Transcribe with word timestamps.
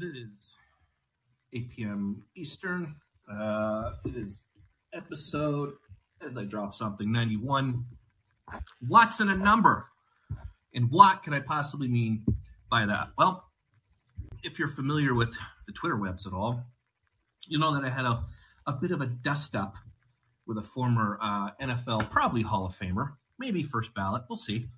It 0.00 0.16
is 0.16 0.54
8 1.52 1.70
p.m. 1.70 2.22
Eastern. 2.36 2.94
Uh, 3.30 3.92
it 4.04 4.16
is 4.16 4.42
episode, 4.94 5.72
as 6.26 6.38
I 6.38 6.44
drop 6.44 6.74
something, 6.74 7.10
91. 7.10 7.84
What's 8.86 9.20
in 9.20 9.30
a 9.30 9.36
number? 9.36 9.86
And 10.74 10.90
what 10.90 11.22
can 11.22 11.34
I 11.34 11.40
possibly 11.40 11.88
mean 11.88 12.24
by 12.70 12.86
that? 12.86 13.08
Well, 13.18 13.44
if 14.44 14.58
you're 14.58 14.68
familiar 14.68 15.14
with 15.14 15.34
the 15.66 15.72
Twitter 15.72 15.96
webs 15.96 16.26
at 16.26 16.32
all, 16.32 16.62
you 17.46 17.58
know 17.58 17.74
that 17.74 17.84
I 17.84 17.90
had 17.90 18.04
a, 18.04 18.24
a 18.66 18.72
bit 18.74 18.92
of 18.92 19.00
a 19.00 19.06
dust 19.06 19.56
up 19.56 19.74
with 20.46 20.58
a 20.58 20.62
former 20.62 21.18
uh, 21.20 21.50
NFL, 21.60 22.08
probably 22.10 22.42
Hall 22.42 22.66
of 22.66 22.76
Famer, 22.76 23.14
maybe 23.38 23.62
first 23.62 23.92
ballot, 23.94 24.22
we'll 24.28 24.36
see. 24.36 24.68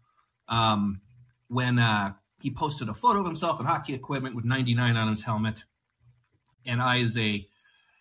Um, 0.49 1.01
when 1.49 1.79
uh, 1.79 2.15
he 2.43 2.51
posted 2.51 2.89
a 2.89 2.95
photo 2.95 3.21
of 3.21 3.27
himself 3.27 3.61
in 3.61 3.67
hockey 3.67 3.95
equipment 3.95 4.35
with 4.35 4.45
99 4.45 4.97
on 4.97 5.09
his 5.11 5.23
helmet. 5.23 5.65
And 6.67 6.81
I, 6.81 7.01
as 7.01 7.17
a 7.17 7.47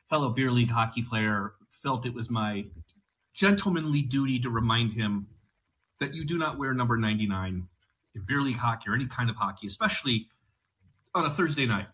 fellow 0.09 0.29
beer 0.29 0.51
league 0.51 0.71
hockey 0.71 1.01
player, 1.01 1.53
felt 1.69 2.05
it 2.05 2.13
was 2.13 2.29
my 2.29 2.65
gentlemanly 3.33 4.01
duty 4.01 4.39
to 4.39 4.49
remind 4.49 4.93
him 4.93 5.27
that 5.99 6.13
you 6.13 6.25
do 6.25 6.37
not 6.37 6.57
wear 6.57 6.73
number 6.73 6.97
99 6.97 7.67
in 8.15 8.25
beer 8.27 8.41
league 8.41 8.57
hockey 8.57 8.89
or 8.89 8.95
any 8.95 9.07
kind 9.07 9.29
of 9.29 9.35
hockey, 9.35 9.67
especially 9.67 10.27
on 11.13 11.25
a 11.25 11.29
Thursday 11.29 11.65
night. 11.65 11.87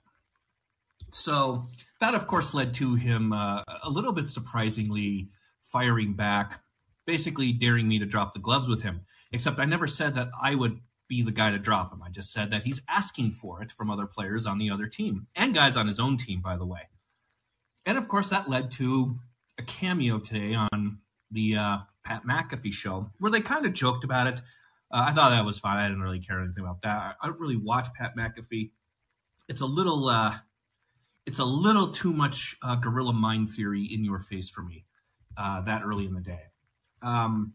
So 1.12 1.68
that, 2.00 2.16
of 2.16 2.28
course, 2.28 2.54
led 2.54 2.74
to 2.76 2.96
him 2.96 3.34
uh, 3.34 3.64
a 3.84 3.90
little 3.90 4.12
bit 4.12 4.30
surprisingly 4.30 5.30
firing 5.72 6.14
back, 6.14 6.62
basically 7.06 7.54
daring 7.54 7.88
me 7.88 8.00
to 8.00 8.06
drop 8.06 8.34
the 8.34 8.40
gloves 8.40 8.68
with 8.68 8.82
him. 8.82 9.02
Except 9.32 9.60
I 9.60 9.66
never 9.66 9.88
said 9.88 10.16
that 10.16 10.30
I 10.42 10.56
would 10.56 10.80
be 11.08 11.22
the 11.22 11.32
guy 11.32 11.52
to 11.52 11.60
drop 11.60 11.94
him. 11.94 12.02
I 12.04 12.10
just 12.10 12.32
said 12.32 12.52
that 12.52 12.64
he's 12.64 12.82
asking 12.90 13.32
for 13.32 13.62
it 13.62 13.72
from 13.72 13.92
other 13.92 14.06
players 14.06 14.46
on 14.46 14.58
the 14.58 14.72
other 14.72 14.88
team 14.88 15.28
and 15.36 15.54
guys 15.54 15.76
on 15.76 15.88
his 15.88 16.00
own 16.00 16.18
team, 16.18 16.42
by 16.42 16.58
the 16.58 16.66
way. 16.66 16.82
And 17.86 17.98
of 17.98 18.08
course, 18.08 18.30
that 18.30 18.50
led 18.50 18.72
to 18.74 19.20
a 19.58 19.64
cameo 19.64 20.20
today 20.20 20.56
on 20.56 21.00
the 21.32 21.58
uh, 21.58 21.78
Pat 22.04 22.24
McAfee 22.26 22.74
show 22.74 23.10
where 23.20 23.32
they 23.32 23.42
kind 23.42 23.66
of 23.66 23.74
joked 23.74 24.04
about 24.04 24.28
it. 24.28 24.42
Uh, 24.92 25.06
I 25.08 25.14
thought 25.14 25.30
that 25.30 25.46
was 25.46 25.60
fine. 25.60 25.78
I 25.78 25.88
didn't 25.88 26.02
really 26.02 26.20
care 26.20 26.40
anything 26.40 26.64
about 26.64 26.82
that. 26.82 27.16
I 27.22 27.28
don't 27.28 27.40
really 27.40 27.58
watch 27.58 27.88
Pat 27.94 28.16
McAfee. 28.16 28.72
It's 29.48 29.62
a 29.62 29.66
little, 29.66 30.08
uh, 30.08 30.36
it's 31.26 31.40
a 31.40 31.46
little 31.46 31.92
too 31.92 32.14
much 32.14 32.58
uh, 32.62 32.76
guerrilla 32.76 33.14
mind 33.14 33.52
theory 33.52 33.84
in 33.84 34.04
your 34.04 34.20
face 34.20 34.50
for 34.50 34.62
me 34.62 34.86
uh, 35.38 35.62
that 35.62 35.84
early 35.84 36.06
in 36.06 36.14
the 36.14 36.22
day. 36.22 36.42
Um, 37.02 37.54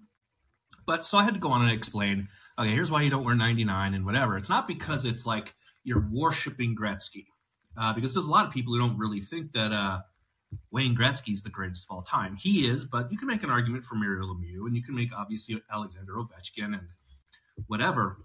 but 0.86 1.05
so 1.05 1.19
I 1.19 1.25
had 1.25 1.34
to 1.34 1.41
go 1.41 1.50
on 1.50 1.62
and 1.62 1.70
explain 1.72 2.28
okay, 2.61 2.70
here's 2.70 2.91
why 2.91 3.03
you 3.03 3.11
don't 3.11 3.25
wear 3.25 3.34
99 3.34 3.94
and 3.94 4.05
whatever. 4.05 4.36
It's 4.36 4.48
not 4.48 4.69
because 4.69 5.05
it's 5.05 5.25
like 5.25 5.55
you're 5.83 6.06
worshiping 6.12 6.77
Gretzky, 6.77 7.27
uh, 7.77 7.94
because 7.94 8.12
there's 8.14 8.27
a 8.27 8.30
lot 8.30 8.47
of 8.47 8.53
people 8.53 8.75
who 8.75 8.80
don't 8.80 8.98
really 8.98 9.20
think 9.20 9.53
that 9.53 9.72
uh, 9.72 10.00
Wayne 10.70 10.98
is 11.28 11.42
the 11.42 11.50
greatest 11.50 11.86
of 11.88 11.97
all 11.97 12.03
time. 12.03 12.36
He 12.36 12.69
is, 12.69 12.84
but 12.84 13.11
you 13.11 13.19
can 13.19 13.28
make 13.28 13.42
an 13.42 13.50
argument 13.50 13.84
for 13.84 13.94
Mario 13.94 14.25
Lemieux, 14.25 14.66
and 14.66 14.77
you 14.77 14.83
can 14.83 14.94
make 14.94 15.08
obviously 15.16 15.61
Alexander 15.72 16.12
Ovechkin 16.12 16.75
and 16.75 16.83
whatever. 17.66 18.19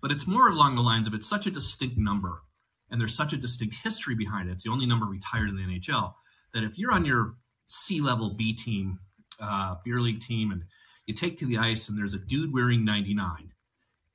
But 0.00 0.10
it's 0.10 0.26
more 0.26 0.48
along 0.48 0.76
the 0.76 0.82
lines 0.82 1.06
of 1.06 1.14
it's 1.14 1.28
such 1.28 1.46
a 1.46 1.50
distinct 1.50 1.98
number, 1.98 2.42
and 2.90 3.00
there's 3.00 3.14
such 3.14 3.32
a 3.32 3.36
distinct 3.36 3.76
history 3.82 4.14
behind 4.14 4.48
it. 4.48 4.52
It's 4.52 4.64
the 4.64 4.70
only 4.70 4.86
number 4.86 5.06
retired 5.06 5.50
in 5.50 5.56
the 5.56 5.62
NHL 5.62 6.14
that 6.54 6.64
if 6.64 6.78
you're 6.78 6.92
on 6.92 7.04
your 7.04 7.34
C 7.66 8.00
level 8.00 8.30
B 8.30 8.54
team, 8.54 8.98
uh, 9.40 9.76
beer 9.84 10.00
league 10.00 10.22
team, 10.22 10.52
and 10.52 10.64
you 11.06 11.14
take 11.14 11.38
to 11.38 11.46
the 11.46 11.58
ice 11.58 11.88
and 11.88 11.98
there's 11.98 12.14
a 12.14 12.18
dude 12.18 12.52
wearing 12.52 12.84
99. 12.84 13.52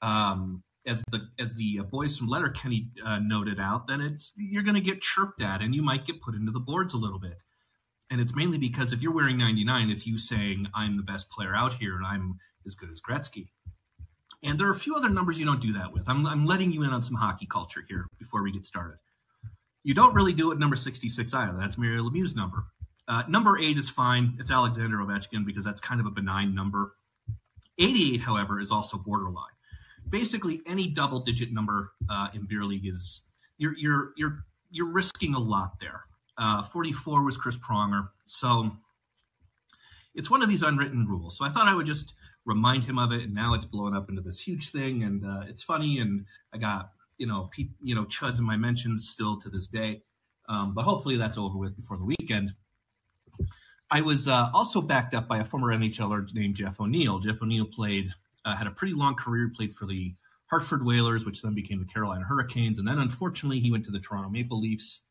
Um, 0.01 0.63
as 0.85 1.03
the 1.11 1.27
as 1.37 1.53
the 1.55 1.79
uh, 1.81 1.83
boys 1.83 2.17
from 2.17 2.27
Letterkenny 2.27 2.87
uh, 3.03 3.19
noted 3.19 3.59
out, 3.59 3.87
then 3.87 3.99
it's 3.99 4.31
you're 4.37 4.63
going 4.63 4.75
to 4.75 4.81
get 4.81 5.01
chirped 5.01 5.41
at 5.41 5.61
and 5.61 5.75
you 5.75 5.81
might 5.81 6.07
get 6.07 6.21
put 6.21 6.33
into 6.33 6.51
the 6.51 6.59
boards 6.59 6.93
a 6.93 6.97
little 6.97 7.19
bit. 7.19 7.41
And 8.09 8.21
it's 8.21 8.33
mainly 8.33 8.57
because 8.57 8.93
if 8.93 9.01
you're 9.01 9.13
wearing 9.13 9.37
99, 9.37 9.89
it's 9.89 10.07
you 10.07 10.17
saying 10.17 10.67
I'm 10.73 10.95
the 10.95 11.03
best 11.03 11.29
player 11.29 11.53
out 11.53 11.73
here 11.73 11.97
and 11.97 12.05
I'm 12.05 12.39
as 12.65 12.73
good 12.73 12.89
as 12.89 13.01
Gretzky. 13.01 13.49
And 14.43 14.57
there 14.57 14.67
are 14.67 14.73
a 14.73 14.79
few 14.79 14.95
other 14.95 15.09
numbers 15.09 15.37
you 15.37 15.45
don't 15.45 15.61
do 15.61 15.73
that 15.73 15.91
with. 15.91 16.07
I'm, 16.07 16.25
I'm 16.25 16.45
letting 16.45 16.71
you 16.71 16.83
in 16.83 16.91
on 16.91 17.01
some 17.01 17.15
hockey 17.15 17.47
culture 17.47 17.83
here 17.89 18.05
before 18.19 18.43
we 18.43 18.51
get 18.51 18.65
started. 18.65 18.97
You 19.83 19.93
don't 19.93 20.13
really 20.13 20.33
do 20.33 20.51
it 20.51 20.59
number 20.59 20.75
66 20.75 21.33
either. 21.33 21.57
That's 21.57 21.77
Mario 21.77 22.03
Lemieux's 22.03 22.35
number. 22.35 22.65
Uh, 23.07 23.23
number 23.29 23.57
eight 23.57 23.77
is 23.77 23.89
fine. 23.89 24.35
It's 24.39 24.51
Alexander 24.51 24.97
Ovechkin 24.97 25.45
because 25.45 25.63
that's 25.63 25.79
kind 25.79 25.99
of 25.99 26.05
a 26.05 26.11
benign 26.11 26.53
number. 26.53 26.93
88, 27.79 28.19
however, 28.21 28.59
is 28.59 28.71
also 28.71 28.97
borderline. 28.97 29.45
Basically, 30.09 30.61
any 30.65 30.87
double-digit 30.87 31.53
number 31.53 31.91
uh, 32.09 32.29
in 32.33 32.45
beer 32.45 32.63
league 32.63 32.87
is 32.87 33.21
you're 33.57 33.75
you're 33.77 34.13
you're 34.15 34.45
you're 34.71 34.91
risking 34.91 35.33
a 35.33 35.39
lot 35.39 35.79
there. 35.79 36.01
Uh, 36.37 36.63
44 36.63 37.23
was 37.23 37.37
Chris 37.37 37.57
Pronger, 37.57 38.09
so 38.25 38.71
it's 40.15 40.29
one 40.29 40.41
of 40.41 40.49
these 40.49 40.61
unwritten 40.61 41.07
rules. 41.07 41.37
So 41.37 41.45
I 41.45 41.49
thought 41.49 41.67
I 41.67 41.73
would 41.73 41.85
just 41.85 42.13
remind 42.45 42.83
him 42.83 42.97
of 42.97 43.11
it, 43.11 43.23
and 43.23 43.33
now 43.33 43.53
it's 43.53 43.65
blown 43.65 43.95
up 43.95 44.09
into 44.09 44.21
this 44.21 44.39
huge 44.39 44.71
thing, 44.71 45.03
and 45.03 45.25
uh, 45.25 45.43
it's 45.47 45.63
funny. 45.63 45.99
And 45.99 46.25
I 46.53 46.57
got 46.57 46.91
you 47.17 47.27
know 47.27 47.49
pe- 47.51 47.69
you 47.81 47.95
know 47.95 48.05
chuds 48.05 48.39
in 48.39 48.45
my 48.45 48.57
mentions 48.57 49.09
still 49.09 49.39
to 49.41 49.49
this 49.49 49.67
day, 49.67 50.03
um, 50.49 50.73
but 50.73 50.83
hopefully 50.83 51.17
that's 51.17 51.37
over 51.37 51.57
with 51.57 51.75
before 51.75 51.97
the 51.97 52.05
weekend. 52.05 52.53
I 53.89 54.01
was 54.01 54.27
uh, 54.27 54.49
also 54.53 54.81
backed 54.81 55.13
up 55.13 55.27
by 55.27 55.37
a 55.39 55.45
former 55.45 55.75
NHLer 55.75 56.33
named 56.33 56.55
Jeff 56.55 56.79
O'Neill. 56.79 57.19
Jeff 57.19 57.41
O'Neill 57.41 57.65
played, 57.65 58.13
uh, 58.43 58.55
had 58.55 58.67
a 58.67 58.71
pretty 58.71 58.93
long 58.93 59.15
career, 59.15 59.49
played 59.55 59.73
for 59.73 59.85
the 59.85 60.13
Hartford 60.49 60.85
Whalers, 60.85 61.25
which 61.25 61.41
then 61.41 61.53
became 61.53 61.79
the 61.79 61.85
Carolina 61.85 62.25
Hurricanes, 62.25 62.79
and 62.79 62.87
then 62.87 62.99
unfortunately 62.99 63.59
he 63.59 63.71
went 63.71 63.85
to 63.85 63.91
the 63.91 63.99
Toronto 63.99 64.29
Maple 64.29 64.59
Leafs. 64.59 65.01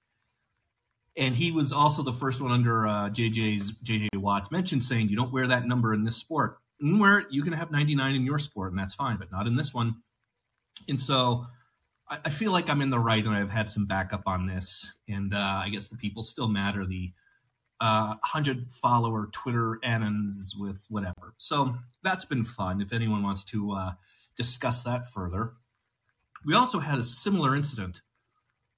And 1.18 1.34
he 1.34 1.50
was 1.50 1.72
also 1.72 2.02
the 2.02 2.12
first 2.12 2.42
one 2.42 2.52
under 2.52 2.86
uh, 2.86 3.08
JJ's 3.08 3.72
JJ 3.84 4.16
Watts 4.16 4.50
mentioned 4.50 4.82
saying 4.82 5.08
you 5.08 5.16
don't 5.16 5.32
wear 5.32 5.46
that 5.46 5.66
number 5.66 5.94
in 5.94 6.04
this 6.04 6.16
sport. 6.16 6.58
You 6.78 6.98
wear 6.98 7.20
it, 7.20 7.28
you 7.30 7.42
can 7.42 7.54
have 7.54 7.70
99 7.70 8.14
in 8.14 8.24
your 8.24 8.38
sport, 8.38 8.72
and 8.72 8.78
that's 8.78 8.94
fine, 8.94 9.16
but 9.16 9.32
not 9.32 9.46
in 9.46 9.56
this 9.56 9.72
one. 9.72 9.96
And 10.88 11.00
so 11.00 11.46
I, 12.10 12.18
I 12.26 12.30
feel 12.30 12.52
like 12.52 12.68
I'm 12.68 12.82
in 12.82 12.90
the 12.90 12.98
right, 12.98 13.24
and 13.24 13.34
I've 13.34 13.50
had 13.50 13.70
some 13.70 13.86
backup 13.86 14.24
on 14.26 14.46
this. 14.46 14.86
And 15.08 15.34
uh, 15.34 15.60
I 15.64 15.70
guess 15.70 15.88
the 15.88 15.96
people 15.96 16.22
still 16.22 16.48
matter. 16.48 16.84
The 16.84 17.10
uh, 17.80 18.08
100 18.20 18.66
follower 18.72 19.28
Twitter 19.32 19.78
annons 19.82 20.54
with 20.58 20.84
whatever. 20.88 21.34
So 21.38 21.76
that's 22.02 22.24
been 22.24 22.44
fun 22.44 22.80
if 22.80 22.92
anyone 22.92 23.22
wants 23.22 23.44
to 23.44 23.72
uh, 23.72 23.92
discuss 24.36 24.82
that 24.84 25.12
further. 25.12 25.52
We 26.44 26.54
also 26.54 26.78
had 26.78 26.98
a 26.98 27.02
similar 27.02 27.56
incident 27.56 28.00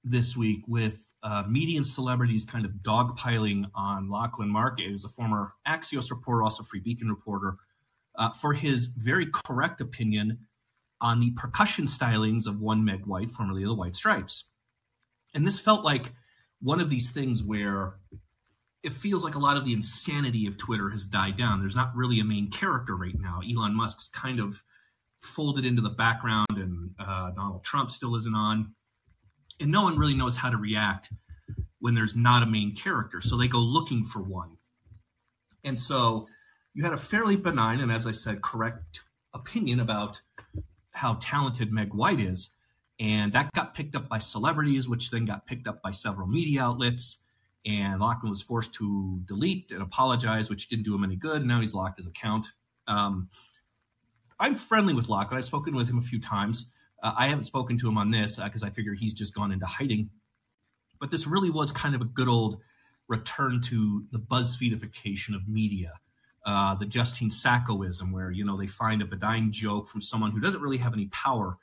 this 0.03 0.35
week 0.35 0.63
with 0.67 1.11
uh, 1.21 1.43
media 1.47 1.77
and 1.77 1.85
celebrities 1.85 2.45
kind 2.45 2.65
of 2.65 2.71
dogpiling 2.81 3.65
on 3.75 4.09
Lachlan 4.09 4.49
Markay, 4.49 4.87
who's 4.87 5.03
a 5.03 5.09
former 5.09 5.53
Axios 5.67 6.09
reporter, 6.09 6.43
also 6.43 6.63
Free 6.63 6.79
Beacon 6.79 7.09
reporter, 7.09 7.57
uh, 8.17 8.31
for 8.31 8.53
his 8.53 8.85
very 8.85 9.27
correct 9.45 9.81
opinion 9.81 10.39
on 11.01 11.19
the 11.19 11.31
percussion 11.31 11.85
stylings 11.85 12.47
of 12.47 12.59
one 12.59 12.83
Meg 12.83 13.05
White, 13.05 13.31
formerly 13.31 13.63
the 13.63 13.73
White 13.73 13.95
Stripes. 13.95 14.45
And 15.33 15.45
this 15.45 15.59
felt 15.59 15.83
like 15.83 16.11
one 16.61 16.79
of 16.79 16.89
these 16.89 17.11
things 17.11 17.43
where 17.43 17.95
it 18.83 18.93
feels 18.93 19.23
like 19.23 19.35
a 19.35 19.39
lot 19.39 19.57
of 19.57 19.65
the 19.65 19.73
insanity 19.73 20.47
of 20.47 20.57
Twitter 20.57 20.89
has 20.89 21.05
died 21.05 21.37
down. 21.37 21.59
There's 21.59 21.75
not 21.75 21.95
really 21.95 22.19
a 22.19 22.23
main 22.23 22.49
character 22.49 22.95
right 22.95 23.17
now. 23.19 23.41
Elon 23.41 23.75
Musk's 23.75 24.09
kind 24.09 24.39
of 24.39 24.61
folded 25.21 25.65
into 25.65 25.81
the 25.81 25.89
background, 25.89 26.47
and 26.51 26.91
uh, 26.97 27.31
Donald 27.31 27.63
Trump 27.63 27.91
still 27.91 28.15
isn't 28.15 28.35
on. 28.35 28.73
And 29.59 29.71
no 29.71 29.83
one 29.83 29.97
really 29.97 30.15
knows 30.15 30.37
how 30.37 30.49
to 30.49 30.57
react 30.57 31.11
when 31.79 31.93
there's 31.93 32.15
not 32.15 32.43
a 32.43 32.45
main 32.45 32.75
character. 32.75 33.19
So 33.19 33.35
they 33.35 33.49
go 33.49 33.59
looking 33.59 34.05
for 34.05 34.21
one. 34.21 34.57
And 35.65 35.77
so 35.77 36.27
you 36.73 36.83
had 36.83 36.93
a 36.93 36.97
fairly 36.97 37.35
benign 37.35 37.81
and, 37.81 37.91
as 37.91 38.07
I 38.07 38.13
said, 38.13 38.41
correct 38.41 39.01
opinion 39.33 39.81
about 39.81 40.21
how 40.91 41.17
talented 41.19 41.73
Meg 41.73 41.93
White 41.93 42.21
is. 42.21 42.51
And 43.01 43.33
that 43.33 43.51
got 43.53 43.73
picked 43.73 43.95
up 43.95 44.07
by 44.07 44.19
celebrities, 44.19 44.87
which 44.87 45.11
then 45.11 45.25
got 45.25 45.45
picked 45.45 45.67
up 45.67 45.81
by 45.81 45.91
several 45.91 46.27
media 46.27 46.61
outlets 46.63 47.19
and 47.65 47.99
Lachlan 47.99 48.29
was 48.29 48.41
forced 48.41 48.73
to 48.73 49.21
delete 49.25 49.71
and 49.71 49.81
apologize, 49.81 50.49
which 50.49 50.69
didn't 50.69 50.85
do 50.85 50.95
him 50.95 51.03
any 51.03 51.15
good. 51.15 51.45
Now 51.45 51.59
he's 51.61 51.73
locked 51.73 51.97
his 51.97 52.07
account. 52.07 52.47
Um, 52.87 53.29
I'm 54.39 54.55
friendly 54.55 54.93
with 54.93 55.09
Lachlan. 55.09 55.37
I've 55.37 55.45
spoken 55.45 55.75
with 55.75 55.89
him 55.89 55.97
a 55.97 56.03
few 56.03 56.21
times. 56.21 56.67
Uh, 57.03 57.13
I 57.17 57.27
haven't 57.27 57.43
spoken 57.43 57.77
to 57.79 57.87
him 57.87 57.97
on 57.97 58.11
this 58.11 58.37
because 58.37 58.63
uh, 58.63 58.67
I 58.67 58.69
figure 58.69 58.93
he's 58.93 59.13
just 59.13 59.33
gone 59.33 59.51
into 59.51 59.65
hiding. 59.65 60.09
But 60.99 61.11
this 61.11 61.27
really 61.27 61.49
was 61.49 61.71
kind 61.71 61.95
of 61.95 62.01
a 62.01 62.05
good 62.05 62.27
old 62.27 62.61
return 63.07 63.61
to 63.61 64.05
the 64.11 64.19
BuzzFeedification 64.19 65.35
of 65.35 65.47
media, 65.47 65.93
uh, 66.45 66.75
the 66.75 66.85
Justine 66.85 67.29
Saccoism, 67.29 68.11
where 68.11 68.31
you 68.31 68.45
know 68.45 68.57
they 68.57 68.67
find 68.67 69.01
a 69.01 69.05
benign 69.05 69.51
joke 69.51 69.87
from 69.87 70.01
someone 70.01 70.31
who 70.31 70.39
doesn't 70.39 70.61
really 70.61 70.77
have 70.77 70.93
any 70.93 71.07
power, 71.07 71.57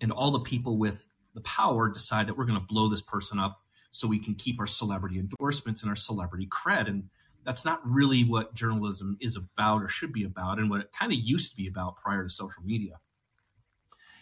and 0.00 0.10
all 0.10 0.30
the 0.30 0.40
people 0.40 0.78
with 0.78 1.04
the 1.34 1.40
power 1.42 1.88
decide 1.88 2.26
that 2.26 2.36
we're 2.36 2.46
going 2.46 2.58
to 2.58 2.66
blow 2.66 2.88
this 2.88 3.02
person 3.02 3.38
up 3.38 3.60
so 3.90 4.06
we 4.06 4.18
can 4.18 4.34
keep 4.34 4.60
our 4.60 4.66
celebrity 4.66 5.18
endorsements 5.18 5.82
and 5.82 5.90
our 5.90 5.96
celebrity 5.96 6.48
cred. 6.48 6.88
And 6.88 7.04
that's 7.44 7.64
not 7.64 7.80
really 7.84 8.24
what 8.24 8.54
journalism 8.54 9.16
is 9.20 9.36
about 9.36 9.82
or 9.82 9.88
should 9.88 10.12
be 10.12 10.24
about, 10.24 10.58
and 10.58 10.68
what 10.70 10.80
it 10.80 10.90
kind 10.98 11.12
of 11.12 11.18
used 11.18 11.50
to 11.50 11.56
be 11.56 11.68
about 11.68 11.96
prior 11.96 12.24
to 12.24 12.30
social 12.30 12.62
media. 12.62 12.98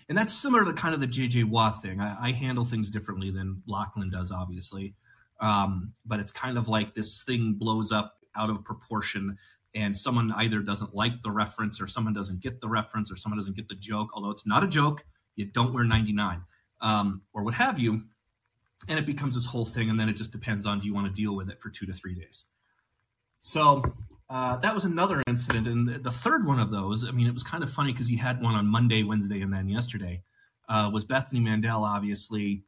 And 0.09 0.17
that's 0.17 0.35
similar 0.35 0.65
to 0.65 0.73
kind 0.73 0.95
of 0.95 1.01
the 1.01 1.09
JJ 1.09 1.45
Watt 1.45 1.83
thing. 1.83 2.01
I, 2.01 2.29
I 2.29 2.33
handle 2.33 2.65
things 2.65 2.91
differently 2.91 3.31
than 3.31 3.63
Lachlan 3.67 4.11
does, 4.11 4.31
obviously. 4.31 4.95
Um, 5.41 5.93
but 6.05 6.21
it's 6.21 6.33
kind 6.33 6.57
of 6.57 6.69
like 6.69 6.95
this 6.95 7.25
thing 7.25 7.55
blows 7.59 7.93
up 7.93 8.15
out 8.37 8.51
of 8.51 8.65
proportion 8.65 9.37
and 9.75 9.95
someone 9.95 10.33
either 10.37 10.61
doesn't 10.61 10.95
like 10.95 11.23
the 11.23 11.31
reference 11.31 11.81
or 11.81 11.87
someone 11.87 12.15
doesn't 12.15 12.41
get 12.41 12.61
the 12.61 12.69
reference 12.69 13.13
or 13.13 13.17
someone 13.17 13.39
doesn't 13.39 13.57
get 13.57 13.69
the 13.69 13.75
joke, 13.75 14.09
although 14.15 14.31
it's 14.31 14.47
not 14.47 14.65
a 14.65 14.67
joke, 14.67 15.05
you 15.35 15.45
don't 15.45 15.75
wear 15.75 15.85
99 15.85 16.41
um, 16.81 17.23
or 17.35 17.43
what 17.43 17.55
have 17.55 17.79
you. 17.79 18.03
And 18.89 18.99
it 18.99 19.07
becomes 19.07 19.35
this 19.35 19.47
whole 19.47 19.67
thing. 19.67 19.91
And 19.91 19.99
then 19.99 20.09
it 20.09 20.15
just 20.15 20.33
depends 20.33 20.67
on 20.67 20.81
do 20.81 20.87
you 20.87 20.95
want 20.95 21.07
to 21.07 21.13
deal 21.13 21.35
with 21.35 21.49
it 21.49 21.61
for 21.61 21.71
two 21.71 21.87
to 21.87 21.93
three 21.93 22.15
days. 22.15 22.45
So 23.41 23.83
uh, 24.29 24.57
that 24.59 24.75
was 24.75 24.85
another 24.85 25.23
incident. 25.27 25.67
And 25.67 26.03
the 26.03 26.11
third 26.11 26.47
one 26.47 26.59
of 26.59 26.71
those, 26.71 27.05
I 27.07 27.11
mean, 27.13 27.27
it 27.27 27.35
was 27.35 27.43
kind 27.43 27.63
of 27.63 27.71
funny 27.71 27.93
because 27.93 28.09
he 28.09 28.17
had 28.17 28.43
one 28.43 28.55
on 28.55 28.67
Monday, 28.67 29.03
Wednesday, 29.03 29.41
and 29.41 29.53
then 29.53 29.69
yesterday, 29.69 30.23
uh, 30.69 30.91
was 30.93 31.05
Bethany 31.05 31.41
Mandel, 31.41 31.85
obviously, 31.85 32.65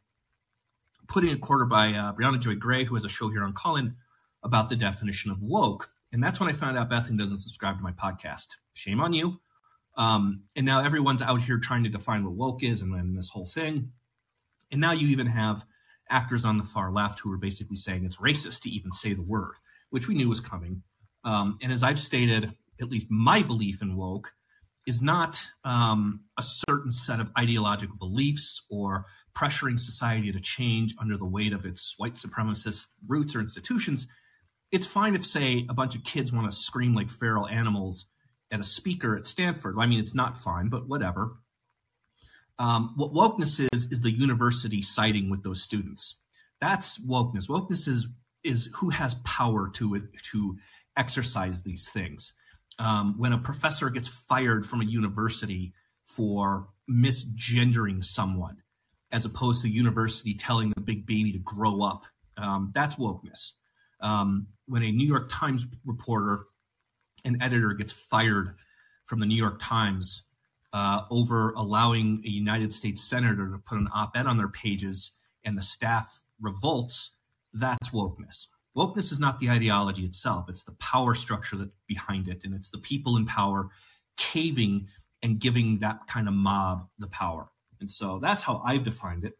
putting 1.08 1.30
a 1.30 1.38
quarter 1.38 1.64
by 1.64 1.88
uh, 1.88 2.12
Briahna 2.12 2.40
Joy 2.40 2.54
Gray, 2.54 2.84
who 2.84 2.94
has 2.94 3.04
a 3.04 3.08
show 3.08 3.28
here 3.28 3.42
on 3.42 3.54
Callin, 3.54 3.96
about 4.42 4.68
the 4.68 4.76
definition 4.76 5.30
of 5.30 5.42
woke. 5.42 5.90
And 6.12 6.22
that's 6.22 6.38
when 6.38 6.48
I 6.48 6.52
found 6.52 6.78
out 6.78 6.88
Bethany 6.88 7.18
doesn't 7.18 7.38
subscribe 7.38 7.76
to 7.76 7.82
my 7.82 7.92
podcast. 7.92 8.56
Shame 8.72 9.00
on 9.00 9.12
you. 9.12 9.40
Um, 9.96 10.44
and 10.54 10.64
now 10.64 10.84
everyone's 10.84 11.22
out 11.22 11.42
here 11.42 11.58
trying 11.58 11.82
to 11.82 11.90
define 11.90 12.24
what 12.24 12.34
woke 12.34 12.62
is 12.62 12.82
and, 12.82 12.94
and 12.94 13.18
this 13.18 13.28
whole 13.28 13.46
thing. 13.46 13.90
And 14.70 14.80
now 14.80 14.92
you 14.92 15.08
even 15.08 15.26
have 15.26 15.64
actors 16.10 16.44
on 16.44 16.58
the 16.58 16.64
far 16.64 16.90
left 16.90 17.20
who 17.20 17.32
are 17.32 17.38
basically 17.38 17.76
saying 17.76 18.04
it's 18.04 18.18
racist 18.18 18.62
to 18.62 18.70
even 18.70 18.92
say 18.92 19.14
the 19.14 19.22
word, 19.22 19.54
which 19.90 20.08
we 20.08 20.14
knew 20.14 20.28
was 20.28 20.40
coming. 20.40 20.82
Um, 21.24 21.58
and 21.62 21.72
as 21.72 21.82
I've 21.82 21.98
stated, 22.00 22.54
at 22.80 22.90
least 22.90 23.08
my 23.10 23.42
belief 23.42 23.82
in 23.82 23.96
woke 23.96 24.32
is 24.86 25.02
not 25.02 25.38
um, 25.64 26.20
a 26.38 26.42
certain 26.42 26.90
set 26.90 27.20
of 27.20 27.28
ideological 27.38 27.96
beliefs 27.98 28.64
or 28.70 29.04
pressuring 29.36 29.78
society 29.78 30.32
to 30.32 30.40
change 30.40 30.94
under 30.98 31.16
the 31.18 31.26
weight 31.26 31.52
of 31.52 31.66
its 31.66 31.94
white 31.98 32.14
supremacist 32.14 32.86
roots 33.06 33.34
or 33.36 33.40
institutions. 33.40 34.08
It's 34.72 34.86
fine 34.86 35.14
if, 35.14 35.26
say, 35.26 35.66
a 35.68 35.74
bunch 35.74 35.94
of 35.94 36.04
kids 36.04 36.32
want 36.32 36.50
to 36.50 36.56
scream 36.56 36.94
like 36.94 37.10
feral 37.10 37.46
animals 37.46 38.06
at 38.50 38.60
a 38.60 38.64
speaker 38.64 39.16
at 39.16 39.26
Stanford. 39.26 39.76
I 39.78 39.86
mean, 39.86 40.00
it's 40.00 40.14
not 40.14 40.38
fine, 40.38 40.68
but 40.70 40.88
whatever. 40.88 41.36
Um, 42.58 42.94
what 42.96 43.12
wokeness 43.12 43.66
is 43.72 43.86
is 43.90 44.00
the 44.00 44.10
university 44.10 44.82
siding 44.82 45.30
with 45.30 45.42
those 45.42 45.62
students. 45.62 46.16
That's 46.60 46.98
wokeness. 46.98 47.48
Wokeness 47.48 47.86
is 47.88 48.08
is 48.44 48.68
who 48.74 48.90
has 48.90 49.14
power 49.24 49.68
to 49.74 50.08
to 50.32 50.56
exercise 50.96 51.62
these 51.62 51.88
things. 51.90 52.32
Um, 52.78 53.14
when 53.18 53.32
a 53.32 53.38
professor 53.38 53.90
gets 53.90 54.08
fired 54.08 54.66
from 54.66 54.80
a 54.80 54.84
university 54.84 55.72
for 56.06 56.68
misgendering 56.90 58.04
someone, 58.04 58.56
as 59.12 59.24
opposed 59.24 59.62
to 59.62 59.68
university 59.68 60.34
telling 60.34 60.70
the 60.70 60.80
big 60.80 61.06
baby 61.06 61.32
to 61.32 61.38
grow 61.38 61.82
up, 61.82 62.04
um, 62.36 62.70
that's 62.74 62.96
wokeness. 62.96 63.52
Um, 64.00 64.46
when 64.66 64.82
a 64.82 64.92
New 64.92 65.06
York 65.06 65.28
Times 65.30 65.66
reporter, 65.84 66.44
an 67.24 67.42
editor, 67.42 67.74
gets 67.74 67.92
fired 67.92 68.54
from 69.06 69.20
the 69.20 69.26
New 69.26 69.36
York 69.36 69.58
Times 69.60 70.22
uh, 70.72 71.02
over 71.10 71.52
allowing 71.52 72.22
a 72.26 72.28
United 72.28 72.72
States 72.72 73.02
senator 73.02 73.50
to 73.50 73.58
put 73.58 73.78
an 73.78 73.88
op-ed 73.94 74.26
on 74.26 74.36
their 74.36 74.48
pages, 74.48 75.12
and 75.44 75.56
the 75.56 75.62
staff 75.62 76.24
revolts, 76.40 77.12
that's 77.54 77.90
wokeness. 77.90 78.46
Wokeness 78.76 79.10
is 79.10 79.18
not 79.18 79.38
the 79.40 79.50
ideology 79.50 80.04
itself. 80.04 80.48
It's 80.48 80.62
the 80.62 80.72
power 80.72 81.14
structure 81.14 81.56
that's 81.56 81.70
behind 81.86 82.28
it 82.28 82.44
and 82.44 82.54
it's 82.54 82.70
the 82.70 82.78
people 82.78 83.16
in 83.16 83.26
power 83.26 83.70
caving 84.16 84.86
and 85.22 85.40
giving 85.40 85.78
that 85.80 86.06
kind 86.06 86.28
of 86.28 86.34
mob 86.34 86.86
the 86.98 87.08
power. 87.08 87.48
And 87.80 87.90
so 87.90 88.18
that's 88.20 88.42
how 88.42 88.62
i've 88.64 88.84
defined 88.84 89.24
it. 89.24 89.36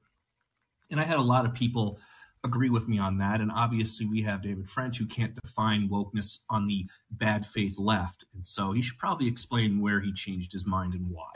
And 0.91 1.01
i 1.01 1.05
had 1.05 1.19
a 1.19 1.23
lot 1.23 1.45
of 1.45 1.55
people 1.55 2.01
agree 2.45 2.71
with 2.71 2.89
me 2.89 2.99
on 2.99 3.19
that. 3.19 3.41
And 3.41 3.51
obviously 3.51 4.07
we 4.07 4.23
have 4.23 4.43
david 4.43 4.69
french 4.69 4.99
who 4.99 5.07
can't 5.07 5.35
define 5.43 5.89
wokeness 5.89 6.39
on 6.51 6.67
the 6.67 6.87
bad 7.11 7.47
faith 7.47 7.79
left. 7.79 8.25
And 8.35 8.47
so 8.47 8.73
he 8.73 8.83
should 8.83 8.99
probably 8.99 9.27
explain 9.27 9.81
where 9.81 10.01
he 10.01 10.13
changed 10.13 10.53
his 10.53 10.67
mind 10.67 10.95
and 10.95 11.09
why. 11.11 11.33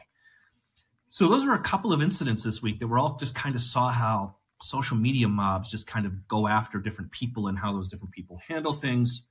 So 1.09 1.29
those 1.29 1.45
were 1.45 1.55
a 1.55 1.61
couple 1.61 1.93
of 1.93 2.01
incidents 2.01 2.43
this 2.43 2.63
week 2.63 2.79
that 2.81 2.87
were 2.87 2.99
all 2.99 3.17
just 3.17 3.35
kind 3.35 3.55
of 3.55 3.61
saw 3.61 3.91
how 3.91 4.37
social 4.63 4.97
media 4.97 5.29
mobs 5.29 5.69
just 5.69 5.87
kind 5.87 6.07
of 6.07 6.27
go 6.29 6.47
after 6.47 6.79
different 6.79 7.11
people 7.11 7.49
and 7.49 7.59
how 7.59 7.73
those 7.73 7.89
different 7.89 8.13
people 8.13 8.41
handle 8.49 8.73
things. 8.73 9.23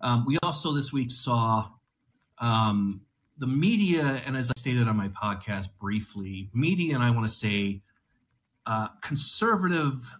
Um, 0.00 0.24
we 0.26 0.38
also 0.42 0.72
this 0.72 0.92
week 0.92 1.10
saw 1.10 1.68
um, 2.38 3.02
the 3.38 3.46
media, 3.46 4.20
and 4.26 4.36
as 4.36 4.50
I 4.50 4.54
stated 4.58 4.88
on 4.88 4.96
my 4.96 5.08
podcast 5.08 5.68
briefly, 5.80 6.50
media, 6.52 6.94
and 6.94 7.04
I 7.04 7.10
want 7.10 7.26
to 7.26 7.32
say 7.32 7.82
uh, 8.66 8.88
conservative 9.00 10.12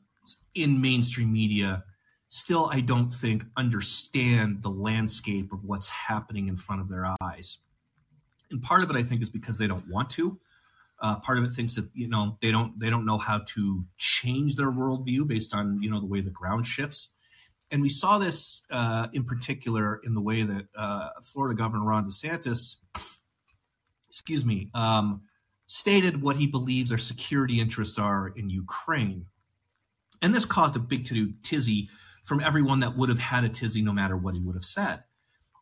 in 0.55 0.81
mainstream 0.81 1.33
media 1.33 1.85
still, 2.29 2.71
I 2.73 2.81
don't 2.81 3.13
think, 3.13 3.45
understand 3.57 4.63
the 4.63 4.71
landscape 4.71 5.53
of 5.53 5.65
what's 5.65 5.89
happening 5.89 6.49
in 6.49 6.57
front 6.57 6.81
of 6.81 6.89
their 6.89 7.15
eyes. 7.21 7.59
And 8.51 8.63
part 8.63 8.83
of 8.83 8.91
it, 8.91 8.97
I 8.97 9.03
think, 9.03 9.23
is 9.23 9.31
because 9.31 9.59
they 9.59 9.67
don't 9.67 9.87
want 9.89 10.11
to. 10.11 10.39
Uh, 11.03 11.17
part 11.17 11.37
of 11.37 11.45
it 11.45 11.53
thinks 11.53 11.75
that 11.75 11.89
you 11.95 12.09
know 12.09 12.39
they 12.41 12.53
don't 12.53 12.79
they 12.79 12.89
don't 12.89 13.05
know 13.05 13.19
how 13.19 13.39
to 13.39 13.85
change 13.99 14.55
their 14.55 14.71
worldview 14.71 15.27
based 15.27 15.53
on 15.53 15.83
you 15.83 15.91
know 15.91 15.99
the 15.99 16.07
way 16.07 16.21
the 16.21 16.31
ground 16.31 16.65
shifts, 16.65 17.09
and 17.73 17.83
we 17.83 17.89
saw 17.89 18.19
this 18.19 18.63
uh, 18.71 19.09
in 19.13 19.25
particular 19.25 20.01
in 20.05 20.15
the 20.15 20.21
way 20.21 20.45
that 20.45 20.67
uh, 20.77 21.09
Florida 21.25 21.61
Governor 21.61 21.87
Ron 21.87 22.07
DeSantis, 22.07 22.77
excuse 24.09 24.45
me, 24.45 24.69
um, 24.75 25.23
stated 25.67 26.23
what 26.23 26.37
he 26.37 26.47
believes 26.47 26.93
our 26.93 26.99
security 26.99 27.61
interests 27.61 27.99
are 27.99 28.29
in 28.37 28.49
Ukraine, 28.49 29.27
and 30.23 30.35
this 30.35 30.45
caused 30.45 30.77
a 30.77 30.79
big 30.79 31.05
to 31.07 31.15
do 31.15 31.33
tizzy 31.43 31.91
from 32.25 32.41
everyone 32.41 32.81
that 32.81 32.97
would 32.97 33.09
have 33.09 33.19
had 33.19 33.45
a 33.45 33.49
tizzy 33.49 33.83
no 33.83 33.93
matter 33.93 34.17
what 34.17 34.35
he 34.35 34.41
would 34.41 34.55
have 34.55 34.65
said. 34.65 35.03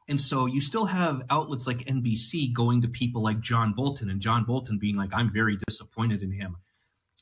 And 0.09 0.21
so 0.21 0.47
you 0.47 0.61
still 0.61 0.85
have 0.87 1.23
outlets 1.31 1.67
like 1.67 1.87
NBC 1.87 2.53
going 2.53 2.83
to 2.83 2.89
people 2.89 3.23
like 3.23 3.41
John 3.41 3.73
Bolton 3.73 4.11
and 4.11 4.21
John 4.21 4.45
Bolton 4.45 4.79
being 4.79 4.97
like, 4.97 5.11
I'm 5.13 5.33
very 5.33 5.59
disappointed 5.69 6.23
in 6.23 6.33
him. 6.33 6.57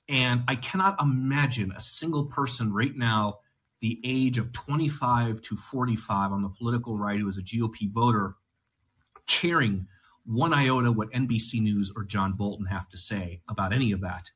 And 0.08 0.42
I 0.48 0.56
cannot 0.56 1.00
imagine 1.00 1.70
a 1.72 1.80
single 1.80 2.26
person 2.26 2.72
right 2.72 2.96
now, 2.96 3.40
the 3.80 4.00
age 4.04 4.38
of 4.38 4.52
25 4.52 5.42
to 5.42 5.56
45 5.56 6.32
on 6.32 6.42
the 6.42 6.48
political 6.48 6.96
right 6.96 7.20
who 7.20 7.28
is 7.28 7.38
a 7.38 7.42
GOP 7.42 7.92
voter, 7.92 8.36
caring 9.26 9.86
one 10.24 10.54
iota 10.54 10.90
what 10.90 11.12
NBC 11.12 11.60
News 11.60 11.92
or 11.94 12.04
John 12.04 12.32
Bolton 12.32 12.66
have 12.66 12.88
to 12.88 12.98
say 12.98 13.42
about 13.48 13.72
any 13.72 13.92
of 13.92 14.00
that 14.00 14.30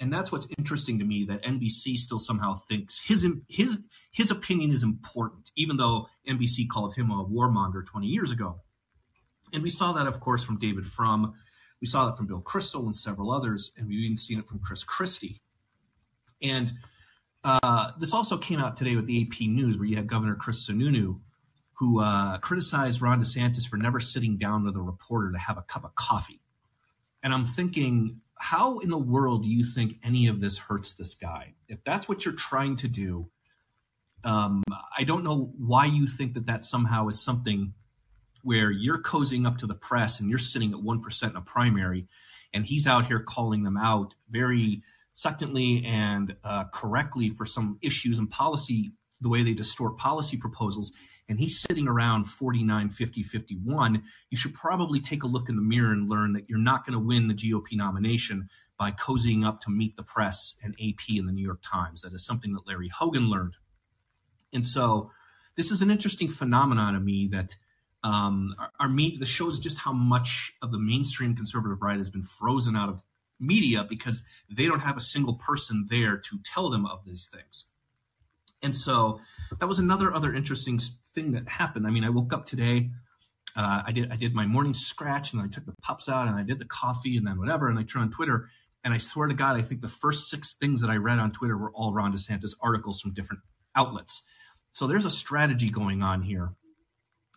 and 0.00 0.12
that's 0.12 0.30
what's 0.30 0.46
interesting 0.58 0.98
to 0.98 1.04
me 1.04 1.24
that 1.24 1.42
NBC 1.42 1.96
still 1.96 2.18
somehow 2.18 2.54
thinks 2.54 3.00
his 3.00 3.26
his 3.48 3.78
his 4.12 4.30
opinion 4.30 4.70
is 4.70 4.82
important, 4.82 5.50
even 5.56 5.76
though 5.76 6.06
NBC 6.28 6.68
called 6.68 6.94
him 6.94 7.10
a 7.10 7.24
warmonger 7.24 7.84
20 7.84 8.06
years 8.06 8.30
ago. 8.30 8.60
And 9.52 9.62
we 9.62 9.70
saw 9.70 9.92
that, 9.92 10.06
of 10.06 10.20
course, 10.20 10.42
from 10.44 10.58
David 10.58 10.86
Frum. 10.86 11.34
We 11.80 11.86
saw 11.86 12.06
that 12.06 12.16
from 12.16 12.26
Bill 12.26 12.42
Kristol 12.42 12.86
and 12.86 12.96
several 12.96 13.30
others, 13.30 13.72
and 13.76 13.86
we've 13.86 14.00
even 14.00 14.16
seen 14.16 14.38
it 14.38 14.48
from 14.48 14.58
Chris 14.58 14.82
Christie. 14.82 15.40
And 16.42 16.72
uh, 17.44 17.92
this 17.98 18.12
also 18.12 18.36
came 18.36 18.58
out 18.58 18.76
today 18.76 18.96
with 18.96 19.06
the 19.06 19.22
AP 19.22 19.46
News, 19.48 19.78
where 19.78 19.86
you 19.86 19.96
had 19.96 20.08
Governor 20.08 20.34
Chris 20.34 20.68
Sununu, 20.68 21.20
who 21.74 22.00
uh, 22.00 22.38
criticized 22.38 23.02
Ron 23.02 23.20
DeSantis 23.20 23.68
for 23.68 23.76
never 23.76 24.00
sitting 24.00 24.36
down 24.36 24.64
with 24.64 24.76
a 24.76 24.80
reporter 24.80 25.30
to 25.30 25.38
have 25.38 25.58
a 25.58 25.62
cup 25.62 25.84
of 25.84 25.94
coffee. 25.94 26.40
And 27.22 27.32
I'm 27.32 27.44
thinking, 27.44 28.20
how 28.38 28.78
in 28.78 28.90
the 28.90 28.98
world 28.98 29.44
do 29.44 29.48
you 29.48 29.64
think 29.64 29.96
any 30.04 30.26
of 30.26 30.40
this 30.40 30.58
hurts 30.58 30.94
this 30.94 31.14
guy? 31.14 31.54
If 31.68 31.82
that's 31.84 32.08
what 32.08 32.24
you're 32.24 32.34
trying 32.34 32.76
to 32.76 32.88
do, 32.88 33.28
um, 34.24 34.62
I 34.96 35.04
don't 35.04 35.24
know 35.24 35.52
why 35.58 35.86
you 35.86 36.06
think 36.06 36.34
that 36.34 36.46
that 36.46 36.64
somehow 36.64 37.08
is 37.08 37.20
something 37.20 37.72
where 38.42 38.70
you're 38.70 39.02
cozying 39.02 39.46
up 39.46 39.58
to 39.58 39.66
the 39.66 39.74
press 39.74 40.20
and 40.20 40.28
you're 40.28 40.38
sitting 40.38 40.72
at 40.72 40.78
1% 40.78 41.30
in 41.30 41.36
a 41.36 41.40
primary 41.40 42.06
and 42.54 42.64
he's 42.64 42.86
out 42.86 43.06
here 43.06 43.20
calling 43.20 43.62
them 43.62 43.76
out 43.76 44.14
very 44.30 44.82
succinctly 45.14 45.84
and 45.84 46.36
uh, 46.44 46.64
correctly 46.72 47.30
for 47.30 47.46
some 47.46 47.78
issues 47.82 48.18
and 48.18 48.30
policy, 48.30 48.92
the 49.20 49.28
way 49.28 49.42
they 49.42 49.54
distort 49.54 49.96
policy 49.96 50.36
proposals 50.36 50.92
and 51.28 51.38
he's 51.38 51.60
sitting 51.60 51.88
around 51.88 52.24
49, 52.24 52.90
50, 52.90 53.22
51, 53.22 54.02
you 54.30 54.36
should 54.36 54.54
probably 54.54 55.00
take 55.00 55.24
a 55.24 55.26
look 55.26 55.48
in 55.48 55.56
the 55.56 55.62
mirror 55.62 55.92
and 55.92 56.08
learn 56.08 56.32
that 56.34 56.48
you're 56.48 56.58
not 56.58 56.86
going 56.86 56.92
to 56.98 57.04
win 57.04 57.28
the 57.28 57.34
GOP 57.34 57.72
nomination 57.72 58.48
by 58.78 58.92
cozying 58.92 59.44
up 59.44 59.60
to 59.62 59.70
meet 59.70 59.96
the 59.96 60.02
press 60.02 60.56
and 60.62 60.74
AP 60.74 61.08
in 61.08 61.26
the 61.26 61.32
New 61.32 61.44
York 61.44 61.60
Times. 61.64 62.02
That 62.02 62.14
is 62.14 62.24
something 62.24 62.52
that 62.52 62.66
Larry 62.66 62.88
Hogan 62.88 63.28
learned. 63.28 63.54
And 64.52 64.64
so 64.64 65.10
this 65.56 65.70
is 65.70 65.82
an 65.82 65.90
interesting 65.90 66.28
phenomenon 66.28 66.94
to 66.94 67.00
me 67.00 67.28
that 67.32 67.56
um, 68.04 68.54
our, 68.58 68.70
our 68.78 68.88
the 68.88 69.26
shows 69.26 69.58
just 69.58 69.78
how 69.78 69.92
much 69.92 70.52
of 70.62 70.70
the 70.70 70.78
mainstream 70.78 71.34
conservative 71.34 71.82
right 71.82 71.96
has 71.96 72.10
been 72.10 72.22
frozen 72.22 72.76
out 72.76 72.88
of 72.88 73.02
media 73.40 73.84
because 73.88 74.22
they 74.50 74.66
don't 74.66 74.80
have 74.80 74.96
a 74.96 75.00
single 75.00 75.34
person 75.34 75.86
there 75.90 76.16
to 76.16 76.38
tell 76.44 76.70
them 76.70 76.86
of 76.86 77.04
these 77.04 77.28
things. 77.32 77.66
And 78.62 78.74
so 78.74 79.20
that 79.58 79.66
was 79.66 79.78
another 79.78 80.14
other 80.14 80.34
interesting 80.34 80.78
thing 81.16 81.32
that 81.32 81.48
happened. 81.48 81.88
I 81.88 81.90
mean, 81.90 82.04
I 82.04 82.10
woke 82.10 82.32
up 82.32 82.46
today 82.46 82.90
uh, 83.56 83.82
I 83.86 83.92
did 83.92 84.12
I 84.12 84.16
did 84.16 84.34
my 84.34 84.46
morning 84.46 84.74
scratch 84.74 85.32
and 85.32 85.40
I 85.40 85.48
took 85.48 85.64
the 85.64 85.74
pups 85.82 86.08
out 86.08 86.28
and 86.28 86.36
I 86.36 86.42
did 86.42 86.58
the 86.58 86.66
coffee 86.66 87.16
and 87.16 87.26
then 87.26 87.38
whatever 87.38 87.68
and 87.68 87.78
I 87.78 87.82
turned 87.82 88.04
on 88.04 88.10
Twitter 88.10 88.48
and 88.84 88.92
I 88.92 88.98
swear 88.98 89.28
to 89.28 89.34
God 89.34 89.56
I 89.56 89.62
think 89.62 89.80
the 89.80 89.88
first 89.88 90.28
six 90.28 90.54
things 90.54 90.82
that 90.82 90.90
I 90.90 90.96
read 90.96 91.18
on 91.18 91.32
Twitter 91.32 91.56
were 91.56 91.72
all 91.72 91.92
Ron 91.92 92.12
DeSantis 92.12 92.54
articles 92.60 93.00
from 93.00 93.14
different 93.14 93.42
outlets. 93.74 94.22
So 94.72 94.86
there's 94.86 95.06
a 95.06 95.10
strategy 95.10 95.70
going 95.70 96.02
on 96.02 96.20
here. 96.20 96.50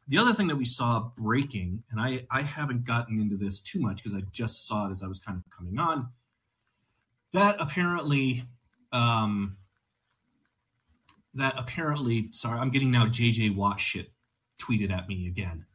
The 0.09 0.17
other 0.17 0.33
thing 0.33 0.47
that 0.47 0.57
we 0.57 0.65
saw 0.65 1.11
breaking, 1.17 1.83
and 1.91 2.01
I, 2.01 2.25
I 2.29 2.41
haven't 2.41 2.83
gotten 2.83 3.21
into 3.21 3.37
this 3.37 3.61
too 3.61 3.79
much 3.79 3.97
because 3.97 4.15
I 4.15 4.23
just 4.31 4.67
saw 4.67 4.87
it 4.87 4.91
as 4.91 5.03
I 5.03 5.07
was 5.07 5.19
kind 5.19 5.37
of 5.37 5.43
coming 5.55 5.77
on, 5.77 6.09
that 7.31 7.57
apparently 7.59 8.43
um, 8.91 9.55
that 11.33 11.53
apparently 11.57 12.29
sorry, 12.31 12.59
I'm 12.59 12.71
getting 12.71 12.91
now 12.91 13.05
JJ 13.05 13.55
Watt 13.55 13.79
shit 13.79 14.11
tweeted 14.59 14.91
at 14.91 15.07
me 15.07 15.27
again. 15.27 15.65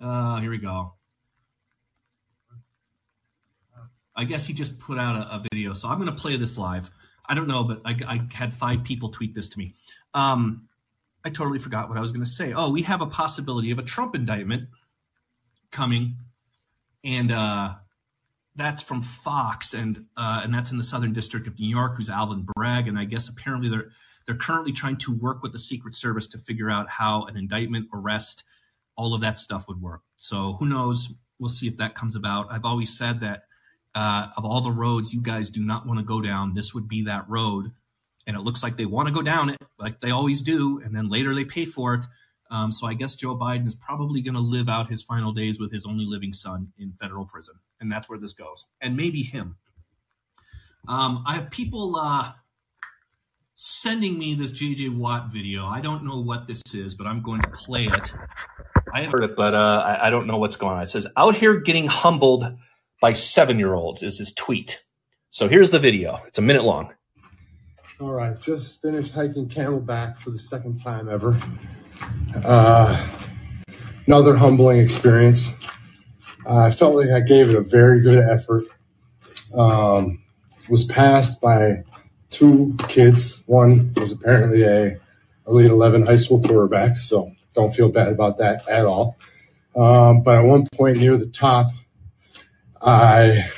Uh, 0.00 0.40
here 0.40 0.50
we 0.50 0.58
go. 0.58 0.94
I 4.16 4.24
guess 4.24 4.46
he 4.46 4.52
just 4.52 4.78
put 4.78 4.98
out 4.98 5.16
a, 5.16 5.36
a 5.36 5.42
video, 5.52 5.72
so 5.72 5.88
I'm 5.88 5.98
going 5.98 6.14
to 6.14 6.20
play 6.20 6.36
this 6.36 6.58
live. 6.58 6.90
I 7.26 7.34
don't 7.34 7.48
know, 7.48 7.64
but 7.64 7.80
I, 7.84 7.96
I, 8.06 8.20
had 8.32 8.52
five 8.52 8.82
people 8.82 9.08
tweet 9.08 9.34
this 9.34 9.48
to 9.50 9.58
me. 9.58 9.72
Um, 10.14 10.68
I 11.24 11.30
totally 11.30 11.58
forgot 11.58 11.88
what 11.88 11.96
I 11.96 12.00
was 12.00 12.12
going 12.12 12.24
to 12.24 12.30
say. 12.30 12.52
Oh, 12.52 12.70
we 12.70 12.82
have 12.82 13.02
a 13.02 13.06
possibility 13.06 13.70
of 13.70 13.78
a 13.78 13.82
Trump 13.82 14.14
indictment 14.14 14.68
coming, 15.70 16.16
and 17.04 17.30
uh, 17.30 17.74
that's 18.56 18.82
from 18.82 19.02
Fox, 19.02 19.74
and 19.74 20.04
uh, 20.16 20.40
and 20.42 20.52
that's 20.52 20.70
in 20.70 20.78
the 20.78 20.84
Southern 20.84 21.12
District 21.12 21.46
of 21.46 21.58
New 21.58 21.68
York. 21.68 21.96
Who's 21.96 22.10
Alvin 22.10 22.46
Bragg? 22.56 22.88
And 22.88 22.98
I 22.98 23.04
guess 23.04 23.28
apparently 23.28 23.68
they're 23.68 23.90
they're 24.30 24.38
currently 24.38 24.70
trying 24.70 24.96
to 24.96 25.12
work 25.12 25.42
with 25.42 25.50
the 25.50 25.58
Secret 25.58 25.92
Service 25.92 26.28
to 26.28 26.38
figure 26.38 26.70
out 26.70 26.88
how 26.88 27.24
an 27.24 27.36
indictment, 27.36 27.88
arrest, 27.92 28.44
all 28.94 29.12
of 29.12 29.22
that 29.22 29.40
stuff 29.40 29.64
would 29.66 29.82
work. 29.82 30.02
So 30.18 30.52
who 30.60 30.66
knows? 30.66 31.08
We'll 31.40 31.50
see 31.50 31.66
if 31.66 31.78
that 31.78 31.96
comes 31.96 32.14
about. 32.14 32.46
I've 32.48 32.64
always 32.64 32.96
said 32.96 33.18
that 33.22 33.42
uh, 33.96 34.28
of 34.36 34.44
all 34.44 34.60
the 34.60 34.70
roads 34.70 35.12
you 35.12 35.20
guys 35.20 35.50
do 35.50 35.64
not 35.64 35.84
want 35.84 35.98
to 35.98 36.04
go 36.04 36.20
down, 36.20 36.54
this 36.54 36.72
would 36.72 36.86
be 36.86 37.02
that 37.06 37.28
road. 37.28 37.72
And 38.28 38.36
it 38.36 38.40
looks 38.42 38.62
like 38.62 38.76
they 38.76 38.86
want 38.86 39.08
to 39.08 39.12
go 39.12 39.20
down 39.20 39.50
it, 39.50 39.60
like 39.80 39.98
they 39.98 40.12
always 40.12 40.42
do, 40.42 40.80
and 40.84 40.94
then 40.94 41.08
later 41.08 41.34
they 41.34 41.44
pay 41.44 41.64
for 41.64 41.94
it. 41.94 42.06
Um, 42.52 42.70
so 42.70 42.86
I 42.86 42.94
guess 42.94 43.16
Joe 43.16 43.34
Biden 43.34 43.66
is 43.66 43.74
probably 43.74 44.20
going 44.22 44.34
to 44.34 44.40
live 44.40 44.68
out 44.68 44.88
his 44.88 45.02
final 45.02 45.32
days 45.32 45.58
with 45.58 45.72
his 45.72 45.86
only 45.86 46.04
living 46.06 46.32
son 46.32 46.72
in 46.78 46.92
federal 47.00 47.24
prison, 47.24 47.54
and 47.80 47.90
that's 47.90 48.08
where 48.08 48.18
this 48.18 48.32
goes, 48.32 48.66
and 48.80 48.96
maybe 48.96 49.24
him. 49.24 49.56
Um, 50.86 51.24
I 51.26 51.34
have 51.34 51.50
people 51.50 51.96
uh, 51.96 52.32
sending 53.60 54.18
me 54.18 54.34
this 54.34 54.52
JJ 54.52 54.96
Watt 54.96 55.30
video. 55.30 55.66
I 55.66 55.82
don't 55.82 56.02
know 56.02 56.18
what 56.18 56.48
this 56.48 56.62
is, 56.72 56.94
but 56.94 57.06
I'm 57.06 57.20
going 57.20 57.42
to 57.42 57.50
play 57.50 57.84
it. 57.84 58.12
I 58.94 59.02
have 59.02 59.12
heard 59.12 59.22
it, 59.22 59.36
but 59.36 59.52
uh, 59.54 59.82
I, 59.84 60.06
I 60.06 60.10
don't 60.10 60.26
know 60.26 60.38
what's 60.38 60.56
going 60.56 60.76
on. 60.76 60.82
It 60.82 60.88
says, 60.88 61.06
"Out 61.14 61.34
here 61.34 61.60
getting 61.60 61.86
humbled 61.86 62.46
by 63.02 63.12
seven-year-olds" 63.12 64.02
is 64.02 64.18
his 64.18 64.32
tweet. 64.32 64.82
So 65.30 65.46
here's 65.46 65.70
the 65.70 65.78
video. 65.78 66.22
It's 66.26 66.38
a 66.38 66.42
minute 66.42 66.64
long. 66.64 66.94
All 68.00 68.12
right, 68.12 68.40
just 68.40 68.80
finished 68.80 69.12
hiking 69.12 69.46
Camelback 69.46 70.18
for 70.18 70.30
the 70.30 70.38
second 70.38 70.78
time 70.82 71.10
ever. 71.10 71.38
Uh, 72.42 73.06
another 74.06 74.34
humbling 74.34 74.80
experience. 74.80 75.54
Uh, 76.46 76.56
I 76.56 76.70
felt 76.70 76.94
like 76.94 77.10
I 77.10 77.20
gave 77.20 77.50
it 77.50 77.56
a 77.56 77.60
very 77.60 78.00
good 78.00 78.18
effort. 78.18 78.64
Um, 79.54 80.22
was 80.70 80.84
passed 80.84 81.42
by 81.42 81.84
two 82.30 82.76
kids. 82.88 83.42
One 83.46 83.92
was 83.94 84.12
apparently 84.12 84.62
a 84.62 84.98
elite 85.46 85.70
11 85.70 86.06
high 86.06 86.16
school 86.16 86.40
quarterback, 86.40 86.96
so 86.96 87.32
don't 87.54 87.74
feel 87.74 87.88
bad 87.88 88.08
about 88.08 88.38
that 88.38 88.66
at 88.68 88.84
all. 88.84 89.16
Um, 89.76 90.22
but 90.22 90.38
at 90.38 90.44
one 90.44 90.66
point 90.72 90.98
near 90.98 91.16
the 91.16 91.26
top, 91.26 91.70
I 92.80 93.50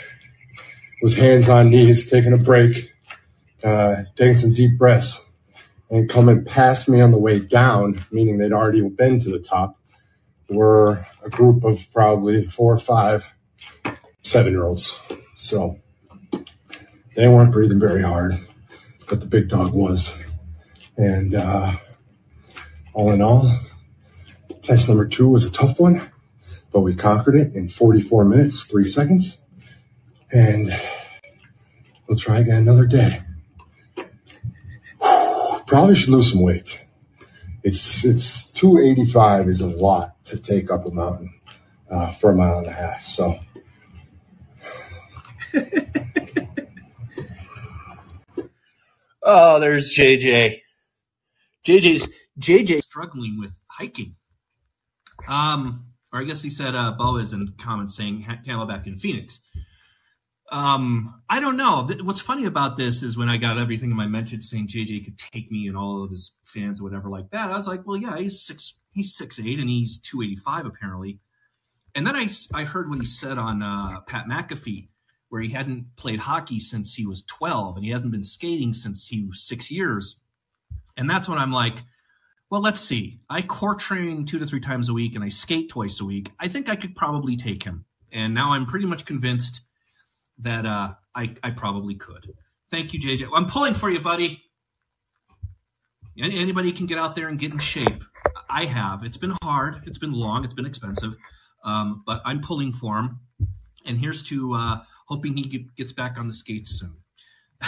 was 1.03 1.17
hands 1.17 1.49
on 1.49 1.71
knees, 1.71 2.11
taking 2.11 2.33
a 2.33 2.39
break, 2.39 2.91
uh, 3.63 4.03
taking 4.17 4.37
some 4.37 4.53
deep 4.53 4.79
breaths 4.79 5.25
and 5.91 6.09
coming 6.09 6.45
past 6.45 6.89
me 6.89 7.01
on 7.01 7.11
the 7.11 7.19
way 7.19 7.39
down, 7.39 8.03
meaning 8.11 8.39
they'd 8.39 8.53
already 8.53 8.81
been 8.81 9.21
to 9.21 9.31
the 9.31 9.39
top, 9.39 9.79
were 10.49 11.07
a 11.25 11.29
group 11.29 11.65
of 11.65 11.87
probably 11.93 12.47
four 12.47 12.73
or 12.73 12.79
five 12.79 13.31
seven 14.23 14.53
year 14.53 14.65
olds. 14.65 15.01
So 15.37 15.79
they 17.15 17.29
weren't 17.29 17.53
breathing 17.53 17.81
very 17.81 18.03
hard, 18.03 18.35
but 19.13 19.21
the 19.21 19.27
big 19.27 19.51
dog 19.51 19.75
was. 19.75 20.19
And 20.97 21.35
uh, 21.35 21.77
all 22.95 23.11
in 23.11 23.21
all, 23.21 23.47
test 24.63 24.89
number 24.89 25.07
two 25.07 25.29
was 25.29 25.45
a 25.45 25.53
tough 25.53 25.79
one, 25.79 26.01
but 26.73 26.81
we 26.81 26.95
conquered 26.95 27.35
it 27.35 27.55
in 27.55 27.69
44 27.69 28.25
minutes, 28.25 28.65
three 28.65 28.85
seconds. 28.85 29.37
And 30.33 30.73
we'll 32.07 32.17
try 32.17 32.39
again 32.39 32.63
another 32.63 32.87
day 32.87 33.21
probably 35.67 35.95
should 35.95 36.09
lose 36.09 36.33
some 36.33 36.41
weight. 36.41 36.83
It's 37.63 38.07
it's 38.07 38.51
285 38.53 39.47
is 39.47 39.61
a 39.61 39.69
lot 39.69 40.25
to 40.25 40.41
take 40.41 40.71
up 40.71 40.87
a 40.87 40.91
mountain 40.91 41.35
uh, 41.91 42.13
for 42.13 42.31
a 42.31 42.35
mile 42.35 42.61
and 42.61 42.67
a 42.67 42.73
half. 42.73 43.05
So. 43.05 43.39
Oh, 49.23 49.61
there's 49.61 49.95
JJ. 49.97 50.61
JJ's 51.67 52.09
JJ 52.39 52.83
struggling 52.83 53.39
with 53.39 53.53
hiking. 53.69 54.17
Um, 55.29 55.87
or 56.13 56.21
I 56.21 56.25
guess 56.25 56.43
he 56.43 56.51
said 56.51 56.75
uh, 56.75 56.93
Bo 56.93 57.17
is 57.17 57.33
in 57.33 57.55
comments 57.61 57.97
saying 57.97 58.27
Camelback 58.47 58.87
in 58.87 58.97
Phoenix. 58.97 59.41
Um, 60.51 61.23
I 61.31 61.41
don't 61.41 61.57
know. 61.57 61.89
What's 62.03 62.21
funny 62.21 62.45
about 62.45 62.77
this 62.77 63.03
is 63.03 63.17
when 63.17 63.31
I 63.31 63.39
got 63.39 63.59
everything 63.59 63.91
in 63.91 63.97
my 63.97 64.07
message 64.07 64.45
saying 64.45 64.69
JJ 64.69 65.05
could 65.05 65.19
take 65.19 65.51
me 65.51 65.67
and 65.67 65.77
all 65.77 66.05
of 66.05 66.11
his 66.11 66.33
fans 66.45 66.81
or 66.81 66.85
whatever 66.85 67.09
like 67.09 67.31
that. 67.31 67.51
I 67.51 67.57
was 67.57 67.67
like, 67.67 67.87
well, 67.87 67.97
yeah, 67.97 68.19
he's 68.19 68.43
six, 68.43 68.75
he's 68.93 69.17
six 69.17 69.41
eight 69.41 69.59
and 69.59 69.71
he's 69.71 69.99
two 69.99 70.21
eighty 70.23 70.37
five 70.37 70.67
apparently. 70.67 71.21
And 71.95 72.07
then 72.07 72.17
I 72.17 72.29
I 72.53 72.65
heard 72.65 72.91
what 72.91 72.99
he 72.99 73.07
said 73.07 73.39
on 73.39 73.63
uh, 73.63 74.01
Pat 74.07 74.27
McAfee 74.27 74.89
where 75.33 75.41
he 75.41 75.49
hadn't 75.49 75.87
played 75.97 76.21
hockey 76.21 76.61
since 76.61 76.93
he 76.93 77.07
was 77.07 77.23
twelve 77.23 77.77
and 77.77 77.87
he 77.87 77.91
hasn't 77.91 78.13
been 78.13 78.23
skating 78.23 78.75
since 78.75 79.09
he 79.09 79.25
was 79.25 79.43
six 79.43 79.71
years. 79.71 80.17
And 80.99 81.09
that's 81.09 81.27
when 81.27 81.39
I'm 81.39 81.53
like, 81.53 81.77
well, 82.51 82.61
let's 82.61 82.83
see. 82.83 83.19
I 83.31 83.41
core 83.41 83.75
train 83.75 84.27
two 84.27 84.39
to 84.39 84.45
three 84.45 84.61
times 84.61 84.91
a 84.91 84.93
week 84.93 85.15
and 85.15 85.25
I 85.25 85.31
skate 85.31 85.71
twice 85.71 86.03
a 86.03 86.05
week. 86.05 86.31
I 86.39 86.49
think 86.49 86.69
I 86.69 86.77
could 86.77 86.95
probably 86.95 87.39
take 87.39 87.63
him. 87.63 87.87
And 88.13 88.35
now 88.35 88.53
I'm 88.53 88.67
pretty 88.67 88.85
much 88.85 89.07
convinced 89.07 89.63
that 90.41 90.67
uh, 90.67 90.93
I, 91.15 91.35
I 91.43 91.53
probably 91.53 91.95
could. 91.95 92.31
Thank 92.71 92.93
you, 92.93 93.01
JJ. 93.01 93.31
I'm 93.35 93.47
pulling 93.47 93.73
for 93.73 93.89
you, 93.89 94.01
buddy. 94.01 94.43
Anybody 96.23 96.73
can 96.73 96.85
get 96.85 96.99
out 96.99 97.17
there 97.17 97.29
and 97.29 97.39
get 97.39 97.53
in 97.53 97.59
shape. 97.59 98.05
I 98.51 98.67
have. 98.67 99.03
It's 99.03 99.17
been 99.17 99.35
hard. 99.43 99.81
It's 99.87 99.97
been 99.97 100.13
long. 100.13 100.45
It's 100.45 100.53
been 100.53 100.67
expensive. 100.67 101.17
Um, 101.65 102.03
but 102.05 102.21
I'm 102.27 102.43
pulling 102.43 102.75
for 102.75 102.99
him. 102.99 103.21
And 103.87 103.97
here's 103.97 104.23
to 104.25 104.53
uh, 104.53 104.79
hoping 105.13 105.37
he 105.37 105.69
gets 105.77 105.93
back 105.93 106.19
on 106.19 106.27
the 106.27 106.33
skates 106.33 106.79
soon. 106.79 106.97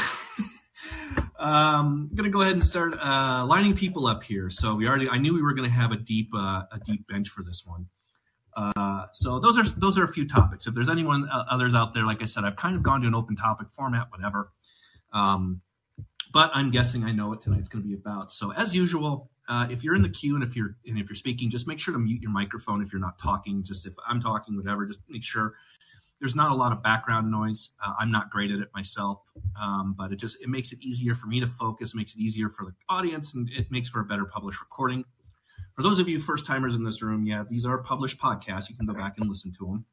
um, 1.38 2.08
I'm 2.10 2.16
gonna 2.16 2.30
go 2.30 2.40
ahead 2.40 2.54
and 2.54 2.64
start 2.64 2.94
uh, 3.00 3.44
lining 3.46 3.76
people 3.76 4.06
up 4.06 4.24
here. 4.24 4.48
So 4.50 4.74
we 4.74 4.88
already, 4.88 5.08
I 5.08 5.18
knew 5.18 5.34
we 5.34 5.42
were 5.42 5.52
gonna 5.52 5.68
have 5.68 5.92
a 5.92 5.96
deep, 5.96 6.30
uh, 6.34 6.62
a 6.72 6.80
deep 6.84 7.06
bench 7.06 7.28
for 7.28 7.42
this 7.42 7.64
one. 7.66 7.86
Uh, 8.56 9.06
so 9.12 9.38
those 9.40 9.58
are 9.58 9.64
those 9.78 9.98
are 9.98 10.04
a 10.04 10.12
few 10.12 10.26
topics. 10.26 10.66
If 10.66 10.74
there's 10.74 10.88
anyone 10.88 11.28
uh, 11.28 11.44
others 11.50 11.74
out 11.74 11.92
there, 11.92 12.06
like 12.06 12.22
I 12.22 12.24
said, 12.24 12.44
I've 12.44 12.56
kind 12.56 12.76
of 12.76 12.82
gone 12.82 13.02
to 13.02 13.08
an 13.08 13.14
open 13.14 13.36
topic 13.36 13.68
format, 13.72 14.06
whatever. 14.10 14.52
Um, 15.12 15.60
but 16.32 16.50
I'm 16.54 16.70
guessing 16.70 17.04
I 17.04 17.12
know 17.12 17.28
what 17.28 17.42
tonight's 17.42 17.68
going 17.68 17.82
to 17.82 17.88
be 17.88 17.94
about. 17.94 18.32
So 18.32 18.52
as 18.52 18.74
usual, 18.74 19.30
uh, 19.48 19.68
if 19.70 19.84
you're 19.84 19.94
in 19.94 20.02
the 20.02 20.08
queue 20.08 20.34
and 20.34 20.42
if 20.42 20.56
you're 20.56 20.76
and 20.86 20.98
if 20.98 21.08
you're 21.08 21.16
speaking, 21.16 21.50
just 21.50 21.66
make 21.66 21.78
sure 21.78 21.92
to 21.92 22.00
mute 22.00 22.22
your 22.22 22.30
microphone 22.30 22.82
if 22.82 22.92
you're 22.92 23.00
not 23.00 23.18
talking. 23.18 23.62
Just 23.62 23.86
if 23.86 23.92
I'm 24.08 24.20
talking, 24.20 24.56
whatever, 24.56 24.86
just 24.86 25.00
make 25.08 25.22
sure 25.22 25.54
there's 26.24 26.34
not 26.34 26.50
a 26.50 26.54
lot 26.54 26.72
of 26.72 26.82
background 26.82 27.30
noise. 27.30 27.68
Uh, 27.84 27.92
I'm 28.00 28.10
not 28.10 28.30
great 28.30 28.50
at 28.50 28.58
it 28.58 28.68
myself, 28.74 29.20
um, 29.60 29.94
but 29.96 30.10
it 30.10 30.16
just 30.16 30.38
it 30.40 30.48
makes 30.48 30.72
it 30.72 30.78
easier 30.80 31.14
for 31.14 31.26
me 31.26 31.38
to 31.38 31.46
focus, 31.46 31.94
makes 31.94 32.14
it 32.14 32.18
easier 32.18 32.48
for 32.48 32.64
the 32.64 32.72
audience, 32.88 33.34
and 33.34 33.50
it 33.50 33.70
makes 33.70 33.90
for 33.90 34.00
a 34.00 34.04
better 34.04 34.24
published 34.24 34.58
recording. 34.58 35.04
For 35.76 35.82
those 35.82 35.98
of 35.98 36.08
you 36.08 36.18
first 36.18 36.46
timers 36.46 36.74
in 36.74 36.82
this 36.82 37.02
room, 37.02 37.26
yeah, 37.26 37.44
these 37.46 37.66
are 37.66 37.76
published 37.76 38.18
podcasts. 38.18 38.70
You 38.70 38.74
can 38.74 38.86
go 38.86 38.94
back 38.94 39.18
and 39.18 39.28
listen 39.28 39.52
to 39.58 39.66
them. 39.66 39.84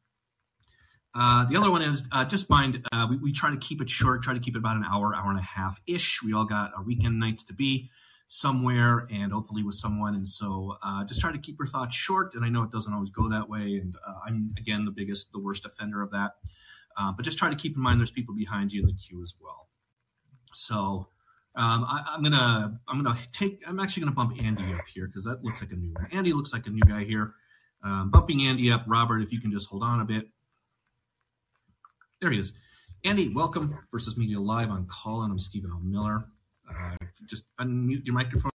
Uh, 1.14 1.44
the 1.50 1.58
other 1.58 1.70
one 1.70 1.82
is 1.82 2.06
uh, 2.14 2.24
just 2.24 2.50
mind, 2.50 2.88
uh, 2.94 3.08
we, 3.10 3.18
we, 3.18 3.34
try 3.34 3.52
to 3.52 3.58
keep 3.58 3.82
it 3.82 3.90
short, 3.90 4.24
try 4.24 4.34
to 4.34 4.40
keep 4.40 4.56
it 4.56 4.60
about 4.60 4.78
an 4.78 4.86
hour, 4.90 5.14
hour 5.14 5.30
and 5.32 5.40
a 5.40 5.42
half 5.42 5.82
ish. 5.86 6.22
We 6.24 6.32
all 6.32 6.46
got 6.46 6.72
our 6.78 6.84
weekend 6.84 7.20
nights 7.20 7.44
to 7.46 7.54
be 7.54 7.90
somewhere 8.32 9.08
and 9.12 9.30
hopefully 9.30 9.62
with 9.62 9.76
someone. 9.76 10.16
And 10.16 10.26
so 10.26 10.78
uh, 10.84 11.04
just 11.04 11.20
try 11.20 11.34
to 11.34 11.38
keep 11.38 11.58
your 11.60 11.68
thoughts 11.68 11.94
short. 11.94 12.34
And 12.34 12.46
I 12.46 12.50
know 12.50 12.64
it 12.64 12.72
doesn't 12.72 12.94
always 12.94 13.10
go 13.10 13.28
that 13.28 13.48
way. 13.48 13.82
And 13.82 13.94
uh, 14.08 14.14
I'm, 14.26 14.54
again, 14.58 14.86
the 14.86 14.92
biggest, 14.92 15.34
the 15.34 15.40
worst 15.40 15.66
offender 15.66 16.02
of 16.02 16.12
that. 16.12 16.36
Uh, 16.96 17.12
but 17.12 17.26
just 17.26 17.38
try 17.38 17.50
to 17.50 17.56
keep 17.58 17.76
in 17.76 17.82
mind 17.82 18.00
there's 18.00 18.12
people 18.12 18.34
behind 18.34 18.72
you 18.72 18.82
in 18.82 18.88
the 18.88 18.94
queue 18.94 19.22
as 19.22 19.34
well. 19.42 19.68
So 20.54 21.10
um, 21.56 21.84
I, 21.84 22.16
am 22.16 22.24
gonna 22.24 22.80
I'm 22.88 23.04
gonna 23.04 23.18
take 23.34 23.62
I'm 23.68 23.80
actually 23.80 24.04
gonna 24.04 24.16
bump 24.16 24.38
Andy 24.42 24.74
up 24.74 24.86
here 24.94 25.08
because 25.08 25.24
that 25.26 25.44
looks 25.44 25.62
like 25.62 25.72
a 25.72 25.76
new 25.76 25.94
one. 25.94 26.08
Andy 26.12 26.34
looks 26.34 26.54
like 26.54 26.68
a 26.68 26.70
new 26.70 26.84
guy 26.88 27.04
here. 27.04 27.36
Um, 27.84 28.12
bumping 28.12 28.44
Andy 28.48 28.72
up, 28.72 28.84
Robert, 28.88 29.22
if 29.22 29.32
you 29.32 29.42
can 29.42 29.52
just 29.52 29.68
hold 29.68 29.84
on 29.84 30.02
a 30.02 30.06
bit. 30.06 30.28
There 32.22 32.32
he 32.32 32.40
is. 32.40 32.54
Andy, 33.04 33.30
welcome. 33.30 33.78
Versus 33.92 34.16
Media 34.16 34.40
Live 34.40 34.70
on 34.70 34.88
Callin. 34.88 35.32
I'm 35.32 35.40
Stephen 35.40 35.72
L. 35.72 35.82
Miller. 35.84 36.26
Uh, 36.70 37.01
just 37.26 37.46
unmute 37.60 38.06
your 38.06 38.14
microphone. 38.16 38.51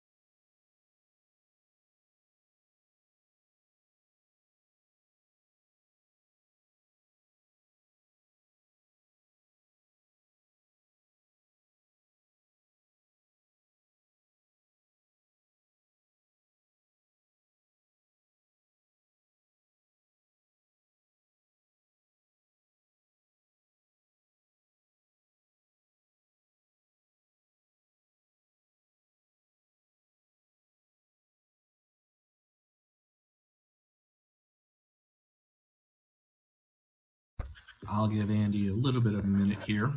I'll 37.96 38.08
give 38.08 38.30
Andy 38.30 38.68
a 38.68 38.74
little 38.74 39.00
bit 39.00 39.14
of 39.14 39.20
a 39.24 39.26
minute 39.26 39.58
here. 39.64 39.90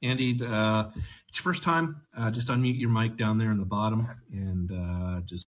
Andy, 0.00 0.38
uh, 0.46 0.90
it's 1.28 1.38
your 1.38 1.42
first 1.42 1.64
time. 1.64 2.02
Uh, 2.16 2.30
just 2.30 2.46
unmute 2.46 2.78
your 2.78 2.90
mic 2.90 3.16
down 3.16 3.36
there 3.36 3.50
in 3.50 3.58
the 3.58 3.64
bottom 3.64 4.06
and 4.30 4.70
uh, 4.70 5.20
just. 5.22 5.44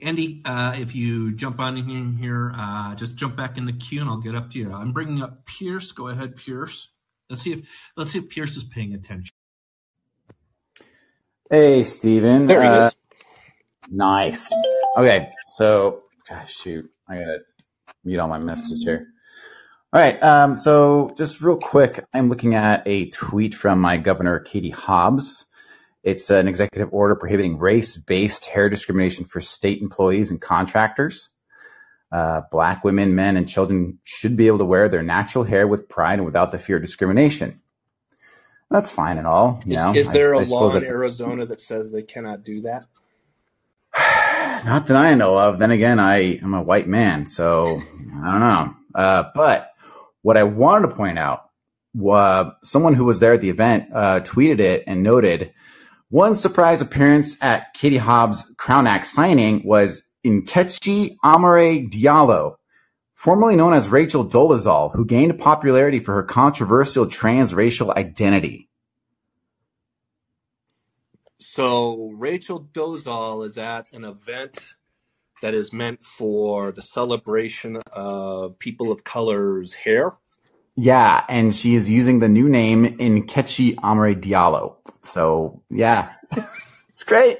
Andy, 0.00 0.42
uh, 0.44 0.76
if 0.78 0.94
you 0.94 1.32
jump 1.32 1.58
on 1.58 1.76
in 1.76 2.16
here, 2.16 2.52
uh, 2.56 2.94
just 2.94 3.16
jump 3.16 3.36
back 3.36 3.58
in 3.58 3.66
the 3.66 3.72
queue 3.72 4.00
and 4.00 4.08
I'll 4.08 4.18
get 4.18 4.36
up 4.36 4.52
to 4.52 4.58
you. 4.58 4.72
I'm 4.72 4.92
bringing 4.92 5.20
up 5.20 5.44
Pierce. 5.46 5.90
Go 5.90 6.08
ahead, 6.08 6.36
Pierce. 6.36 6.88
Let's 7.28 7.42
see 7.42 7.52
if 7.54 7.66
let's 7.96 8.12
see 8.12 8.18
if 8.18 8.28
Pierce 8.28 8.56
is 8.56 8.62
paying 8.62 8.94
attention. 8.94 9.34
Hey, 11.52 11.84
Stephen. 11.84 12.46
There 12.48 12.62
he 12.62 12.68
Uh, 12.68 12.88
is. 12.88 12.96
nice. 13.90 14.50
Okay, 14.98 15.30
so 15.48 16.04
gosh, 16.28 16.54
shoot, 16.54 16.90
I 17.08 17.16
gotta 17.18 17.40
mute 18.04 18.20
all 18.20 18.28
my 18.28 18.38
messages 18.40 18.84
here. 18.84 19.08
All 19.92 20.00
right, 20.02 20.22
um, 20.22 20.56
so 20.56 21.14
just 21.18 21.42
real 21.42 21.56
quick, 21.58 22.04
I'm 22.14 22.28
looking 22.30 22.54
at 22.56 22.82
a 22.86 23.10
tweet 23.10 23.54
from 23.54 23.80
my 23.80 23.98
governor, 23.98 24.40
Katie 24.40 24.70
Hobbs. 24.70 25.46
It's 26.04 26.30
an 26.30 26.48
executive 26.48 26.90
order 26.92 27.16
prohibiting 27.16 27.58
race-based 27.58 28.46
hair 28.46 28.68
discrimination 28.70 29.24
for 29.26 29.40
state 29.40 29.82
employees 29.82 30.30
and 30.32 30.42
contractors. 30.42 31.30
Uh, 32.12 32.42
black 32.52 32.84
women, 32.84 33.14
men, 33.14 33.38
and 33.38 33.48
children 33.48 34.00
should 34.04 34.36
be 34.36 34.48
able 34.48 34.58
to 34.58 34.66
wear 34.66 34.90
their 34.90 35.04
natural 35.04 35.44
hair 35.44 35.68
with 35.68 35.88
pride 35.88 36.14
and 36.20 36.26
without 36.26 36.52
the 36.52 36.60
fear 36.60 36.76
of 36.76 36.82
discrimination. 36.82 37.61
That's 38.72 38.90
fine 38.90 39.18
and 39.18 39.26
all, 39.26 39.62
you 39.66 39.74
Is, 39.76 39.82
know. 39.82 39.94
is 39.94 40.12
there 40.12 40.32
a 40.34 40.40
I 40.40 40.44
law 40.44 40.70
in 40.74 40.84
Arizona 40.86 41.44
that 41.44 41.60
says 41.60 41.90
they 41.92 42.02
cannot 42.02 42.42
do 42.42 42.56
that? 42.62 42.86
Not 44.64 44.86
that 44.86 44.96
I 44.96 45.14
know 45.14 45.38
of. 45.38 45.58
Then 45.58 45.70
again, 45.70 46.00
I 46.00 46.36
am 46.38 46.54
a 46.54 46.62
white 46.62 46.88
man, 46.88 47.26
so 47.26 47.82
I 48.22 48.30
don't 48.30 48.40
know. 48.40 48.74
Uh, 48.94 49.24
but 49.34 49.72
what 50.22 50.36
I 50.36 50.44
wanted 50.44 50.88
to 50.88 50.94
point 50.94 51.18
out, 51.18 51.50
was 51.94 52.52
someone 52.62 52.94
who 52.94 53.04
was 53.04 53.20
there 53.20 53.34
at 53.34 53.40
the 53.40 53.50
event 53.50 53.88
uh, 53.92 54.20
tweeted 54.20 54.60
it 54.60 54.84
and 54.86 55.02
noted 55.02 55.52
one 56.08 56.36
surprise 56.36 56.80
appearance 56.80 57.42
at 57.42 57.72
Katie 57.74 57.96
Hobbs' 57.96 58.54
Crown 58.58 58.86
Act 58.86 59.06
signing 59.06 59.62
was 59.64 60.08
Nkechi 60.24 61.16
Amare 61.24 61.88
Diallo, 61.88 62.56
formerly 63.22 63.54
known 63.54 63.72
as 63.72 63.88
Rachel 63.88 64.26
Dolezal, 64.26 64.92
who 64.96 65.04
gained 65.04 65.38
popularity 65.38 66.00
for 66.00 66.12
her 66.14 66.24
controversial 66.24 67.06
transracial 67.06 67.94
identity. 67.94 68.68
So 71.38 72.10
Rachel 72.16 72.68
Dozal 72.72 73.46
is 73.46 73.56
at 73.58 73.92
an 73.92 74.04
event 74.04 74.74
that 75.40 75.54
is 75.54 75.72
meant 75.72 76.02
for 76.02 76.72
the 76.72 76.82
celebration 76.82 77.76
of 77.92 78.58
people 78.58 78.90
of 78.90 79.04
color's 79.04 79.72
hair. 79.72 80.16
Yeah, 80.74 81.24
and 81.28 81.54
she 81.54 81.76
is 81.76 81.88
using 81.88 82.18
the 82.18 82.28
new 82.28 82.48
name 82.48 82.86
Nkechi 82.86 83.76
Amare 83.84 84.16
Diallo. 84.16 84.74
So 85.02 85.62
yeah, 85.70 86.10
it's 86.88 87.04
great. 87.04 87.38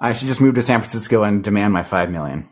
I 0.00 0.12
should 0.12 0.26
just 0.26 0.40
move 0.40 0.56
to 0.56 0.62
San 0.62 0.80
Francisco 0.80 1.22
and 1.22 1.44
demand 1.44 1.72
my 1.72 1.84
five 1.84 2.10
million. 2.10 2.48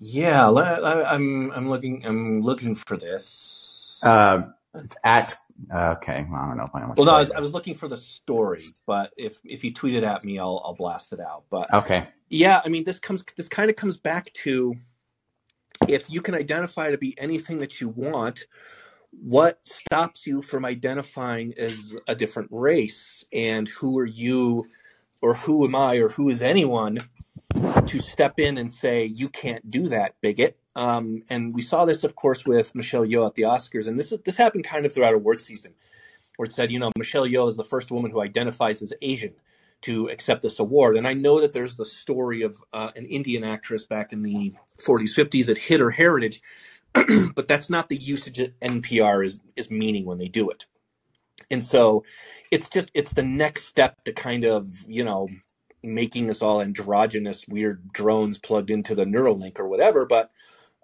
Yeah, 0.00 0.50
I, 0.50 1.14
I'm 1.14 1.50
I'm 1.52 1.70
looking 1.70 2.06
I'm 2.06 2.42
looking 2.42 2.74
for 2.74 2.96
this. 2.96 4.16
Uh, 4.16 4.42
it's 4.74 4.96
at 5.04 5.34
okay. 5.74 6.26
Well, 6.30 6.40
I 6.42 6.48
don't 6.48 6.58
know 6.58 6.64
if 6.64 6.74
I 6.74 6.80
know 6.80 6.94
well, 6.96 7.06
no, 7.06 7.14
I 7.14 7.20
was. 7.20 7.32
I 7.32 7.40
was 7.40 7.54
looking 7.54 7.74
for 7.76 7.88
the 7.88 7.96
story, 7.96 8.74
but 8.86 9.12
if 9.16 9.40
if 9.44 9.64
you 9.64 9.74
tweet 9.74 9.96
it 9.96 10.04
at 10.04 10.24
me, 10.24 10.38
I'll 10.38 10.62
I'll 10.64 10.74
blast 10.74 11.12
it 11.12 11.20
out. 11.20 11.44
But 11.50 11.72
Okay. 11.74 12.08
yeah, 12.30 12.62
I 12.64 12.68
mean, 12.68 12.84
this 12.84 13.00
comes 13.00 13.24
this 13.36 13.48
kind 13.48 13.70
of 13.70 13.76
comes 13.76 13.96
back 13.96 14.32
to 14.44 14.76
if 15.88 16.10
you 16.10 16.22
can 16.22 16.34
identify 16.34 16.90
to 16.90 16.98
be 16.98 17.18
anything 17.18 17.58
that 17.60 17.80
you 17.80 17.88
want, 17.88 18.46
what 19.12 19.60
stops 19.66 20.26
you 20.26 20.42
from 20.42 20.64
identifying 20.64 21.54
as 21.58 21.96
a 22.08 22.14
different 22.14 22.50
race 22.52 23.24
and 23.32 23.68
who 23.68 23.98
are 23.98 24.06
you 24.06 24.66
or 25.22 25.34
who 25.34 25.64
am 25.66 25.74
i 25.74 25.96
or 25.96 26.08
who 26.10 26.28
is 26.28 26.42
anyone 26.42 26.98
to 27.86 28.00
step 28.00 28.38
in 28.38 28.58
and 28.58 28.70
say 28.70 29.04
you 29.04 29.28
can't 29.28 29.70
do 29.70 29.88
that 29.88 30.14
bigot 30.20 30.58
um, 30.76 31.22
and 31.30 31.54
we 31.54 31.62
saw 31.62 31.84
this 31.84 32.04
of 32.04 32.14
course 32.14 32.44
with 32.44 32.74
michelle 32.74 33.04
yeoh 33.04 33.26
at 33.26 33.34
the 33.34 33.42
oscars 33.42 33.86
and 33.86 33.98
this 33.98 34.12
is 34.12 34.18
this 34.24 34.36
happened 34.36 34.64
kind 34.64 34.86
of 34.86 34.92
throughout 34.92 35.14
award 35.14 35.38
season 35.38 35.72
where 36.36 36.46
it 36.46 36.52
said 36.52 36.70
you 36.70 36.78
know 36.78 36.90
michelle 36.96 37.26
yeoh 37.26 37.48
is 37.48 37.56
the 37.56 37.64
first 37.64 37.90
woman 37.90 38.10
who 38.10 38.22
identifies 38.22 38.82
as 38.82 38.92
asian 39.02 39.32
to 39.80 40.08
accept 40.08 40.42
this 40.42 40.58
award 40.58 40.96
and 40.96 41.06
i 41.06 41.12
know 41.14 41.40
that 41.40 41.52
there's 41.54 41.74
the 41.74 41.86
story 41.86 42.42
of 42.42 42.56
uh, 42.72 42.90
an 42.96 43.06
indian 43.06 43.44
actress 43.44 43.84
back 43.84 44.12
in 44.12 44.22
the 44.22 44.52
40s 44.78 45.14
50s 45.16 45.46
that 45.46 45.58
hid 45.58 45.80
her 45.80 45.90
heritage 45.90 46.42
but 47.34 47.48
that's 47.48 47.70
not 47.70 47.88
the 47.88 47.96
usage 47.96 48.38
that 48.38 48.58
NPR 48.60 49.24
is 49.24 49.40
is 49.56 49.70
meaning 49.70 50.04
when 50.04 50.18
they 50.18 50.28
do 50.28 50.48
it. 50.50 50.66
And 51.50 51.62
so 51.62 52.04
it's 52.50 52.68
just 52.68 52.90
it's 52.94 53.12
the 53.12 53.22
next 53.22 53.64
step 53.64 54.02
to 54.04 54.12
kind 54.12 54.44
of, 54.44 54.84
you 54.86 55.04
know, 55.04 55.28
making 55.82 56.30
us 56.30 56.42
all 56.42 56.60
androgynous 56.60 57.46
weird 57.48 57.92
drones 57.92 58.38
plugged 58.38 58.70
into 58.70 58.94
the 58.94 59.04
Neuralink 59.04 59.58
or 59.58 59.68
whatever, 59.68 60.06
but 60.06 60.30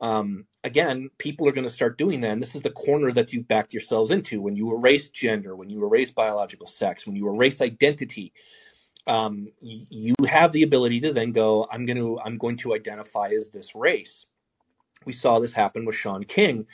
um, 0.00 0.46
again, 0.64 1.10
people 1.18 1.48
are 1.48 1.52
going 1.52 1.66
to 1.66 1.72
start 1.72 1.98
doing 1.98 2.20
that. 2.20 2.32
And 2.32 2.42
this 2.42 2.54
is 2.54 2.62
the 2.62 2.70
corner 2.70 3.12
that 3.12 3.32
you've 3.32 3.48
backed 3.48 3.72
yourselves 3.72 4.10
into 4.10 4.40
when 4.42 4.56
you 4.56 4.76
erase 4.76 5.08
gender, 5.08 5.56
when 5.56 5.70
you 5.70 5.84
erase 5.84 6.10
biological 6.10 6.66
sex, 6.66 7.06
when 7.06 7.16
you 7.16 7.28
erase 7.28 7.60
identity. 7.60 8.32
Um, 9.06 9.48
you 9.60 10.14
have 10.26 10.52
the 10.52 10.62
ability 10.62 11.00
to 11.02 11.12
then 11.12 11.32
go, 11.32 11.68
I'm 11.70 11.86
going 11.86 11.98
to 11.98 12.18
I'm 12.20 12.38
going 12.38 12.56
to 12.58 12.74
identify 12.74 13.28
as 13.28 13.48
this 13.50 13.74
race 13.74 14.26
we 15.04 15.12
saw 15.12 15.38
this 15.38 15.52
happen 15.52 15.84
with 15.84 15.96
Shaun 15.96 16.24
King, 16.24 16.66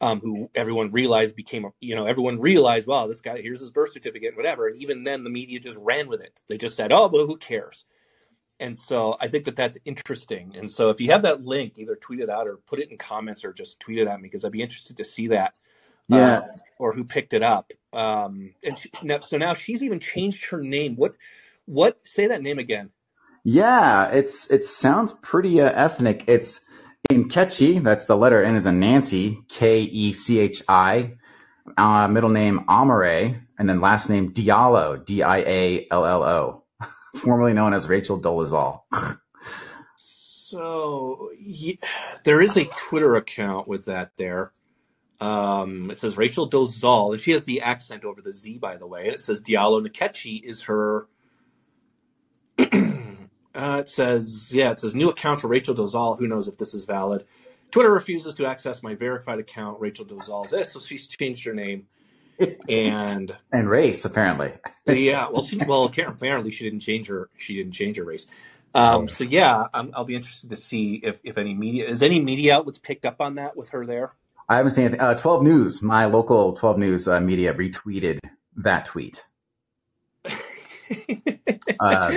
um, 0.00 0.20
who 0.20 0.50
everyone 0.54 0.92
realized 0.92 1.36
became, 1.36 1.66
a, 1.66 1.70
you 1.80 1.96
know, 1.96 2.06
everyone 2.06 2.40
realized, 2.40 2.86
wow, 2.88 3.06
this 3.08 3.20
guy, 3.22 3.40
here's 3.42 3.60
his 3.60 3.72
birth 3.72 3.92
certificate, 3.92 4.36
whatever. 4.36 4.68
And 4.68 4.80
even 4.80 5.04
then, 5.04 5.24
the 5.24 5.30
media 5.30 5.60
just 5.60 5.78
ran 5.80 6.08
with 6.08 6.22
it. 6.22 6.42
They 6.48 6.58
just 6.58 6.76
said, 6.76 6.92
oh, 6.92 7.10
well, 7.12 7.26
who 7.26 7.38
cares? 7.38 7.86
And 8.58 8.76
so 8.76 9.16
I 9.20 9.28
think 9.28 9.44
that 9.46 9.56
that's 9.56 9.76
interesting. 9.84 10.54
And 10.56 10.70
so 10.70 10.90
if 10.90 11.00
you 11.00 11.10
have 11.12 11.22
that 11.22 11.44
link, 11.44 11.74
either 11.78 11.96
tweet 11.96 12.20
it 12.20 12.30
out 12.30 12.48
or 12.48 12.58
put 12.66 12.78
it 12.78 12.90
in 12.90 12.96
comments 12.98 13.44
or 13.44 13.52
just 13.52 13.80
tweet 13.80 13.98
it 13.98 14.08
at 14.08 14.20
me 14.20 14.28
because 14.28 14.44
I'd 14.44 14.52
be 14.52 14.62
interested 14.62 14.96
to 14.98 15.04
see 15.04 15.28
that 15.28 15.60
Yeah. 16.08 16.40
uh, 16.40 16.46
or 16.78 16.94
who 16.94 17.04
picked 17.04 17.34
it 17.34 17.42
up. 17.42 17.72
Um, 17.92 18.54
and 18.64 18.78
she, 18.78 18.90
now, 19.02 19.20
so 19.20 19.36
now 19.38 19.54
she's 19.54 19.82
even 19.82 20.00
changed 20.00 20.46
her 20.46 20.60
name. 20.62 20.96
What? 20.96 21.16
What? 21.66 22.00
Say 22.06 22.28
that 22.28 22.42
name 22.42 22.58
again. 22.58 22.90
Yeah, 23.44 24.10
it's 24.10 24.50
it 24.52 24.64
sounds 24.66 25.12
pretty 25.14 25.60
uh, 25.62 25.72
ethnic. 25.72 26.24
It's 26.28 26.65
Nkechi, 27.10 27.82
that's 27.82 28.06
the 28.06 28.16
letter 28.16 28.42
N 28.44 28.56
is 28.56 28.66
a 28.66 28.72
Nancy, 28.72 29.40
K 29.48 29.82
E 29.82 30.12
C 30.12 30.40
H 30.40 30.62
I, 30.68 31.16
uh, 31.76 32.08
middle 32.08 32.30
name 32.30 32.64
Amare, 32.68 33.42
and 33.58 33.68
then 33.68 33.80
last 33.80 34.10
name 34.10 34.32
Diallo, 34.32 35.04
D 35.04 35.22
I 35.22 35.38
A 35.38 35.86
L 35.90 36.04
L 36.06 36.22
O, 36.24 36.64
formerly 37.16 37.52
known 37.52 37.74
as 37.74 37.88
Rachel 37.88 38.20
Dolezal. 38.20 38.82
So 39.96 41.30
ye- 41.38 41.78
there 42.24 42.40
is 42.40 42.56
a 42.56 42.64
Twitter 42.64 43.16
account 43.16 43.68
with 43.68 43.86
that 43.86 44.12
there. 44.16 44.52
Um, 45.20 45.90
it 45.90 45.98
says 45.98 46.16
Rachel 46.16 46.48
Dolezal, 46.50 47.12
and 47.12 47.20
she 47.20 47.32
has 47.32 47.44
the 47.44 47.62
accent 47.62 48.04
over 48.04 48.20
the 48.22 48.32
Z, 48.32 48.58
by 48.58 48.76
the 48.76 48.86
way. 48.86 49.06
And 49.06 49.14
it 49.14 49.22
says 49.22 49.40
Diallo 49.40 49.86
Nkechi 49.86 50.42
is 50.42 50.62
her. 50.62 51.08
uh, 53.56 53.78
it 53.80 53.88
says, 53.88 54.52
yeah, 54.54 54.70
it 54.70 54.80
says 54.80 54.94
new 54.94 55.08
account 55.08 55.40
for 55.40 55.48
Rachel 55.48 55.74
Dozal. 55.74 56.18
Who 56.18 56.26
knows 56.26 56.48
if 56.48 56.58
this 56.58 56.74
is 56.74 56.84
valid? 56.84 57.24
Twitter 57.70 57.92
refuses 57.92 58.34
to 58.36 58.46
access 58.46 58.82
my 58.82 58.94
verified 58.94 59.38
account. 59.38 59.80
Rachel 59.80 60.04
Dozal's 60.04 60.50
this, 60.50 60.72
so 60.72 60.80
she's 60.80 61.08
changed 61.08 61.44
her 61.46 61.54
name. 61.54 61.86
and 62.68 63.34
and 63.50 63.68
race 63.68 64.04
apparently. 64.04 64.52
yeah, 64.86 65.28
well, 65.30 65.42
she, 65.42 65.56
well, 65.56 65.84
apparently 65.84 66.50
she 66.50 66.64
didn't 66.64 66.80
change 66.80 67.06
her 67.08 67.30
she 67.38 67.56
didn't 67.56 67.72
change 67.72 67.96
her 67.96 68.04
race. 68.04 68.26
Um, 68.74 69.04
Oh. 69.04 69.06
so 69.06 69.24
yeah, 69.24 69.64
i 69.72 69.88
I'll 69.94 70.04
be 70.04 70.16
interested 70.16 70.50
to 70.50 70.56
see 70.56 71.00
if 71.02 71.18
if 71.24 71.38
any 71.38 71.54
media 71.54 71.88
is 71.88 72.02
any 72.02 72.20
media 72.20 72.56
outlets 72.56 72.78
picked 72.78 73.06
up 73.06 73.22
on 73.22 73.36
that 73.36 73.56
with 73.56 73.70
her 73.70 73.86
there. 73.86 74.12
I 74.48 74.56
haven't 74.56 74.72
seen 74.72 74.84
anything. 74.84 75.00
Uh, 75.00 75.14
12 75.14 75.42
News, 75.42 75.82
my 75.82 76.04
local 76.04 76.52
12 76.52 76.78
News 76.78 77.08
uh, 77.08 77.20
media 77.20 77.52
retweeted 77.54 78.20
that 78.56 78.84
tweet. 78.84 79.24
Um, 81.80 82.12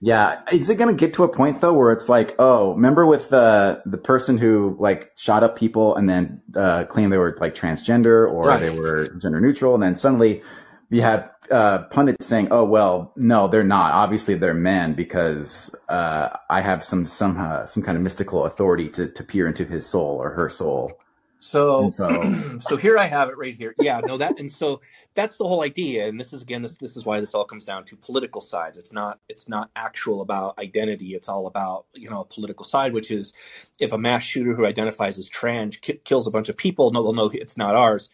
Yeah, 0.00 0.42
is 0.52 0.70
it 0.70 0.76
going 0.76 0.94
to 0.94 0.98
get 0.98 1.14
to 1.14 1.24
a 1.24 1.28
point 1.28 1.60
though 1.60 1.72
where 1.72 1.90
it's 1.90 2.08
like, 2.08 2.36
oh, 2.38 2.74
remember 2.74 3.04
with 3.04 3.30
the 3.30 3.82
the 3.84 3.98
person 3.98 4.38
who 4.38 4.76
like 4.78 5.12
shot 5.16 5.42
up 5.42 5.56
people 5.56 5.96
and 5.96 6.08
then 6.08 6.40
uh, 6.54 6.84
claimed 6.84 7.12
they 7.12 7.18
were 7.18 7.36
like 7.40 7.54
transgender 7.56 8.30
or 8.30 8.44
Right. 8.44 8.60
they 8.60 8.70
were 8.70 9.08
gender 9.18 9.40
neutral, 9.40 9.74
and 9.74 9.82
then 9.82 9.96
suddenly 9.96 10.42
you 10.90 11.02
have 11.02 11.30
uh, 11.50 11.82
pundits 11.90 12.26
saying, 12.26 12.48
oh 12.52 12.64
well, 12.64 13.12
no, 13.16 13.48
they're 13.48 13.64
not. 13.64 13.92
Obviously, 13.92 14.34
they're 14.36 14.54
men 14.54 14.94
because 14.94 15.74
uh, 15.88 16.28
I 16.48 16.60
have 16.60 16.84
some 16.84 17.04
some 17.06 17.36
uh, 17.36 17.66
some 17.66 17.82
kind 17.82 17.96
of 17.96 18.02
mystical 18.02 18.44
authority 18.44 18.88
to 18.90 19.10
to 19.10 19.24
peer 19.24 19.48
into 19.48 19.64
his 19.64 19.84
soul 19.84 20.16
or 20.22 20.30
her 20.30 20.48
soul. 20.48 20.92
So, 21.40 21.90
so- 21.92 22.32
so 22.60 22.76
here 22.76 22.98
I 22.98 23.06
have 23.06 23.28
it 23.30 23.38
right 23.38 23.54
here. 23.54 23.74
Yeah, 23.78 24.00
no, 24.04 24.18
that 24.18 24.38
and 24.38 24.50
so 24.52 24.80
that's 25.14 25.36
the 25.38 25.44
whole 25.46 25.62
idea. 25.64 26.08
And 26.08 26.18
this 26.20 26.32
is 26.32 26.42
again, 26.42 26.62
this 26.62 26.76
this 26.78 26.96
is 26.96 27.04
why 27.06 27.20
this 27.20 27.34
all 27.34 27.44
comes 27.44 27.64
down 27.64 27.84
to 27.86 27.96
political 27.96 28.40
sides. 28.40 28.78
It's 28.78 28.92
not 28.92 29.20
it's 29.28 29.48
not 29.48 29.70
actual 29.76 30.22
about 30.22 30.58
identity. 30.58 31.14
It's 31.14 31.28
all 31.28 31.46
about 31.46 31.86
you 31.94 32.10
know 32.10 32.20
a 32.20 32.24
political 32.26 32.64
side, 32.64 32.94
which 32.94 33.10
is 33.10 33.32
if 33.80 33.92
a 33.92 33.98
mass 33.98 34.22
shooter 34.24 34.54
who 34.54 34.66
identifies 34.66 35.18
as 35.18 35.28
trans 35.28 35.76
ki- 35.78 36.00
kills 36.04 36.26
a 36.26 36.30
bunch 36.30 36.48
of 36.48 36.56
people, 36.56 36.90
no, 36.92 37.02
they'll 37.04 37.12
know 37.14 37.30
it's 37.32 37.56
not 37.58 37.74
ours. 37.76 38.10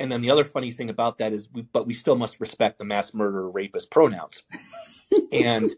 And 0.00 0.12
then 0.12 0.20
the 0.22 0.30
other 0.30 0.44
funny 0.44 0.72
thing 0.72 0.90
about 0.90 1.18
that 1.18 1.32
is, 1.32 1.48
we, 1.52 1.62
but 1.62 1.86
we 1.86 1.94
still 1.94 2.16
must 2.16 2.40
respect 2.40 2.78
the 2.78 2.84
mass 2.84 3.14
murderer 3.14 3.50
rapist 3.50 3.90
pronouns. 3.90 4.44
And 5.32 5.74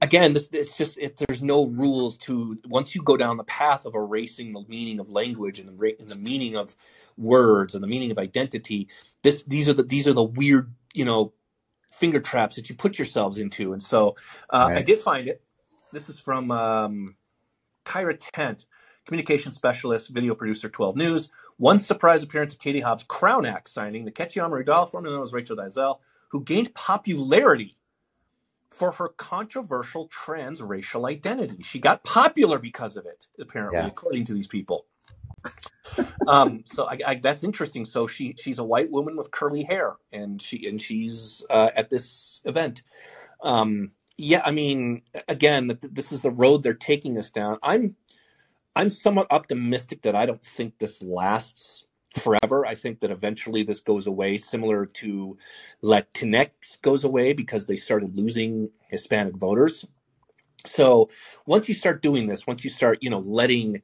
again, 0.00 0.32
this 0.32 0.48
it's 0.52 0.76
just 0.76 0.98
if 0.98 1.16
there's 1.16 1.42
no 1.42 1.66
rules 1.66 2.16
to 2.18 2.58
once 2.68 2.94
you 2.94 3.02
go 3.02 3.16
down 3.16 3.36
the 3.36 3.44
path 3.44 3.84
of 3.86 3.94
erasing 3.94 4.52
the 4.52 4.64
meaning 4.68 4.98
of 5.00 5.08
language 5.08 5.58
and 5.58 5.68
the 5.68 5.96
and 5.98 6.08
the 6.08 6.18
meaning 6.18 6.56
of 6.56 6.74
words 7.16 7.74
and 7.74 7.82
the 7.82 7.88
meaning 7.88 8.10
of 8.10 8.18
identity, 8.18 8.88
this 9.22 9.42
these 9.44 9.68
are 9.68 9.74
the 9.74 9.82
these 9.82 10.06
are 10.06 10.12
the 10.12 10.22
weird 10.22 10.72
you 10.94 11.04
know 11.04 11.32
finger 11.90 12.20
traps 12.20 12.56
that 12.56 12.68
you 12.68 12.74
put 12.74 12.98
yourselves 12.98 13.38
into. 13.38 13.72
And 13.72 13.82
so 13.82 14.16
uh, 14.50 14.70
I 14.74 14.82
did 14.82 15.00
find 15.00 15.28
it. 15.28 15.42
This 15.92 16.08
is 16.08 16.18
from 16.18 16.50
um, 16.50 17.16
Kyra 17.84 18.16
Tent, 18.32 18.66
communication 19.04 19.52
specialist, 19.52 20.08
video 20.10 20.34
producer, 20.34 20.68
12 20.68 20.96
News. 20.96 21.30
One 21.56 21.78
surprise 21.78 22.22
appearance 22.22 22.54
of 22.54 22.60
Katie 22.60 22.80
Hobbs' 22.80 23.02
Crown 23.02 23.44
Act 23.44 23.68
signing, 23.68 24.04
the 24.04 24.12
Ketchiam 24.12 24.50
Ridal, 24.50 24.86
formerly 24.86 25.14
known 25.14 25.22
as 25.22 25.32
Rachel 25.32 25.56
Dizell, 25.56 26.00
who 26.28 26.42
gained 26.42 26.72
popularity 26.74 27.76
for 28.72 28.92
her 28.92 29.08
controversial 29.08 30.08
transracial 30.08 31.08
identity. 31.10 31.62
She 31.64 31.80
got 31.80 32.04
popular 32.04 32.58
because 32.58 32.96
of 32.96 33.06
it, 33.06 33.28
apparently, 33.40 33.86
Yeah. 33.86 33.88
according 33.88 34.26
to 34.26 34.34
these 34.34 34.48
people. 34.48 34.86
um, 36.26 36.64
so 36.66 36.86
I, 36.86 36.98
I, 37.06 37.16
that's 37.16 37.44
interesting. 37.44 37.84
So 37.86 38.06
she 38.08 38.36
she's 38.38 38.58
a 38.60 38.64
white 38.64 38.90
woman 38.90 39.16
with 39.16 39.32
curly 39.32 39.64
hair, 39.64 39.96
and 40.12 40.42
she 40.42 40.66
and 40.68 40.82
she's 40.82 41.44
uh, 41.50 41.70
at 41.76 41.90
this 41.90 42.42
event. 42.46 42.82
Um, 43.42 43.92
yeah, 44.18 44.42
I 44.44 44.52
mean, 44.52 45.02
again, 45.28 45.68
th- 45.68 45.94
this 45.94 46.12
is 46.12 46.22
the 46.22 46.30
road 46.30 46.62
they're 46.62 46.74
taking 46.74 47.18
us 47.18 47.30
down. 47.30 47.58
I'm 47.62 47.96
I'm 48.76 48.90
somewhat 48.90 49.28
optimistic 49.30 50.02
that 50.02 50.16
I 50.16 50.26
don't 50.26 50.44
think 50.44 50.78
this 50.78 51.02
lasts 51.02 51.86
forever. 52.18 52.66
I 52.66 52.74
think 52.74 53.00
that 53.00 53.10
eventually 53.10 53.62
this 53.62 53.80
goes 53.80 54.06
away, 54.06 54.36
similar 54.36 54.86
to 54.86 55.38
Latinx 55.82 56.80
goes 56.82 57.04
away 57.04 57.32
because 57.32 57.66
they 57.66 57.76
started 57.76 58.16
losing 58.16 58.70
Hispanic 58.88 59.36
voters. 59.36 59.84
So 60.66 61.08
once 61.46 61.68
you 61.68 61.74
start 61.74 62.02
doing 62.02 62.26
this, 62.26 62.46
once 62.46 62.64
you 62.64 62.70
start, 62.70 62.98
you 63.00 63.10
know, 63.10 63.20
letting 63.20 63.82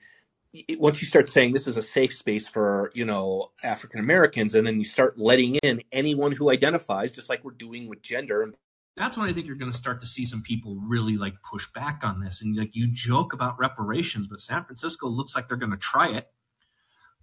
once 0.79 1.03
you 1.03 1.07
start 1.07 1.29
saying 1.29 1.53
this 1.53 1.67
is 1.67 1.77
a 1.77 1.83
safe 1.83 2.15
space 2.15 2.49
for 2.49 2.91
you 2.95 3.05
know 3.05 3.51
African 3.65 4.01
Americans, 4.01 4.55
and 4.55 4.67
then 4.67 4.79
you 4.79 4.85
start 4.85 5.19
letting 5.19 5.57
in 5.57 5.83
anyone 5.93 6.33
who 6.33 6.51
identifies, 6.51 7.13
just 7.13 7.29
like 7.29 7.45
we're 7.45 7.53
doing 7.53 7.89
with 7.89 8.03
gender 8.03 8.53
that's 8.97 9.19
when 9.19 9.29
I 9.29 9.33
think 9.33 9.47
you're 9.47 9.57
going 9.57 9.71
to 9.71 9.77
start 9.77 10.01
to 10.01 10.07
see 10.07 10.25
some 10.25 10.43
people 10.43 10.77
really 10.77 11.17
like 11.17 11.35
push 11.43 11.67
back 11.75 12.01
on 12.03 12.21
this. 12.21 12.41
And 12.41 12.57
like 12.57 12.75
you 12.75 12.87
joke 12.87 13.35
about 13.35 13.59
reparations, 13.59 14.27
but 14.27 14.41
San 14.41 14.65
Francisco 14.65 15.07
looks 15.07 15.35
like 15.35 15.49
they're 15.49 15.57
going 15.59 15.73
to 15.73 15.77
try 15.77 16.09
it. 16.09 16.31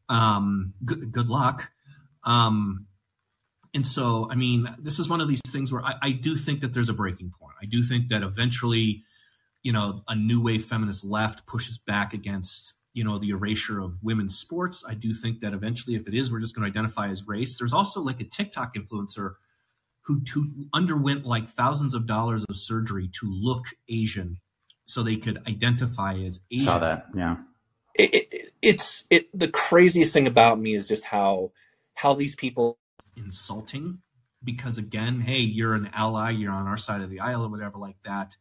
Um, 0.09 0.73
good, 0.85 1.11
good 1.11 1.29
luck. 1.29 1.71
Um, 2.23 2.87
and 3.73 3.85
so, 3.85 4.27
I 4.29 4.35
mean, 4.35 4.67
this 4.77 4.99
is 4.99 5.09
one 5.09 5.19
of 5.19 5.27
these 5.27 5.41
things 5.47 5.71
where 5.73 5.83
I, 5.83 5.95
I 6.01 6.11
do 6.11 6.37
think 6.37 6.61
that 6.61 6.73
there's 6.73 6.89
a 6.89 6.93
breaking 6.93 7.33
point. 7.39 7.55
I 7.61 7.65
do 7.65 7.81
think 7.81 8.09
that 8.09 8.21
eventually, 8.21 9.03
you 9.63 9.73
know, 9.73 10.03
a 10.07 10.15
new 10.15 10.41
wave 10.41 10.65
feminist 10.65 11.03
left 11.03 11.47
pushes 11.47 11.79
back 11.79 12.13
against, 12.13 12.75
you 12.93 13.03
know, 13.03 13.17
the 13.17 13.29
erasure 13.29 13.79
of 13.79 13.97
women's 14.03 14.37
sports. 14.37 14.83
I 14.87 14.93
do 14.93 15.13
think 15.13 15.39
that 15.39 15.53
eventually, 15.53 15.95
if 15.95 16.07
it 16.07 16.13
is, 16.13 16.31
we're 16.31 16.39
just 16.39 16.55
going 16.55 16.71
to 16.71 16.77
identify 16.77 17.07
as 17.07 17.27
race. 17.27 17.57
There's 17.57 17.73
also 17.73 18.01
like 18.01 18.21
a 18.21 18.25
TikTok 18.25 18.75
influencer 18.75 19.35
who, 20.01 20.21
who 20.31 20.51
underwent 20.73 21.25
like 21.25 21.47
thousands 21.49 21.95
of 21.95 22.05
dollars 22.05 22.45
of 22.49 22.55
surgery 22.55 23.09
to 23.19 23.25
look 23.25 23.65
Asian 23.89 24.37
so 24.85 25.01
they 25.01 25.15
could 25.15 25.41
identify 25.47 26.13
as 26.15 26.41
Asian. 26.51 26.65
Saw 26.65 26.79
that. 26.79 27.07
Yeah. 27.15 27.37
it, 27.95 28.27
it, 28.31 28.42
it's 28.63 29.05
it. 29.11 29.27
The 29.39 29.49
craziest 29.49 30.13
thing 30.13 30.27
about 30.27 30.59
me 30.59 30.75
is 30.75 30.89
just 30.89 31.05
how 31.05 31.53
how 31.95 32.15
these 32.15 32.35
people 32.35 32.79
insulting 33.17 33.99
because 34.43 34.79
again, 34.79 35.21
hey, 35.21 35.39
you're 35.39 35.75
an 35.75 35.91
ally, 35.93 36.31
you're 36.31 36.53
on 36.53 36.67
our 36.67 36.77
side 36.77 37.01
of 37.01 37.11
the 37.11 37.21
aisle 37.21 37.45
or 37.45 37.49
whatever 37.49 37.79
like 37.79 37.97
that. 38.05 38.37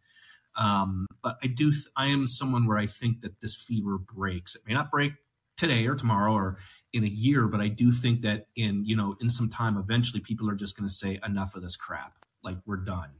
Um, 0.57 1.07
but 1.23 1.39
I 1.43 1.49
do, 1.49 1.73
th- 1.73 1.87
I 1.97 2.09
am 2.09 2.29
someone 2.29 2.67
where 2.67 2.79
I 2.79 2.87
think 2.87 3.23
that 3.23 3.41
this 3.41 3.57
fever 3.57 3.99
breaks. 3.99 4.55
It 4.55 4.63
may 4.67 4.75
not 4.75 4.91
break 4.91 5.15
today 5.57 5.87
or 5.87 5.97
tomorrow 5.97 6.35
or 6.35 6.59
in 6.93 7.05
a 7.05 7.09
year, 7.09 7.49
but 7.49 7.61
I 7.61 7.69
do 7.69 7.93
think 7.93 8.23
that 8.23 8.47
in 8.57 8.85
you 8.85 8.97
know 8.97 9.17
in 9.21 9.29
some 9.31 9.51
time, 9.51 9.79
eventually 9.79 10.21
people 10.21 10.51
are 10.51 10.55
just 10.57 10.77
going 10.77 10.89
to 10.89 10.95
say 10.95 11.21
enough 11.27 11.55
of 11.57 11.63
this 11.63 11.77
crap. 11.77 12.15
Like 12.45 12.59
we're 12.67 12.79
done. 12.79 13.11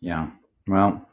Yeah. 0.00 0.30
Well, 0.68 1.08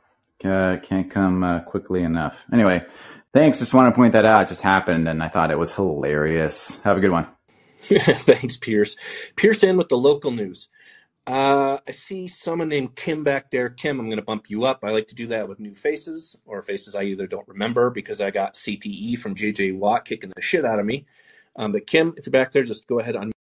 uh, 0.45 0.77
can't 0.77 1.09
come 1.09 1.43
uh, 1.43 1.59
quickly 1.61 2.03
enough. 2.03 2.45
Anyway, 2.51 2.85
thanks. 3.33 3.59
Just 3.59 3.73
want 3.73 3.93
to 3.93 3.97
point 3.97 4.13
that 4.13 4.25
out. 4.25 4.43
It 4.43 4.47
just 4.49 4.61
happened, 4.61 5.07
and 5.07 5.23
I 5.23 5.27
thought 5.27 5.51
it 5.51 5.57
was 5.59 5.73
hilarious. 5.73 6.81
Have 6.83 6.97
a 6.97 7.01
good 7.01 7.11
one. 7.11 7.27
Thanks, 7.81 8.57
Pierce. 8.57 8.97
Pierce 9.35 9.63
in 9.63 9.77
with 9.77 9.89
the 9.89 9.97
local 9.97 10.31
news. 10.31 10.69
Uh, 11.27 11.77
I 11.87 11.91
see 11.91 12.27
someone 12.27 12.69
named 12.69 12.95
Kim 12.95 13.23
back 13.23 13.51
there. 13.51 13.69
Kim, 13.69 13.99
I'm 13.99 14.07
going 14.07 14.17
to 14.17 14.23
bump 14.23 14.49
you 14.49 14.63
up. 14.65 14.79
I 14.83 14.89
like 14.89 15.07
to 15.09 15.15
do 15.15 15.27
that 15.27 15.47
with 15.47 15.59
new 15.59 15.75
faces 15.75 16.35
or 16.45 16.61
faces 16.61 16.95
I 16.95 17.03
either 17.03 17.27
don't 17.27 17.47
remember 17.47 17.91
because 17.91 18.19
I 18.19 18.31
got 18.31 18.55
CTE 18.55 19.17
from 19.19 19.35
JJ 19.35 19.77
Watt 19.77 20.05
kicking 20.05 20.31
the 20.35 20.41
shit 20.41 20.65
out 20.65 20.79
of 20.79 20.85
me. 20.85 21.05
Um, 21.55 21.71
but 21.71 21.85
Kim, 21.85 22.15
if 22.17 22.25
you're 22.25 22.31
back 22.31 22.51
there, 22.51 22.63
just 22.63 22.87
go 22.87 22.99
ahead 22.99 23.15
on. 23.15 23.31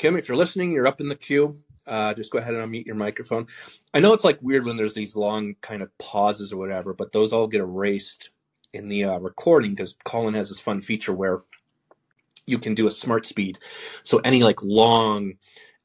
Kim, 0.00 0.16
if 0.16 0.28
you're 0.28 0.38
listening, 0.38 0.72
you're 0.72 0.88
up 0.88 1.02
in 1.02 1.08
the 1.08 1.14
queue. 1.14 1.58
Uh, 1.86 2.14
just 2.14 2.32
go 2.32 2.38
ahead 2.38 2.54
and 2.54 2.72
unmute 2.72 2.86
your 2.86 2.96
microphone. 2.96 3.46
I 3.94 4.00
know 4.00 4.14
it's 4.14 4.24
like 4.24 4.38
weird 4.40 4.64
when 4.64 4.78
there's 4.78 4.94
these 4.94 5.14
long 5.14 5.56
kind 5.60 5.82
of 5.82 5.96
pauses 5.98 6.54
or 6.54 6.56
whatever, 6.56 6.94
but 6.94 7.12
those 7.12 7.34
all 7.34 7.46
get 7.46 7.60
erased 7.60 8.30
in 8.72 8.88
the 8.88 9.04
uh, 9.04 9.18
recording 9.20 9.72
because 9.72 9.96
Callin 10.04 10.34
has 10.34 10.48
this 10.48 10.58
fun 10.58 10.80
feature 10.80 11.12
where 11.12 11.42
you 12.46 12.58
can 12.58 12.74
do 12.74 12.86
a 12.86 12.90
smart 12.90 13.26
speed. 13.26 13.58
So 14.04 14.20
any 14.24 14.42
like 14.42 14.62
long 14.62 15.34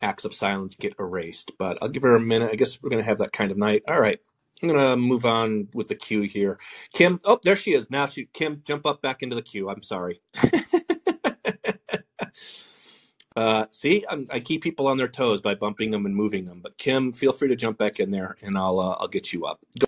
acts 0.01 0.25
of 0.25 0.33
silence 0.33 0.75
get 0.77 0.95
erased. 0.97 1.51
But 1.59 1.77
I'll 1.81 1.89
give 1.89 2.03
her 2.03 2.15
a 2.15 2.21
minute. 2.21 2.51
I 2.53 2.55
guess 2.55 2.81
we're 2.81 2.91
going 2.91 3.01
to 3.01 3.07
have 3.09 3.19
that 3.19 3.33
kind 3.33 3.51
of 3.51 3.57
night. 3.57 3.83
All 3.87 3.99
right. 3.99 4.19
I'm 4.63 4.69
going 4.69 4.79
to 4.79 4.97
move 4.97 5.25
on 5.25 5.67
with 5.73 5.89
the 5.89 5.95
queue 5.95 6.21
here. 6.21 6.57
Kim, 6.93 7.19
oh, 7.25 7.39
there 7.43 7.57
she 7.57 7.73
is. 7.73 7.91
Now 7.91 8.05
she, 8.07 8.29
Kim, 8.33 8.61
jump 8.65 8.85
up 8.85 9.01
back 9.01 9.21
into 9.21 9.35
the 9.35 9.41
queue. 9.41 9.69
I'm 9.69 9.83
sorry. 9.83 10.21
Uh, 13.35 13.65
see, 13.69 14.05
I'm, 14.09 14.25
I 14.31 14.39
keep 14.39 14.63
people 14.63 14.87
on 14.87 14.97
their 14.97 15.09
toes 15.09 15.41
by 15.41 15.55
bumping 15.55 15.91
them 15.91 16.05
and 16.05 16.15
moving 16.15 16.45
them. 16.45 16.61
But 16.61 16.77
Kim, 16.77 17.11
feel 17.11 17.33
free 17.33 17.49
to 17.49 17.55
jump 17.55 17.77
back 17.77 17.99
in 17.99 18.11
there, 18.11 18.37
and 18.41 18.57
I'll 18.57 18.79
uh, 18.79 18.95
I'll 18.99 19.07
get 19.07 19.33
you 19.33 19.45
up. 19.45 19.59
Go. 19.77 19.85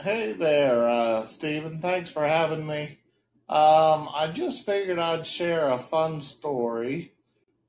Hey 0.00 0.32
there, 0.32 0.88
uh, 0.88 1.24
Stephen. 1.24 1.80
Thanks 1.80 2.10
for 2.10 2.26
having 2.26 2.66
me. 2.66 2.98
Um, 3.48 4.08
I 4.14 4.30
just 4.32 4.66
figured 4.66 4.98
I'd 4.98 5.26
share 5.26 5.70
a 5.70 5.78
fun 5.78 6.20
story 6.20 7.12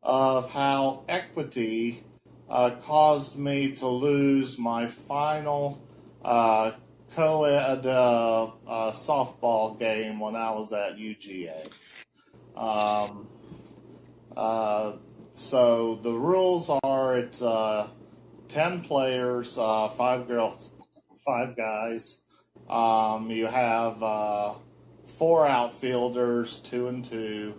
of 0.02 0.50
how 0.50 1.04
equity 1.08 2.04
uh, 2.50 2.72
caused 2.82 3.38
me 3.38 3.72
to 3.74 3.88
lose 3.88 4.58
my 4.58 4.88
final 4.88 5.82
uh, 6.24 6.72
co-ed 7.14 7.86
uh, 7.86 8.46
uh, 8.46 8.92
softball 8.92 9.78
game 9.78 10.20
when 10.20 10.36
I 10.36 10.52
was 10.52 10.74
at 10.74 10.98
UGA. 10.98 11.70
Um, 12.56 13.28
uh, 14.36 14.94
so 15.34 16.00
the 16.04 16.14
rules 16.14 16.70
are 16.84 17.18
it's 17.18 17.42
uh, 17.42 17.88
ten 18.48 18.82
players, 18.82 19.58
uh, 19.58 19.90
five 19.90 20.28
girls, 20.28 20.72
five 21.26 21.56
guys. 21.58 22.22
Um, 22.70 23.30
you 23.30 23.48
have 23.48 24.02
uh, 24.02 24.54
four 25.08 25.48
outfielders, 25.48 26.60
two 26.60 26.88
and 26.88 27.04
two, 27.04 27.56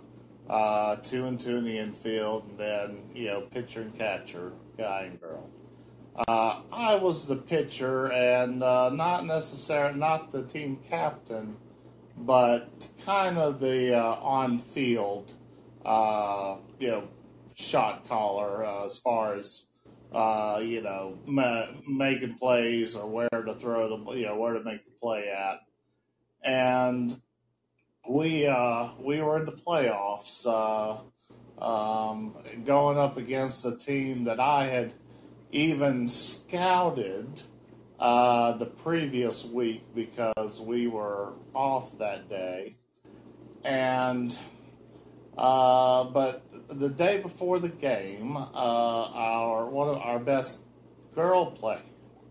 uh, 0.49 0.97
two 0.97 1.25
and 1.25 1.39
two 1.39 1.57
in 1.57 1.65
the 1.65 1.77
infield, 1.77 2.47
and 2.49 2.57
then 2.57 3.09
you 3.13 3.25
know 3.27 3.41
pitcher 3.41 3.81
and 3.81 3.97
catcher, 3.97 4.53
guy 4.77 5.09
and 5.09 5.19
girl. 5.19 5.49
Uh, 6.29 6.61
I 6.71 6.95
was 6.95 7.25
the 7.25 7.35
pitcher 7.35 8.09
and 8.13 8.59
not 8.59 9.25
necessarily 9.25 9.99
not 9.99 10.31
the 10.31 10.43
team 10.43 10.79
captain, 10.89 11.57
but 12.17 12.89
kind 13.05 13.37
of 13.37 13.59
the 13.59 13.95
uh, 13.95 14.15
on-field, 14.21 15.33
uh, 15.85 16.57
you 16.79 16.87
know, 16.87 17.07
shot 17.55 18.07
caller 18.07 18.65
uh, 18.65 18.85
as 18.85 18.99
far 18.99 19.35
as 19.35 19.65
uh, 20.13 20.59
you 20.61 20.81
know 20.81 21.17
ma- 21.25 21.67
making 21.87 22.35
plays 22.35 22.95
or 22.95 23.09
where 23.09 23.29
to 23.29 23.55
throw 23.55 23.97
the 23.97 24.13
you 24.15 24.25
know 24.25 24.37
where 24.37 24.53
to 24.53 24.63
make 24.63 24.85
the 24.85 24.91
play 25.01 25.29
at, 25.29 25.59
and 26.43 27.21
we 28.07 28.49
we 28.99 29.21
were 29.21 29.39
in 29.39 29.45
the 29.45 29.51
playoffs, 29.51 30.45
um, 31.61 32.37
going 32.65 32.97
up 32.97 33.17
against 33.17 33.65
a 33.65 33.75
team 33.75 34.23
that 34.25 34.39
I 34.39 34.67
had 34.67 34.93
even 35.51 36.09
scouted 36.09 37.41
uh, 37.99 38.57
the 38.57 38.65
previous 38.65 39.45
week 39.45 39.83
because 39.93 40.61
we 40.61 40.87
were 40.87 41.33
off 41.53 41.97
that 41.97 42.29
day. 42.29 42.75
And, 43.63 44.37
uh, 45.37 46.05
but 46.05 46.43
the 46.69 46.89
day 46.89 47.21
before 47.21 47.59
the 47.59 47.69
game, 47.69 48.37
uh, 48.37 48.49
our 48.53 49.67
one 49.67 49.89
of 49.89 49.97
our 49.97 50.19
best 50.19 50.61
girl 51.13 51.51
play 51.51 51.79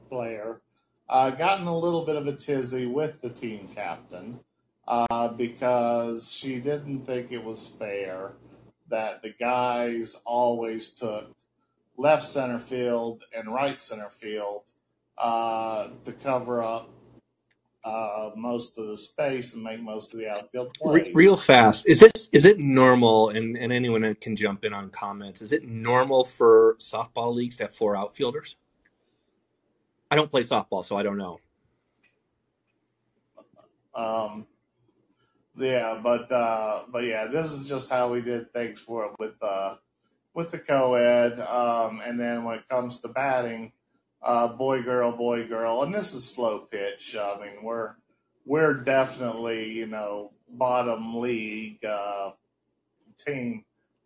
player 0.09 0.61
uh, 1.09 1.31
got 1.31 1.61
in 1.61 1.66
a 1.66 1.77
little 1.77 2.05
bit 2.05 2.16
of 2.16 2.27
a 2.27 2.33
tizzy 2.37 2.87
with 2.87 3.20
the 3.20 3.31
team 3.31 3.68
captain 3.74 4.40
uh, 4.87 5.29
because 5.29 6.31
she 6.31 6.61
didn't 6.61 7.07
think 7.07 7.33
it 7.33 7.42
was 7.42 7.66
fair 7.66 8.33
that 8.88 9.22
the 9.22 9.35
guys 9.40 10.16
always 10.24 10.90
took 10.90 11.35
left 11.96 12.24
center 12.24 12.59
field 12.59 13.24
and 13.37 13.53
right 13.53 13.81
center 13.81 14.11
field 14.11 14.72
uh, 15.18 15.88
to 16.05 16.12
cover 16.12 16.62
up 16.62 16.90
uh, 17.85 18.31
most 18.35 18.79
of 18.79 18.87
the 18.87 18.96
space 18.96 19.55
and 19.55 19.62
make 19.62 19.81
most 19.81 20.14
of 20.14 20.18
the 20.18 20.29
outfield 20.29 20.72
plays. 20.74 21.14
Real 21.14 21.37
fast, 21.37 21.87
is 21.87 22.03
it 22.03 22.29
is 22.33 22.44
it 22.46 22.59
normal? 22.59 23.29
And, 23.31 23.57
and 23.59 23.72
anyone 23.72 24.14
can 24.16 24.35
jump 24.37 24.64
in 24.64 24.72
on 24.72 24.90
comments. 24.90 25.42
Is 25.42 25.53
it 25.53 25.68
normal 25.68 26.24
for 26.24 26.77
softball 26.81 27.35
leagues 27.35 27.57
to 27.59 27.64
have 27.64 27.74
four 27.74 27.96
outfielders? 27.96 28.57
I 30.11 30.16
don't 30.16 30.31
play 30.31 30.42
softball, 30.42 30.85
so 30.85 30.96
I 30.96 31.03
don't 31.03 31.18
know. 31.18 31.40
Um, 33.94 34.46
yeah, 35.57 36.00
but 36.03 36.33
uh, 36.33 36.85
but 36.90 37.05
yeah, 37.05 37.27
this 37.27 37.53
is 37.53 37.68
just 37.68 37.90
how 37.90 38.11
we 38.11 38.20
did 38.20 38.53
things 38.53 38.81
for 38.81 39.07
it 39.07 39.12
with 39.18 39.35
uh, 39.42 39.77
with 40.35 40.50
the 40.50 40.59
co-ed, 40.59 41.38
um, 41.38 42.00
and 42.05 42.18
then 42.18 42.44
when 42.44 42.59
it 42.59 42.68
comes 42.68 43.00
to 43.00 43.09
batting, 43.09 43.72
uh, 44.25 44.49
boy 44.49 44.83
girl 44.83 45.13
boy 45.13 45.47
girl, 45.47 45.83
and 45.83 45.95
this 45.95 46.15
is 46.15 46.25
slow 46.25 46.61
pitch. 46.61 47.15
I 47.17 47.39
mean, 47.41 47.63
we're 47.63 47.95
we're 48.47 48.75
definitely 48.75 49.73
you 49.73 49.87
know 49.87 50.33
bottom 50.49 51.21
league 51.21 51.85
uh, 51.85 52.31
team, 53.19 53.65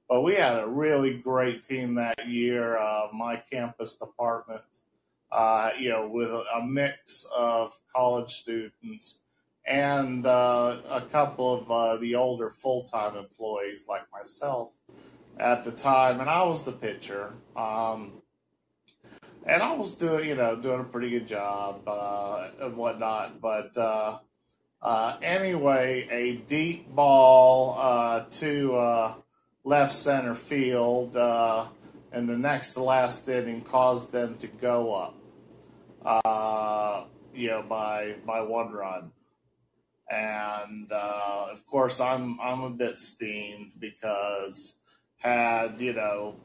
but 0.09 0.23
we 0.23 0.35
had 0.35 0.59
a 0.59 0.67
really 0.67 1.15
great 1.15 1.63
team 1.63 1.95
that 1.95 2.29
year. 2.29 2.77
Uh, 2.77 3.09
my 3.13 3.37
campus 3.37 3.95
department, 3.95 4.63
uh, 5.31 5.71
you 5.79 5.91
know, 5.91 6.09
with 6.09 6.31
a, 6.31 6.65
mix 6.65 7.27
of 7.37 7.73
college 7.95 8.33
students 8.33 9.21
and 9.65 10.27
uh, 10.27 10.79
a 10.91 11.03
couple 11.03 11.55
of 11.55 11.71
uh, 11.71 11.97
the 11.99 12.15
older 12.15 12.51
full 12.51 12.85
time 12.85 13.17
employees 13.17 13.87
like 13.89 14.03
myself 14.13 14.73
at 15.39 15.63
the 15.63 15.71
time, 15.71 16.21
and 16.21 16.29
I 16.29 16.43
was 16.43 16.65
the 16.65 16.73
pitcher. 16.73 17.33
Um, 17.55 18.23
and 19.49 19.63
I 19.63 19.73
was 19.73 19.95
doing, 19.95 20.29
you 20.29 20.35
know, 20.35 20.57
doing 20.57 20.81
a 20.81 20.85
pretty 20.85 21.09
good 21.09 21.27
job 21.27 21.89
uh, 21.89 22.51
and 22.61 22.77
whatnot. 22.77 23.41
But 23.41 23.77
uh, 23.79 24.19
uh, 24.83 25.17
anyway, 25.23 26.07
a 26.11 26.37
deep 26.47 26.95
ball 26.95 27.79
uh, 27.81 28.25
to 28.31 28.77
uh, 28.77 29.15
left 29.65 29.93
center 29.93 30.35
field 30.35 31.17
uh, 31.17 31.67
in 32.13 32.27
the 32.27 32.37
next 32.37 32.75
to 32.75 32.83
last 32.83 33.27
inning 33.29 33.63
caused 33.63 34.13
them 34.13 34.37
to 34.37 34.47
go 34.47 34.95
up, 34.95 35.15
you 37.35 37.49
know, 37.49 37.63
by 37.63 38.17
by 38.27 38.43
one 38.43 38.71
run. 38.73 39.13
And 40.11 40.93
of 40.93 41.67
course, 41.67 42.01
I'm 42.01 42.39
I'm 42.41 42.63
a 42.63 42.71
bit 42.71 42.99
steamed 42.99 43.73
because 43.79 44.77
had 45.17 45.81
you 45.81 45.95
know 45.95 46.37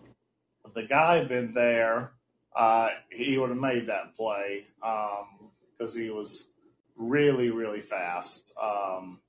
the 0.73 0.83
guy 0.83 1.25
been 1.25 1.53
there, 1.53 2.12
uh, 2.55 2.89
he 3.09 3.37
would 3.37 3.49
have 3.49 3.57
made 3.57 3.87
that 3.87 4.15
play 4.15 4.65
because 4.79 5.95
um, 5.95 6.01
he 6.01 6.09
was 6.09 6.47
really 6.95 7.49
really 7.49 7.81
fast. 7.81 8.53
Um, 8.61 9.19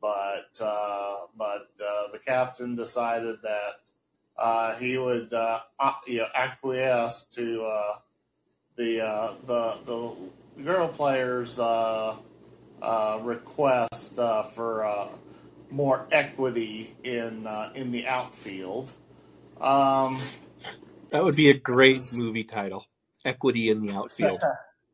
but 0.00 0.58
uh, 0.60 1.26
but 1.36 1.68
uh, 1.80 2.12
the 2.12 2.18
captain 2.24 2.76
decided 2.76 3.36
that 3.42 3.90
uh, 4.38 4.76
he 4.76 4.98
would 4.98 5.32
uh, 5.32 5.60
you 6.06 6.18
know, 6.18 6.26
acquiesce 6.34 7.26
to 7.32 7.64
uh, 7.64 7.98
the 8.76 9.36
the 9.46 9.78
the 9.84 10.62
girl 10.62 10.88
players' 10.88 11.58
request 13.24 14.16
for 14.54 15.10
more 15.70 16.06
equity 16.12 16.94
in 17.04 17.46
uh, 17.46 17.70
in 17.74 17.90
the 17.90 18.06
outfield. 18.06 18.92
Um, 19.60 20.22
that 21.10 21.24
would 21.24 21.36
be 21.36 21.50
a 21.50 21.58
great 21.58 22.02
movie 22.16 22.44
title: 22.44 22.86
Equity 23.24 23.70
in 23.70 23.80
the 23.80 23.92
Outfield. 23.92 24.40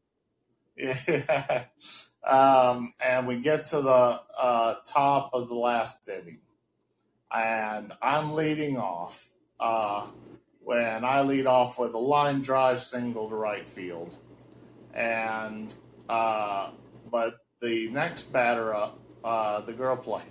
yeah. 0.77 1.65
Um, 2.25 2.95
and 3.05 3.27
we 3.27 3.41
get 3.41 3.67
to 3.67 3.81
the 3.81 4.21
uh, 4.39 4.75
top 4.85 5.31
of 5.33 5.49
the 5.49 5.55
last 5.55 6.09
inning, 6.09 6.39
and 7.33 7.93
I'm 8.01 8.35
leading 8.35 8.77
off. 8.77 9.29
Uh, 9.59 10.09
when 10.65 11.05
I 11.05 11.23
lead 11.23 11.47
off 11.47 11.79
with 11.79 11.95
a 11.95 11.99
line 11.99 12.43
drive 12.43 12.81
single 12.81 13.29
to 13.29 13.35
right 13.35 13.67
field, 13.67 14.17
and 14.95 15.75
uh, 16.09 16.71
but 17.11 17.35
the 17.61 17.89
next 17.91 18.33
batter 18.33 18.73
up, 18.73 19.01
uh, 19.25 19.61
the 19.63 19.73
girl 19.73 19.97
play 19.97 20.23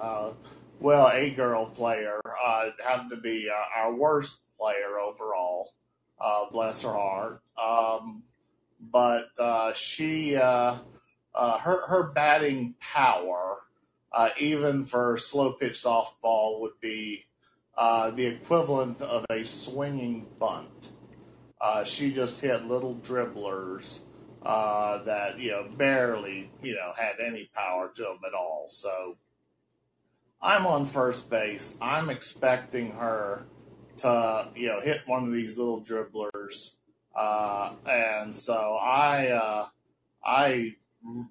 uh, 0.00 0.32
well, 0.80 1.10
a 1.12 1.30
girl 1.30 1.66
player 1.66 2.20
uh, 2.44 2.70
happened 2.84 3.10
to 3.10 3.16
be 3.16 3.48
uh, 3.50 3.80
our 3.80 3.94
worst 3.94 4.40
player 4.60 4.98
overall. 4.98 5.72
Uh, 6.20 6.50
bless 6.50 6.82
her 6.82 6.92
heart. 6.92 7.42
Um, 7.60 8.22
but 8.80 9.28
uh, 9.38 9.72
she, 9.72 10.36
uh, 10.36 10.78
her 11.34 11.86
her 11.86 12.12
batting 12.12 12.74
power, 12.80 13.56
even 14.38 14.84
for 14.84 15.16
slow 15.16 15.52
pitch 15.52 15.74
softball, 15.74 16.60
would 16.60 16.78
be 16.80 17.24
the 17.76 18.26
equivalent 18.26 19.00
of 19.00 19.24
a 19.30 19.44
swinging 19.44 20.26
bunt. 20.38 20.92
she 21.84 22.12
just 22.12 22.40
hit 22.40 22.66
little 22.66 22.96
dribblers 22.96 24.00
that 24.42 25.38
you 25.38 25.50
know 25.50 25.68
barely 25.76 26.50
you 26.62 26.74
know 26.74 26.92
had 26.96 27.14
any 27.24 27.50
power 27.54 27.90
to 27.94 28.02
them 28.02 28.18
at 28.26 28.34
all. 28.34 28.66
So 28.68 29.16
I'm 30.42 30.66
on 30.66 30.86
first 30.86 31.28
base. 31.28 31.76
I'm 31.80 32.08
expecting 32.08 32.92
her 32.92 33.46
to, 34.02 34.48
you 34.54 34.68
know, 34.68 34.80
hit 34.80 35.02
one 35.06 35.24
of 35.24 35.32
these 35.32 35.58
little 35.58 35.82
dribblers. 35.82 36.76
Uh, 37.14 37.72
and 37.88 38.34
so 38.34 38.78
I, 38.80 39.28
uh, 39.28 39.66
I, 40.24 40.74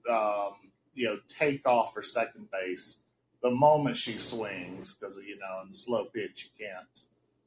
um, 0.10 0.54
you 0.94 1.08
know, 1.08 1.18
take 1.28 1.68
off 1.68 1.94
for 1.94 2.02
second 2.02 2.50
base 2.52 2.98
the 3.42 3.52
moment 3.52 3.96
she 3.96 4.18
swings 4.18 4.96
because, 4.96 5.18
you 5.18 5.38
know, 5.38 5.62
in 5.66 5.74
slow 5.74 6.06
pitch, 6.06 6.50
you 6.52 6.66
can't, 6.66 7.02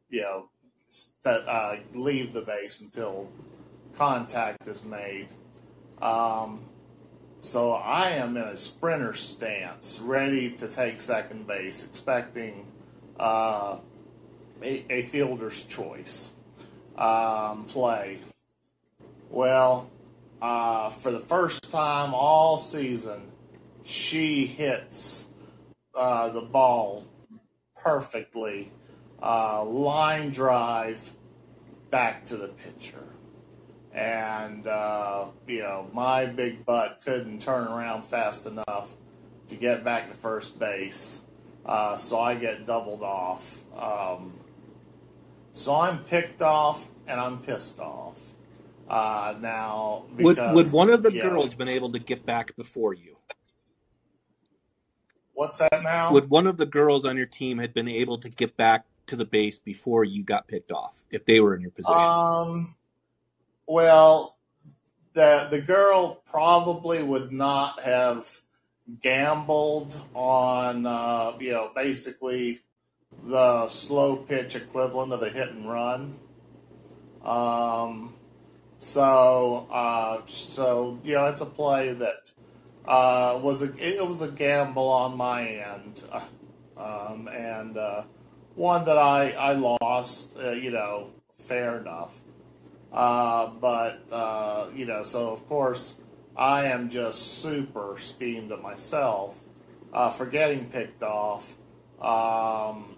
you 0.09 0.23
know, 0.23 0.49
st- 0.89 1.47
uh, 1.47 1.77
leave 1.95 2.33
the 2.33 2.41
base 2.41 2.81
until 2.81 3.29
contact 3.95 4.67
is 4.67 4.85
made. 4.85 5.29
Um, 6.01 6.65
so 7.41 7.73
I 7.73 8.11
am 8.11 8.37
in 8.37 8.45
a 8.45 8.57
sprinter 8.57 9.13
stance, 9.15 10.01
ready 10.01 10.51
to 10.53 10.69
take 10.69 11.01
second 11.01 11.47
base, 11.47 11.85
expecting 11.85 12.67
uh, 13.19 13.79
a, 14.63 14.85
a, 14.91 15.03
fielder's 15.03 15.65
choice 15.65 16.31
um, 16.97 17.65
play. 17.65 18.19
Well, 19.31 19.91
uh, 20.41 20.91
for 20.91 21.11
the 21.11 21.21
first 21.21 21.71
time 21.71 22.15
all 22.15 22.59
season, 22.59 23.31
she 23.85 24.47
hits 24.47 25.27
uh, 25.95 26.29
the 26.31 26.43
ball 26.43 27.05
perfectly, 27.83 28.73
uh, 29.23 29.65
line 29.65 30.31
drive 30.31 31.13
back 31.91 32.25
to 32.27 32.37
the 32.37 32.49
pitcher. 32.49 33.05
And, 33.93 34.67
uh, 34.67 35.27
you 35.47 35.61
know, 35.61 35.89
my 35.93 36.25
big 36.25 36.65
butt 36.65 37.03
couldn't 37.05 37.43
turn 37.43 37.69
around 37.69 38.05
fast 38.05 38.47
enough 38.47 38.97
to 39.49 39.55
get 39.55 39.85
back 39.85 40.09
to 40.09 40.15
first 40.17 40.59
base. 40.59 41.21
Uh, 41.65 41.97
so 41.97 42.19
I 42.19 42.35
get 42.35 42.67
doubled 42.67 43.03
off. 43.03 43.61
Um, 43.77 44.33
so 45.53 45.75
I'm 45.77 46.03
picked 46.05 46.43
off 46.43 46.89
and 47.07 47.21
I'm 47.21 47.39
pissed 47.39 47.79
off. 47.79 48.19
Uh, 48.89 49.35
now, 49.41 50.05
Would 50.19 50.37
because, 50.37 50.55
would 50.55 50.73
one 50.73 50.91
of 50.91 51.03
the 51.03 51.11
know, 51.11 51.23
girls 51.23 51.55
been 51.55 51.69
able 51.69 51.93
to 51.93 51.99
get 51.99 52.27
back 52.27 52.55
before 52.57 52.95
you? 52.95 53.17
what's 55.35 55.59
that 55.59 55.83
now? 55.83 56.13
Would 56.13 56.31
one 56.31 56.47
of 56.47 56.57
the 56.57 56.67
girls 56.67 57.05
on 57.05 57.17
your 57.17 57.27
team 57.27 57.59
had 57.59 57.75
been 57.75 57.89
able 57.89 58.19
to 58.19 58.29
get 58.29 58.57
back 58.57 58.87
to 59.07 59.17
the 59.17 59.25
base 59.25 59.59
before 59.59 60.05
you 60.05 60.25
got 60.25 60.47
picked 60.47 60.73
off 60.73 61.05
if 61.11 61.25
they 61.25 61.41
were 61.41 61.55
in 61.55 61.61
your 61.61 61.71
position? 61.71 62.01
Um, 62.01 62.77
well, 63.67 64.37
the 65.15 65.49
the 65.51 65.61
girl 65.61 66.23
probably 66.27 67.03
would 67.03 67.33
not 67.33 67.83
have 67.83 68.41
gambled 69.01 70.01
on 70.15 70.87
uh, 70.87 71.33
you 71.39 71.53
know 71.53 71.71
basically 71.75 72.62
the 73.25 73.69
slow 73.69 74.17
pitch 74.17 74.57
equivalent 74.57 75.13
of 75.13 75.23
a 75.23 75.31
hit 75.31 75.51
and 75.51 75.69
run. 75.69 76.19
Um, 77.25 78.15
so 78.79 79.69
uh, 79.71 80.23
so 80.27 80.99
you 81.05 81.15
know 81.15 81.27
it's 81.27 81.41
a 81.41 81.47
play 81.47 81.93
that 81.93 82.33
uh, 82.85 83.39
was 83.43 83.63
a 83.63 83.73
it 83.79 84.07
was 84.07 84.23
a 84.23 84.29
gamble 84.29 84.89
on 84.89 85.17
my 85.17 85.47
end, 85.47 86.03
um, 86.77 87.29
and 87.29 87.77
uh, 87.77 88.03
one 88.55 88.85
that 88.87 88.99
I 88.99 89.31
I 89.31 89.53
lost. 89.53 90.37
Uh, 90.37 90.51
you 90.51 90.71
know, 90.71 91.11
fair 91.33 91.79
enough. 91.79 92.21
Uh, 92.93 93.47
but 93.61 94.13
uh, 94.13 94.67
you 94.75 94.85
know, 94.85 95.03
so 95.03 95.31
of 95.31 95.49
course 95.49 95.99
I 96.37 96.67
am 96.67 96.91
just 96.91 97.41
super 97.41 97.95
steamed 97.99 98.53
at 98.53 98.63
myself 98.63 99.39
uh, 99.93 100.11
for 100.11 100.27
getting 100.27 100.67
picked 100.67 101.03
off. 101.03 101.57
Um, 102.01 102.97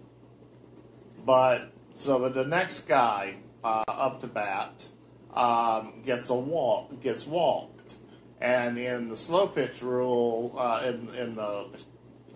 but 1.25 1.73
so 1.95 2.29
the 2.29 2.45
next 2.45 2.89
guy 2.89 3.37
uh, 3.63 3.85
up 3.89 4.21
to 4.21 4.27
bat 4.27 4.89
um, 5.33 6.03
gets 6.05 6.31
a 6.31 6.35
walk, 6.35 7.01
gets 7.01 7.27
walked, 7.27 7.97
and 8.41 8.79
in 8.79 9.09
the 9.09 9.17
slow 9.17 9.47
pitch 9.47 9.83
rule, 9.83 10.55
uh, 10.59 10.83
in 10.87 11.09
in 11.15 11.35
the 11.35 11.69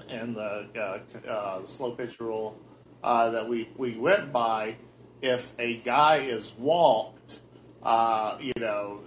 in 0.08 0.34
the 0.34 0.66
uh, 0.76 1.28
uh, 1.28 1.66
slow 1.66 1.92
pitch 1.92 2.18
rule 2.20 2.60
uh, 3.02 3.30
that 3.30 3.48
we 3.48 3.68
we 3.76 3.96
went 3.96 4.32
by, 4.32 4.76
if 5.22 5.52
a 5.58 5.76
guy 5.78 6.16
is 6.16 6.54
walked, 6.58 7.40
uh, 7.82 8.38
you 8.40 8.54
know, 8.58 9.02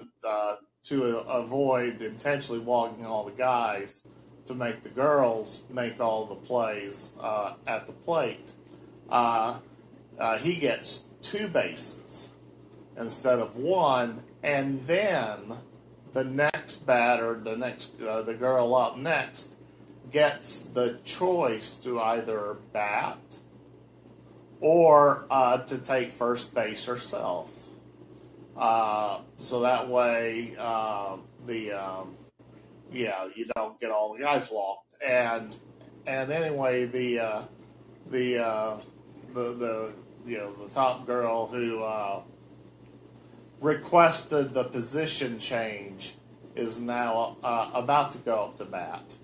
to 0.83 1.03
avoid 1.03 2.01
intentionally 2.01 2.59
walking 2.59 3.05
all 3.05 3.25
the 3.25 3.31
guys, 3.31 4.05
to 4.45 4.53
make 4.53 4.83
the 4.83 4.89
girls 4.89 5.63
make 5.69 5.99
all 5.99 6.25
the 6.25 6.35
plays 6.35 7.11
at 7.67 7.87
the 7.87 7.93
plate, 7.93 8.53
uh, 10.19 10.37
he 10.37 10.55
gets 10.55 11.05
two 11.21 11.47
bases 11.47 12.31
instead 12.97 13.39
of 13.39 13.55
one, 13.55 14.23
and 14.43 14.85
then 14.85 15.57
the 16.13 16.23
next 16.23 16.85
batter, 16.85 17.39
the 17.43 17.55
next 17.55 17.91
uh, 18.01 18.21
the 18.21 18.33
girl 18.33 18.75
up 18.75 18.97
next, 18.97 19.55
gets 20.11 20.61
the 20.61 20.99
choice 21.03 21.77
to 21.77 21.99
either 22.01 22.57
bat 22.73 23.19
or 24.59 25.25
uh, 25.29 25.57
to 25.59 25.77
take 25.79 26.11
first 26.11 26.53
base 26.53 26.85
herself. 26.85 27.69
Uh, 28.55 29.21
so 29.37 29.61
that 29.61 29.89
way, 29.89 30.55
uh, 30.59 31.17
the 31.47 31.71
um, 31.71 32.15
yeah, 32.91 33.27
you 33.35 33.45
don't 33.55 33.79
get 33.79 33.89
all 33.89 34.13
the 34.13 34.19
guys 34.19 34.49
walked, 34.51 34.95
and 35.05 35.55
and 36.05 36.31
anyway, 36.31 36.85
the 36.85 37.19
uh, 37.19 37.41
the 38.11 38.43
uh, 38.43 38.77
the 39.33 39.53
the 39.53 39.93
you 40.25 40.37
know 40.37 40.53
the 40.53 40.69
top 40.69 41.05
girl 41.05 41.47
who 41.47 41.81
uh, 41.81 42.21
requested 43.59 44.53
the 44.53 44.63
position 44.63 45.39
change 45.39 46.15
is 46.55 46.79
now 46.79 47.37
uh, 47.43 47.71
about 47.73 48.11
to 48.11 48.17
go 48.19 48.35
up 48.35 48.57
to 48.57 48.65
bat, 48.65 49.15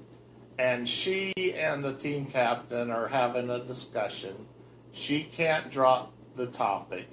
and 0.57 0.87
she 0.87 1.33
and 1.55 1.83
the 1.83 1.93
team 1.93 2.25
captain 2.25 2.89
are 2.89 3.07
having 3.07 3.49
a 3.49 3.59
discussion. 3.59 4.47
She 4.91 5.23
can't 5.23 5.69
drop 5.69 6.11
the 6.35 6.47
topic, 6.47 7.07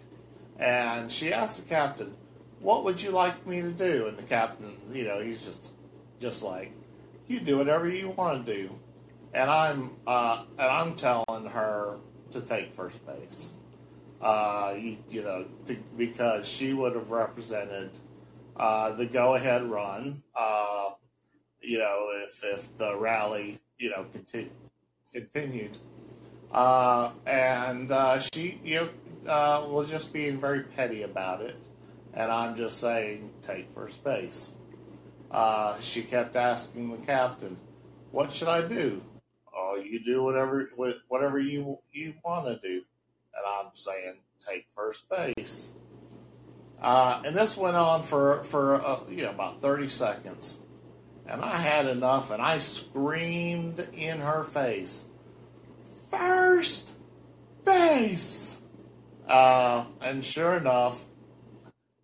and 0.59 1.11
she 1.11 1.33
asked 1.33 1.63
the 1.63 1.69
captain, 1.69 2.17
"What 2.61 2.85
would 2.85 3.03
you 3.03 3.11
like 3.11 3.47
me 3.47 3.61
to 3.63 3.73
do?" 3.73 4.07
And 4.07 4.17
the 4.17 4.23
captain, 4.23 4.77
you 4.93 5.05
know, 5.05 5.21
he's 5.21 5.43
just 5.43 5.75
just 6.21 6.43
like, 6.43 6.73
"You 7.27 7.41
do 7.41 7.59
whatever 7.59 7.89
you 7.89 8.11
want 8.11 8.47
to 8.47 8.55
do," 8.55 8.71
and 9.35 9.51
I'm 9.51 9.91
uh, 10.07 10.45
and 10.59 10.69
I'm 10.69 10.95
telling 10.95 11.47
her 11.47 11.97
to 12.35 12.41
take 12.43 12.73
first 12.75 13.05
base. 13.07 13.53
Uh, 14.21 14.75
you, 14.79 14.97
you 15.11 15.23
know, 15.23 15.45
to, 15.67 15.77
because 15.97 16.47
she 16.47 16.73
would 16.73 16.95
have 16.95 17.11
represented 17.11 17.91
uh, 18.57 18.93
the 18.93 19.07
go-ahead 19.07 19.63
run. 19.65 20.23
Uh, 20.39 20.91
you 21.61 21.79
know, 21.79 22.09
if 22.27 22.45
if 22.45 22.77
the 22.77 22.97
rally, 22.97 23.61
you 23.79 23.91
know, 23.91 24.07
continu- 24.15 24.51
continued, 25.13 25.77
uh, 26.53 27.11
and 27.27 27.91
uh, 27.91 28.21
she, 28.33 28.61
you 28.65 28.89
know, 29.25 29.31
uh, 29.31 29.67
was 29.69 29.91
just 29.91 30.13
being 30.13 30.41
very 30.41 30.63
petty 30.63 31.03
about 31.03 31.41
it, 31.41 31.57
and 32.13 32.31
I'm 32.31 32.57
just 32.57 32.79
saying, 32.79 33.31
take 33.43 33.73
first 33.75 34.03
base. 34.05 34.53
Uh, 35.31 35.81
she 35.81 36.03
kept 36.03 36.37
asking 36.37 36.91
the 36.91 36.99
captain, 36.99 37.57
"What 38.11 38.33
should 38.33 38.49
I 38.49 38.67
do?" 38.67 39.03
Oh, 39.57 39.77
you 39.77 40.03
do 40.05 40.23
whatever 40.23 40.71
whatever 41.09 41.39
you 41.39 41.79
you 41.93 42.15
want 42.25 42.47
to 42.47 42.69
do, 42.69 42.83
and 43.35 43.45
I'm 43.47 43.71
saying, 43.75 44.17
take 44.41 44.67
first 44.69 45.09
base. 45.09 45.73
Uh, 46.81 47.23
and 47.25 47.37
this 47.37 47.57
went 47.57 47.77
on 47.77 48.03
for 48.03 48.43
for 48.45 48.75
uh, 48.75 49.01
you 49.09 49.23
know 49.23 49.31
about 49.31 49.61
30 49.61 49.89
seconds, 49.89 50.59
and 51.27 51.41
I 51.41 51.57
had 51.59 51.87
enough, 51.87 52.31
and 52.31 52.43
I 52.43 52.59
screamed 52.59 53.79
in 53.93 54.19
her 54.19 54.45
face, 54.45 55.07
first 56.11 56.91
base. 57.65 58.59
Uh, 59.27 59.87
and 60.03 60.23
sure 60.25 60.57
enough, 60.57 61.03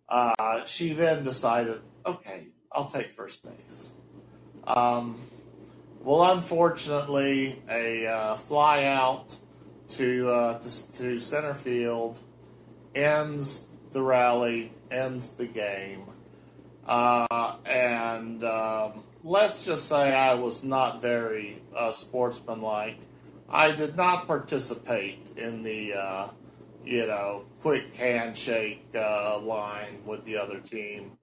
uh, 0.09 0.65
she 0.65 0.93
then 0.93 1.23
decided, 1.23 1.79
okay, 2.05 2.47
I'll 2.71 2.87
take 2.87 3.11
first 3.11 3.43
base. 3.43 3.93
Um, 4.65 5.21
well, 6.03 6.31
unfortunately, 6.31 7.61
a 7.69 8.07
uh, 8.07 8.35
fly 8.35 8.85
out 8.85 9.37
to, 9.89 10.29
uh, 10.29 10.59
to 10.59 10.93
to 10.93 11.19
center 11.19 11.53
field 11.53 12.21
ends 12.95 13.67
the 13.91 14.01
rally, 14.01 14.73
ends 14.89 15.31
the 15.31 15.45
game, 15.45 16.05
uh, 16.87 17.55
and 17.65 18.43
um, 18.43 19.03
let's 19.23 19.63
just 19.63 19.87
say 19.87 20.13
I 20.13 20.33
was 20.33 20.63
not 20.63 21.01
very 21.01 21.61
uh, 21.75 21.91
sportsmanlike. 21.91 22.97
I 23.47 23.71
did 23.71 23.95
not 23.95 24.27
participate 24.27 25.33
in 25.37 25.61
the 25.61 25.93
uh, 25.93 26.29
you 26.83 27.05
know 27.05 27.43
quick 27.59 27.95
handshake 27.95 28.87
uh, 28.95 29.37
line 29.39 30.01
with 30.05 30.25
the 30.25 30.37
other 30.37 30.59
team. 30.59 31.17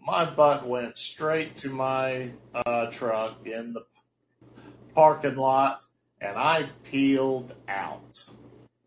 My 0.00 0.24
butt 0.24 0.66
went 0.66 0.96
straight 0.96 1.54
to 1.56 1.70
my 1.70 2.32
truck 2.90 3.46
in 3.46 3.72
the 3.72 3.84
parking 4.94 5.36
lot, 5.36 5.84
and 6.20 6.36
I 6.36 6.68
peeled 6.84 7.54
out 7.68 8.24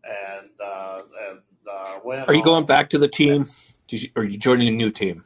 and 0.04 0.50
uh, 0.64 1.02
and 1.28 1.40
uh, 1.70 1.98
went. 2.04 2.28
Are 2.28 2.34
you 2.34 2.44
going 2.44 2.66
back 2.66 2.90
to 2.90 2.98
the 2.98 3.08
team? 3.08 3.46
Did 3.88 4.02
you, 4.02 4.10
or 4.16 4.22
are 4.22 4.26
you 4.26 4.38
joining 4.38 4.68
a 4.68 4.72
new 4.72 4.90
team? 4.90 5.24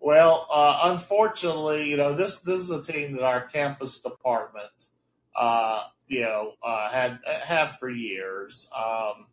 Well, 0.00 0.46
uh, 0.52 0.80
unfortunately, 0.84 1.88
you 1.88 1.96
know 1.96 2.14
this 2.14 2.40
this 2.40 2.60
is 2.60 2.70
a 2.70 2.82
team 2.82 3.12
that 3.14 3.22
our 3.22 3.46
campus 3.46 4.00
department, 4.00 4.90
uh, 5.34 5.84
you 6.08 6.20
know, 6.20 6.52
uh, 6.62 6.90
had 6.90 7.20
had 7.24 7.68
for 7.78 7.88
years, 7.88 8.68
um, 8.76 9.26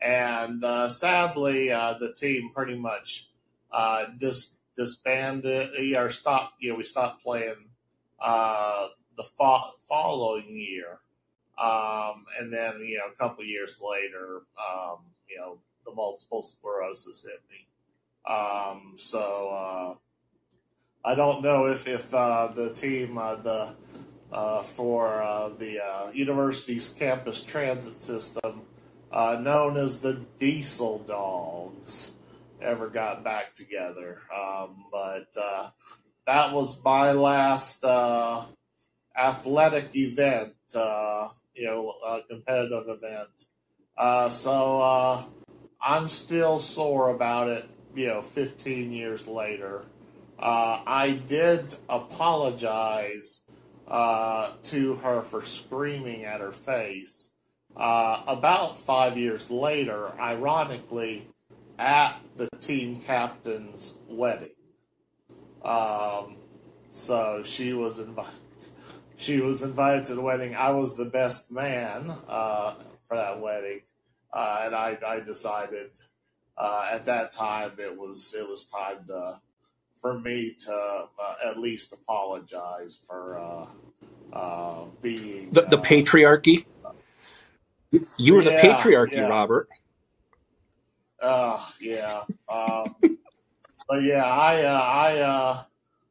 and 0.00 0.64
uh, 0.64 0.88
sadly, 0.88 1.70
uh, 1.70 1.94
the 2.00 2.12
team 2.12 2.50
pretty 2.52 2.76
much 2.76 3.28
uh, 3.70 4.06
dis, 4.18 4.54
disbanded 4.76 5.94
or 5.94 6.10
stopped. 6.10 6.54
You 6.60 6.70
know, 6.70 6.76
we 6.76 6.84
stopped 6.84 7.22
playing 7.22 7.68
uh, 8.20 8.88
the 9.18 9.24
fo- 9.24 9.72
following 9.80 10.56
year, 10.56 11.00
um, 11.60 12.24
and 12.40 12.50
then 12.50 12.80
you 12.80 12.96
know 12.96 13.12
a 13.12 13.16
couple 13.16 13.44
years 13.44 13.82
later, 13.86 14.42
um, 14.56 15.00
you 15.28 15.36
know, 15.36 15.58
the 15.84 15.92
multiple 15.92 16.40
sclerosis 16.40 17.26
hit 17.26 17.42
me. 17.50 17.66
Um, 18.32 18.94
so 18.96 19.48
uh, 19.50 19.94
I 21.04 21.14
don't 21.14 21.42
know 21.42 21.66
if 21.66 21.86
if 21.88 22.14
uh, 22.14 22.48
the 22.54 22.72
team 22.72 23.18
uh, 23.18 23.36
the 23.36 23.74
uh, 24.30 24.62
for 24.62 25.22
uh, 25.22 25.48
the 25.48 25.82
uh, 25.84 26.10
university's 26.12 26.90
campus 26.90 27.42
transit 27.42 27.96
system, 27.96 28.62
known 29.12 29.76
as 29.76 29.98
the 29.98 30.24
Diesel 30.38 31.00
Dogs, 31.00 32.12
ever 32.62 32.88
got 32.88 33.24
back 33.24 33.54
together. 33.54 34.20
Um, 34.34 34.84
but 34.92 35.34
that 36.26 36.52
was 36.52 36.78
my 36.84 37.12
last 37.12 37.82
athletic 39.18 39.94
event, 39.96 40.54
uh, 40.74 41.28
you 41.54 41.66
know, 41.66 41.92
competitive 42.30 42.84
event. 42.88 43.46
Uh, 43.96 44.30
so 44.30 44.80
uh, 44.80 45.24
I'm 45.82 46.06
still 46.06 46.58
sore 46.58 47.10
about 47.10 47.48
it, 47.48 47.68
you 47.94 48.06
know, 48.06 48.22
15 48.22 48.92
years 48.92 49.26
later. 49.26 49.84
Uh, 50.38 50.82
I 50.86 51.20
did 51.26 51.74
apologize 51.88 53.42
uh, 53.88 54.52
to 54.64 54.94
her 54.96 55.22
for 55.22 55.44
screaming 55.44 56.24
at 56.24 56.40
her 56.40 56.52
face. 56.52 57.32
About 57.76 58.78
five 58.78 59.16
years 59.16 59.50
later, 59.50 60.12
ironically, 60.18 61.28
at 61.78 62.18
the 62.36 62.48
team 62.60 63.00
captain's 63.00 63.98
wedding. 64.08 64.48
Um, 65.64 66.36
so 66.92 67.42
she 67.44 67.72
was 67.72 68.00
invited. 68.00 68.47
She 69.18 69.40
was 69.40 69.62
invited 69.62 70.04
to 70.04 70.14
the 70.14 70.22
wedding. 70.22 70.54
I 70.56 70.70
was 70.70 70.96
the 70.96 71.04
best 71.04 71.50
man 71.50 72.10
uh, 72.28 72.74
for 73.06 73.16
that 73.16 73.40
wedding, 73.40 73.80
uh, 74.32 74.62
and 74.64 74.74
I, 74.74 74.96
I 75.06 75.20
decided 75.20 75.90
uh, 76.56 76.88
at 76.92 77.06
that 77.06 77.32
time 77.32 77.72
it 77.78 77.96
was 77.98 78.34
it 78.38 78.48
was 78.48 78.64
time 78.64 79.04
to 79.08 79.40
for 80.00 80.18
me 80.18 80.54
to 80.66 80.72
uh, 80.72 81.34
at 81.44 81.58
least 81.58 81.92
apologize 81.92 82.96
for 83.06 83.38
uh, 83.38 83.66
uh, 84.36 84.84
being 85.02 85.50
The 85.50 85.62
the 85.62 85.78
patriarchy. 85.78 86.64
You 88.18 88.34
were 88.34 88.44
the 88.44 88.52
patriarchy, 88.52 89.16
yeah 89.16 89.28
Robert. 89.28 89.68
uh, 91.20 91.64
yeah 91.80 92.22
um, 92.48 92.94
but 93.88 94.02
yeah 94.02 94.24
I 94.24 94.62
uh, 94.62 94.80
I 94.80 95.18
uh, 95.18 95.62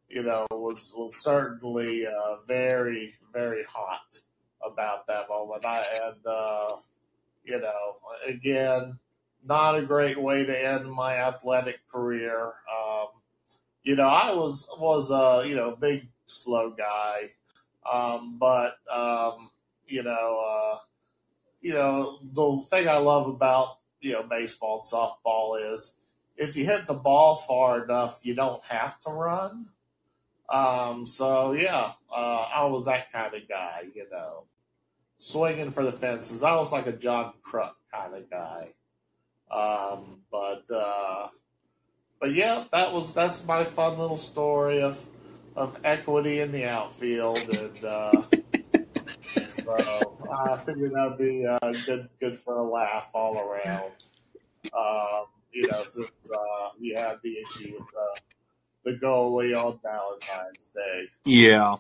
you 0.10 0.24
know 0.24 0.46
was 0.52 0.94
was 0.98 1.16
certainly 1.16 2.06
uh, 2.08 2.38
very 2.48 3.16
very 3.34 3.64
hot 3.64 4.20
about 4.66 5.08
that 5.08 5.30
moment. 5.30 5.66
I 5.66 5.86
and 6.04 6.26
uh, 6.26 6.76
you 7.44 7.60
know 7.60 7.96
again 8.26 9.00
not 9.46 9.78
a 9.78 9.82
great 9.82 10.22
way 10.22 10.46
to 10.46 10.66
end 10.66 10.92
my 10.92 11.16
athletic 11.16 11.88
career. 11.92 12.46
Um, 12.46 13.08
you 13.84 13.96
know 13.96 14.08
I 14.08 14.34
was 14.34 14.70
was 14.80 15.12
a 15.12 15.48
you 15.48 15.56
know 15.56 15.76
big 15.76 16.08
slow 16.28 16.72
guy, 16.72 17.30
um, 17.92 18.38
but 18.40 18.78
um, 18.94 19.52
you 19.88 20.04
know 20.04 20.46
uh, 20.50 20.78
you 21.62 21.74
know 21.74 22.20
the 22.34 22.66
thing 22.70 22.88
I 22.88 22.98
love 22.98 23.28
about 23.28 23.80
you 24.02 24.14
know 24.14 24.24
baseball 24.24 24.84
and 24.84 24.92
softball 24.92 25.74
is 25.74 25.96
if 26.38 26.56
you 26.56 26.66
hit 26.66 26.86
the 26.86 26.94
ball 26.94 27.36
far 27.36 27.84
enough, 27.84 28.20
you 28.22 28.36
don't 28.36 28.64
have 28.66 29.00
to 29.02 29.10
run. 29.10 29.68
Um, 30.50 31.06
so 31.06 31.52
yeah, 31.54 31.92
uh, 32.12 32.48
I 32.54 32.66
was 32.66 32.86
that 32.86 33.12
kind 33.12 33.34
of 33.34 33.48
guy, 33.48 33.82
you 33.94 34.06
know, 34.12 34.44
swinging 35.18 35.72
for 35.72 35.84
the 35.84 35.92
fences. 35.92 36.44
I 36.44 36.56
was 36.56 36.72
like 36.72 36.88
a 36.88 36.94
John 36.94 37.34
Kruk 37.44 37.72
kind 37.94 38.14
of 38.16 38.30
guy. 38.30 38.70
Um, 39.50 40.22
but 40.32 40.70
uh, 40.74 41.28
but 42.20 42.34
yeah, 42.34 42.66
that 42.72 42.94
was 42.94 43.14
that's 43.14 43.46
my 43.46 43.64
fun 43.64 43.98
little 43.98 44.18
story 44.18 44.82
of 44.82 45.06
of 45.56 45.80
equity 45.84 46.40
in 46.42 46.52
the 46.52 46.66
outfield, 46.66 47.40
and 47.50 47.84
uh, 47.84 48.12
so 49.50 50.18
I 50.32 50.58
figured 50.66 50.94
that'd 50.94 51.18
be 51.18 51.46
uh, 51.46 51.74
good 51.86 52.10
good 52.20 52.38
for 52.38 52.58
a 52.58 52.64
laugh 52.64 53.10
all 53.14 53.40
around. 53.40 53.92
Um, 54.78 55.26
you 55.52 55.68
know, 55.72 55.84
since 55.84 56.12
uh, 56.34 56.70
we 56.80 56.90
had 56.90 57.18
the 57.24 57.38
issue 57.40 57.74
with 57.74 57.88
uh, 57.98 58.20
the 58.88 58.94
goalie 58.94 59.54
on 59.56 59.80
Valentine's 59.84 60.70
Day. 60.70 61.06
Yeah, 61.26 61.76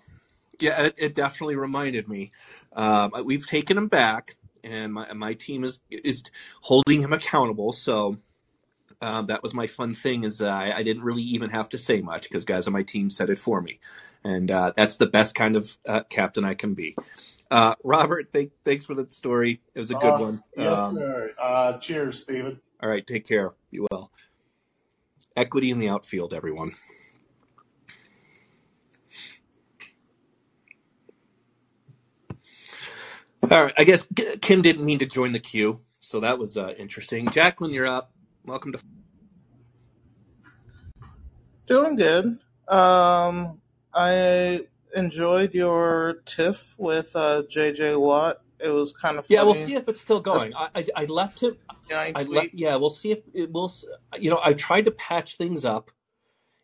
yeah. 0.59 0.83
It, 0.83 0.95
it 0.97 1.15
definitely 1.15 1.55
reminded 1.55 2.07
me. 2.09 2.31
Um, 2.73 3.13
we've 3.23 3.47
taken 3.47 3.77
him 3.77 3.87
back, 3.87 4.35
and 4.63 4.93
my 4.93 5.11
my 5.13 5.33
team 5.33 5.63
is 5.63 5.79
is 5.89 6.23
holding 6.61 7.01
him 7.01 7.13
accountable. 7.13 7.71
So 7.71 8.17
um, 9.01 9.27
that 9.27 9.41
was 9.41 9.53
my 9.53 9.67
fun 9.67 9.93
thing. 9.93 10.25
Is 10.25 10.41
uh, 10.41 10.47
I, 10.47 10.77
I 10.77 10.83
didn't 10.83 11.03
really 11.03 11.23
even 11.23 11.49
have 11.51 11.69
to 11.69 11.77
say 11.77 12.01
much 12.01 12.23
because 12.23 12.43
guys 12.45 12.67
on 12.67 12.73
my 12.73 12.83
team 12.83 13.09
said 13.09 13.29
it 13.29 13.39
for 13.39 13.61
me, 13.61 13.79
and 14.23 14.51
uh, 14.51 14.73
that's 14.75 14.97
the 14.97 15.07
best 15.07 15.33
kind 15.33 15.55
of 15.55 15.77
uh, 15.87 16.03
captain 16.09 16.43
I 16.43 16.55
can 16.55 16.73
be. 16.73 16.95
Uh, 17.49 17.75
Robert, 17.85 18.27
thank, 18.33 18.51
thanks 18.65 18.85
for 18.85 18.93
the 18.93 19.09
story. 19.09 19.61
It 19.73 19.79
was 19.79 19.89
a 19.89 19.95
good 19.95 20.15
Uh, 20.15 20.19
one. 20.19 20.43
yes, 20.57 20.79
Um, 20.79 20.97
sir. 20.97 21.31
Uh, 21.39 21.77
cheers, 21.77 22.21
Stephen. 22.21 22.59
all 22.83 22.89
right, 22.89 23.07
take 23.07 23.25
care. 23.25 23.53
You 23.71 23.87
well. 23.89 24.11
Equity 25.37 25.71
in 25.71 25.79
the 25.79 25.87
outfield, 25.87 26.33
everyone. 26.33 26.73
All 33.43 33.63
right, 33.63 33.73
I 33.77 33.83
guess 33.83 34.05
Kim 34.41 34.61
didn't 34.61 34.85
mean 34.85 34.99
to 34.99 35.05
join 35.05 35.31
the 35.31 35.39
queue, 35.39 35.79
so 36.01 36.19
that 36.19 36.37
was 36.37 36.57
uh, 36.57 36.73
interesting. 36.77 37.29
Jacqueline, 37.29 37.71
you're 37.73 37.87
up. 37.87 38.11
Welcome 38.45 38.73
to. 38.73 38.79
Doing 41.67 41.95
good. 41.95 42.39
Um, 42.67 43.61
I 43.93 44.65
enjoyed 44.95 45.53
your 45.53 46.21
tiff 46.25 46.75
with 46.77 47.15
uh, 47.15 47.43
JJ 47.43 47.99
Watt. 47.99 48.41
It 48.59 48.69
was 48.69 48.91
kind 48.91 49.17
of 49.17 49.25
Yeah, 49.29 49.43
we'll 49.43 49.53
see 49.67 49.75
if 49.75 49.87
it's 49.87 50.01
still 50.01 50.19
going. 50.19 50.53
I 50.55 50.69
I, 50.75 50.85
I 50.95 51.05
left 51.05 51.41
him. 51.41 51.55
I 52.15 52.23
le- 52.23 52.49
yeah, 52.53 52.75
we'll 52.75 52.89
see 52.89 53.11
if 53.11 53.19
it 53.33 53.51
will. 53.51 53.65
s- 53.65 53.85
You 54.19 54.29
know, 54.31 54.39
I 54.43 54.53
tried 54.53 54.85
to 54.85 54.91
patch 54.91 55.37
things 55.37 55.63
up, 55.63 55.91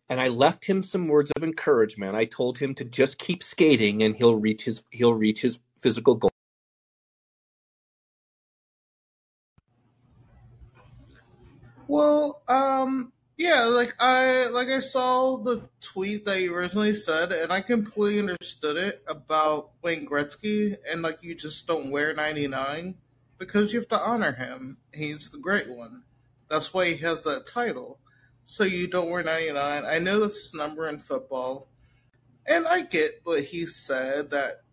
and 0.10 0.20
I 0.20 0.28
left 0.30 0.66
him 0.66 0.84
some 0.84 1.08
words 1.08 1.32
of 1.38 1.44
encouragement. 1.44 2.16
I 2.16 2.26
told 2.26 2.58
him 2.58 2.74
to 2.76 2.84
just 2.84 3.20
keep 3.20 3.42
skating, 3.44 4.04
and 4.04 4.16
he'll 4.16 4.36
reach 4.38 4.64
his 4.66 4.84
he'll 4.92 5.14
reach 5.14 5.42
his 5.42 5.60
physical 5.82 6.16
goal. 6.16 6.33
Well, 11.94 12.42
um, 12.48 13.14
yeah, 13.38 13.66
like 13.66 13.94
I 14.00 14.48
like 14.48 14.68
I 14.68 14.80
saw 14.80 15.38
the 15.38 15.70
tweet 15.80 16.26
that 16.26 16.42
you 16.42 16.56
originally 16.56 16.96
said, 16.96 17.32
and 17.32 17.54
I 17.54 17.62
completely 17.62 18.18
understood 18.18 18.78
it 18.78 19.04
about 19.08 19.74
Wayne 19.84 20.08
Gretzky, 20.08 20.76
and 20.92 21.04
like 21.04 21.22
you 21.22 21.36
just 21.36 21.68
don't 21.68 21.92
wear 21.92 22.12
ninety 22.16 22.48
nine 22.48 22.96
because 23.38 23.74
you 23.74 23.80
have 23.80 23.90
to 23.90 24.00
honor 24.00 24.32
him. 24.32 24.78
He's 24.92 25.30
the 25.30 25.38
great 25.38 25.70
one. 25.70 26.02
That's 26.50 26.74
why 26.74 26.90
he 26.90 26.98
has 27.04 27.24
that 27.26 27.46
title. 27.46 28.00
So 28.44 28.64
you 28.64 28.88
don't 28.88 29.12
wear 29.12 29.22
ninety 29.22 29.54
nine. 29.54 29.86
I 29.86 30.00
know 30.00 30.20
that's 30.20 30.42
his 30.42 30.56
number 30.56 30.90
in 30.90 30.98
football, 30.98 31.68
and 32.48 32.68
I 32.68 32.82
get 32.82 33.22
what 33.24 33.44
he 33.44 33.68
said 33.68 34.32
that 34.32 34.64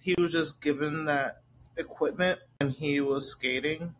he 0.00 0.14
was 0.16 0.30
just 0.30 0.60
given 0.60 1.06
that 1.06 1.42
equipment 1.76 2.38
and 2.60 2.70
he 2.70 3.00
was 3.00 3.32
skating. 3.32 3.96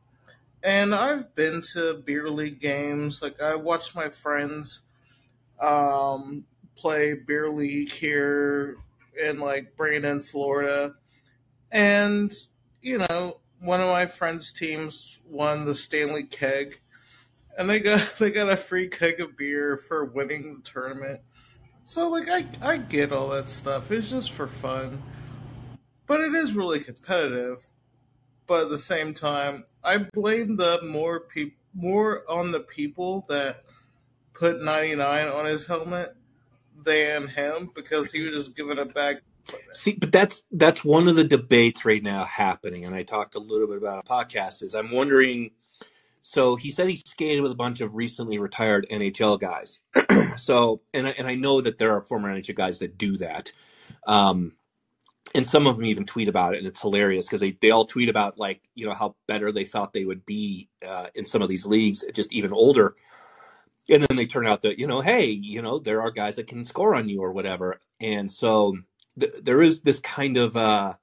And 0.63 0.95
I've 0.95 1.35
been 1.35 1.63
to 1.75 1.95
beer 2.05 2.29
league 2.29 2.61
games. 2.61 3.23
Like 3.23 3.41
I 3.41 3.55
watched 3.55 3.95
my 3.95 4.09
friends 4.09 4.83
um, 5.61 6.45
play 6.77 7.15
beer 7.15 7.51
league 7.51 7.91
here 7.91 8.79
in 9.21 9.39
like 9.39 9.77
Brandon, 9.77 10.21
Florida, 10.21 10.95
and 11.71 12.33
you 12.81 12.99
know 12.99 13.41
one 13.61 13.81
of 13.81 13.89
my 13.89 14.07
friends' 14.07 14.53
teams 14.53 15.19
won 15.29 15.65
the 15.65 15.75
Stanley 15.75 16.25
Keg, 16.25 16.81
and 17.57 17.69
they 17.69 17.81
got 17.81 18.17
they 18.19 18.31
got 18.31 18.51
a 18.51 18.57
free 18.57 18.89
keg 18.89 19.21
of 19.21 19.37
beer 19.37 19.77
for 19.77 20.05
winning 20.05 20.57
the 20.57 20.71
tournament. 20.71 21.21
So 21.85 22.09
like 22.09 22.29
I 22.29 22.45
I 22.63 22.77
get 22.79 23.13
all 23.13 23.29
that 23.29 23.49
stuff. 23.49 23.91
It's 23.91 24.11
just 24.11 24.33
for 24.33 24.47
fun, 24.47 25.03
but 26.07 26.21
it 26.21 26.35
is 26.35 26.55
really 26.55 26.81
competitive 26.81 27.67
but 28.49 28.64
at 28.64 28.68
the 28.70 28.78
same 28.78 29.14
time, 29.14 29.64
I 29.84 29.99
blame 29.99 30.57
the 30.57 30.80
more 30.82 31.20
peop- 31.20 31.59
more 31.74 32.28
on 32.28 32.51
the 32.51 32.61
people 32.61 33.24
that 33.28 33.64
put 34.32 34.61
99 34.61 35.28
on 35.28 35.44
his 35.44 35.66
helmet 35.66 36.16
than 36.82 37.28
him 37.28 37.70
because 37.74 38.11
he 38.11 38.22
was 38.22 38.32
just 38.32 38.57
given 38.57 38.78
a 38.78 38.86
bag. 38.86 39.18
See, 39.72 39.92
but 39.92 40.11
that's 40.11 40.42
that's 40.51 40.84
one 40.84 41.09
of 41.09 41.14
the 41.14 41.24
debates 41.24 41.84
right 41.84 42.03
now 42.03 42.24
happening, 42.24 42.84
and 42.84 42.94
I 42.94 43.03
talked 43.03 43.34
a 43.34 43.38
little 43.38 43.66
bit 43.66 43.78
about 43.78 44.05
a 44.05 44.09
podcast. 44.09 44.62
Is 44.62 44.74
I'm 44.74 44.90
wondering. 44.90 45.53
So 46.20 46.57
he 46.57 46.70
said 46.70 46.88
he 46.88 46.96
skated 46.96 47.40
with 47.40 47.53
a 47.53 47.57
bunch 47.57 47.80
of 47.80 47.94
recently 47.94 48.38
retired 48.38 48.86
NHL 48.90 49.40
guys. 49.40 49.80
so, 50.36 50.82
and 50.92 51.07
I, 51.07 51.11
and 51.12 51.26
I 51.26 51.36
know 51.36 51.62
that 51.62 51.78
there 51.78 51.92
are 51.92 52.03
former 52.03 52.28
NHL 52.28 52.55
guys 52.55 52.80
that 52.80 52.99
do 52.99 53.16
that. 53.18 53.53
Um, 54.07 54.53
and 55.35 55.47
some 55.47 55.66
of 55.66 55.76
them 55.76 55.85
even 55.85 56.07
tweet 56.07 56.29
about 56.29 56.55
it 56.55 56.59
and 56.59 56.66
it's 56.66 56.81
hilarious 56.81 57.26
because 57.26 57.41
they, 57.41 57.57
they 57.61 57.70
all 57.70 57.85
tweet 57.85 58.09
about 58.09 58.39
like 58.39 58.62
you 58.74 58.87
know 58.87 58.95
how 58.95 59.14
better 59.26 59.53
they 59.53 59.64
thought 59.64 59.93
they 59.93 60.05
would 60.05 60.24
be 60.24 60.68
uh, 60.87 61.07
in 61.14 61.24
some 61.24 61.43
of 61.43 61.49
these 61.49 61.66
leagues 61.66 62.05
just 62.14 62.33
even 62.33 62.53
older 62.53 62.97
and 63.89 64.03
then 64.03 64.16
they 64.16 64.26
turn 64.26 64.47
out 64.47 64.62
that 64.62 64.79
you 64.79 64.87
know, 64.87 65.01
hey, 65.01 65.26
you 65.26 65.62
know, 65.62 65.79
there 65.79 66.03
are 66.03 66.11
guys 66.11 66.37
that 66.37 66.47
can 66.47 66.64
score 66.64 66.95
on 66.95 67.09
you 67.09 67.22
or 67.22 67.33
whatever, 67.33 67.81
and 68.01 68.31
so 68.31 68.76
th- 69.18 69.35
there 69.43 69.62
is 69.62 69.81
this 69.81 69.99
kind 70.01 70.37
of 70.37 70.57
uh, 70.57 70.95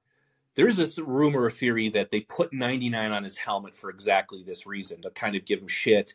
there's 0.55 0.77
this 0.77 0.97
rumor 0.99 1.43
or 1.43 1.51
theory 1.51 1.89
that 1.89 2.11
they 2.11 2.21
put 2.21 2.53
99 2.53 3.11
on 3.11 3.23
his 3.23 3.37
helmet 3.37 3.75
for 3.75 3.89
exactly 3.89 4.43
this 4.43 4.65
reason 4.65 5.01
to 5.01 5.09
kind 5.11 5.35
of 5.35 5.45
give 5.45 5.59
him 5.59 5.67
shit 5.67 6.13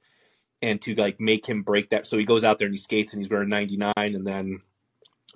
and 0.63 0.81
to 0.83 0.95
like 0.95 1.21
make 1.21 1.47
him 1.47 1.63
break 1.63 1.91
that. 1.91 2.07
So 2.07 2.17
he 2.19 2.25
goes 2.25 2.45
out 2.45 2.59
there 2.59 2.67
and 2.67 2.75
he 2.75 2.79
skates 2.81 3.13
and 3.13 3.23
he's 3.23 3.31
wearing 3.31 3.49
99, 3.49 3.93
and 3.97 4.27
then 4.27 4.61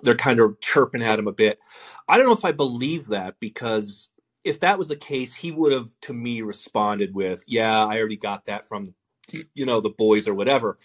they're 0.03 0.15
kind 0.15 0.39
of 0.39 0.59
chirping 0.61 1.03
at 1.03 1.19
him 1.19 1.27
a 1.27 1.31
bit. 1.33 1.59
I 2.07 2.17
don't 2.17 2.27
know 2.27 2.33
if 2.33 2.45
I 2.45 2.51
believe 2.53 3.07
that 3.07 3.35
because 3.39 4.09
if 4.43 4.59
that 4.61 4.77
was 4.77 4.87
the 4.89 4.95
case, 4.95 5.33
he 5.35 5.51
would 5.51 5.73
have 5.73 5.89
to 6.03 6.13
me 6.13 6.41
responded 6.41 7.15
with, 7.15 7.43
"Yeah, 7.47 7.85
I 7.85 7.99
already 7.99 8.17
got 8.17 8.45
that 8.45 8.67
from 8.67 8.95
you 9.55 9.65
know 9.65 9.81
the 9.81 9.89
boys 9.91 10.27
or 10.27 10.33
whatever." 10.35 10.77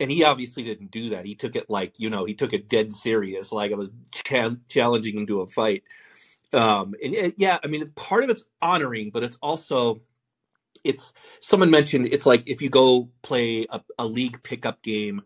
And 0.00 0.10
he 0.10 0.24
obviously 0.24 0.64
didn't 0.64 0.90
do 0.92 1.10
that. 1.10 1.26
He 1.26 1.34
took 1.36 1.56
it 1.56 1.70
like 1.70 2.00
you 2.00 2.10
know 2.10 2.24
he 2.26 2.34
took 2.34 2.52
it 2.54 2.68
dead 2.68 2.92
serious, 2.92 3.52
like 3.52 3.72
I 3.72 3.76
was 3.76 3.90
cha- 4.12 4.56
challenging 4.68 5.18
him 5.18 5.26
to 5.28 5.42
a 5.42 5.46
fight. 5.48 5.84
Um, 6.52 6.94
and 7.02 7.14
it, 7.14 7.34
yeah, 7.38 7.58
I 7.64 7.68
mean, 7.68 7.86
part 7.96 8.24
of 8.24 8.30
it's 8.30 8.44
honoring, 8.62 9.10
but 9.12 9.24
it's 9.24 9.38
also 9.42 10.02
it's 10.84 11.12
someone 11.40 11.70
mentioned 11.70 12.08
it's 12.12 12.26
like 12.26 12.42
if 12.46 12.62
you 12.62 12.70
go 12.70 13.10
play 13.22 13.66
a, 13.70 13.80
a 13.98 14.06
league 14.06 14.42
pickup 14.42 14.82
game 14.82 15.22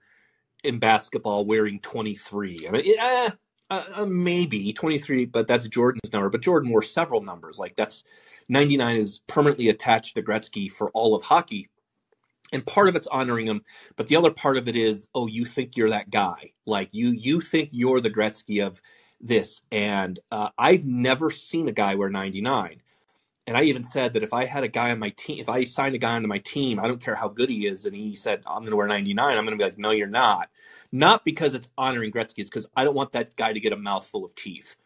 in 0.65 0.79
basketball 0.79 1.45
wearing 1.45 1.81
23. 1.81 2.67
I 2.67 2.71
mean, 2.71 2.83
yeah, 2.85 3.31
uh, 3.71 3.85
uh, 3.95 4.07
maybe 4.07 4.73
23, 4.73 5.27
but 5.27 5.47
that's 5.47 5.69
Jordan's 5.69 6.13
number. 6.13 6.29
But 6.31 6.41
Jordan 6.41 6.71
wore 6.71 6.83
several 6.83 7.23
numbers. 7.23 7.59
Like 7.59 7.77
that's 7.77 8.05
99 8.49 8.97
is 8.97 9.21
permanently 9.27 9.69
attached 9.69 10.15
to 10.15 10.23
Gretzky 10.23 10.71
for 10.71 10.91
all 10.91 11.15
of 11.15 11.23
hockey. 11.23 11.69
And 12.51 12.65
part 12.65 12.89
of 12.89 12.97
it's 12.97 13.07
honoring 13.09 13.47
him, 13.47 13.63
but 13.97 14.07
the 14.07 14.17
other 14.17 14.31
part 14.31 14.57
of 14.57 14.69
it 14.69 14.77
is, 14.77 15.09
oh, 15.15 15.27
you 15.27 15.45
think 15.45 15.77
you're 15.77 15.91
that 15.91 16.09
guy. 16.09 16.53
Like 16.65 16.89
you, 16.93 17.11
you 17.11 17.43
think 17.43 17.69
you're 17.73 18.01
the 18.01 18.11
Gretzky 18.11 18.67
of 18.67 18.81
this. 19.21 19.61
And 19.71 20.19
uh, 20.33 20.49
I've 20.57 20.87
never 20.87 21.29
seen 21.31 21.69
a 21.69 21.73
guy 21.73 21.95
wear 21.95 22.09
99 22.09 22.81
and 23.49 23.57
I 23.57 23.63
even 23.63 23.83
said 23.83 24.13
that 24.13 24.23
if 24.23 24.35
I 24.35 24.45
had 24.45 24.63
a 24.63 24.69
guy 24.69 24.91
on 24.91 24.99
my 24.99 25.09
team, 25.09 25.41
if 25.41 25.49
I 25.49 25.65
signed 25.65 25.95
a 25.95 25.99
guy 25.99 26.15
onto 26.15 26.29
my 26.29 26.37
team, 26.41 26.79
I 26.79 26.87
don't 26.87 27.03
care 27.03 27.15
how 27.15 27.29
good 27.29 27.49
he 27.49 27.67
is, 27.67 27.87
and 27.87 27.97
he 27.97 28.15
said 28.15 28.43
I'm 28.47 28.61
going 28.61 28.73
to 28.73 28.77
wear 28.77 28.87
99, 28.87 29.39
I'm 29.39 29.47
going 29.47 29.59
to 29.59 29.63
be 29.63 29.65
like, 29.65 29.79
no, 29.79 29.91
you're 29.91 30.07
not. 30.07 30.51
Not 30.93 31.25
because 31.25 31.55
it's 31.55 31.69
honoring 31.79 32.13
Gretzky, 32.13 32.41
it's 32.41 32.51
because 32.51 32.69
I 32.77 32.85
don't 32.85 32.95
want 32.95 33.13
that 33.13 33.37
guy 33.37 33.55
to 33.55 33.61
get 33.61 33.73
a 33.73 33.79
mouthful 33.79 34.27
of 34.27 34.35
teeth, 34.35 34.77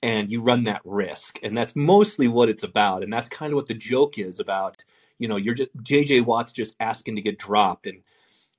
and 0.00 0.30
you 0.30 0.42
run 0.42 0.64
that 0.64 0.82
risk, 0.84 1.40
and 1.42 1.56
that's 1.56 1.74
mostly 1.74 2.28
what 2.28 2.48
it's 2.48 2.62
about, 2.62 3.02
and 3.02 3.12
that's 3.12 3.28
kind 3.28 3.52
of 3.52 3.56
what 3.56 3.66
the 3.66 3.74
joke 3.74 4.16
is 4.16 4.38
about. 4.38 4.84
You 5.18 5.26
know, 5.26 5.36
you're 5.36 5.54
just 5.54 5.76
JJ 5.78 6.24
Watt's 6.24 6.52
just 6.52 6.76
asking 6.78 7.16
to 7.16 7.22
get 7.22 7.36
dropped, 7.40 7.88
and 7.88 8.02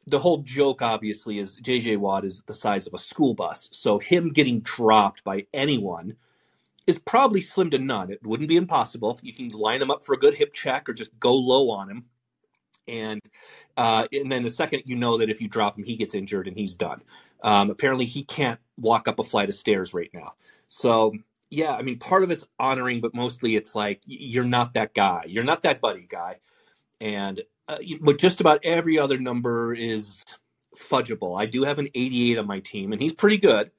the 0.06 0.20
whole 0.20 0.40
joke 0.40 0.82
obviously 0.82 1.40
is 1.40 1.58
JJ 1.62 1.98
Watt 1.98 2.26
is 2.26 2.44
the 2.46 2.54
size 2.54 2.88
of 2.88 2.94
a 2.94 2.98
school 3.00 3.34
bus, 3.34 3.70
so 3.72 4.00
him 4.00 4.34
getting 4.34 4.60
dropped 4.60 5.24
by 5.24 5.48
anyone 5.54 6.18
is 6.88 7.00
probably 7.00 7.42
slim 7.42 7.72
to 7.72 7.80
none. 7.80 8.12
It 8.12 8.26
wouldn't 8.26 8.50
be 8.50 8.58
impossible. 8.58 9.20
You 9.22 9.34
can 9.34 9.50
line 9.50 9.82
him 9.82 9.92
up 9.92 10.04
for 10.04 10.14
a 10.14 10.20
good 10.20 10.36
hip 10.36 10.54
check 10.54 10.88
or 10.88 10.94
just 10.94 11.18
go 11.20 11.34
low 11.34 11.70
on 11.72 11.90
him. 11.90 12.06
And 12.88 13.22
uh, 13.78 14.08
and 14.12 14.32
then 14.32 14.44
the 14.44 14.50
second 14.52 14.84
you 14.86 14.96
know 14.96 15.18
that 15.18 15.30
if 15.30 15.42
you 15.42 15.48
drop 15.48 15.78
him, 15.78 15.84
he 15.84 15.96
gets 15.96 16.14
injured 16.14 16.48
and 16.48 16.56
he's 16.56 16.76
done. 16.76 17.02
Um, 17.44 17.70
apparently, 17.72 18.06
he 18.06 18.24
can't 18.24 18.60
walk 18.78 19.08
up 19.08 19.20
a 19.20 19.24
flight 19.24 19.50
of 19.50 19.56
stairs 19.56 19.94
right 19.94 20.12
now. 20.14 20.34
So 20.68 21.14
yeah, 21.50 21.76
I 21.76 21.82
mean, 21.82 21.98
part 22.00 22.24
of 22.24 22.32
it's 22.32 22.46
honoring, 22.60 23.02
but 23.02 23.16
mostly 23.16 23.56
it's 23.56 23.74
like 23.76 24.02
you're 24.06 24.44
not 24.44 24.74
that 24.74 24.94
guy. 24.94 25.24
You're 25.28 25.44
not 25.44 25.64
that 25.64 25.82
buddy 25.82 26.06
guy. 26.08 26.38
And 27.02 27.42
uh, 27.68 27.78
but 28.02 28.20
just 28.20 28.42
about 28.42 28.60
every 28.64 29.00
other 29.00 29.18
number 29.18 29.74
is 29.74 30.24
fudgeable. 30.78 31.40
I 31.40 31.46
do 31.46 31.64
have 31.64 31.80
an 31.80 31.90
88 31.96 32.38
on 32.38 32.48
my 32.48 32.60
team, 32.60 32.94
and 32.94 33.02
he's 33.02 33.14
pretty 33.14 33.38
good. 33.38 33.72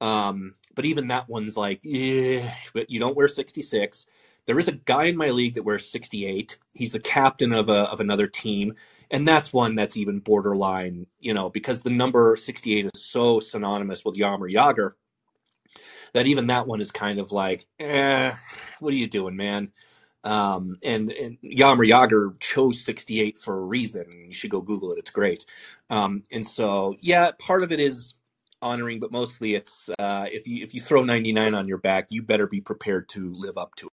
Um, 0.00 0.54
but 0.78 0.84
even 0.84 1.08
that 1.08 1.28
one's 1.28 1.56
like, 1.56 1.80
yeah, 1.82 2.54
but 2.72 2.88
you 2.88 3.00
don't 3.00 3.16
wear 3.16 3.26
66. 3.26 4.06
There 4.46 4.60
is 4.60 4.68
a 4.68 4.72
guy 4.72 5.06
in 5.06 5.16
my 5.16 5.30
league 5.30 5.54
that 5.54 5.64
wears 5.64 5.90
68. 5.90 6.56
He's 6.72 6.92
the 6.92 7.00
captain 7.00 7.52
of 7.52 7.68
a 7.68 7.80
of 7.90 7.98
another 7.98 8.28
team, 8.28 8.74
and 9.10 9.26
that's 9.26 9.52
one 9.52 9.74
that's 9.74 9.96
even 9.96 10.20
borderline, 10.20 11.08
you 11.18 11.34
know, 11.34 11.50
because 11.50 11.82
the 11.82 11.90
number 11.90 12.36
68 12.36 12.84
is 12.94 13.02
so 13.02 13.40
synonymous 13.40 14.04
with 14.04 14.14
Jaromir 14.14 14.54
Jagr 14.54 14.92
that 16.12 16.28
even 16.28 16.46
that 16.46 16.68
one 16.68 16.80
is 16.80 16.92
kind 16.92 17.18
of 17.18 17.32
like, 17.32 17.66
eh, 17.80 18.32
what 18.78 18.94
are 18.94 18.96
you 18.96 19.08
doing, 19.08 19.34
man? 19.34 19.72
Um, 20.22 20.76
and, 20.84 21.10
and 21.10 21.38
Jaromir 21.42 21.88
Jagr 21.88 22.38
chose 22.38 22.84
68 22.84 23.36
for 23.36 23.58
a 23.58 23.62
reason. 23.62 24.26
You 24.28 24.34
should 24.34 24.50
go 24.50 24.60
Google 24.60 24.92
it. 24.92 25.00
It's 25.00 25.10
great. 25.10 25.44
Um, 25.90 26.22
and 26.30 26.46
so, 26.46 26.94
yeah, 27.00 27.32
part 27.36 27.64
of 27.64 27.72
it 27.72 27.80
is 27.80 28.14
honoring, 28.62 29.00
but 29.00 29.12
mostly 29.12 29.54
it's 29.54 29.88
uh, 29.98 30.26
if 30.30 30.46
you 30.46 30.64
if 30.64 30.74
you 30.74 30.80
throw 30.80 31.04
99 31.04 31.54
on 31.54 31.68
your 31.68 31.78
back, 31.78 32.08
you 32.10 32.22
better 32.22 32.46
be 32.46 32.60
prepared 32.60 33.08
to 33.10 33.32
live 33.32 33.58
up 33.58 33.74
to 33.76 33.86
it. 33.86 33.92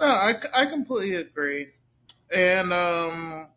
No, 0.00 0.08
I, 0.08 0.34
I 0.52 0.66
completely 0.66 1.14
agree. 1.14 1.68
And 2.34 2.72
um, 2.72 3.48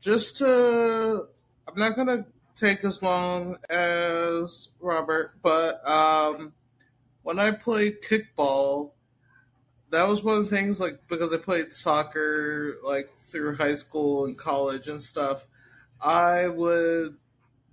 just 0.00 0.38
to, 0.38 1.26
I'm 1.66 1.74
not 1.76 1.96
to 1.96 2.26
take 2.54 2.84
as 2.84 3.02
long 3.02 3.56
as 3.70 4.68
Robert, 4.78 5.36
but 5.42 5.86
um, 5.88 6.52
when 7.22 7.38
I 7.38 7.50
played 7.50 8.02
kickball, 8.02 8.92
that 9.90 10.06
was 10.06 10.22
one 10.22 10.38
of 10.38 10.48
the 10.48 10.56
things, 10.56 10.78
like, 10.78 11.00
because 11.08 11.32
I 11.32 11.38
played 11.38 11.72
soccer, 11.72 12.76
like, 12.84 13.10
through 13.30 13.56
high 13.56 13.74
school 13.74 14.24
and 14.24 14.36
college 14.36 14.88
and 14.88 15.02
stuff, 15.02 15.46
I 16.00 16.48
would 16.48 17.16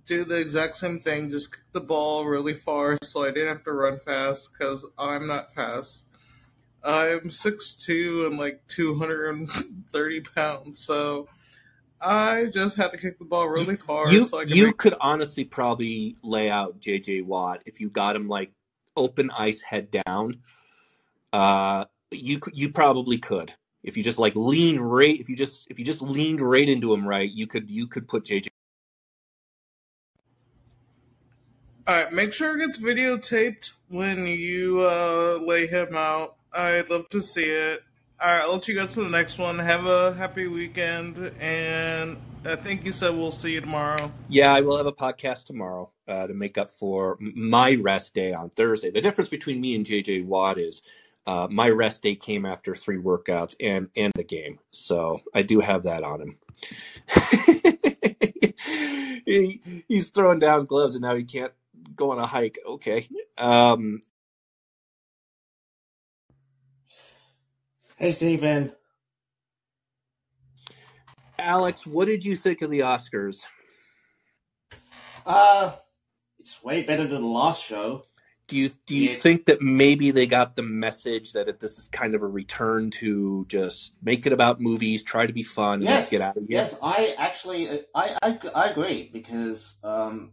do 0.06 0.24
the 0.24 0.38
exact 0.38 0.76
same 0.76 1.00
thing, 1.00 1.30
just 1.30 1.52
kick 1.52 1.64
the 1.72 1.80
ball 1.80 2.26
really 2.26 2.54
far 2.54 2.98
so 3.02 3.22
I 3.22 3.30
didn't 3.30 3.48
have 3.48 3.64
to 3.64 3.72
run 3.72 3.98
fast 3.98 4.50
because 4.52 4.84
I'm 4.98 5.26
not 5.26 5.54
fast. 5.54 6.04
I'm 6.84 7.30
6'2 7.30 8.26
and 8.26 8.38
like 8.38 8.66
230 8.68 10.20
pounds, 10.34 10.84
so 10.84 11.28
I 12.00 12.46
just 12.46 12.76
had 12.76 12.90
to 12.90 12.98
kick 12.98 13.18
the 13.18 13.24
ball 13.24 13.48
really 13.48 13.76
far. 13.76 14.12
You 14.12 14.26
so 14.26 14.40
I 14.40 14.42
you 14.42 14.66
make... 14.66 14.78
could 14.78 14.94
honestly 15.00 15.44
probably 15.44 16.16
lay 16.22 16.50
out 16.50 16.80
JJ 16.80 17.24
Watt 17.24 17.62
if 17.66 17.80
you 17.80 17.88
got 17.88 18.16
him 18.16 18.28
like 18.28 18.50
open 18.96 19.30
ice 19.30 19.62
head 19.62 19.90
down. 20.04 20.40
Uh, 21.32 21.84
you 22.10 22.40
you 22.52 22.70
probably 22.70 23.18
could 23.18 23.54
if 23.82 23.96
you 23.96 24.02
just 24.02 24.18
like 24.18 24.34
lean 24.36 24.78
right 24.78 25.20
if 25.20 25.28
you 25.28 25.36
just 25.36 25.70
if 25.70 25.78
you 25.78 25.84
just 25.84 26.02
leaned 26.02 26.40
right 26.40 26.68
into 26.68 26.92
him 26.92 27.06
right 27.06 27.30
you 27.30 27.46
could 27.46 27.70
you 27.70 27.86
could 27.86 28.06
put 28.06 28.24
jj 28.24 28.48
all 31.84 31.96
right 31.96 32.12
make 32.12 32.32
sure 32.32 32.56
it 32.56 32.64
gets 32.64 32.78
videotaped 32.78 33.72
when 33.88 34.26
you 34.26 34.80
uh 34.82 35.38
lay 35.42 35.66
him 35.66 35.96
out. 35.96 36.36
I'd 36.52 36.88
love 36.90 37.08
to 37.10 37.20
see 37.20 37.44
it. 37.44 37.82
All 38.20 38.28
right 38.28 38.42
i'll 38.42 38.52
let 38.52 38.68
you 38.68 38.74
go 38.74 38.86
to 38.86 39.02
the 39.02 39.08
next 39.08 39.36
one. 39.38 39.58
Have 39.58 39.86
a 39.86 40.12
happy 40.14 40.46
weekend 40.46 41.32
and 41.40 42.18
i 42.44 42.54
think 42.54 42.84
you 42.84 42.92
said 42.92 43.10
we'll 43.16 43.32
see 43.32 43.54
you 43.54 43.60
tomorrow. 43.60 44.12
Yeah 44.28 44.54
i 44.54 44.60
will 44.60 44.76
have 44.76 44.86
a 44.86 44.92
podcast 44.92 45.46
tomorrow 45.46 45.90
uh, 46.06 46.28
to 46.28 46.34
make 46.34 46.56
up 46.56 46.70
for 46.70 47.18
my 47.20 47.74
rest 47.74 48.14
day 48.14 48.32
on 48.32 48.50
thursday. 48.50 48.92
The 48.92 49.00
difference 49.00 49.28
between 49.28 49.60
me 49.60 49.74
and 49.74 49.84
jj 49.84 50.24
watt 50.24 50.58
is 50.58 50.82
uh, 51.26 51.46
my 51.50 51.68
rest 51.68 52.02
day 52.02 52.14
came 52.14 52.44
after 52.44 52.74
three 52.74 52.98
workouts 52.98 53.54
and 53.60 53.88
and 53.96 54.12
the 54.16 54.24
game, 54.24 54.58
so 54.70 55.20
I 55.34 55.42
do 55.42 55.60
have 55.60 55.84
that 55.84 56.02
on 56.02 56.20
him. 56.20 56.38
he, 59.24 59.84
he's 59.88 60.10
throwing 60.10 60.38
down 60.38 60.66
gloves 60.66 60.94
and 60.94 61.02
now 61.02 61.14
he 61.14 61.24
can't 61.24 61.52
go 61.96 62.10
on 62.10 62.18
a 62.18 62.26
hike. 62.26 62.58
Okay. 62.66 63.08
Um, 63.38 64.00
hey, 67.96 68.12
Stephen. 68.12 68.72
Alex, 71.38 71.86
what 71.86 72.06
did 72.06 72.24
you 72.24 72.36
think 72.36 72.62
of 72.62 72.70
the 72.70 72.80
Oscars? 72.80 73.40
Uh, 75.26 75.72
it's 76.38 76.62
way 76.62 76.82
better 76.82 77.06
than 77.06 77.22
the 77.22 77.28
last 77.28 77.62
show. 77.62 78.02
Do 78.52 78.58
you 78.58 78.70
do 78.84 78.94
you 78.94 79.14
think 79.14 79.46
that 79.46 79.62
maybe 79.62 80.10
they 80.10 80.26
got 80.26 80.56
the 80.56 80.62
message 80.62 81.32
that 81.32 81.48
if 81.48 81.58
this 81.58 81.78
is 81.78 81.88
kind 81.88 82.14
of 82.14 82.20
a 82.20 82.26
return 82.26 82.90
to 82.90 83.46
just 83.48 83.94
make 84.02 84.26
it 84.26 84.32
about 84.34 84.60
movies, 84.60 85.02
try 85.02 85.24
to 85.24 85.32
be 85.32 85.42
fun, 85.42 85.80
yes, 85.80 86.10
get 86.10 86.20
out 86.20 86.36
of 86.36 86.46
here? 86.46 86.58
Yes, 86.58 86.76
I 86.82 87.14
actually 87.16 87.86
I 87.94 88.18
I, 88.22 88.38
I 88.54 88.66
agree 88.66 89.08
because 89.10 89.76
um, 89.82 90.32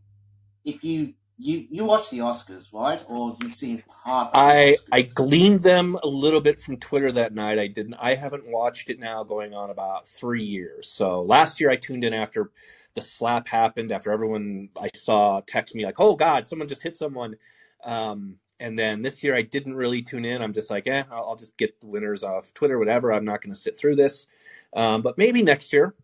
if 0.66 0.84
you 0.84 1.14
you 1.38 1.66
you 1.72 1.86
watch 1.86 2.10
the 2.10 2.18
Oscars, 2.18 2.74
right? 2.74 3.02
Or 3.08 3.38
you've 3.42 3.56
seen 3.56 3.84
part. 3.88 4.32
I 4.34 4.76
I 4.92 5.04
gleaned 5.04 5.64
them 5.64 5.98
a 6.04 6.08
little 6.08 6.42
bit 6.42 6.60
from 6.60 6.76
Twitter 6.76 7.14
that 7.14 7.34
night. 7.34 7.58
I 7.58 7.68
didn't. 7.68 7.94
I 7.94 8.16
haven't 8.16 8.46
watched 8.46 8.90
it 8.90 9.00
now, 9.00 9.24
going 9.24 9.54
on 9.54 9.70
about 9.70 10.10
three 10.10 10.44
years. 10.44 10.92
So 10.92 11.22
last 11.22 11.62
year 11.62 11.70
I 11.70 11.78
tuned 11.78 12.04
in 12.04 12.14
after 12.14 12.52
the 12.96 13.02
slap 13.02 13.48
happened. 13.48 13.94
After 13.94 14.12
everyone 14.12 14.72
I 14.78 14.90
saw 14.94 15.40
text 15.48 15.74
me 15.74 15.86
like, 15.86 16.02
"Oh 16.02 16.18
God, 16.18 16.50
someone 16.50 16.68
just 16.68 16.84
hit 16.84 16.98
someone." 16.98 17.38
Um, 17.86 18.38
and 18.60 18.78
then 18.80 19.02
this 19.04 19.24
year 19.24 19.36
I 19.36 19.44
didn't 19.44 19.76
really 19.76 20.02
tune 20.04 20.26
in. 20.26 20.42
I'm 20.42 20.54
just 20.54 20.70
like, 20.72 20.88
eh, 20.88 21.04
I'll, 21.12 21.30
I'll 21.32 21.36
just 21.38 21.58
get 21.58 21.82
the 21.82 21.88
winners 21.88 22.24
off 22.24 22.54
Twitter, 22.54 22.80
whatever. 22.80 23.14
I'm 23.14 23.26
not 23.26 23.42
going 23.42 23.54
to 23.54 23.60
sit 23.60 23.78
through 23.80 23.98
this. 23.98 24.28
Um, 24.76 25.02
but 25.04 25.18
maybe 25.18 25.44
next 25.44 25.74
year. 25.74 25.96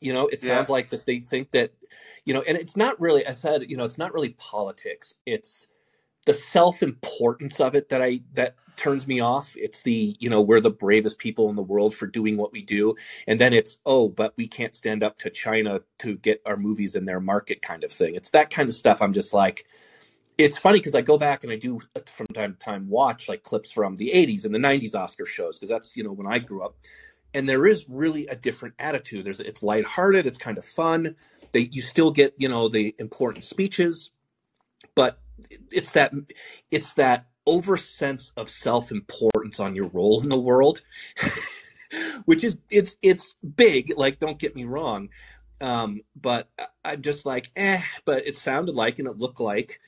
You 0.00 0.14
know, 0.14 0.28
it 0.28 0.42
Yeah. 0.42 0.56
sounds 0.56 0.70
like 0.70 0.90
that 0.90 1.06
they 1.06 1.20
think 1.20 1.50
that, 1.52 1.72
you 2.26 2.34
know, 2.34 2.42
and 2.42 2.58
it's 2.58 2.76
not 2.76 3.00
really. 3.00 3.26
I 3.26 3.32
said, 3.32 3.70
you 3.70 3.76
know, 3.78 3.84
it's 3.84 3.98
not 3.98 4.14
really 4.14 4.30
politics. 4.38 5.14
It's 5.26 5.68
the 6.26 6.34
self-importance 6.34 7.60
of 7.60 7.76
it 7.76 7.90
that 7.90 8.02
I 8.02 8.22
that 8.34 8.56
turns 8.76 9.06
me 9.08 9.20
off. 9.20 9.54
It's 9.58 9.82
the, 9.82 10.16
you 10.20 10.30
know, 10.30 10.42
we're 10.42 10.62
the 10.62 10.70
bravest 10.70 11.18
people 11.18 11.50
in 11.50 11.56
the 11.56 11.62
world 11.62 11.94
for 11.94 12.06
doing 12.08 12.38
what 12.38 12.52
we 12.52 12.62
do, 12.62 12.96
and 13.28 13.40
then 13.40 13.54
it's 13.54 13.78
oh, 13.86 14.08
but 14.10 14.34
we 14.38 14.48
can't 14.48 14.76
stand 14.76 15.04
up 15.04 15.18
to 15.20 15.30
China 15.30 15.82
to 16.00 16.16
get 16.18 16.42
our 16.46 16.58
movies 16.58 16.96
in 16.96 17.06
their 17.06 17.20
market 17.20 17.62
kind 17.62 17.84
of 17.84 17.92
thing. 17.92 18.16
It's 18.16 18.30
that 18.32 18.50
kind 18.50 18.68
of 18.70 18.76
stuff. 18.76 19.02
I'm 19.02 19.14
just 19.14 19.34
like, 19.34 19.66
it's 20.38 20.58
funny 20.58 20.78
because 20.78 20.94
I 20.94 21.00
go 21.00 21.16
back 21.18 21.44
and 21.44 21.52
I 21.52 21.56
do 21.56 21.80
uh, 21.94 22.00
from 22.06 22.26
time 22.28 22.52
to 22.52 22.58
time 22.58 22.88
watch 22.88 23.28
like 23.28 23.42
clips 23.42 23.70
from 23.70 23.96
the 23.96 24.12
80s 24.14 24.44
and 24.44 24.54
the 24.54 24.58
90s 24.58 24.94
Oscar 24.94 25.26
shows 25.26 25.58
because 25.58 25.70
that's 25.70 25.96
you 25.96 26.04
know 26.04 26.12
when 26.12 26.26
I 26.26 26.38
grew 26.38 26.62
up, 26.62 26.76
and 27.34 27.48
there 27.48 27.66
is 27.66 27.86
really 27.88 28.26
a 28.26 28.36
different 28.36 28.74
attitude. 28.78 29.24
There's 29.24 29.40
it's 29.40 29.62
lighthearted, 29.62 30.26
it's 30.26 30.38
kind 30.38 30.58
of 30.58 30.64
fun. 30.64 31.16
They 31.52 31.68
you 31.72 31.82
still 31.82 32.10
get 32.10 32.34
you 32.36 32.48
know 32.48 32.68
the 32.68 32.94
important 32.98 33.44
speeches, 33.44 34.10
but 34.94 35.18
it's 35.70 35.92
that 35.92 36.12
it's 36.70 36.94
that 36.94 37.26
over 37.46 37.76
sense 37.76 38.32
of 38.36 38.50
self 38.50 38.90
importance 38.90 39.60
on 39.60 39.74
your 39.74 39.88
role 39.88 40.22
in 40.22 40.28
the 40.28 40.38
world, 40.38 40.82
which 42.26 42.44
is 42.44 42.58
it's 42.70 42.96
it's 43.00 43.36
big. 43.56 43.94
Like 43.96 44.18
don't 44.18 44.38
get 44.38 44.54
me 44.54 44.64
wrong, 44.64 45.08
um, 45.62 46.02
but 46.14 46.50
I'm 46.84 47.00
just 47.00 47.24
like 47.24 47.50
eh. 47.56 47.80
But 48.04 48.26
it 48.26 48.36
sounded 48.36 48.74
like 48.74 48.98
and 48.98 49.08
it 49.08 49.16
looked 49.16 49.40
like 49.40 49.80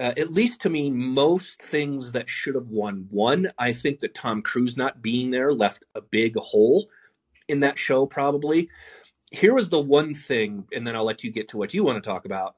uh, 0.00 0.12
at 0.16 0.32
least 0.32 0.60
to 0.62 0.70
me, 0.70 0.90
most 0.90 1.62
things 1.62 2.12
that 2.12 2.28
should 2.28 2.54
have 2.54 2.68
won 2.68 3.06
won. 3.10 3.50
I 3.58 3.72
think 3.72 4.00
that 4.00 4.14
Tom 4.14 4.42
Cruise 4.42 4.76
not 4.76 5.02
being 5.02 5.30
there 5.30 5.52
left 5.52 5.84
a 5.94 6.00
big 6.00 6.36
hole 6.36 6.88
in 7.48 7.60
that 7.60 7.78
show, 7.78 8.06
probably. 8.06 8.68
Here 9.30 9.54
was 9.54 9.68
the 9.68 9.80
one 9.80 10.14
thing, 10.14 10.66
and 10.74 10.86
then 10.86 10.96
I'll 10.96 11.04
let 11.04 11.24
you 11.24 11.30
get 11.30 11.48
to 11.50 11.56
what 11.56 11.72
you 11.72 11.84
want 11.84 12.02
to 12.02 12.08
talk 12.08 12.24
about. 12.24 12.56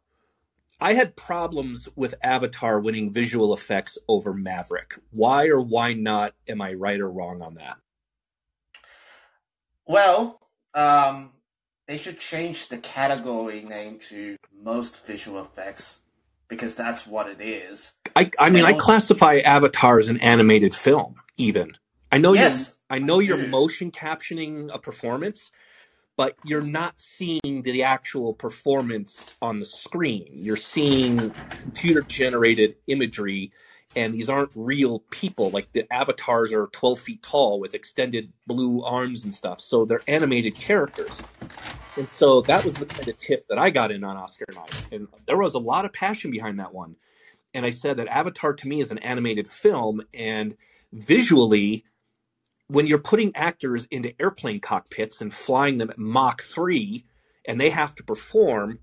I 0.81 0.95
had 0.95 1.17
problems 1.17 1.89
with 1.95 2.15
Avatar 2.23 2.81
winning 2.81 3.13
visual 3.13 3.55
effects 3.55 3.97
over 4.09 4.35
Maverick. 4.35 4.99
Why 5.11 5.47
or 5.47 5.61
why 5.61 5.95
not? 5.95 6.35
Am 6.49 6.61
I 6.61 6.75
right 6.75 7.01
or 7.01 7.11
wrong 7.11 7.43
on 7.43 7.55
that? 7.55 7.77
Well, 9.87 10.41
um, 10.75 11.33
they 11.87 11.97
should 11.97 12.19
change 12.19 12.69
the 12.69 12.79
category 12.79 13.63
name 13.63 13.99
to 14.11 14.37
most 14.63 15.07
visual 15.07 15.43
effects 15.43 15.99
because 16.49 16.75
that's 16.75 17.07
what 17.07 17.29
it 17.29 17.41
is. 17.41 17.93
I, 18.17 18.31
I 18.39 18.51
mean, 18.51 18.65
I 18.65 18.75
classify 18.75 19.39
Avatar 19.39 19.99
as 19.99 20.09
an 20.09 20.21
animated 20.21 20.75
film. 20.75 21.17
Even 21.37 21.77
I 22.13 22.19
know 22.19 22.33
you're 22.33 22.45
yes, 22.45 22.75
I 22.89 22.99
know 23.01 23.19
you're 23.19 23.39
Dude. 23.39 23.51
motion 23.51 23.91
captioning 23.91 24.73
a 24.73 24.79
performance, 24.79 25.51
but 26.17 26.37
you're 26.45 26.63
not 26.63 27.01
seeing 27.01 27.63
the 27.63 27.83
actual 27.83 28.35
performance 28.35 29.35
on 29.43 29.59
the 29.59 29.65
screen. 29.65 30.29
You're 30.33 30.57
seeing 30.57 31.33
computer 31.63 32.03
generated 32.03 32.77
imagery, 32.87 33.53
and 33.97 34.15
these 34.15 34.29
aren't 34.29 34.51
real 34.55 35.01
people. 35.11 35.51
Like 35.51 35.73
the 35.73 35.93
avatars 35.93 36.53
are 36.53 36.69
12 36.69 37.01
feet 37.01 37.23
tall 37.23 37.59
with 37.59 37.75
extended 37.75 38.33
blue 38.47 38.83
arms 38.85 39.25
and 39.25 39.35
stuff. 39.35 39.61
So 39.61 39.85
they're 39.85 40.03
animated 40.07 40.55
characters. 40.55 41.21
And 41.97 42.11
so 42.11 42.41
that 42.43 42.65
was 42.65 42.75
the 42.75 42.87
kind 42.87 43.09
of 43.09 43.19
tip 43.19 43.47
that 43.49 43.59
I 43.59 43.71
got 43.71 43.93
in 43.93 44.03
on 44.03 44.17
Oscar 44.17 44.47
night. 44.53 44.87
And 44.91 45.09
there 45.27 45.39
was 45.39 45.55
a 45.55 45.59
lot 45.59 45.85
of 45.85 45.93
passion 45.93 46.31
behind 46.31 46.59
that 46.59 46.75
one. 46.75 46.97
And 47.55 47.65
I 47.65 47.71
said 47.71 47.99
that 47.99 48.09
Avatar 48.09 48.53
to 48.53 48.69
me 48.69 48.81
is 48.81 48.91
an 48.91 48.99
animated 48.99 49.47
film, 49.47 50.03
and 50.13 50.57
visually, 50.93 51.85
when 52.67 52.87
you're 52.89 52.99
putting 52.99 53.35
actors 53.37 53.87
into 53.91 54.21
airplane 54.21 54.59
cockpits 54.59 55.21
and 55.21 55.33
flying 55.33 55.79
them 55.79 55.91
at 55.91 55.99
Mach 55.99 56.43
3 56.43 57.05
and 57.47 57.61
they 57.61 57.71
have 57.71 57.95
to 57.95 58.03
perform, 58.03 58.81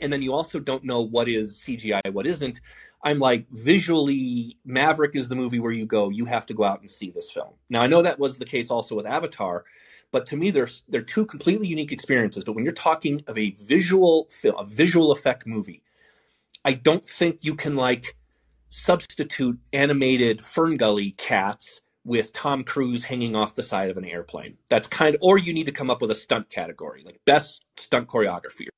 and 0.00 0.12
then 0.12 0.22
you 0.22 0.32
also 0.32 0.60
don't 0.60 0.84
know 0.84 1.00
what 1.00 1.28
is 1.28 1.56
CGI, 1.56 2.12
what 2.12 2.26
isn't, 2.26 2.60
I'm 3.02 3.18
like, 3.18 3.46
visually, 3.50 4.58
Maverick 4.64 5.16
is 5.16 5.28
the 5.28 5.34
movie 5.34 5.58
where 5.58 5.72
you 5.72 5.86
go, 5.86 6.10
you 6.10 6.26
have 6.26 6.46
to 6.46 6.54
go 6.54 6.62
out 6.64 6.80
and 6.80 6.90
see 6.90 7.10
this 7.10 7.30
film. 7.30 7.54
Now, 7.70 7.82
I 7.82 7.86
know 7.86 8.02
that 8.02 8.18
was 8.18 8.38
the 8.38 8.44
case 8.44 8.70
also 8.70 8.94
with 8.94 9.06
Avatar, 9.06 9.64
but 10.16 10.24
to 10.28 10.36
me, 10.38 10.50
there's, 10.50 10.82
they're 10.88 11.02
two 11.02 11.26
completely 11.26 11.66
unique 11.66 11.92
experiences. 11.92 12.42
But 12.42 12.54
when 12.54 12.64
you're 12.64 12.72
talking 12.72 13.22
of 13.26 13.36
a 13.36 13.50
visual 13.50 14.26
film, 14.30 14.54
a 14.58 14.64
visual 14.64 15.12
effect 15.12 15.46
movie, 15.46 15.82
I 16.64 16.72
don't 16.72 17.04
think 17.04 17.44
you 17.44 17.54
can 17.54 17.76
like 17.76 18.16
substitute 18.70 19.58
animated 19.74 20.38
Ferngully 20.38 21.14
cats 21.18 21.82
with 22.02 22.32
Tom 22.32 22.64
Cruise 22.64 23.04
hanging 23.04 23.36
off 23.36 23.56
the 23.56 23.62
side 23.62 23.90
of 23.90 23.98
an 23.98 24.06
airplane. 24.06 24.56
That's 24.70 24.88
kind 24.88 25.16
of, 25.16 25.20
or 25.22 25.36
you 25.36 25.52
need 25.52 25.66
to 25.66 25.72
come 25.72 25.90
up 25.90 26.00
with 26.00 26.10
a 26.10 26.14
stunt 26.14 26.48
category, 26.48 27.02
like 27.04 27.20
best 27.26 27.62
stunt 27.76 28.08
choreography. 28.08 28.68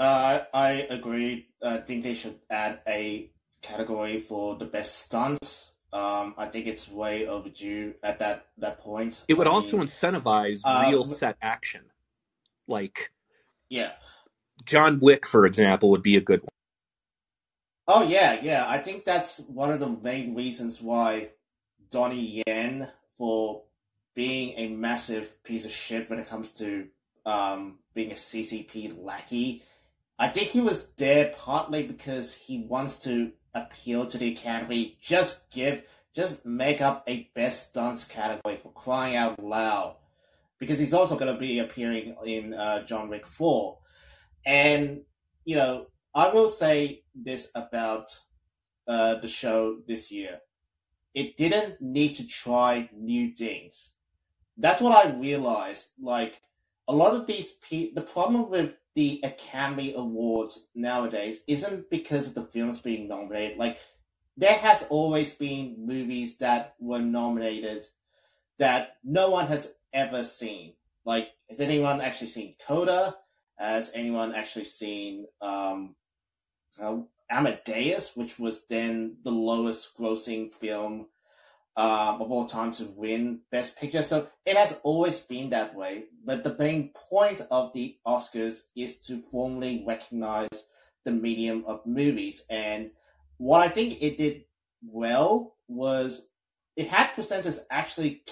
Uh, 0.00 0.38
I 0.54 0.70
agree. 0.88 1.48
I 1.62 1.76
think 1.76 2.02
they 2.02 2.14
should 2.14 2.38
add 2.48 2.80
a 2.88 3.30
category 3.60 4.20
for 4.20 4.56
the 4.56 4.64
best 4.64 5.00
stunts. 5.00 5.72
Um, 5.94 6.34
I 6.36 6.46
think 6.46 6.66
it's 6.66 6.90
way 6.90 7.28
overdue 7.28 7.94
at 8.02 8.18
that 8.18 8.48
that 8.58 8.80
point. 8.80 9.22
It 9.28 9.34
would 9.34 9.46
I 9.46 9.50
also 9.50 9.78
mean, 9.78 9.86
incentivize 9.86 10.60
uh, 10.64 10.86
real 10.88 11.04
set 11.04 11.36
action. 11.40 11.82
Like 12.66 13.12
yeah. 13.70 13.92
John 14.64 14.98
Wick, 15.00 15.24
for 15.24 15.46
example, 15.46 15.90
would 15.90 16.02
be 16.02 16.16
a 16.16 16.20
good 16.20 16.40
one. 16.40 16.48
Oh 17.86 18.02
yeah, 18.02 18.40
yeah. 18.42 18.64
I 18.66 18.82
think 18.82 19.04
that's 19.04 19.38
one 19.38 19.70
of 19.70 19.78
the 19.78 19.88
main 19.88 20.34
reasons 20.34 20.82
why 20.82 21.28
Donnie 21.90 22.42
Yen, 22.44 22.88
for 23.16 23.62
being 24.16 24.54
a 24.56 24.68
massive 24.68 25.44
piece 25.44 25.64
of 25.64 25.70
shit 25.70 26.10
when 26.10 26.18
it 26.18 26.28
comes 26.28 26.52
to 26.54 26.88
um, 27.24 27.78
being 27.94 28.10
a 28.10 28.14
CCP 28.14 29.00
lackey, 29.00 29.62
I 30.18 30.28
think 30.28 30.48
he 30.48 30.60
was 30.60 30.90
there 30.92 31.32
partly 31.36 31.86
because 31.86 32.34
he 32.34 32.64
wants 32.64 32.98
to 33.00 33.30
appeal 33.54 34.06
to 34.06 34.18
the 34.18 34.32
Academy. 34.32 34.98
Just 35.00 35.50
give, 35.50 35.84
just 36.14 36.44
make 36.44 36.80
up 36.80 37.04
a 37.06 37.30
best 37.34 37.70
stunts 37.70 38.04
category 38.04 38.58
for 38.62 38.72
crying 38.72 39.16
out 39.16 39.42
loud, 39.42 39.96
because 40.58 40.78
he's 40.78 40.94
also 40.94 41.18
going 41.18 41.32
to 41.32 41.38
be 41.38 41.58
appearing 41.58 42.16
in 42.24 42.54
uh, 42.54 42.84
John 42.84 43.08
Wick 43.08 43.26
Four, 43.26 43.78
and 44.44 45.02
you 45.44 45.56
know 45.56 45.86
I 46.14 46.32
will 46.32 46.48
say 46.48 47.02
this 47.14 47.50
about 47.54 48.06
uh, 48.86 49.20
the 49.20 49.28
show 49.28 49.78
this 49.86 50.10
year. 50.10 50.38
It 51.14 51.36
didn't 51.36 51.80
need 51.80 52.14
to 52.16 52.26
try 52.26 52.88
new 52.92 53.34
things. 53.34 53.92
That's 54.56 54.80
what 54.80 54.92
I 54.92 55.16
realized. 55.16 55.86
Like, 56.00 56.40
a 56.88 56.92
lot 56.92 57.14
of 57.14 57.26
these 57.26 57.54
pe- 57.54 57.92
the 57.92 58.00
problem 58.00 58.50
with 58.50 58.72
the 58.94 59.20
Academy 59.24 59.94
Awards 59.94 60.66
nowadays 60.74 61.42
isn't 61.46 61.90
because 61.90 62.28
of 62.28 62.34
the 62.34 62.44
films 62.44 62.80
being 62.80 63.08
nominated. 63.08 63.58
Like, 63.58 63.78
there 64.36 64.54
has 64.54 64.84
always 64.88 65.34
been 65.34 65.76
movies 65.78 66.38
that 66.38 66.74
were 66.78 67.00
nominated 67.00 67.86
that 68.58 68.96
no 69.02 69.30
one 69.30 69.46
has 69.48 69.74
ever 69.92 70.24
seen. 70.24 70.74
Like, 71.04 71.28
has 71.50 71.60
anyone 71.60 72.00
actually 72.00 72.28
seen 72.28 72.54
Coda? 72.66 73.16
Has 73.56 73.92
anyone 73.94 74.34
actually 74.34 74.64
seen 74.64 75.26
um, 75.40 75.94
uh, 76.80 76.98
Amadeus, 77.30 78.16
which 78.16 78.38
was 78.38 78.66
then 78.66 79.16
the 79.24 79.30
lowest 79.30 79.96
grossing 79.96 80.52
film 80.52 81.06
um, 81.76 82.22
of 82.22 82.30
all 82.30 82.44
time 82.44 82.72
to 82.72 82.84
win 82.84 83.40
Best 83.50 83.76
Picture. 83.76 84.02
So 84.02 84.28
it 84.46 84.56
has 84.56 84.78
always 84.82 85.20
been 85.20 85.50
that 85.50 85.74
way. 85.74 86.04
But 86.24 86.44
the 86.44 86.56
main 86.58 86.92
point 87.10 87.42
of 87.50 87.72
the 87.72 87.96
Oscars 88.06 88.60
is 88.76 88.98
to 89.06 89.22
formally 89.30 89.84
recognize 89.86 90.48
the 91.04 91.10
medium 91.10 91.64
of 91.66 91.84
movies. 91.84 92.44
And 92.48 92.90
what 93.38 93.60
I 93.60 93.68
think 93.68 94.02
it 94.02 94.16
did 94.16 94.44
well 94.82 95.56
was 95.68 96.28
it 96.76 96.88
had 96.88 97.12
presenters 97.12 97.60
actually 97.70 98.22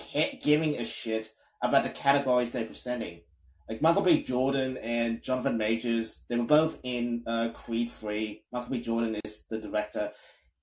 giving 0.43 0.77
a 0.77 0.85
shit 0.85 1.33
about 1.63 1.85
the 1.85 1.91
categories 1.91 2.51
they're 2.51 2.65
presenting. 2.65 3.23
Like 3.69 3.83
Michael 3.83 4.03
B. 4.03 4.23
Jordan 4.23 4.77
and 4.79 5.23
Jonathan 5.23 5.57
Majors, 5.57 6.23
they 6.29 6.37
were 6.37 6.45
both 6.45 6.79
in 6.83 7.23
uh, 7.27 7.51
Creed 7.55 7.91
3. 7.91 8.43
Michael 8.53 8.71
B. 8.71 8.83
Jordan 8.83 9.21
is 9.25 9.45
the 9.49 9.59
director. 9.59 10.11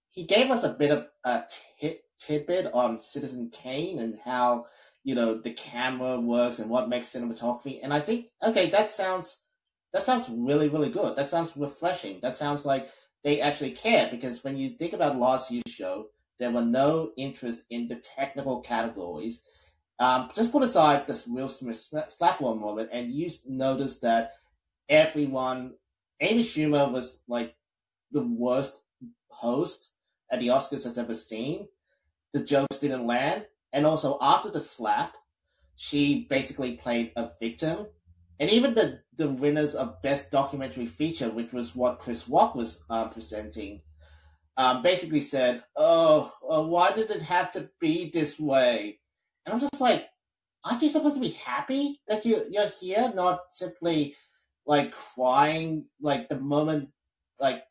He 0.10 0.26
gave 0.26 0.52
us 0.52 0.64
a 0.64 0.74
bit 0.74 0.92
of 0.92 1.08
a 1.24 1.44
tit- 1.80 2.02
tidbit 2.20 2.72
on 2.74 3.00
Citizen 3.00 3.50
Kane 3.52 4.00
and 4.00 4.18
how, 4.24 4.66
you 5.04 5.16
know, 5.16 5.40
the 5.40 5.54
camera 5.54 6.20
works 6.20 6.60
and 6.60 6.70
what 6.70 6.90
makes 6.90 7.10
cinematography. 7.10 7.80
And 7.82 7.94
I 7.94 8.02
think, 8.02 8.28
okay, 8.44 8.70
that 8.70 8.92
sounds, 8.92 9.42
that 9.94 10.04
sounds 10.04 10.30
really, 10.30 10.70
really 10.70 10.90
good. 10.90 11.16
That 11.16 11.30
sounds 11.30 11.56
refreshing. 11.56 12.20
That 12.22 12.38
sounds 12.38 12.66
like 12.66 12.90
they 13.24 13.42
actually 13.42 13.72
care 13.72 14.08
because 14.12 14.44
when 14.44 14.58
you 14.58 14.72
think 14.72 14.94
about 14.94 15.18
last 15.18 15.52
year's 15.52 15.64
show, 15.68 16.08
there 16.40 16.52
were 16.52 16.66
no 16.66 17.12
interest 17.18 17.64
in 17.70 17.88
the 17.88 17.96
technical 17.96 18.62
categories. 18.62 19.44
Um, 20.00 20.30
just 20.34 20.52
put 20.52 20.64
aside 20.64 21.06
this 21.06 21.28
Will 21.28 21.50
Smith 21.50 21.90
slap 22.08 22.40
one 22.40 22.62
moment, 22.62 22.90
and 22.94 23.12
you 23.12 23.30
notice 23.46 24.00
that 24.00 24.32
everyone, 24.88 25.76
Amy 26.22 26.44
Schumer 26.44 26.90
was 26.90 27.22
like 27.28 27.56
the 28.12 28.24
worst 28.24 28.82
host 29.28 29.92
at 30.32 30.40
the 30.40 30.48
Oscars 30.48 30.86
has 30.86 30.98
ever 30.98 31.14
seen. 31.14 31.68
The 32.34 32.44
jokes 32.44 32.80
didn't 32.80 33.08
land, 33.08 33.46
and 33.74 33.86
also 33.86 34.18
after 34.22 34.52
the 34.52 34.60
slap, 34.60 35.16
she 35.76 36.28
basically 36.30 36.78
played 36.78 37.12
a 37.16 37.30
victim. 37.40 37.88
And 38.40 38.50
even 38.50 38.74
the, 38.74 39.02
the 39.18 39.30
winners 39.30 39.76
of 39.76 40.02
Best 40.02 40.32
Documentary 40.32 40.86
Feature, 40.86 41.30
which 41.30 41.52
was 41.52 41.76
what 41.76 42.00
Chris 42.00 42.28
Rock 42.30 42.56
was 42.56 42.84
uh, 42.90 43.10
presenting, 43.10 43.82
um, 44.58 44.84
basically 44.84 45.22
said, 45.22 45.64
oh, 45.76 46.32
uh, 46.50 46.64
why 46.64 46.94
did 46.94 47.10
it 47.12 47.22
have 47.22 47.52
to 47.52 47.70
be 47.80 48.12
this 48.14 48.40
way? 48.40 49.00
And 49.46 49.54
I'm 49.54 49.60
just 49.60 49.82
like, 49.82 50.06
aren't 50.64 50.82
you 50.82 50.90
supposed 50.90 51.16
to 51.16 51.22
be 51.22 51.32
happy 51.32 52.02
that 52.08 52.26
you, 52.26 52.46
you're 52.50 52.70
here, 52.80 53.12
not 53.16 53.40
simply 53.52 54.16
like 54.66 54.92
crying 54.92 55.86
like 56.02 56.30
the 56.30 56.40
moment, 56.40 56.90
like, 57.40 57.64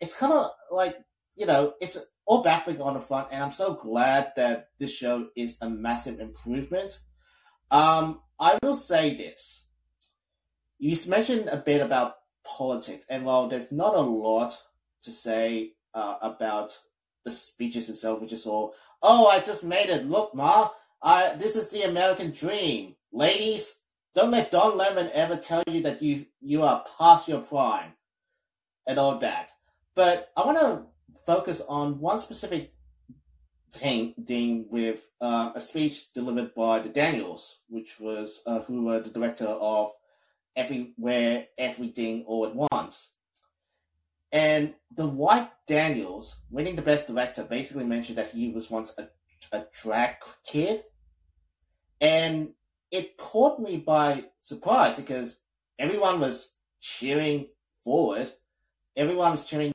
it's 0.00 0.16
kind 0.16 0.32
of 0.32 0.50
like, 0.70 0.96
you 1.34 1.46
know, 1.46 1.72
it's 1.80 1.98
all 2.26 2.42
baffling 2.42 2.80
on 2.80 2.94
the 2.94 3.00
front, 3.00 3.28
and 3.30 3.42
I'm 3.42 3.52
so 3.52 3.74
glad 3.74 4.32
that 4.36 4.68
this 4.78 4.92
show 4.92 5.28
is 5.36 5.58
a 5.60 5.68
massive 5.68 6.20
improvement. 6.20 6.98
Um, 7.70 8.20
I 8.40 8.58
will 8.62 8.74
say 8.74 9.16
this. 9.16 9.64
You 10.78 10.96
mentioned 11.08 11.48
a 11.48 11.62
bit 11.64 11.80
about 11.80 12.14
politics, 12.44 13.06
and 13.08 13.24
while 13.24 13.48
there's 13.48 13.72
not 13.72 13.94
a 13.94 14.00
lot 14.00 14.56
to 15.02 15.10
say 15.10 15.72
uh, 15.94 16.16
about 16.22 16.78
the 17.24 17.30
speeches 17.30 17.88
itself, 17.88 18.20
which 18.20 18.32
is 18.32 18.46
all, 18.46 18.74
oh, 19.02 19.26
I 19.26 19.40
just 19.40 19.64
made 19.64 19.90
it. 19.90 20.06
Look, 20.06 20.34
Ma, 20.34 20.70
I, 21.02 21.36
this 21.36 21.56
is 21.56 21.68
the 21.68 21.82
American 21.82 22.32
dream. 22.32 22.96
Ladies, 23.12 23.74
don't 24.14 24.30
let 24.30 24.50
Don 24.50 24.76
Lemon 24.76 25.10
ever 25.12 25.36
tell 25.36 25.62
you 25.66 25.82
that 25.82 26.02
you, 26.02 26.26
you 26.40 26.62
are 26.62 26.84
past 26.98 27.28
your 27.28 27.40
prime 27.42 27.92
and 28.86 28.98
all 28.98 29.18
that. 29.18 29.50
But 29.94 30.30
I 30.36 30.44
want 30.44 30.58
to 30.58 30.86
focus 31.26 31.62
on 31.68 32.00
one 32.00 32.18
specific 32.18 32.72
thing, 33.72 34.14
thing 34.26 34.66
with 34.70 35.00
uh, 35.20 35.52
a 35.54 35.60
speech 35.60 36.12
delivered 36.12 36.54
by 36.54 36.80
the 36.80 36.88
Daniels, 36.88 37.60
which 37.68 37.98
was 38.00 38.40
uh, 38.46 38.60
who 38.60 38.84
were 38.84 39.00
the 39.00 39.10
director 39.10 39.46
of 39.46 39.92
Everywhere, 40.56 41.46
Everything, 41.58 42.24
All 42.26 42.46
at 42.46 42.54
Once. 42.72 43.10
And 44.30 44.74
the 44.94 45.06
White 45.06 45.50
Daniels, 45.66 46.36
winning 46.50 46.76
the 46.76 46.82
Best 46.82 47.08
Director, 47.08 47.44
basically 47.44 47.84
mentioned 47.84 48.18
that 48.18 48.28
he 48.30 48.50
was 48.50 48.70
once 48.70 48.94
a, 48.98 49.08
a 49.56 49.66
drag 49.72 50.16
kid. 50.44 50.84
And 52.00 52.50
it 52.90 53.16
caught 53.16 53.60
me 53.60 53.76
by 53.78 54.24
surprise 54.40 54.96
because 54.96 55.36
everyone 55.78 56.20
was 56.20 56.52
cheering 56.80 57.48
forward. 57.82 58.30
Everyone 58.96 59.32
was 59.32 59.44
cheering 59.44 59.72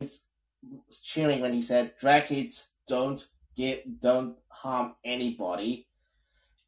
cheering 1.03 1.41
when 1.41 1.53
he 1.53 1.61
said 1.61 1.93
drag 1.99 2.25
kids 2.25 2.69
don't 2.87 3.27
get 3.55 4.01
don't 4.01 4.35
harm 4.49 4.95
anybody. 5.03 5.87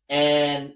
And 0.10 0.74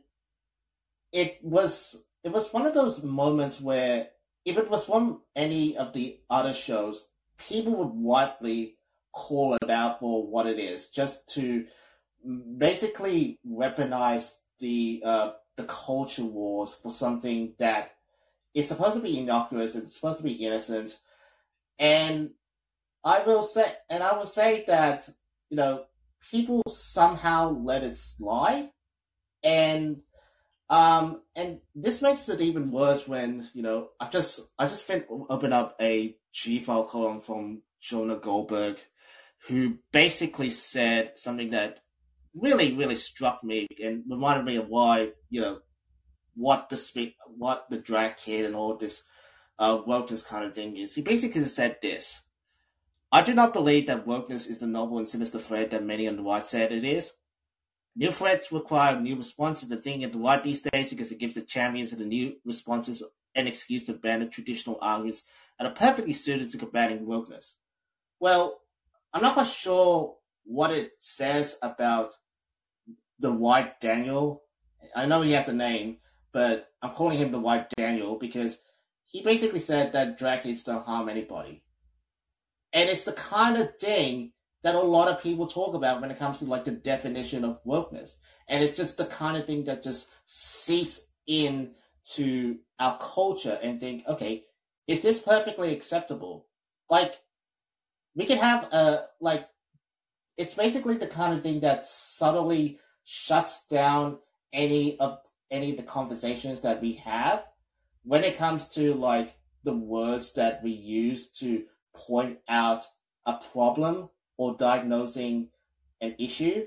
it 1.12 1.40
was 1.42 2.04
it 2.24 2.32
was 2.32 2.52
one 2.52 2.66
of 2.66 2.74
those 2.74 3.04
moments 3.04 3.62
where 3.62 4.08
if 4.44 4.58
it 4.58 4.70
was 4.70 4.86
from 4.86 5.22
any 5.36 5.78
of 5.78 5.94
the 5.94 6.20
other 6.30 6.54
shows 6.54 7.08
people 7.38 7.76
would 7.76 7.94
widely 7.94 8.78
call 9.14 9.56
it 9.56 9.70
out 9.70 10.00
for 10.00 10.28
what 10.28 10.46
it 10.46 10.60
is 10.60 10.90
just 10.90 11.28
to 11.34 11.66
basically 12.58 13.40
weaponize 13.48 14.34
the 14.60 15.02
uh, 15.06 15.32
the 15.58 15.64
culture 15.64 16.24
wars 16.24 16.74
for 16.74 16.90
something 16.90 17.54
that 17.60 17.92
is 18.54 18.68
supposed 18.68 18.96
to 18.96 19.02
be 19.02 19.20
innocuous 19.20 19.76
it's 19.76 19.96
supposed 19.96 20.18
to 20.18 20.24
be 20.24 20.34
innocent 20.34 21.00
and 21.80 22.32
I 23.06 23.24
will 23.24 23.44
say, 23.44 23.72
and 23.90 24.02
I 24.02 24.18
will 24.18 24.26
say 24.26 24.66
that 24.68 25.08
you 25.50 25.58
know 25.58 25.86
people 26.32 26.64
somehow 26.68 27.52
let 27.52 27.84
it 27.84 27.96
slide, 27.96 28.72
and 29.44 30.02
um, 30.72 31.22
and 31.36 31.60
this 31.76 32.02
makes 32.02 32.28
it 32.30 32.42
even 32.42 32.72
worse 32.72 33.08
when 33.08 33.48
you 33.54 33.62
know 33.62 33.90
I've 34.00 34.12
just 34.12 34.50
I 34.58 34.68
just 34.68 34.90
opened 35.30 35.54
up 35.54 35.76
a 35.80 36.16
G 36.34 36.60
file 36.60 36.86
column 36.86 37.22
from 37.22 37.62
Jonah 37.80 38.18
Goldberg, 38.18 38.78
who 39.48 39.78
basically 39.92 40.50
said 40.50 41.14
something 41.16 41.52
that 41.52 41.82
really 42.34 42.76
really 42.76 42.96
struck 42.96 43.44
me 43.44 43.68
and 43.82 44.04
reminded 44.10 44.46
me 44.46 44.56
of 44.56 44.68
why 44.68 45.10
you 45.30 45.42
know 45.42 45.60
what 46.36 46.70
the 46.70 47.14
what 47.38 47.68
the 47.70 47.78
drag 47.78 48.18
kid 48.18 48.46
and 48.46 48.56
all 48.56 48.76
this 48.76 49.04
uh 49.60 49.78
wokeness 49.84 50.26
kind 50.26 50.44
of 50.44 50.56
thing 50.56 50.76
is. 50.76 50.96
He 50.96 51.04
basically 51.04 51.44
said 51.44 51.78
this. 51.84 52.24
I 53.16 53.22
do 53.22 53.34
not 53.34 53.54
believe 53.54 53.88
that 53.88 54.06
wokeness 54.06 54.50
is 54.50 54.60
the 54.60 54.68
novel 54.68 54.98
and 54.98 55.08
sinister 55.08 55.40
threat 55.40 55.72
that 55.72 55.86
many 55.86 56.06
on 56.06 56.18
the 56.18 56.22
right 56.22 56.46
said 56.46 56.74
it 56.74 56.84
is. 56.84 57.14
New 57.96 58.12
threats 58.12 58.52
require 58.52 59.00
new 59.00 59.16
responses. 59.16 59.70
The 59.70 59.78
thing 59.78 60.04
at 60.04 60.12
the 60.12 60.20
right 60.20 60.44
these 60.44 60.60
days 60.60 60.90
because 60.90 61.14
it 61.14 61.20
gives 61.20 61.34
the 61.34 61.42
champions 61.42 61.94
of 61.94 62.00
the 62.00 62.06
new 62.06 62.34
responses 62.44 63.02
an 63.36 63.48
excuse 63.48 63.86
to 63.86 63.94
abandon 63.94 64.30
traditional 64.30 64.78
arguments 64.82 65.22
and 65.58 65.66
are 65.66 65.74
perfectly 65.74 66.12
suited 66.12 66.50
to 66.50 66.58
combating 66.58 67.06
wokeness. 67.06 67.54
Well, 68.20 68.60
I'm 69.14 69.22
not 69.22 69.36
quite 69.36 69.48
sure 69.48 70.18
what 70.44 70.72
it 70.72 70.92
says 71.00 71.58
about 71.62 72.12
the 73.20 73.32
White 73.32 73.80
Daniel. 73.80 74.44
I 74.94 75.06
know 75.06 75.22
he 75.22 75.32
has 75.32 75.48
a 75.48 75.54
name, 75.54 76.00
but 76.34 76.68
I'm 76.82 76.92
calling 76.92 77.18
him 77.18 77.32
the 77.32 77.40
White 77.40 77.70
Daniel 77.78 78.18
because 78.20 78.60
he 79.06 79.24
basically 79.24 79.62
said 79.62 79.94
that 79.94 80.18
drag 80.18 80.42
kids 80.42 80.64
don't 80.64 80.84
harm 80.84 81.08
anybody. 81.08 81.64
And 82.76 82.90
it's 82.90 83.06
the 83.06 83.14
kind 83.14 83.58
of 83.58 83.78
thing 83.78 84.34
that 84.64 84.76
a 84.76 84.80
lot 84.80 85.08
of 85.08 85.24
people 85.24 85.48
talk 85.48 85.74
about 85.76 86.02
when 86.02 86.12
it 86.12 86.20
comes 86.20 86.40
to 86.40 86.46
like 86.46 86.66
the 86.66 86.72
definition 86.72 87.46
of 87.46 87.64
wokeness. 87.66 88.16
And 88.50 88.62
it's 88.62 88.76
just 88.76 88.98
the 88.98 89.06
kind 89.06 89.38
of 89.38 89.48
thing 89.48 89.64
that 89.64 89.82
just 89.82 90.10
seeps 90.26 91.02
in 91.26 91.74
to 92.16 92.58
our 92.80 93.00
culture 93.00 93.58
and 93.64 93.80
think, 93.80 94.04
okay, 94.08 94.44
is 94.88 95.02
this 95.02 95.20
perfectly 95.20 95.74
acceptable? 95.74 96.48
Like, 96.90 97.16
we 98.14 98.26
can 98.26 98.38
have 98.38 98.64
a, 98.66 99.06
like, 99.22 99.48
it's 100.38 100.54
basically 100.54 100.98
the 100.98 101.08
kind 101.08 101.34
of 101.34 101.42
thing 101.42 101.62
that 101.62 101.86
subtly 101.86 102.80
shuts 103.06 103.66
down 103.68 104.20
any 104.52 105.00
of 105.00 105.20
any 105.52 105.72
of 105.72 105.78
the 105.78 105.84
conversations 105.84 106.62
that 106.62 106.82
we 106.82 106.94
have 106.94 107.44
when 108.04 108.24
it 108.24 108.38
comes 108.38 108.68
to 108.70 108.96
like 108.96 109.36
the 109.64 109.76
words 109.76 110.34
that 110.34 110.62
we 110.64 110.72
use 110.72 111.30
to 111.30 111.64
point 111.96 112.40
out 112.48 112.84
a 113.26 113.40
problem 113.52 114.10
or 114.38 114.56
diagnosing 114.58 115.50
an 116.02 116.16
issue. 116.20 116.66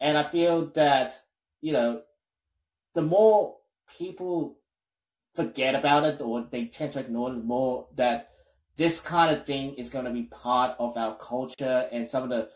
And 0.00 0.16
I 0.16 0.22
feel 0.22 0.66
that, 0.74 1.20
you 1.60 1.72
know, 1.72 2.02
the 2.94 3.02
more 3.02 3.56
people 3.98 4.58
forget 5.34 5.74
about 5.74 6.04
it 6.04 6.20
or 6.20 6.46
they 6.50 6.66
tend 6.66 6.92
to 6.92 7.00
ignore 7.00 7.32
it 7.32 7.44
more, 7.44 7.88
that 7.96 8.30
this 8.76 9.00
kind 9.00 9.36
of 9.36 9.44
thing 9.44 9.74
is 9.74 9.90
going 9.90 10.04
to 10.04 10.10
be 10.10 10.24
part 10.24 10.76
of 10.78 10.96
our 10.96 11.16
culture 11.18 11.88
and 11.92 12.08
some 12.08 12.24
of 12.24 12.30
the 12.30 12.48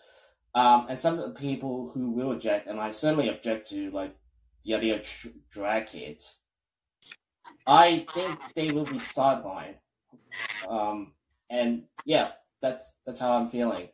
um, 0.54 0.86
and 0.88 0.98
some 0.98 1.18
of 1.18 1.34
the 1.34 1.38
people 1.38 1.90
who 1.92 2.12
will 2.12 2.32
object, 2.32 2.66
and 2.66 2.80
I 2.80 2.90
certainly 2.90 3.28
object 3.28 3.68
to 3.70 3.90
like 3.90 4.16
the 4.64 4.74
idea 4.74 4.96
of 4.96 5.06
drag 5.50 5.88
kids. 5.88 6.40
I 7.66 8.06
think 8.14 8.38
they 8.54 8.70
will 8.70 8.86
be 8.86 8.96
sidelined. 8.96 9.74
Um, 10.66 11.12
and 11.50 11.84
yeah, 12.04 12.30
that's 12.62 12.90
that's 13.06 13.20
how 13.20 13.34
I'm 13.34 13.48
feeling. 13.48 13.88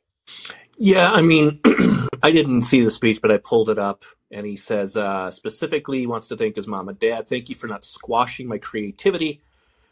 Yeah, 0.78 1.12
I 1.12 1.22
mean, 1.22 1.61
I 2.22 2.30
didn't 2.32 2.62
see 2.62 2.82
the 2.82 2.90
speech, 2.90 3.20
but 3.22 3.30
I 3.30 3.38
pulled 3.38 3.70
it 3.70 3.78
up, 3.78 4.05
and 4.30 4.46
he 4.46 4.57
says 4.57 4.96
uh, 4.96 5.30
specifically 5.30 6.00
he 6.00 6.07
wants 6.07 6.28
to 6.28 6.36
thank 6.36 6.57
his 6.57 6.66
mom 6.66 6.88
and 6.88 6.98
dad. 6.98 7.28
Thank 7.28 7.48
you 7.48 7.55
for 7.55 7.66
not 7.66 7.84
squashing 7.84 8.48
my 8.48 8.59
creativity 8.59 9.42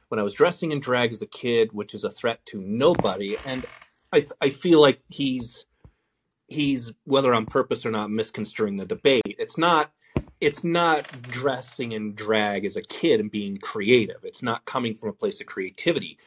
when 0.08 0.20
I 0.20 0.22
was 0.22 0.34
dressing 0.34 0.72
in 0.72 0.80
drag 0.80 1.12
as 1.12 1.22
a 1.22 1.26
kid, 1.26 1.72
which 1.72 1.94
is 1.94 2.04
a 2.04 2.11
threat 2.11 2.44
to 2.46 2.61
nobody. 2.61 3.36
And 3.46 3.66
I 4.12 4.26
I 4.40 4.50
feel 4.50 4.80
like 4.80 5.00
he's 5.08 5.66
he's 6.48 6.92
whether 7.04 7.34
on 7.34 7.46
purpose 7.46 7.86
or 7.86 7.90
not 7.90 8.11
misconstruing 8.11 8.76
the 8.76 8.86
debate. 8.86 9.22
It's 9.26 9.58
not 9.58 9.92
it's 10.40 10.64
not 10.64 11.06
dressing 11.22 11.92
in 11.92 12.14
drag 12.14 12.64
as 12.64 12.76
a 12.76 12.82
kid 12.82 13.20
and 13.20 13.30
being 13.30 13.56
creative. 13.58 14.24
It's 14.24 14.42
not 14.42 14.64
coming 14.64 14.94
from 14.94 15.11
a 15.11 15.14
place 15.14 15.40
of 15.40 15.46
creativity 15.46 16.18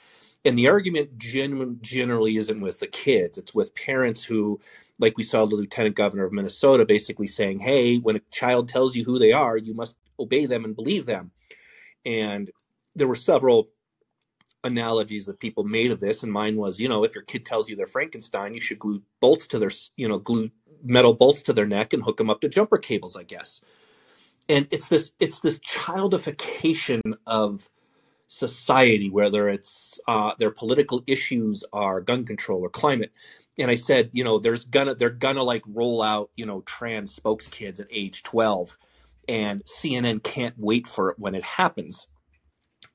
and 0.46 0.58
the 0.58 0.68
argument 0.68 1.18
gen- 1.18 1.80
generally 1.82 2.38
isn't 2.38 2.62
with 2.62 2.80
the 2.80 2.88
kids. 2.88 3.38
It's 3.38 3.54
with 3.56 3.76
parents 3.76 4.24
who 4.24 4.60
like 5.00 5.18
we 5.18 5.24
saw 5.24 5.46
the 5.46 5.56
lieutenant 5.56 5.96
governor 5.96 6.26
of 6.26 6.34
minnesota 6.34 6.86
basically 6.86 7.28
saying 7.28 7.60
hey 7.60 7.98
when 7.98 8.18
a 8.18 8.22
child 8.32 8.70
tells 8.70 8.96
you 8.96 9.04
who 9.06 9.20
they 9.20 9.32
are 9.34 9.58
you 9.58 9.74
must 9.74 9.98
obey 10.20 10.46
them 10.46 10.66
and 10.66 10.76
believe 10.76 11.06
them. 11.06 11.32
And 12.06 12.52
there 12.96 13.08
were 13.08 13.16
several 13.16 13.70
analogies 14.64 15.26
that 15.26 15.40
people 15.40 15.64
made 15.66 15.92
of 15.92 16.02
this 16.02 16.24
and 16.24 16.32
mine 16.34 16.56
was 16.58 16.80
you 16.80 16.90
know 16.90 17.04
if 17.04 17.16
your 17.16 17.24
kid 17.26 17.46
tells 17.46 17.70
you 17.70 17.76
they're 17.76 17.88
frankenstein 17.88 18.54
you 18.54 18.62
should 18.62 18.80
glue 18.80 19.02
bolts 19.22 19.48
to 19.48 19.60
their 19.60 19.72
you 19.98 20.08
know 20.08 20.20
glue 20.20 20.52
metal 20.84 21.14
bolts 21.16 21.44
to 21.44 21.54
their 21.54 21.68
neck 21.68 21.94
and 21.94 22.04
hook 22.04 22.18
them 22.18 22.30
up 22.30 22.42
to 22.42 22.50
jumper 22.50 22.78
cables 22.78 23.16
i 23.16 23.24
guess. 23.24 23.62
And 24.50 24.68
it's 24.72 24.90
this 24.90 25.12
it's 25.20 25.40
this 25.40 25.60
childification 25.60 27.02
of 27.28 27.70
society, 28.28 29.10
whether 29.10 29.50
it's 29.50 30.00
uh, 30.08 30.32
their 30.40 30.52
political 30.52 31.04
issues 31.08 31.64
are 31.74 32.02
gun 32.02 32.26
control 32.26 32.62
or 32.62 32.70
climate. 32.70 33.12
And 33.60 33.72
I 33.72 33.76
said, 33.76 34.12
you 34.14 34.24
know, 34.24 34.40
there's 34.40 34.66
gonna 34.66 34.96
they're 34.96 35.10
gonna 35.12 35.44
like 35.44 35.64
roll 35.68 36.02
out, 36.04 36.32
you 36.38 36.46
know, 36.46 36.62
trans 36.62 37.14
spokes 37.16 37.48
kids 37.48 37.80
at 37.80 37.88
age 37.92 38.24
12. 38.24 38.78
and 39.30 39.64
CNN 39.66 40.24
can't 40.24 40.56
wait 40.60 40.88
for 40.88 41.12
it 41.12 41.20
when 41.20 41.36
it 41.36 41.44
happens. 41.44 42.08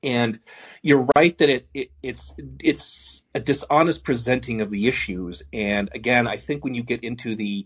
And 0.03 0.39
you're 0.83 1.07
right 1.17 1.37
that 1.39 1.49
it, 1.49 1.69
it 1.73 1.91
it's 2.03 2.33
it's 2.61 3.23
a 3.35 3.39
dishonest 3.41 4.03
presenting 4.05 4.61
of 4.61 4.71
the 4.71 4.87
issues. 4.87 5.43
And 5.53 5.89
again, 5.95 6.27
I 6.27 6.37
think 6.37 6.63
when 6.65 6.75
you 6.75 6.83
get 6.83 7.03
into 7.03 7.35
the 7.35 7.65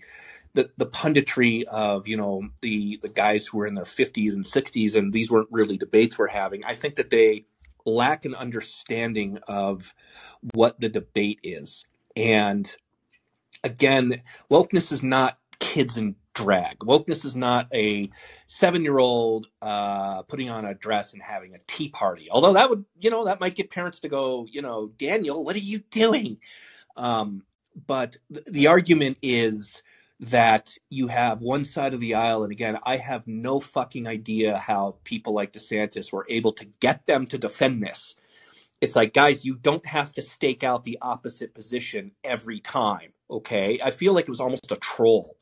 the, 0.54 0.72
the 0.78 0.88
punditry 0.88 1.64
of 1.66 2.08
you 2.10 2.18
know 2.18 2.44
the 2.62 3.00
the 3.04 3.10
guys 3.10 3.48
who 3.48 3.60
were 3.60 3.68
in 3.68 3.76
their 3.76 3.86
50s 3.86 4.34
and 4.36 4.46
60s 4.46 4.96
and 4.96 5.14
these 5.14 5.32
weren't 5.32 5.50
really 5.52 5.78
debates 5.78 6.20
we're 6.20 6.28
having 6.28 6.64
i 6.66 6.76
think 6.76 6.98
that 6.98 7.12
they 7.12 7.46
lack 7.86 8.26
an 8.26 8.36
understanding 8.36 9.40
of 9.48 9.94
what 10.54 10.80
the 10.80 10.90
debate 10.90 11.40
is. 11.44 11.86
And 12.16 12.74
again 13.64 14.22
wokeness 14.52 14.92
is 14.92 15.04
not 15.04 15.40
kids 15.60 15.98
in 15.98 16.16
drag. 16.34 16.80
Wokeness 16.80 17.26
is 17.26 17.36
not 17.36 17.68
a 17.74 18.10
seven 18.48 18.84
year 18.84 19.00
old 19.00 19.48
uh, 19.62 20.24
putting 20.24 20.50
on 20.50 20.66
a 20.66 20.74
dress 20.74 21.14
and 21.14 21.22
having 21.22 21.54
a 21.54 21.60
tea 21.68 21.90
party. 21.90 22.30
Although 22.32 22.54
that 22.54 22.70
would 22.70 22.86
you 23.00 23.10
know 23.10 23.26
that 23.26 23.40
might 23.40 23.56
get 23.56 23.72
parents 23.72 24.00
to 24.02 24.10
go 24.10 24.48
you 24.50 24.62
know 24.62 24.92
daniel 24.98 25.44
what 25.44 25.56
are 25.56 25.60
you 25.60 25.80
doing? 25.92 26.38
Um, 26.96 27.44
but 27.88 28.18
th- 28.34 28.46
the 28.46 28.68
argument 28.68 29.18
is 29.22 29.82
that 30.24 30.78
you 30.90 31.08
have 31.08 31.42
one 31.42 31.66
side 31.66 31.94
of 31.94 32.00
the 32.00 32.16
aisle, 32.16 32.44
and 32.44 32.52
again, 32.52 32.78
I 32.84 32.98
have 32.98 33.28
no 33.28 33.60
fucking 33.60 34.08
idea 34.08 34.58
how 34.58 34.96
people 35.04 35.34
like 35.34 35.52
DeSantis 35.52 36.14
were 36.14 36.26
able 36.30 36.54
to 36.54 36.66
get 36.80 37.06
them 37.06 37.26
to 37.28 37.38
defend 37.38 37.84
this. 37.84 38.16
It's 38.80 38.96
like, 38.96 39.14
guys, 39.14 39.44
you 39.44 39.56
don't 39.56 39.86
have 39.86 40.14
to 40.14 40.22
stake 40.22 40.64
out 40.64 40.84
the 40.84 40.98
opposite 41.02 41.54
position 41.54 42.12
every 42.24 42.60
time, 42.60 43.12
okay? 43.30 43.80
I 43.84 43.92
feel 43.92 44.14
like 44.14 44.24
it 44.24 44.30
was 44.30 44.40
almost 44.40 44.72
a 44.72 44.78
troll 44.78 45.38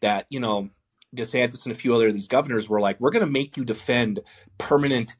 that, 0.00 0.26
you 0.28 0.40
know, 0.40 0.70
DeSantis 1.16 1.64
and 1.64 1.72
a 1.72 1.78
few 1.78 1.94
other 1.94 2.08
of 2.08 2.14
these 2.14 2.28
governors 2.28 2.68
were 2.68 2.80
like, 2.80 3.00
we're 3.00 3.10
going 3.10 3.24
to 3.24 3.30
make 3.30 3.56
you 3.56 3.64
defend 3.64 4.20
permanent 4.58 5.16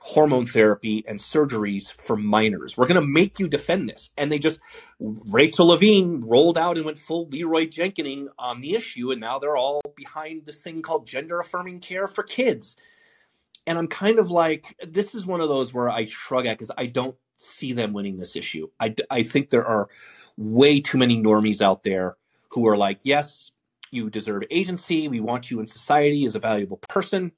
hormone 0.00 0.46
therapy 0.46 1.04
and 1.06 1.20
surgeries 1.20 1.92
for 1.92 2.16
minors. 2.16 2.76
We're 2.76 2.86
going 2.86 3.00
to 3.00 3.06
make 3.06 3.38
you 3.38 3.48
defend 3.48 3.88
this. 3.88 4.10
And 4.16 4.32
they 4.32 4.38
just, 4.38 4.58
Rachel 4.98 5.66
Levine 5.66 6.22
rolled 6.26 6.58
out 6.58 6.76
and 6.76 6.86
went 6.86 6.98
full 6.98 7.28
Leroy 7.28 7.66
Jenkining 7.66 8.28
on 8.38 8.60
the 8.60 8.74
issue. 8.74 9.12
And 9.12 9.20
now 9.20 9.38
they're 9.38 9.56
all 9.56 9.82
behind 9.96 10.46
this 10.46 10.62
thing 10.62 10.82
called 10.82 11.06
gender 11.06 11.38
affirming 11.38 11.80
care 11.80 12.08
for 12.08 12.24
kids. 12.24 12.76
And 13.66 13.78
I'm 13.78 13.88
kind 13.88 14.18
of 14.18 14.30
like, 14.30 14.74
this 14.80 15.14
is 15.14 15.26
one 15.26 15.42
of 15.42 15.48
those 15.48 15.74
where 15.74 15.90
I 15.90 16.06
shrug 16.06 16.46
at 16.46 16.56
because 16.56 16.72
I 16.76 16.86
don't 16.86 17.16
see 17.36 17.74
them 17.74 17.92
winning 17.92 18.16
this 18.16 18.36
issue. 18.36 18.68
I, 18.80 18.94
I 19.10 19.22
think 19.22 19.50
there 19.50 19.66
are 19.66 19.88
way 20.38 20.80
too 20.80 20.96
many 20.96 21.22
normies 21.22 21.60
out 21.60 21.82
there 21.82 22.16
who 22.48 22.66
are 22.66 22.76
like, 22.76 23.00
yes, 23.02 23.52
you 23.90 24.08
deserve 24.08 24.44
agency. 24.50 25.08
We 25.08 25.20
want 25.20 25.50
you 25.50 25.60
in 25.60 25.66
society 25.66 26.24
as 26.24 26.34
a 26.34 26.40
valuable 26.40 26.78
person 26.88 27.32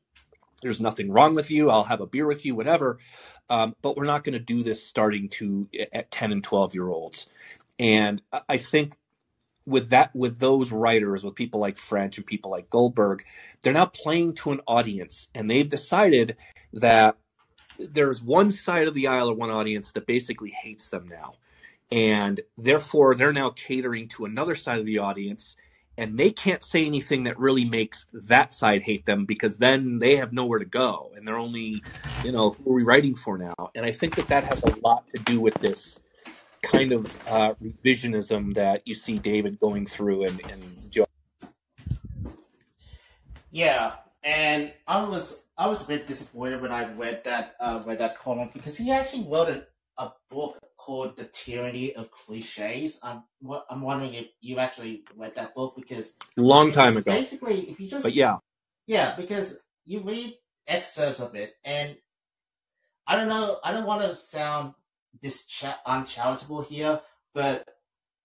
there's 0.62 0.80
nothing 0.80 1.10
wrong 1.10 1.34
with 1.34 1.50
you. 1.50 1.70
I'll 1.70 1.84
have 1.84 2.00
a 2.00 2.06
beer 2.06 2.26
with 2.26 2.44
you, 2.44 2.54
whatever. 2.54 2.98
Um, 3.50 3.74
but 3.82 3.96
we're 3.96 4.04
not 4.04 4.24
going 4.24 4.34
to 4.34 4.38
do 4.38 4.62
this 4.62 4.84
starting 4.84 5.28
to 5.30 5.68
at 5.92 6.10
10 6.10 6.32
and 6.32 6.44
12 6.44 6.74
year 6.74 6.88
olds. 6.88 7.26
And 7.78 8.22
I 8.48 8.58
think 8.58 8.94
with 9.66 9.90
that, 9.90 10.14
with 10.14 10.38
those 10.38 10.72
writers, 10.72 11.24
with 11.24 11.34
people 11.34 11.60
like 11.60 11.78
French 11.78 12.16
and 12.16 12.26
people 12.26 12.50
like 12.50 12.70
Goldberg, 12.70 13.24
they're 13.62 13.72
now 13.72 13.86
playing 13.86 14.34
to 14.36 14.52
an 14.52 14.60
audience, 14.66 15.28
and 15.34 15.50
they've 15.50 15.68
decided 15.68 16.36
that 16.72 17.16
there's 17.78 18.22
one 18.22 18.50
side 18.50 18.88
of 18.88 18.94
the 18.94 19.06
aisle 19.08 19.30
or 19.30 19.34
one 19.34 19.50
audience 19.50 19.92
that 19.92 20.06
basically 20.06 20.50
hates 20.50 20.88
them 20.88 21.08
now. 21.08 21.34
And 21.90 22.40
therefore, 22.56 23.14
they're 23.14 23.32
now 23.32 23.50
catering 23.50 24.08
to 24.08 24.24
another 24.24 24.54
side 24.54 24.78
of 24.78 24.86
the 24.86 24.98
audience 24.98 25.56
and 25.98 26.18
they 26.18 26.30
can't 26.30 26.62
say 26.62 26.86
anything 26.86 27.24
that 27.24 27.38
really 27.38 27.64
makes 27.64 28.06
that 28.12 28.54
side 28.54 28.82
hate 28.82 29.06
them 29.06 29.24
because 29.24 29.58
then 29.58 29.98
they 29.98 30.16
have 30.16 30.32
nowhere 30.32 30.58
to 30.58 30.64
go 30.64 31.12
and 31.16 31.26
they're 31.26 31.38
only 31.38 31.82
you 32.24 32.32
know 32.32 32.50
who 32.50 32.70
are 32.70 32.74
we 32.74 32.82
writing 32.82 33.14
for 33.14 33.38
now? 33.38 33.54
And 33.74 33.84
i 33.84 33.90
think 33.90 34.14
that 34.16 34.28
that 34.28 34.44
has 34.44 34.62
a 34.62 34.76
lot 34.80 35.04
to 35.14 35.22
do 35.22 35.40
with 35.40 35.54
this 35.54 35.98
kind 36.62 36.92
of 36.92 37.28
uh, 37.28 37.54
revisionism 37.62 38.54
that 38.54 38.82
you 38.86 38.94
see 38.94 39.18
david 39.18 39.58
going 39.58 39.84
through 39.84 40.24
and, 40.24 40.40
and 40.50 40.82
yeah 43.50 43.94
and 44.24 44.72
i 44.86 45.02
was 45.02 45.42
i 45.58 45.66
was 45.66 45.84
a 45.84 45.88
bit 45.88 46.06
disappointed 46.06 46.60
when 46.62 46.72
i 46.72 46.92
read 46.94 47.22
that 47.24 47.54
uh, 47.60 47.82
read 47.86 47.98
that 47.98 48.18
column 48.18 48.50
because 48.54 48.76
he 48.76 48.90
actually 48.90 49.24
wrote 49.28 49.48
a 49.98 50.10
book 50.30 50.58
called 50.84 51.16
The 51.16 51.24
Tyranny 51.24 51.94
of 51.94 52.10
Cliches. 52.10 52.98
I'm 53.02 53.22
I'm 53.70 53.82
wondering 53.82 54.14
if 54.14 54.26
you 54.40 54.58
actually 54.58 55.04
read 55.16 55.34
that 55.36 55.54
book 55.54 55.74
because 55.76 56.12
long 56.36 56.72
time 56.72 56.96
ago. 56.96 57.10
Basically, 57.10 57.70
if 57.70 57.78
you 57.78 57.88
just 57.88 58.02
but 58.02 58.14
yeah, 58.14 58.36
yeah, 58.86 59.14
because 59.16 59.58
you 59.84 60.00
read 60.00 60.34
excerpts 60.66 61.20
of 61.20 61.34
it, 61.34 61.54
and 61.64 61.96
I 63.06 63.16
don't 63.16 63.28
know, 63.28 63.58
I 63.62 63.72
don't 63.72 63.86
want 63.86 64.02
to 64.02 64.14
sound 64.16 64.74
dis 65.20 65.46
uncharitable 65.86 66.62
here, 66.62 67.00
but 67.32 67.68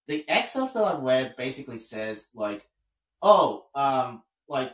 the 0.07 0.27
excerpt 0.27 0.73
that 0.73 0.83
I 0.83 0.99
read 0.99 1.35
basically 1.37 1.79
says 1.79 2.27
like, 2.33 2.63
oh, 3.21 3.65
um, 3.75 4.23
like 4.49 4.71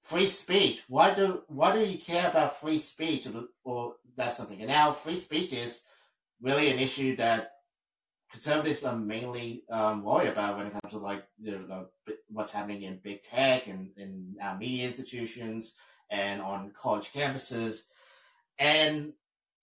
free 0.00 0.26
speech. 0.26 0.82
Why 0.88 1.12
do 1.14 1.42
why 1.48 1.74
do 1.74 1.84
you 1.84 1.98
care 1.98 2.28
about 2.30 2.60
free 2.60 2.78
speech 2.78 3.26
or, 3.26 3.44
or 3.64 3.94
that's 4.16 4.36
something? 4.36 4.60
And 4.60 4.68
now 4.68 4.92
free 4.92 5.16
speech 5.16 5.52
is 5.52 5.80
really 6.44 6.70
an 6.70 6.78
issue 6.78 7.16
that 7.16 7.52
conservatives 8.30 8.84
are 8.84 8.96
mainly 8.96 9.64
um, 9.70 10.04
worried 10.04 10.28
about 10.28 10.58
when 10.58 10.66
it 10.66 10.72
comes 10.72 10.92
to 10.92 10.98
like 10.98 11.24
you 11.40 11.52
know, 11.66 11.86
what's 12.28 12.52
happening 12.52 12.82
in 12.82 13.00
big 13.02 13.22
tech 13.22 13.66
and 13.66 13.90
in 13.96 14.36
our 14.42 14.56
media 14.58 14.86
institutions 14.86 15.72
and 16.10 16.42
on 16.42 16.70
college 16.76 17.12
campuses. 17.12 17.82
And 18.58 19.14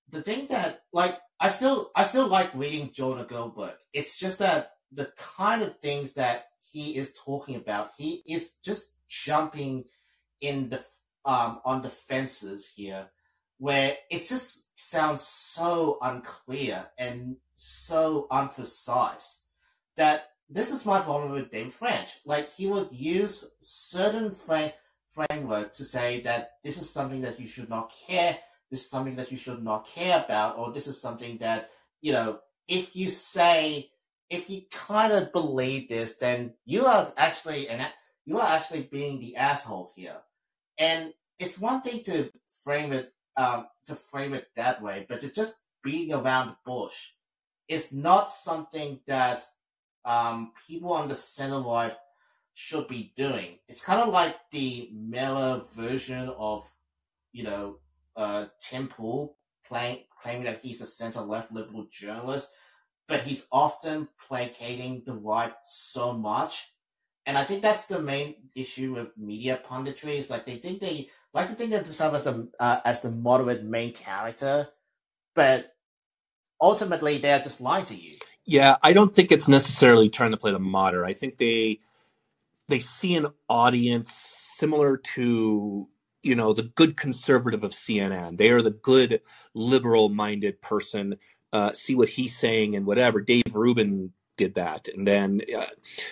the 0.09 0.23
thing 0.23 0.47
that 0.47 0.82
like 0.91 1.17
I 1.39 1.47
still 1.47 1.91
I 1.95 2.03
still 2.03 2.27
like 2.27 2.53
reading 2.55 2.91
Jonah 2.93 3.25
Goldberg. 3.25 3.75
It's 3.93 4.17
just 4.17 4.39
that 4.39 4.71
the 4.91 5.11
kind 5.17 5.61
of 5.61 5.79
things 5.79 6.13
that 6.13 6.45
he 6.71 6.97
is 6.97 7.13
talking 7.13 7.55
about, 7.55 7.91
he 7.97 8.23
is 8.27 8.53
just 8.63 8.93
jumping 9.07 9.86
in 10.41 10.69
the 10.69 10.84
um 11.25 11.61
on 11.63 11.84
the 11.84 11.89
fences 11.89 12.67
here 12.73 13.07
where 13.61 13.95
it's 14.09 14.27
just 14.27 14.65
sounds 14.82 15.23
so 15.23 15.97
unclear 16.01 16.88
and 16.97 17.38
so 17.55 18.27
unprecise 18.32 19.39
that 19.95 20.29
this 20.49 20.71
is 20.71 20.86
my 20.86 20.99
problem 20.99 21.32
with 21.32 21.51
David 21.51 21.73
French. 21.73 22.19
Like 22.25 22.51
he 22.51 22.67
would 22.67 22.89
use 22.91 23.49
certain 23.59 24.36
frame 24.36 24.71
framework 25.13 25.73
to 25.73 25.84
say 25.84 26.21
that 26.21 26.51
this 26.63 26.82
is 26.82 26.89
something 26.89 27.21
that 27.21 27.39
you 27.39 27.47
should 27.47 27.69
not 27.69 27.91
care, 28.07 28.38
this 28.69 28.84
is 28.84 28.89
something 28.89 29.15
that 29.17 29.32
you 29.32 29.38
should 29.38 29.63
not 29.63 29.88
care 29.88 30.23
about, 30.23 30.57
or 30.57 30.71
this 30.71 30.88
is 30.88 30.99
something 30.99 31.38
that 31.39 31.69
you 32.01 32.11
know 32.13 32.39
if 32.67 32.95
you 32.95 33.09
say 33.09 33.89
if 34.29 34.49
you 34.49 34.61
kind 34.71 35.11
of 35.11 35.32
believe 35.34 35.89
this, 35.89 36.15
then 36.15 36.53
you 36.65 36.86
are 36.86 37.13
actually 37.17 37.67
and 37.67 37.86
you 38.25 38.39
are 38.39 38.47
actually 38.47 38.84
being 38.84 39.19
the 39.19 39.36
asshole 39.36 39.91
here. 39.95 40.17
And 40.77 41.13
it's 41.38 41.59
one 41.59 41.82
thing 41.82 42.03
to 42.05 42.32
frame 42.63 42.93
it 42.93 43.13
um, 43.38 43.67
to 43.86 43.95
frame 43.95 44.34
it 44.34 44.47
that 44.55 44.82
way, 44.82 45.05
but 45.07 45.34
just 45.34 45.55
being 45.84 46.13
around 46.13 46.55
bush 46.65 47.09
is 47.67 47.91
not 47.91 48.32
something 48.32 48.99
that 49.07 49.45
um, 50.05 50.51
people 50.67 50.93
on 50.93 51.07
the 51.07 51.15
center 51.15 51.61
right 51.61 51.93
should 52.53 52.88
be 52.88 53.13
doing. 53.15 53.57
It's 53.67 53.84
kind 53.84 54.01
of 54.01 54.09
like 54.09 54.36
the 54.51 54.89
Miller 54.93 55.63
version 55.73 56.29
of, 56.38 56.65
you 57.32 57.43
know, 57.43 57.77
uh, 58.15 58.45
Tim 58.59 58.88
Pool 58.88 59.38
playing, 59.65 59.99
claiming 60.21 60.43
that 60.43 60.59
he's 60.59 60.82
a 60.82 60.86
center 60.86 61.21
left 61.21 61.51
liberal 61.51 61.88
journalist, 61.91 62.49
but 63.07 63.21
he's 63.21 63.47
often 63.51 64.07
placating 64.27 65.03
the 65.05 65.13
right 65.13 65.53
so 65.63 66.13
much. 66.13 66.73
And 67.25 67.38
I 67.38 67.45
think 67.45 67.61
that's 67.61 67.86
the 67.86 68.01
main 68.01 68.36
issue 68.55 68.95
with 68.95 69.17
media 69.17 69.61
punditry 69.67 70.17
is 70.17 70.29
like 70.29 70.45
they 70.45 70.57
think 70.57 70.82
they 70.82 71.09
like 71.34 71.49
to 71.49 71.55
think 71.55 71.73
of 71.73 71.84
themselves 71.86 72.15
as 72.17 72.23
the 72.25 72.49
uh, 72.59 72.82
as 72.86 73.01
the 73.01 73.11
moderate 73.11 73.63
main 73.65 73.93
character, 73.93 74.69
but 75.36 75.73
ultimately 76.61 77.19
they're 77.19 77.41
just 77.41 77.61
lying 77.61 77.86
to 77.86 77.95
you. 77.95 78.17
Yeah, 78.45 78.77
I 78.84 78.93
don't 78.93 79.15
think 79.15 79.32
it's 79.32 79.47
necessarily 79.47 80.09
trying 80.09 80.32
to 80.32 80.38
play 80.38 80.51
the 80.51 80.59
moderate. 80.59 81.09
I 81.09 81.13
think 81.13 81.38
they 81.39 81.79
they 82.69 82.79
see 82.79 83.15
an 83.15 83.27
audience 83.49 84.13
similar 84.57 84.97
to 84.97 85.89
you 86.23 86.36
know 86.36 86.53
the 86.53 86.63
good 86.63 86.97
conservative 86.97 87.63
of 87.63 87.73
CNN. 87.73 88.38
They 88.38 88.51
are 88.51 88.63
the 88.63 88.71
good 88.71 89.21
liberal 89.55 90.09
minded 90.09 90.61
person. 90.61 91.17
Uh, 91.53 91.73
see 91.73 91.95
what 91.95 92.09
he's 92.09 92.38
saying 92.38 92.75
and 92.75 92.86
whatever. 92.88 93.21
Dave 93.21 93.43
Rubin 93.53 94.13
did 94.41 94.55
that. 94.55 94.87
And 94.87 95.07
then 95.07 95.41
uh, 95.55 95.67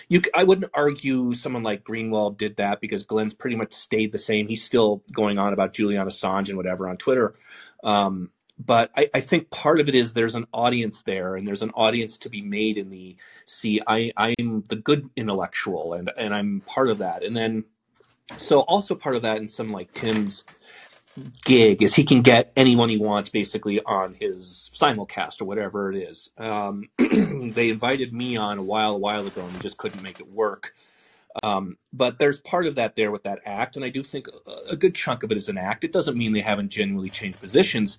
you, 0.07 0.21
I 0.35 0.43
wouldn't 0.43 0.71
argue 0.73 1.33
someone 1.33 1.63
like 1.63 1.83
Greenwald 1.83 2.37
did 2.37 2.57
that 2.57 2.79
because 2.79 3.03
Glenn's 3.03 3.33
pretty 3.33 3.55
much 3.55 3.73
stayed 3.73 4.11
the 4.11 4.19
same. 4.19 4.47
He's 4.47 4.63
still 4.63 5.01
going 5.11 5.39
on 5.39 5.53
about 5.53 5.73
Julian 5.73 6.07
Assange 6.07 6.49
and 6.49 6.57
whatever 6.57 6.87
on 6.87 6.97
Twitter. 6.97 7.35
Um, 7.83 8.29
but 8.59 8.91
I, 8.95 9.09
I, 9.13 9.21
think 9.21 9.49
part 9.51 9.79
of 9.79 9.87
it 9.87 9.95
is 9.95 10.11
there's 10.11 10.35
an 10.35 10.45
audience 10.53 11.03
there 11.03 11.37
and 11.37 11.47
there's 11.47 11.61
an 11.61 11.71
audience 11.75 12.17
to 12.19 12.29
be 12.29 12.41
made 12.41 12.75
in 12.75 12.89
the 12.89 13.15
see 13.45 13.79
I, 13.87 14.11
i'm 14.17 14.65
the 14.67 14.75
good 14.75 15.09
intellectual 15.15 15.93
and, 15.93 16.11
and 16.17 16.35
i'm 16.35 16.59
part 16.65 16.89
of 16.89 16.97
that 16.97 17.23
and 17.23 17.37
then 17.37 17.63
So 18.37 18.61
also 18.61 18.95
part 18.95 19.15
of 19.15 19.23
that 19.23 19.37
in 19.37 19.47
some 19.47 19.71
like 19.71 19.93
Tim's 19.93 20.43
gig 21.45 21.81
is 21.81 21.95
he 21.95 22.03
can 22.03 22.21
get 22.21 22.51
anyone 22.55 22.89
he 22.89 22.97
wants 22.97 23.29
basically 23.29 23.81
on 23.81 24.13
his 24.13 24.69
simulcast 24.73 25.41
or 25.41 25.45
whatever 25.45 25.91
it 25.91 25.97
is. 25.97 26.29
Um, 26.37 26.89
they 26.97 27.69
invited 27.69 28.13
me 28.13 28.37
on 28.37 28.57
a 28.57 28.63
while, 28.63 28.95
a 28.95 28.99
while 28.99 29.25
ago, 29.25 29.45
and 29.45 29.61
just 29.61 29.77
couldn't 29.77 30.03
make 30.03 30.19
it 30.19 30.27
work. 30.27 30.73
Um, 31.43 31.77
but 31.93 32.19
there's 32.19 32.39
part 32.39 32.65
of 32.65 32.75
that 32.75 32.95
there 32.95 33.11
with 33.11 33.23
that 33.23 33.39
act, 33.45 33.75
and 33.75 33.85
I 33.85 33.89
do 33.89 34.03
think 34.03 34.27
a, 34.27 34.71
a 34.71 34.75
good 34.75 34.95
chunk 34.95 35.23
of 35.23 35.31
it 35.31 35.37
is 35.37 35.47
an 35.47 35.57
act. 35.57 35.83
It 35.83 35.93
doesn't 35.93 36.17
mean 36.17 36.33
they 36.33 36.41
haven't 36.41 36.69
genuinely 36.69 37.09
changed 37.09 37.39
positions. 37.39 37.97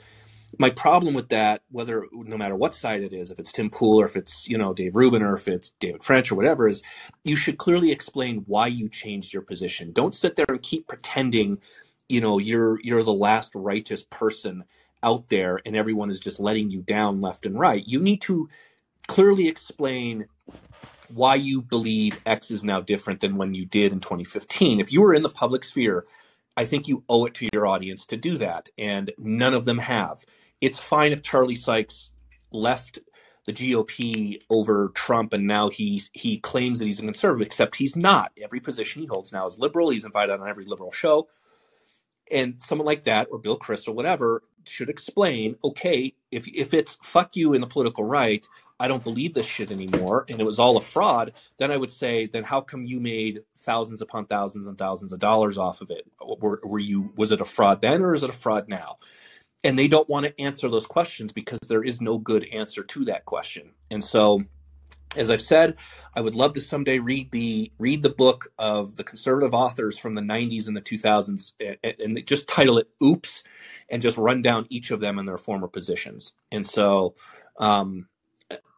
My 0.59 0.71
problem 0.71 1.15
with 1.15 1.29
that, 1.29 1.63
whether 1.71 2.07
no 2.13 2.37
matter 2.37 2.57
what 2.57 2.75
side 2.75 3.03
it 3.03 3.13
is, 3.13 3.31
if 3.31 3.39
it's 3.39 3.53
Tim 3.53 3.71
Pool 3.71 4.01
or 4.01 4.05
if 4.05 4.17
it's 4.17 4.49
you 4.49 4.59
know 4.59 4.75
Dave 4.75 4.97
Rubin 4.97 5.23
or 5.23 5.35
if 5.35 5.47
it's 5.47 5.71
David 5.71 6.03
French 6.03 6.33
or 6.33 6.35
whatever, 6.35 6.69
is 6.69 6.83
you 7.23 7.37
should 7.37 7.57
clearly 7.57 7.93
explain 7.93 8.43
why 8.47 8.67
you 8.67 8.89
changed 8.89 9.33
your 9.33 9.43
position. 9.43 9.93
Don't 9.93 10.15
sit 10.15 10.35
there 10.35 10.47
and 10.49 10.61
keep 10.61 10.89
pretending, 10.89 11.59
you 12.11 12.21
know, 12.21 12.39
you're 12.39 12.81
you're 12.83 13.03
the 13.03 13.13
last 13.13 13.53
righteous 13.55 14.03
person 14.03 14.65
out 15.03 15.29
there 15.29 15.61
and 15.65 15.77
everyone 15.77 16.11
is 16.11 16.21
just 16.21 16.41
letting 16.41 16.71
you 16.71 16.83
down 16.83 17.21
left 17.21 17.47
and 17.47 17.59
right. 17.59 17.87
You 17.87 18.01
need 18.01 18.21
to 18.23 18.49
clearly 19.07 19.49
explain 19.49 20.27
why 21.09 21.35
you 21.35 21.63
believe 21.63 22.21
X 22.27 22.51
is 22.51 22.63
now 22.63 22.81
different 22.81 23.21
than 23.21 23.35
when 23.35 23.55
you 23.55 23.65
did 23.67 23.93
in 23.93 24.01
2015. 24.01 24.81
If 24.81 24.93
you 24.93 25.01
were 25.01 25.15
in 25.15 25.23
the 25.23 25.29
public 25.29 25.65
sphere, 25.65 26.07
I 26.57 26.65
think 26.65 26.89
you 26.89 27.05
owe 27.09 27.27
it 27.27 27.35
to 27.35 27.49
your 27.53 27.67
audience 27.67 28.05
to 28.07 28.17
do 28.17 28.37
that, 28.37 28.69
and 28.77 29.11
none 29.19 29.55
of 29.55 29.65
them 29.65 29.79
have. 29.79 30.25
It's 30.61 30.79
fine 30.79 31.13
if 31.13 31.23
Charlie 31.23 31.55
Sykes 31.55 32.11
left 32.53 32.99
the 33.47 33.53
GOP 33.53 34.41
over 34.51 34.91
Trump 34.95 35.33
and 35.33 35.47
now 35.47 35.71
he's 35.71 36.11
he 36.13 36.39
claims 36.39 36.79
that 36.79 36.85
he's 36.85 36.99
a 36.99 37.03
conservative, 37.03 37.47
except 37.47 37.77
he's 37.77 37.97
not. 37.97 38.33
Every 38.41 38.61
position 38.61 39.01
he 39.03 39.09
holds 39.09 39.33
now 39.33 39.47
is 39.47 39.59
liberal. 39.59 39.91
He's 39.91 40.05
invited 40.05 40.39
on 40.39 40.49
every 40.49 40.67
liberal 40.67 40.93
show. 40.93 41.29
And 42.31 42.61
someone 42.61 42.87
like 42.87 43.05
that, 43.05 43.29
or 43.31 43.39
Bill 43.39 43.59
Kristol, 43.59 43.95
whatever, 43.95 44.43
should 44.65 44.89
explain, 44.89 45.57
okay, 45.65 46.15
if 46.31 46.47
if 46.49 46.75
it's 46.75 46.99
fuck 47.03 47.37
you 47.37 47.55
in 47.55 47.61
the 47.61 47.67
political 47.67 48.05
right, 48.05 48.47
I 48.79 48.89
don't 48.89 49.05
believe 49.05 49.35
this 49.35 49.47
shit 49.47 49.71
anymore, 49.71 50.25
and 50.29 50.41
it 50.41 50.45
was 50.45 50.59
all 50.59 50.77
a 50.77 50.81
fraud, 50.81 51.35
then 51.59 51.71
I 51.71 51.77
would 51.77 51.91
say, 51.91 52.27
then 52.27 52.45
how 52.45 52.63
come 52.63 52.87
you 52.87 52.99
made 52.99 53.43
thousands 53.59 54.01
upon 54.01 54.27
thousands 54.27 54.67
and 54.67 54.79
thousands 54.79 55.13
of 55.13 55.19
dollars 55.19 55.59
off 55.59 55.83
of 55.83 55.91
it? 55.91 56.07
Were, 56.41 56.61
were 56.65 56.79
you 56.79 57.13
was 57.17 57.31
it 57.31 57.41
a 57.41 57.45
fraud 57.45 57.81
then, 57.81 58.03
or 58.03 58.15
is 58.15 58.23
it 58.23 58.31
a 58.31 58.35
fraud 58.35 58.69
now? 58.69 58.99
And 59.63 59.79
they 59.79 59.89
don't 59.89 60.09
want 60.09 60.25
to 60.25 60.41
answer 60.41 60.71
those 60.71 60.87
questions 60.87 61.33
because 61.33 61.61
there 61.69 61.85
is 61.85 62.01
no 62.01 62.17
good 62.17 62.47
answer 62.51 62.83
to 62.83 63.05
that 63.07 63.27
question. 63.27 63.73
And 63.91 64.03
so, 64.03 64.45
as 65.17 65.31
I've 65.31 65.43
said, 65.43 65.77
I 66.15 66.21
would 66.21 66.35
love 66.35 66.55
to 66.55 66.61
someday 66.61 66.99
read 66.99 67.33
the 67.33 67.73
read 67.79 68.03
the 68.03 68.11
book 68.11 68.53
of 68.59 68.97
the 68.97 69.05
conservative 69.05 69.55
authors 69.55 69.99
from 69.99 70.15
the 70.15 70.23
90s 70.23 70.69
and 70.69 70.77
the 70.77 70.83
2000s, 70.83 71.53
and, 71.61 71.95
and 72.01 72.27
just 72.27 72.49
title 72.49 72.79
it 72.79 72.89
"Oops," 73.03 73.43
and 73.91 74.03
just 74.03 74.17
run 74.19 74.43
down 74.43 74.67
each 74.71 74.91
of 74.91 75.01
them 75.01 75.19
in 75.19 75.27
their 75.27 75.39
former 75.39 75.69
positions. 75.69 76.35
And 76.53 76.67
so. 76.67 77.15
Um, 77.59 78.07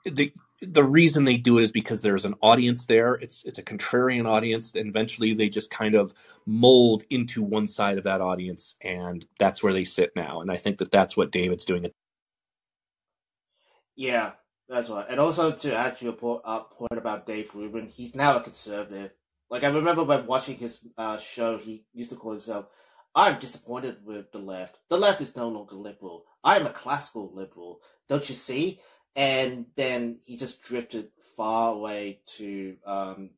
the 0.04 0.32
the 0.60 0.84
reason 0.84 1.24
they 1.24 1.38
do 1.38 1.58
it 1.58 1.64
is 1.64 1.72
because 1.72 2.02
there's 2.02 2.24
an 2.24 2.34
audience 2.42 2.86
there. 2.86 3.14
It's 3.14 3.44
it's 3.44 3.58
a 3.58 3.62
contrarian 3.64 4.26
audience, 4.28 4.74
and 4.74 4.88
eventually 4.88 5.34
they 5.34 5.48
just 5.48 5.70
kind 5.70 5.94
of 5.96 6.12
mold 6.46 7.04
into 7.10 7.42
one 7.42 7.66
side 7.68 7.98
of 7.98 8.04
that 8.04 8.20
audience, 8.20 8.76
and 8.82 9.26
that's 9.38 9.62
where 9.62 9.72
they 9.72 9.84
sit 9.84 10.12
now. 10.16 10.40
And 10.40 10.52
I 10.52 10.56
think 10.56 10.78
that 10.78 10.92
that's 10.92 11.16
what 11.16 11.32
David's 11.32 11.64
doing. 11.64 11.90
Yeah, 13.96 14.32
that's 14.72 14.88
right. 14.88 15.06
And 15.08 15.20
also 15.20 15.52
to 15.52 15.76
add 15.76 15.98
to 15.98 16.04
your 16.04 16.14
point, 16.14 16.42
uh, 16.44 16.60
point 16.60 16.96
about 16.96 17.26
Dave 17.26 17.54
Rubin, 17.54 17.88
he's 17.88 18.14
now 18.14 18.36
a 18.36 18.42
conservative. 18.42 19.12
Like 19.50 19.64
I 19.64 19.68
remember 19.68 20.04
when 20.04 20.26
watching 20.26 20.56
his 20.56 20.80
uh, 20.96 21.18
show, 21.18 21.58
he 21.58 21.84
used 21.92 22.10
to 22.10 22.16
call 22.16 22.32
himself, 22.32 22.66
"I'm 23.14 23.38
disappointed 23.38 24.04
with 24.04 24.32
the 24.32 24.38
left. 24.38 24.78
The 24.88 24.96
left 24.98 25.20
is 25.20 25.36
no 25.36 25.48
longer 25.48 25.76
liberal. 25.76 26.24
I 26.42 26.56
am 26.56 26.66
a 26.66 26.72
classical 26.72 27.30
liberal. 27.34 27.80
Don't 28.08 28.28
you 28.28 28.34
see?" 28.34 28.80
and 29.14 29.66
then 29.76 30.18
he 30.24 30.36
just 30.36 30.62
drifted 30.62 31.08
far 31.36 31.74
away 31.74 32.20
to 32.24 32.76
um, 32.86 33.30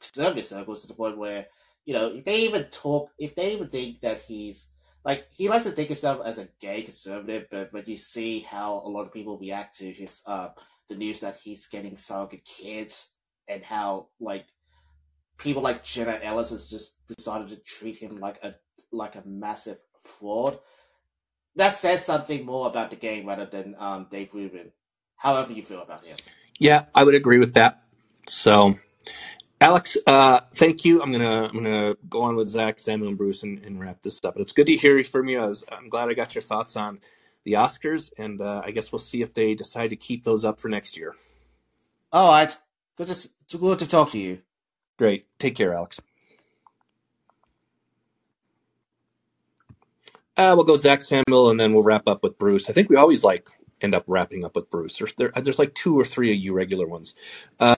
conservative 0.00 0.44
circles 0.44 0.82
to 0.82 0.88
the 0.88 0.94
point 0.94 1.18
where 1.18 1.46
you 1.84 1.94
know 1.94 2.08
if 2.08 2.24
they 2.24 2.36
even 2.36 2.64
talk, 2.64 3.10
if 3.18 3.34
they 3.34 3.52
even 3.52 3.68
think 3.68 4.00
that 4.00 4.20
he's 4.20 4.66
like 5.04 5.26
he 5.30 5.48
likes 5.48 5.64
to 5.64 5.70
think 5.70 5.88
himself 5.88 6.20
as 6.24 6.38
a 6.38 6.48
gay 6.60 6.82
conservative, 6.82 7.46
but 7.50 7.72
when 7.72 7.84
you 7.86 7.96
see 7.96 8.40
how 8.40 8.82
a 8.84 8.88
lot 8.88 9.06
of 9.06 9.12
people 9.12 9.38
react 9.38 9.78
to 9.78 9.90
his 9.92 10.22
uh, 10.26 10.48
the 10.90 10.96
news 10.96 11.20
that 11.20 11.38
he's 11.42 11.66
getting 11.68 11.96
surrogate 11.96 12.44
kids 12.44 13.08
and 13.48 13.64
how 13.64 14.08
like 14.20 14.44
people 15.38 15.62
like 15.62 15.82
Jenna 15.84 16.20
Ellis 16.22 16.50
has 16.50 16.68
just 16.68 16.96
decided 17.08 17.48
to 17.48 17.56
treat 17.56 17.96
him 17.96 18.20
like 18.20 18.42
a 18.42 18.54
like 18.92 19.14
a 19.14 19.22
massive 19.26 19.78
fraud. 20.04 20.58
That 21.56 21.78
says 21.78 22.04
something 22.04 22.44
more 22.44 22.68
about 22.68 22.90
the 22.90 22.96
game 22.96 23.26
rather 23.26 23.46
than 23.46 23.74
um, 23.78 24.08
Dave 24.10 24.34
Rubin 24.34 24.72
however 25.20 25.52
you 25.52 25.62
feel 25.62 25.82
about 25.82 26.04
him. 26.04 26.16
Yeah, 26.58 26.86
I 26.94 27.04
would 27.04 27.14
agree 27.14 27.38
with 27.38 27.54
that. 27.54 27.82
So, 28.26 28.76
Alex, 29.60 29.96
uh, 30.06 30.40
thank 30.54 30.84
you. 30.84 31.02
I'm 31.02 31.12
gonna 31.12 31.44
I'm 31.44 31.54
gonna 31.54 31.94
go 32.08 32.22
on 32.22 32.36
with 32.36 32.48
Zach, 32.48 32.78
Samuel, 32.78 33.10
and 33.10 33.18
Bruce 33.18 33.42
and, 33.42 33.62
and 33.64 33.80
wrap 33.80 34.02
this 34.02 34.18
up. 34.24 34.34
But 34.34 34.42
it's 34.42 34.52
good 34.52 34.66
to 34.66 34.76
hear 34.76 35.02
from 35.04 35.28
you. 35.28 35.40
I 35.40 35.52
I'm 35.72 35.88
glad 35.88 36.08
I 36.08 36.14
got 36.14 36.34
your 36.34 36.42
thoughts 36.42 36.76
on 36.76 37.00
the 37.44 37.52
Oscars, 37.52 38.10
and 38.18 38.40
uh, 38.40 38.62
I 38.64 38.70
guess 38.70 38.92
we'll 38.92 38.98
see 38.98 39.22
if 39.22 39.32
they 39.32 39.54
decide 39.54 39.88
to 39.88 39.96
keep 39.96 40.24
those 40.24 40.44
up 40.44 40.60
for 40.60 40.68
next 40.68 40.96
year. 40.96 41.14
All 42.12 42.30
right, 42.30 42.56
good 42.96 43.06
to, 43.06 43.12
it's 43.12 43.54
good 43.58 43.78
to 43.78 43.88
talk 43.88 44.10
to 44.10 44.18
you. 44.18 44.42
Great. 44.98 45.26
Take 45.38 45.54
care, 45.54 45.72
Alex. 45.72 45.98
Uh, 50.36 50.52
we'll 50.56 50.64
go 50.64 50.76
Zach 50.76 51.02
Samuel, 51.02 51.50
and 51.50 51.58
then 51.58 51.72
we'll 51.72 51.82
wrap 51.82 52.08
up 52.08 52.22
with 52.22 52.38
Bruce. 52.38 52.68
I 52.68 52.72
think 52.72 52.88
we 52.88 52.96
always 52.96 53.24
like 53.24 53.48
end 53.80 53.94
up 53.94 54.04
wrapping 54.08 54.44
up 54.44 54.56
with 54.56 54.70
Bruce. 54.70 54.96
There's, 54.96 55.12
there, 55.14 55.30
there's 55.34 55.58
like 55.58 55.74
two 55.74 55.98
or 55.98 56.04
three 56.04 56.30
of 56.32 56.38
you 56.38 56.52
regular 56.52 56.86
ones. 56.86 57.14
Uh, 57.58 57.76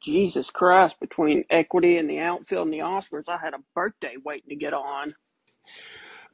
Jesus 0.00 0.48
Christ, 0.50 0.98
between 1.00 1.44
equity 1.50 1.98
and 1.98 2.08
the 2.08 2.20
outfield 2.20 2.66
and 2.66 2.72
the 2.72 2.78
Oscars, 2.78 3.28
I 3.28 3.36
had 3.36 3.54
a 3.54 3.58
birthday 3.74 4.14
waiting 4.24 4.48
to 4.50 4.56
get 4.56 4.72
on. 4.72 5.14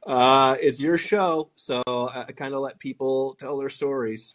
Uh, 0.05 0.57
it's 0.61 0.79
your 0.79 0.97
show, 0.97 1.49
so 1.55 1.81
I, 1.87 2.25
I 2.27 2.31
kind 2.31 2.53
of 2.53 2.61
let 2.61 2.79
people 2.79 3.35
tell 3.39 3.57
their 3.57 3.69
stories. 3.69 4.33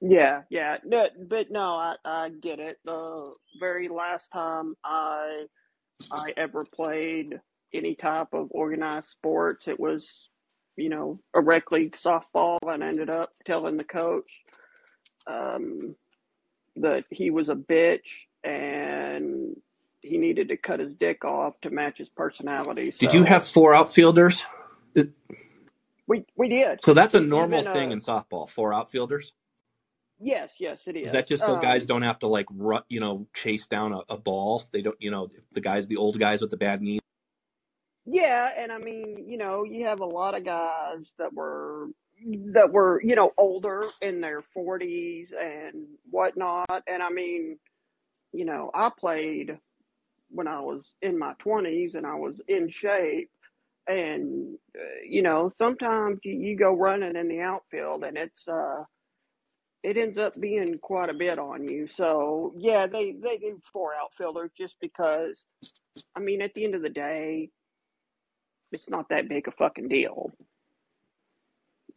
Yeah, 0.00 0.42
yeah, 0.50 0.78
no, 0.84 1.08
but 1.28 1.50
no, 1.50 1.76
I, 1.76 1.94
I 2.04 2.28
get 2.28 2.58
it. 2.60 2.78
The 2.84 3.32
very 3.58 3.88
last 3.88 4.26
time 4.32 4.74
I 4.84 5.46
I 6.12 6.32
ever 6.36 6.64
played 6.64 7.40
any 7.74 7.94
type 7.94 8.28
of 8.32 8.48
organized 8.50 9.08
sports, 9.08 9.68
it 9.68 9.80
was 9.80 10.28
you 10.76 10.90
know, 10.90 11.20
a 11.34 11.40
rec 11.40 11.72
league 11.72 11.96
softball 11.96 12.58
and 12.62 12.82
ended 12.82 13.10
up 13.10 13.30
telling 13.46 13.76
the 13.76 13.84
coach 13.84 14.30
um, 15.26 15.96
that 16.76 17.04
he 17.10 17.30
was 17.30 17.48
a 17.48 17.54
bitch 17.54 18.26
and 18.44 19.56
he 20.06 20.18
needed 20.18 20.48
to 20.48 20.56
cut 20.56 20.80
his 20.80 20.94
dick 20.94 21.24
off 21.24 21.60
to 21.62 21.70
match 21.70 21.98
his 21.98 22.08
personality. 22.08 22.92
Did 22.98 23.12
you 23.12 23.24
have 23.24 23.46
four 23.46 23.74
outfielders? 23.74 24.44
We 26.06 26.24
we 26.36 26.48
did. 26.48 26.82
So 26.82 26.94
that's 26.94 27.14
a 27.14 27.20
normal 27.20 27.60
Even, 27.60 27.70
uh, 27.70 27.74
thing 27.74 27.90
in 27.90 27.98
softball. 27.98 28.48
Four 28.48 28.72
outfielders. 28.72 29.32
Yes, 30.18 30.52
yes, 30.58 30.80
it 30.86 30.96
is. 30.96 31.06
Is 31.06 31.12
that 31.12 31.28
just 31.28 31.44
so 31.44 31.56
um, 31.56 31.60
guys 31.60 31.84
don't 31.84 32.02
have 32.02 32.18
to 32.20 32.26
like 32.26 32.46
run, 32.54 32.82
you 32.88 33.00
know, 33.00 33.26
chase 33.34 33.66
down 33.66 33.92
a, 33.92 34.00
a 34.08 34.16
ball? 34.16 34.64
They 34.70 34.80
don't, 34.80 34.96
you 34.98 35.10
know, 35.10 35.28
the 35.52 35.60
guys, 35.60 35.86
the 35.86 35.96
old 35.96 36.18
guys 36.18 36.40
with 36.40 36.50
the 36.50 36.56
bad 36.56 36.80
knees. 36.80 37.00
Yeah, 38.06 38.50
and 38.56 38.72
I 38.72 38.78
mean, 38.78 39.26
you 39.28 39.36
know, 39.36 39.64
you 39.64 39.84
have 39.84 40.00
a 40.00 40.06
lot 40.06 40.36
of 40.36 40.44
guys 40.44 41.12
that 41.18 41.34
were 41.34 41.88
that 42.52 42.72
were, 42.72 43.02
you 43.02 43.14
know, 43.14 43.32
older 43.36 43.88
in 44.00 44.20
their 44.20 44.40
forties 44.40 45.34
and 45.38 45.86
whatnot. 46.08 46.82
And 46.86 47.02
I 47.02 47.10
mean, 47.10 47.58
you 48.32 48.44
know, 48.44 48.70
I 48.72 48.90
played 48.96 49.58
when 50.30 50.48
I 50.48 50.60
was 50.60 50.92
in 51.02 51.18
my 51.18 51.34
twenties 51.38 51.94
and 51.94 52.06
I 52.06 52.14
was 52.14 52.40
in 52.48 52.68
shape. 52.68 53.30
And 53.88 54.58
uh, 54.76 55.02
you 55.08 55.22
know, 55.22 55.52
sometimes 55.58 56.20
you, 56.24 56.32
you 56.32 56.56
go 56.56 56.74
running 56.74 57.16
in 57.16 57.28
the 57.28 57.40
outfield 57.40 58.04
and 58.04 58.16
it's 58.16 58.46
uh 58.48 58.82
it 59.82 59.96
ends 59.96 60.18
up 60.18 60.38
being 60.40 60.78
quite 60.78 61.10
a 61.10 61.14
bit 61.14 61.38
on 61.38 61.62
you. 61.62 61.86
So 61.86 62.52
yeah, 62.56 62.86
they 62.86 63.12
they 63.12 63.38
do 63.38 63.60
four 63.72 63.94
outfielders 63.94 64.50
just 64.56 64.76
because. 64.80 65.44
I 66.14 66.20
mean, 66.20 66.42
at 66.42 66.52
the 66.54 66.64
end 66.64 66.74
of 66.74 66.82
the 66.82 66.90
day, 66.90 67.50
it's 68.72 68.88
not 68.90 69.08
that 69.10 69.28
big 69.28 69.48
a 69.48 69.52
fucking 69.52 69.88
deal. 69.88 70.30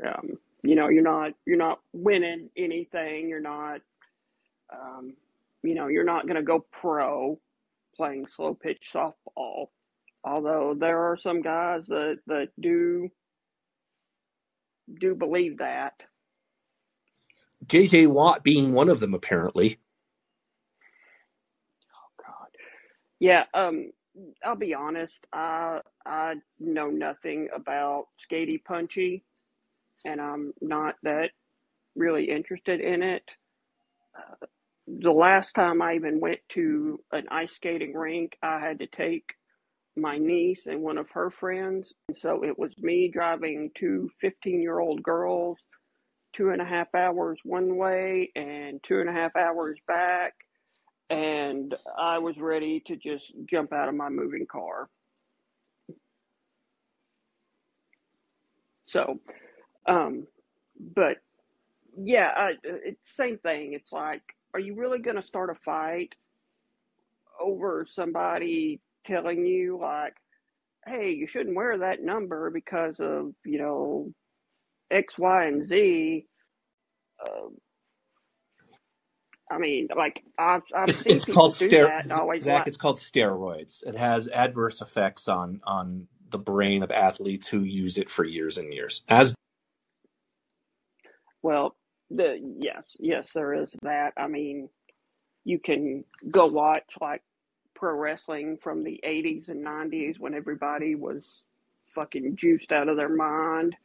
Um, 0.05 0.37
you 0.63 0.75
know, 0.75 0.89
you're 0.89 1.03
not 1.03 1.33
you're 1.45 1.57
not 1.57 1.79
winning 1.93 2.49
anything. 2.55 3.27
You're 3.27 3.41
not, 3.41 3.81
um, 4.73 5.15
you 5.63 5.75
know, 5.75 5.87
you're 5.87 6.05
not 6.05 6.25
to 6.35 6.43
go 6.43 6.65
pro 6.71 7.39
playing 7.99 8.25
slow 8.33 8.53
pitch 8.53 8.91
softball. 8.93 9.67
Although 10.23 10.73
there 10.79 11.11
are 11.11 11.17
some 11.17 11.41
guys 11.41 11.85
that 11.87 12.19
that 12.27 12.47
do 12.59 13.09
do 15.01 15.15
believe 15.15 15.57
that. 15.57 15.93
JJ 17.65 18.07
Watt 18.07 18.41
being 18.41 18.71
one 18.73 18.87
of 18.87 19.01
them, 19.01 19.13
apparently. 19.13 19.79
Oh 21.93 22.23
God. 22.25 22.47
Yeah, 23.19 23.43
um, 23.53 23.91
I'll 24.45 24.55
be 24.55 24.73
honest. 24.73 25.19
I 25.33 25.81
I 26.05 26.35
know 26.57 26.87
nothing 26.89 27.49
about 27.53 28.05
Skatey 28.25 28.63
Punchy, 28.63 29.25
and 30.05 30.21
I'm 30.21 30.53
not 30.61 30.95
that 31.03 31.31
really 31.97 32.29
interested 32.31 32.79
in 32.79 33.03
it. 33.03 33.23
Uh, 34.17 34.45
the 34.97 35.11
last 35.11 35.53
time 35.53 35.81
I 35.81 35.95
even 35.95 36.19
went 36.19 36.39
to 36.49 36.99
an 37.11 37.27
ice 37.29 37.53
skating 37.53 37.93
rink, 37.93 38.37
I 38.41 38.59
had 38.59 38.79
to 38.79 38.87
take 38.87 39.35
my 39.95 40.17
niece 40.17 40.65
and 40.65 40.81
one 40.81 40.97
of 40.97 41.09
her 41.11 41.29
friends. 41.29 41.93
And 42.07 42.17
so 42.17 42.43
it 42.43 42.57
was 42.57 42.77
me 42.79 43.09
driving 43.11 43.71
two 43.75 44.09
15 44.19 44.61
year 44.61 44.79
old 44.79 45.03
girls 45.03 45.57
two 46.33 46.49
and 46.49 46.61
a 46.61 46.65
half 46.65 46.93
hours 46.95 47.39
one 47.43 47.75
way 47.75 48.31
and 48.35 48.79
two 48.83 48.99
and 48.99 49.09
a 49.09 49.13
half 49.13 49.35
hours 49.35 49.77
back. 49.87 50.33
And 51.09 51.75
I 51.97 52.19
was 52.19 52.37
ready 52.37 52.83
to 52.85 52.95
just 52.95 53.33
jump 53.45 53.73
out 53.73 53.89
of 53.89 53.95
my 53.95 54.09
moving 54.09 54.45
car. 54.49 54.89
So, 58.83 59.19
um, 59.87 60.27
but 60.79 61.17
yeah, 61.97 62.31
I, 62.35 62.51
it's 62.63 63.15
same 63.15 63.37
thing. 63.39 63.73
It's 63.73 63.91
like, 63.91 64.21
are 64.53 64.61
you 64.61 64.75
really 64.75 64.99
going 64.99 65.17
to 65.17 65.27
start 65.27 65.49
a 65.51 65.55
fight 65.55 66.15
over 67.41 67.85
somebody 67.89 68.81
telling 69.05 69.45
you 69.45 69.79
like, 69.81 70.15
hey, 70.87 71.11
you 71.11 71.27
shouldn't 71.27 71.55
wear 71.55 71.79
that 71.79 72.03
number 72.03 72.51
because 72.51 72.99
of 72.99 73.33
you 73.45 73.59
know 73.59 74.13
X, 74.91 75.17
Y, 75.19 75.45
and 75.47 75.69
Z? 75.69 76.25
Uh, 77.23 77.49
I 79.51 79.59
mean, 79.59 79.89
like 79.95 80.23
I've 80.39 80.63
I've 80.75 80.91
It's 80.91 81.03
seen 81.03 81.21
it's 81.21 81.25
people 81.25 81.51
called 81.51 81.55
do 81.59 81.77
that, 81.79 82.05
always 82.11 82.45
Zach. 82.45 82.67
like, 82.67 82.67
It's 82.67 82.77
called 82.77 82.99
steroids. 82.99 83.83
It 83.87 83.97
has 83.97 84.27
adverse 84.29 84.81
effects 84.81 85.29
on 85.29 85.61
on 85.65 86.07
the 86.29 86.39
brain 86.39 86.83
of 86.83 86.91
athletes 86.91 87.47
who 87.47 87.61
use 87.63 87.97
it 87.97 88.09
for 88.09 88.25
years 88.25 88.57
and 88.57 88.73
years. 88.73 89.03
As 89.09 89.35
well, 91.43 91.75
the 92.11 92.39
yes, 92.59 92.83
yes, 92.99 93.31
there 93.33 93.53
is 93.53 93.73
that. 93.83 94.13
I 94.17 94.27
mean, 94.27 94.69
you 95.45 95.59
can 95.59 96.03
go 96.29 96.47
watch 96.47 96.95
like 97.01 97.21
pro 97.75 97.93
wrestling 97.95 98.57
from 98.57 98.83
the 98.83 98.99
80s 99.05 99.49
and 99.49 99.65
90s 99.65 100.19
when 100.19 100.33
everybody 100.33 100.95
was 100.95 101.43
fucking 101.87 102.35
juiced 102.35 102.71
out 102.71 102.89
of 102.89 102.97
their 102.97 103.09
mind. 103.09 103.75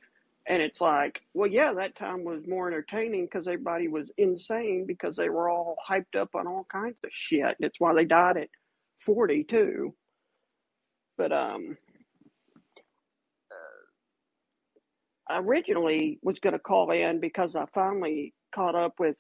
And 0.47 0.61
it's 0.61 0.81
like, 0.81 1.23
well, 1.33 1.49
yeah, 1.49 1.73
that 1.75 1.97
time 1.97 2.25
was 2.25 2.47
more 2.47 2.69
entertaining 2.69 3.25
because 3.25 3.47
everybody 3.47 3.89
was 3.89 4.11
insane 4.19 4.85
because 4.87 5.17
they 5.17 5.31
were 5.31 5.49
all 5.49 5.77
hyped 5.89 6.17
up 6.19 6.35
on 6.35 6.47
all 6.47 6.67
kinds 6.71 6.99
of 7.03 7.11
shit. 7.13 7.57
It's 7.61 7.81
why 7.81 7.95
they 7.95 8.05
died 8.05 8.37
at 8.37 8.49
42. 8.99 9.95
But 11.17 11.33
um, 11.33 11.79
I 13.53 15.14
originally 15.31 16.19
was 16.23 16.39
going 16.39 16.53
to 16.53 16.59
call 16.59 16.91
in 16.91 17.21
because 17.21 17.57
I 17.57 17.67
finally 17.75 18.35
caught 18.55 18.75
up 18.75 18.95
with 18.99 19.17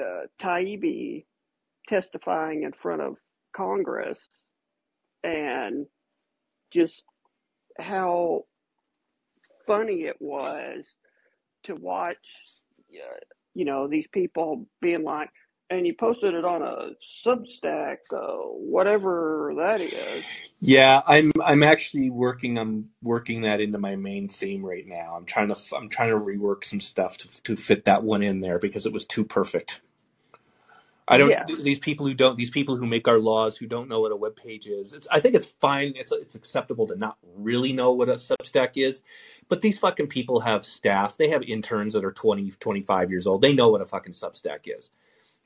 uh, 0.00 0.26
Taibbi 0.40 1.24
testifying 1.88 2.62
in 2.64 2.72
front 2.72 3.02
of 3.02 3.18
Congress 3.56 4.18
and 5.24 5.86
just 6.70 7.02
how 7.78 8.42
funny 9.66 10.02
it 10.04 10.16
was 10.20 10.84
to 11.64 11.74
watch, 11.74 12.16
uh, 12.92 13.18
you 13.54 13.64
know, 13.64 13.88
these 13.88 14.06
people 14.08 14.66
being 14.80 15.02
like, 15.04 15.30
and 15.70 15.86
you 15.86 15.94
posted 15.94 16.34
it 16.34 16.44
on 16.44 16.62
a 16.62 16.90
Substack, 17.26 17.98
uh, 18.12 18.38
whatever 18.42 19.54
that 19.58 19.80
is. 19.80 20.24
yeah, 20.60 21.02
I'm 21.06 21.32
I'm 21.44 21.62
actually 21.62 22.10
working 22.10 22.58
on 22.58 22.88
working 23.02 23.42
that 23.42 23.60
into 23.60 23.78
my 23.78 23.96
main 23.96 24.28
theme 24.28 24.64
right 24.64 24.86
now. 24.86 25.14
I'm 25.16 25.26
trying 25.26 25.48
to 25.48 25.56
I'm 25.76 25.88
trying 25.88 26.10
to 26.10 26.16
rework 26.16 26.64
some 26.64 26.80
stuff 26.80 27.18
to 27.18 27.28
to 27.44 27.56
fit 27.56 27.84
that 27.84 28.02
one 28.02 28.22
in 28.22 28.40
there 28.40 28.58
because 28.58 28.86
it 28.86 28.92
was 28.92 29.04
too 29.04 29.24
perfect. 29.24 29.80
I 31.08 31.18
don't. 31.18 31.30
Yes. 31.30 31.46
th- 31.48 31.60
These 31.60 31.78
people 31.78 32.06
who 32.06 32.14
don't. 32.14 32.36
These 32.36 32.50
people 32.50 32.76
who 32.76 32.86
make 32.86 33.08
our 33.08 33.18
laws 33.18 33.56
who 33.56 33.66
don't 33.66 33.88
know 33.88 34.00
what 34.00 34.12
a 34.12 34.16
web 34.16 34.36
page 34.36 34.66
is. 34.66 34.92
It's. 34.92 35.08
I 35.10 35.20
think 35.20 35.34
it's 35.34 35.46
fine. 35.46 35.94
It's. 35.96 36.12
It's 36.12 36.34
acceptable 36.34 36.86
to 36.88 36.96
not 36.96 37.16
really 37.36 37.72
know 37.72 37.92
what 37.92 38.10
a 38.10 38.14
Substack 38.14 38.72
is, 38.76 39.02
but 39.48 39.62
these 39.62 39.78
fucking 39.78 40.08
people 40.08 40.40
have 40.40 40.64
staff. 40.64 41.16
They 41.16 41.28
have 41.30 41.42
interns 41.42 41.94
that 41.94 42.04
are 42.04 42.12
20, 42.12 42.50
25 42.50 43.10
years 43.10 43.26
old. 43.26 43.42
They 43.42 43.54
know 43.54 43.70
what 43.70 43.80
a 43.80 43.86
fucking 43.86 44.12
Substack 44.12 44.60
is. 44.66 44.90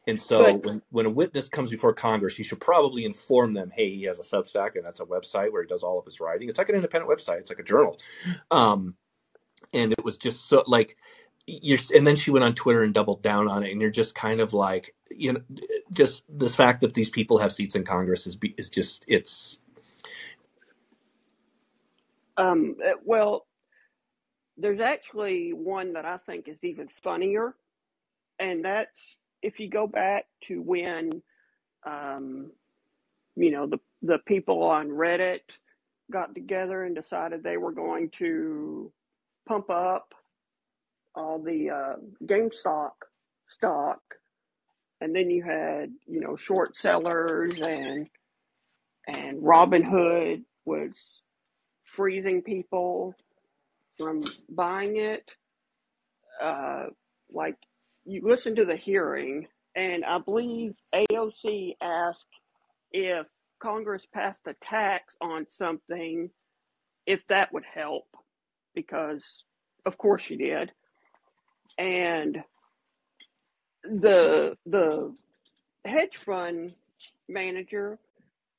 And 0.06 0.20
so 0.20 0.38
But 0.38 0.66
when 0.66 0.82
when 0.90 1.06
a 1.06 1.10
witness 1.10 1.48
comes 1.48 1.70
before 1.70 1.94
Congress, 1.94 2.38
you 2.38 2.44
should 2.44 2.60
probably 2.60 3.04
inform 3.04 3.52
them, 3.52 3.70
hey, 3.74 3.94
he 3.94 4.02
has 4.04 4.18
a 4.18 4.22
Substack, 4.22 4.74
and 4.76 4.84
that's 4.84 5.00
a 5.00 5.04
website 5.04 5.52
where 5.52 5.62
he 5.62 5.68
does 5.68 5.82
all 5.82 5.98
of 5.98 6.04
his 6.04 6.20
writing. 6.20 6.48
It's 6.48 6.58
like 6.58 6.68
an 6.68 6.74
independent 6.74 7.10
website. 7.10 7.38
It's 7.38 7.50
like 7.50 7.60
a 7.60 7.64
journal. 7.64 7.98
Um, 8.50 8.96
and 9.72 9.92
it 9.92 10.04
was 10.04 10.18
just 10.18 10.48
so 10.48 10.64
like 10.66 10.96
you're 11.46 11.78
and 11.94 12.06
then 12.06 12.14
she 12.14 12.30
went 12.30 12.44
on 12.44 12.54
twitter 12.54 12.84
and 12.84 12.94
doubled 12.94 13.20
down 13.22 13.48
on 13.48 13.64
it 13.64 13.72
and 13.72 13.80
you're 13.80 13.90
just 13.90 14.14
kind 14.14 14.38
of 14.38 14.52
like 14.52 14.94
you 15.10 15.32
know 15.32 15.40
just 15.92 16.24
the 16.38 16.48
fact 16.48 16.80
that 16.82 16.94
these 16.94 17.08
people 17.08 17.38
have 17.38 17.52
seats 17.52 17.74
in 17.74 17.84
congress 17.84 18.26
is 18.26 18.36
be- 18.36 18.54
is 18.58 18.68
just 18.68 19.04
it's 19.08 19.58
um, 22.36 22.76
uh, 22.84 22.92
well, 23.04 23.46
there's 24.56 24.80
actually 24.80 25.52
one 25.52 25.92
that 25.94 26.04
I 26.04 26.18
think 26.18 26.48
is 26.48 26.62
even 26.62 26.88
funnier, 26.88 27.54
and 28.38 28.64
that's 28.64 29.16
if 29.42 29.60
you 29.60 29.68
go 29.68 29.86
back 29.86 30.26
to 30.48 30.62
when, 30.62 31.10
um, 31.86 32.50
you 33.36 33.50
know, 33.50 33.66
the 33.66 33.80
the 34.02 34.18
people 34.26 34.62
on 34.64 34.88
Reddit 34.88 35.40
got 36.10 36.34
together 36.34 36.84
and 36.84 36.94
decided 36.94 37.42
they 37.42 37.56
were 37.56 37.72
going 37.72 38.10
to 38.18 38.92
pump 39.48 39.70
up 39.70 40.14
all 41.14 41.38
the 41.38 41.70
uh, 41.70 41.96
GameStop 42.24 42.92
stock, 43.48 44.00
and 45.00 45.14
then 45.14 45.30
you 45.30 45.42
had 45.42 45.92
you 46.06 46.20
know 46.20 46.36
short 46.36 46.76
sellers 46.76 47.60
and 47.60 48.08
and 49.08 49.42
Robinhood 49.42 50.44
was 50.64 51.22
freezing 51.84 52.42
people 52.42 53.14
from 53.98 54.22
buying 54.48 54.96
it. 54.96 55.30
Uh, 56.42 56.86
like 57.32 57.56
you 58.04 58.22
listen 58.24 58.56
to 58.56 58.64
the 58.64 58.76
hearing, 58.76 59.46
and 59.76 60.04
I 60.04 60.18
believe 60.18 60.74
AOC 60.94 61.76
asked 61.80 62.26
if 62.92 63.26
Congress 63.60 64.06
passed 64.12 64.40
a 64.46 64.54
tax 64.62 65.14
on 65.20 65.46
something, 65.48 66.30
if 67.06 67.20
that 67.28 67.52
would 67.52 67.64
help, 67.64 68.06
because 68.74 69.22
of 69.86 69.96
course 69.98 70.22
she 70.22 70.36
did. 70.36 70.72
And 71.78 72.42
the 73.84 74.56
the 74.66 75.14
hedge 75.84 76.16
fund 76.16 76.74
manager 77.28 77.98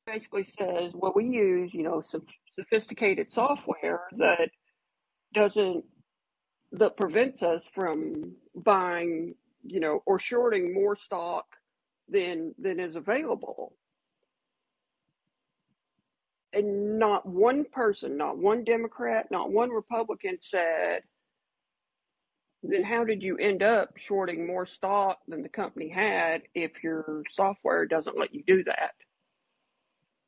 basically 0.05 0.43
says, 0.43 0.91
well, 0.93 1.13
we 1.15 1.25
use, 1.25 1.73
you 1.73 1.83
know, 1.83 2.01
some 2.01 2.25
sophisticated 2.55 3.31
software 3.31 4.01
that 4.17 4.49
doesn't, 5.33 5.85
that 6.73 6.97
prevents 6.97 7.43
us 7.43 7.63
from 7.73 8.33
buying, 8.55 9.35
you 9.63 9.79
know, 9.79 10.01
or 10.05 10.19
shorting 10.19 10.73
more 10.73 10.95
stock 10.95 11.45
than, 12.09 12.53
than 12.59 12.79
is 12.79 12.95
available. 12.95 13.73
And 16.51 16.99
not 16.99 17.25
one 17.27 17.65
person, 17.71 18.17
not 18.17 18.37
one 18.37 18.63
Democrat, 18.63 19.27
not 19.31 19.51
one 19.51 19.69
Republican 19.69 20.37
said, 20.41 21.01
then 22.63 22.83
how 22.83 23.03
did 23.03 23.21
you 23.21 23.37
end 23.37 23.61
up 23.61 23.97
shorting 23.97 24.47
more 24.47 24.65
stock 24.65 25.19
than 25.27 25.43
the 25.43 25.49
company 25.49 25.89
had 25.89 26.43
if 26.55 26.83
your 26.83 27.23
software 27.29 27.85
doesn't 27.85 28.19
let 28.19 28.33
you 28.33 28.43
do 28.47 28.63
that? 28.63 28.93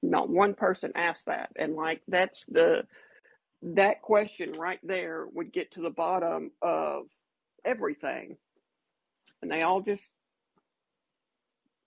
Not 0.03 0.29
one 0.29 0.53
person 0.53 0.91
asked 0.95 1.27
that. 1.27 1.49
And 1.55 1.75
like 1.75 2.01
that's 2.07 2.45
the 2.47 2.83
that 3.63 4.01
question 4.01 4.53
right 4.53 4.79
there 4.83 5.27
would 5.33 5.53
get 5.53 5.71
to 5.73 5.81
the 5.81 5.91
bottom 5.91 6.51
of 6.61 7.05
everything. 7.65 8.37
And 9.41 9.51
they 9.51 9.61
all 9.63 9.81
just 9.81 10.03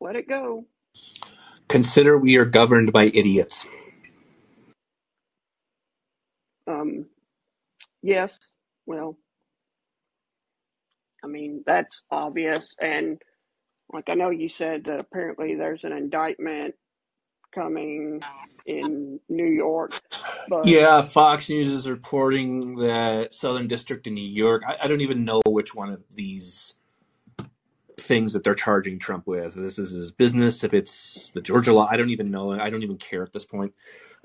let 0.00 0.16
it 0.16 0.28
go. 0.28 0.66
consider 1.68 2.18
we 2.18 2.36
are 2.36 2.46
governed 2.46 2.92
by 2.92 3.04
idiots 3.06 3.66
Um 6.68 7.06
yes, 8.02 8.38
well, 8.86 9.18
I 11.24 11.28
mean 11.28 11.64
that's 11.66 12.02
obvious 12.10 12.74
and 12.80 13.22
like 13.92 14.08
I 14.08 14.14
know 14.14 14.30
you 14.30 14.48
said 14.48 14.84
that 14.86 15.00
apparently 15.00 15.56
there's 15.56 15.84
an 15.84 15.92
indictment 15.92 16.74
coming 17.52 18.20
in 18.66 19.18
New 19.28 19.46
York, 19.46 20.00
but 20.48 20.66
yeah 20.66 21.00
fox 21.02 21.48
news 21.48 21.72
is 21.72 21.88
reporting 21.88 22.76
that 22.76 23.32
southern 23.32 23.66
district 23.66 24.06
in 24.06 24.12
new 24.12 24.20
york 24.20 24.62
i, 24.66 24.76
I 24.82 24.88
don't 24.88 25.00
even 25.00 25.24
know 25.24 25.40
which 25.46 25.74
one 25.74 25.90
of 25.90 26.02
these 26.14 26.74
things 28.08 28.32
that 28.32 28.44
they're 28.44 28.54
charging 28.54 28.98
Trump 28.98 29.26
with. 29.26 29.54
This 29.54 29.78
is 29.78 29.90
his 29.90 30.10
business. 30.10 30.64
If 30.64 30.72
it's 30.72 31.30
the 31.30 31.40
Georgia 31.40 31.72
law, 31.72 31.86
I 31.90 31.96
don't 31.96 32.10
even 32.10 32.30
know. 32.30 32.52
I 32.52 32.70
don't 32.70 32.82
even 32.82 32.96
care 32.96 33.22
at 33.22 33.32
this 33.32 33.44
point. 33.44 33.74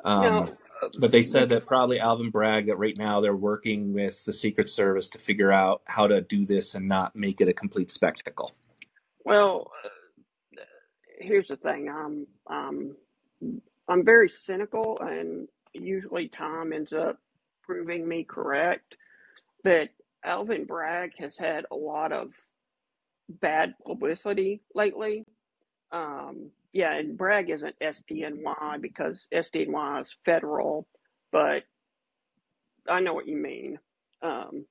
Um, 0.05 0.43
uh, 0.81 0.89
but 0.99 1.11
they 1.11 1.23
said 1.23 1.49
that 1.49 1.65
probably 1.65 1.99
Alvin 1.99 2.29
Bragg 2.29 2.67
that 2.67 2.77
right 2.77 2.97
now 2.97 3.21
they're 3.21 3.35
working 3.35 3.93
with 3.93 4.23
the 4.25 4.33
Secret 4.33 4.69
Service 4.69 5.09
to 5.09 5.17
figure 5.17 5.51
out 5.51 5.81
how 5.85 6.07
to 6.07 6.21
do 6.21 6.45
this 6.45 6.75
and 6.75 6.87
not 6.87 7.15
make 7.15 7.41
it 7.41 7.47
a 7.47 7.53
complete 7.53 7.91
spectacle. 7.91 8.53
well, 9.25 9.71
here's 11.19 11.47
the 11.47 11.57
thing. 11.57 11.89
I'm 11.89 12.27
um 12.47 12.95
I'm 13.88 14.06
very 14.06 14.30
cynical, 14.30 14.98
and 14.99 15.48
usually 15.74 16.28
time 16.28 16.74
ends 16.74 16.94
up 16.94 17.18
proving 17.64 18.07
me 18.07 18.24
correct. 18.24 18.95
That 19.64 19.90
Alvin 20.24 20.65
Bragg 20.65 21.11
has 21.18 21.38
had 21.38 21.65
a 21.72 21.76
lot 21.76 22.11
of 22.11 22.34
bad 23.30 23.74
publicity 23.86 24.61
lately. 24.76 25.26
Um, 25.91 26.52
yeah, 26.74 26.94
and 26.94 27.18
Bragg 27.18 27.49
isn't 27.49 27.76
SDNY 27.80 28.82
because 28.82 29.28
SDNY 29.34 30.02
is 30.02 30.15
federal, 30.26 30.88
but 31.32 31.64
I 32.90 32.99
know 32.99 33.14
what 33.14 33.28
you 33.28 33.38
mean. 33.38 33.80
Um, 34.22 34.65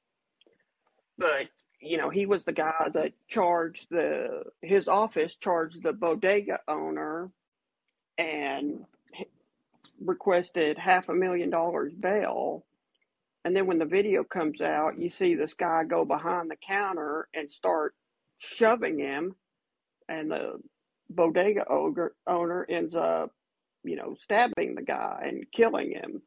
but 1.17 1.49
you 1.81 1.97
know, 1.97 2.11
he 2.11 2.27
was 2.27 2.45
the 2.45 2.53
guy 2.53 2.89
that 2.95 3.13
charged 3.29 3.87
the 3.91 4.45
his 4.63 4.89
office 4.89 5.37
charged 5.37 5.83
the 5.83 5.93
bodega 5.93 6.61
owner 6.69 7.31
and 8.23 8.85
requested 10.01 10.79
half 10.79 11.09
a 11.09 11.15
million 11.15 11.51
dollars 11.51 11.93
bail. 11.93 12.65
And 13.45 13.57
then 13.57 13.67
when 13.67 13.79
the 13.79 13.85
video 13.85 14.23
comes 14.23 14.61
out, 14.61 14.99
you 14.99 15.09
see 15.11 15.35
this 15.35 15.55
guy 15.55 15.83
go 15.85 16.05
behind 16.05 16.51
the 16.51 16.57
counter 16.57 17.29
and 17.35 17.51
start 17.51 17.95
shoving 18.39 18.99
him, 18.99 19.35
and 20.09 20.31
the 20.31 20.61
bodega 21.11 21.65
owner 21.69 22.67
ends 22.69 22.95
up, 22.95 23.33
you 23.83 23.97
know, 23.97 24.15
stabbing 24.19 24.75
the 24.75 24.83
guy 24.83 25.25
and 25.27 25.51
killing 25.53 25.91
him. 25.91 26.23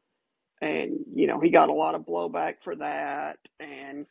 And, 0.60 0.98
you 1.14 1.26
know, 1.26 1.40
he 1.40 1.50
got 1.50 1.68
a 1.68 1.74
lot 1.74 1.94
of 1.94 2.02
blowback 2.02 2.56
for 2.62 2.76
that. 2.76 3.38
And 3.60 4.06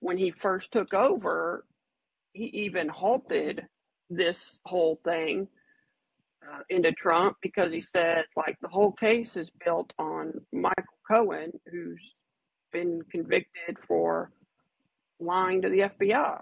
when 0.00 0.16
he 0.16 0.30
first 0.30 0.72
took 0.72 0.94
over, 0.94 1.64
he 2.32 2.44
even 2.44 2.88
halted 2.88 3.66
this 4.10 4.58
whole 4.64 5.00
thing 5.04 5.48
uh, 6.46 6.60
into 6.70 6.92
Trump 6.92 7.36
because 7.42 7.72
he 7.72 7.80
said, 7.80 8.24
like, 8.36 8.56
the 8.60 8.68
whole 8.68 8.92
case 8.92 9.36
is 9.36 9.50
built 9.64 9.92
on 9.98 10.32
Michael 10.52 10.98
Cohen, 11.10 11.52
who's 11.70 12.14
been 12.72 13.00
convicted 13.10 13.78
for 13.78 14.30
lying 15.20 15.62
to 15.62 15.68
the 15.68 15.80
FBI 15.80 16.40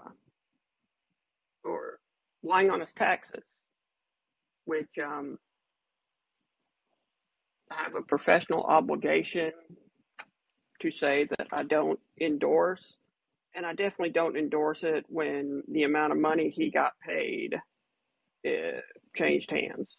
or 1.63 1.99
lying 2.43 2.69
on 2.69 2.79
his 2.79 2.93
taxes, 2.93 3.43
which 4.65 4.97
um, 5.03 5.37
I 7.71 7.83
have 7.83 7.95
a 7.95 8.01
professional 8.01 8.63
obligation 8.63 9.51
to 10.81 10.91
say 10.91 11.27
that 11.37 11.47
I 11.51 11.63
don't 11.63 11.99
endorse. 12.21 12.95
And 13.55 13.65
I 13.65 13.73
definitely 13.73 14.11
don't 14.11 14.37
endorse 14.37 14.83
it 14.83 15.05
when 15.09 15.63
the 15.67 15.83
amount 15.83 16.11
of 16.11 16.19
money 16.19 16.49
he 16.49 16.69
got 16.69 16.93
paid 17.05 17.55
uh, 18.47 18.81
changed 19.15 19.51
hands 19.51 19.97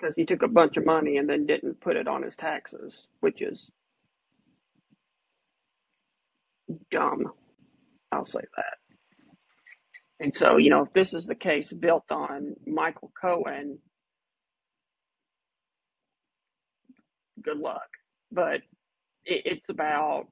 because 0.00 0.14
he 0.16 0.26
took 0.26 0.42
a 0.42 0.48
bunch 0.48 0.76
of 0.78 0.86
money 0.86 1.18
and 1.18 1.28
then 1.28 1.46
didn't 1.46 1.80
put 1.80 1.96
it 1.96 2.08
on 2.08 2.22
his 2.22 2.36
taxes, 2.36 3.06
which 3.20 3.42
is 3.42 3.70
dumb. 6.92 7.32
I'll 8.12 8.26
say 8.26 8.40
that. 8.56 8.78
And 10.20 10.34
so, 10.34 10.56
you 10.56 10.70
know, 10.70 10.82
if 10.84 10.92
this 10.94 11.14
is 11.14 11.26
the 11.26 11.34
case 11.34 11.72
built 11.72 12.04
on 12.10 12.54
Michael 12.66 13.12
Cohen, 13.20 13.78
good 17.42 17.58
luck. 17.58 17.88
But 18.32 18.62
it, 19.24 19.42
it's 19.46 19.70
about 19.70 20.26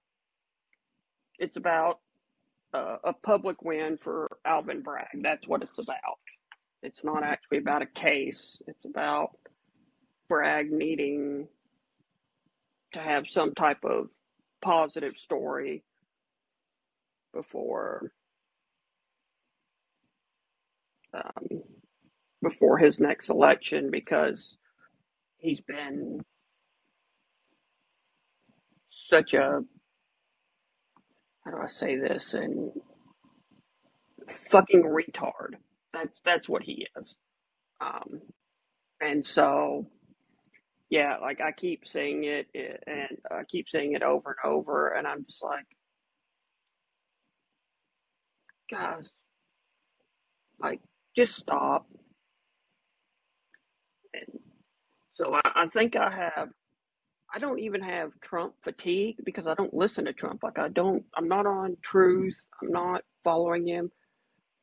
it's 1.38 1.56
about 1.58 2.00
uh, 2.74 2.98
a 3.04 3.12
public 3.14 3.62
win 3.62 3.98
for 3.98 4.28
Alvin 4.46 4.82
Bragg. 4.82 5.08
That's 5.22 5.48
what 5.48 5.62
it's 5.62 5.78
about. 5.78 6.18
It's 6.82 7.04
not 7.04 7.22
actually 7.22 7.58
about 7.58 7.82
a 7.82 7.86
case. 7.86 8.58
It's 8.66 8.84
about 8.84 9.30
Bragg 10.28 10.70
needing 10.70 11.48
to 12.92 13.00
have 13.00 13.24
some 13.28 13.54
type 13.54 13.84
of 13.84 14.08
positive 14.62 15.16
story 15.16 15.84
before 17.34 18.12
um, 21.14 21.62
before 22.42 22.78
his 22.78 23.00
next 23.00 23.30
election 23.30 23.90
because 23.90 24.56
he's 25.38 25.60
been 25.60 26.20
such 28.90 29.34
a 29.34 29.60
how 31.44 31.50
do 31.50 31.56
I 31.62 31.66
say 31.66 31.96
this 31.96 32.34
and 32.34 32.70
fucking 34.28 34.82
retard. 34.82 35.54
That's 36.00 36.20
that's 36.24 36.48
what 36.48 36.62
he 36.62 36.86
is. 36.98 37.16
Um, 37.80 38.20
and 39.00 39.26
so 39.26 39.86
yeah, 40.90 41.18
like 41.20 41.40
I 41.40 41.52
keep 41.52 41.86
saying 41.86 42.24
it, 42.24 42.48
and 42.54 43.18
I 43.30 43.44
keep 43.48 43.68
saying 43.68 43.92
it 43.94 44.02
over 44.02 44.36
and 44.42 44.52
over, 44.52 44.88
and 44.90 45.06
I'm 45.06 45.24
just 45.24 45.42
like, 45.42 45.66
guys, 48.70 49.10
like 50.60 50.80
just 51.16 51.34
stop. 51.36 51.86
And 54.14 54.40
so 55.14 55.34
I, 55.34 55.64
I 55.64 55.66
think 55.68 55.96
I 55.96 56.10
have. 56.10 56.48
I 57.32 57.38
don't 57.38 57.60
even 57.60 57.82
have 57.82 58.10
Trump 58.20 58.54
fatigue 58.64 59.16
because 59.24 59.46
I 59.46 59.54
don't 59.54 59.74
listen 59.74 60.06
to 60.06 60.12
Trump. 60.12 60.42
Like 60.42 60.58
I 60.58 60.68
don't. 60.68 61.04
I'm 61.16 61.28
not 61.28 61.46
on 61.46 61.76
Truth. 61.82 62.36
I'm 62.62 62.72
not 62.72 63.02
following 63.24 63.68
him. 63.68 63.92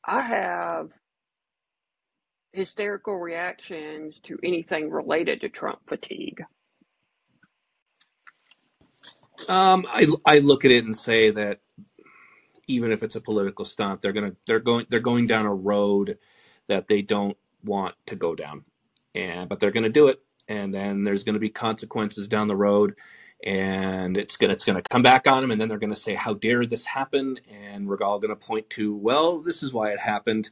I 0.05 0.21
have 0.21 0.91
hysterical 2.53 3.17
reactions 3.17 4.19
to 4.25 4.37
anything 4.43 4.91
related 4.91 5.41
to 5.41 5.49
Trump 5.49 5.79
fatigue. 5.87 6.43
Um, 9.49 9.85
I 9.89 10.07
I 10.25 10.39
look 10.39 10.65
at 10.65 10.71
it 10.71 10.85
and 10.85 10.95
say 10.95 11.31
that 11.31 11.59
even 12.67 12.91
if 12.91 13.03
it's 13.03 13.15
a 13.17 13.21
political 13.21 13.65
stunt, 13.65 14.01
they're 14.01 14.13
gonna 14.13 14.33
they're 14.47 14.59
going 14.59 14.87
they're 14.89 14.99
going 15.01 15.27
down 15.27 15.45
a 15.47 15.53
road 15.55 16.17
that 16.67 16.87
they 16.89 17.01
don't 17.01 17.37
want 17.63 17.95
to 18.07 18.15
go 18.17 18.35
down, 18.35 18.65
and 19.15 19.49
but 19.49 19.59
they're 19.61 19.71
gonna 19.71 19.89
do 19.89 20.07
it, 20.09 20.21
and 20.47 20.73
then 20.73 21.05
there's 21.05 21.23
gonna 21.23 21.39
be 21.39 21.49
consequences 21.49 22.27
down 22.27 22.47
the 22.47 22.55
road, 22.55 22.95
and 23.43 24.17
it's 24.17 24.37
gonna 24.37 24.53
it's 24.53 24.65
gonna 24.65 24.83
come 24.89 25.03
back 25.03 25.27
on 25.27 25.41
them, 25.43 25.51
and 25.51 25.61
then 25.61 25.69
they're 25.69 25.79
gonna 25.79 25.95
say, 25.95 26.15
"How 26.15 26.33
dare 26.35 26.65
this 26.65 26.85
happen?" 26.85 27.39
And 27.49 27.87
we're 27.87 28.01
all 28.03 28.19
gonna 28.19 28.35
point 28.37 28.69
to, 28.71 28.95
"Well, 28.95 29.39
this 29.41 29.63
is 29.63 29.73
why 29.73 29.91
it 29.91 29.99
happened," 29.99 30.49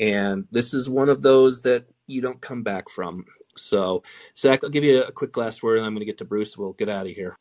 and 0.00 0.46
this 0.50 0.72
is 0.72 0.88
one 0.88 1.10
of 1.10 1.22
those 1.22 1.60
that 1.60 1.84
you 2.06 2.22
don't 2.22 2.40
come 2.40 2.62
back 2.62 2.88
from. 2.88 3.26
So, 3.56 4.02
Zach, 4.36 4.60
I'll 4.64 4.70
give 4.70 4.82
you 4.82 5.02
a 5.02 5.12
quick 5.12 5.36
last 5.36 5.62
word, 5.62 5.76
and 5.76 5.86
I'm 5.86 5.94
gonna 5.94 6.06
get 6.06 6.18
to 6.18 6.24
Bruce. 6.24 6.56
We'll 6.56 6.72
get 6.72 6.88
out 6.88 7.06
of 7.06 7.12
here. 7.12 7.36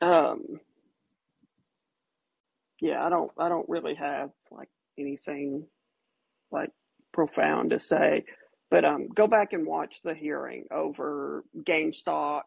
Um, 0.00 0.60
yeah, 2.80 3.04
I 3.04 3.10
don't. 3.10 3.32
I 3.36 3.48
don't 3.48 3.68
really 3.68 3.94
have 3.96 4.30
like 4.52 4.68
anything 4.96 5.66
like 6.52 6.70
profound 7.12 7.70
to 7.70 7.80
say, 7.80 8.24
but 8.70 8.84
um, 8.84 9.08
go 9.08 9.26
back 9.26 9.52
and 9.52 9.66
watch 9.66 10.00
the 10.04 10.14
hearing 10.14 10.66
over 10.70 11.44
GameStop 11.56 12.42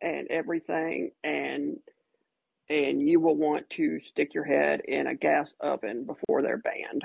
and 0.00 0.28
everything, 0.30 1.10
and 1.24 1.78
and 2.70 3.02
you 3.02 3.18
will 3.18 3.36
want 3.36 3.68
to 3.70 3.98
stick 3.98 4.34
your 4.34 4.44
head 4.44 4.82
in 4.86 5.08
a 5.08 5.14
gas 5.16 5.52
oven 5.60 6.04
before 6.04 6.42
they're 6.42 6.58
banned. 6.58 7.02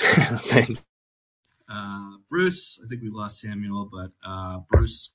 Thanks. 0.00 0.84
Uh, 1.70 2.12
Bruce, 2.30 2.80
I 2.84 2.88
think 2.88 3.02
we 3.02 3.10
lost 3.10 3.40
Samuel, 3.40 3.90
but 3.92 4.12
uh, 4.26 4.60
Bruce, 4.70 5.14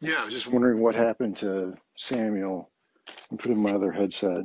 Yeah, 0.00 0.22
I 0.22 0.26
was 0.26 0.34
just 0.34 0.48
wondering 0.48 0.80
what 0.80 0.94
happened 0.96 1.38
to 1.38 1.74
Samuel. 1.96 2.70
I'm 3.30 3.38
putting 3.38 3.62
my 3.62 3.72
other 3.72 3.92
headset. 3.92 4.44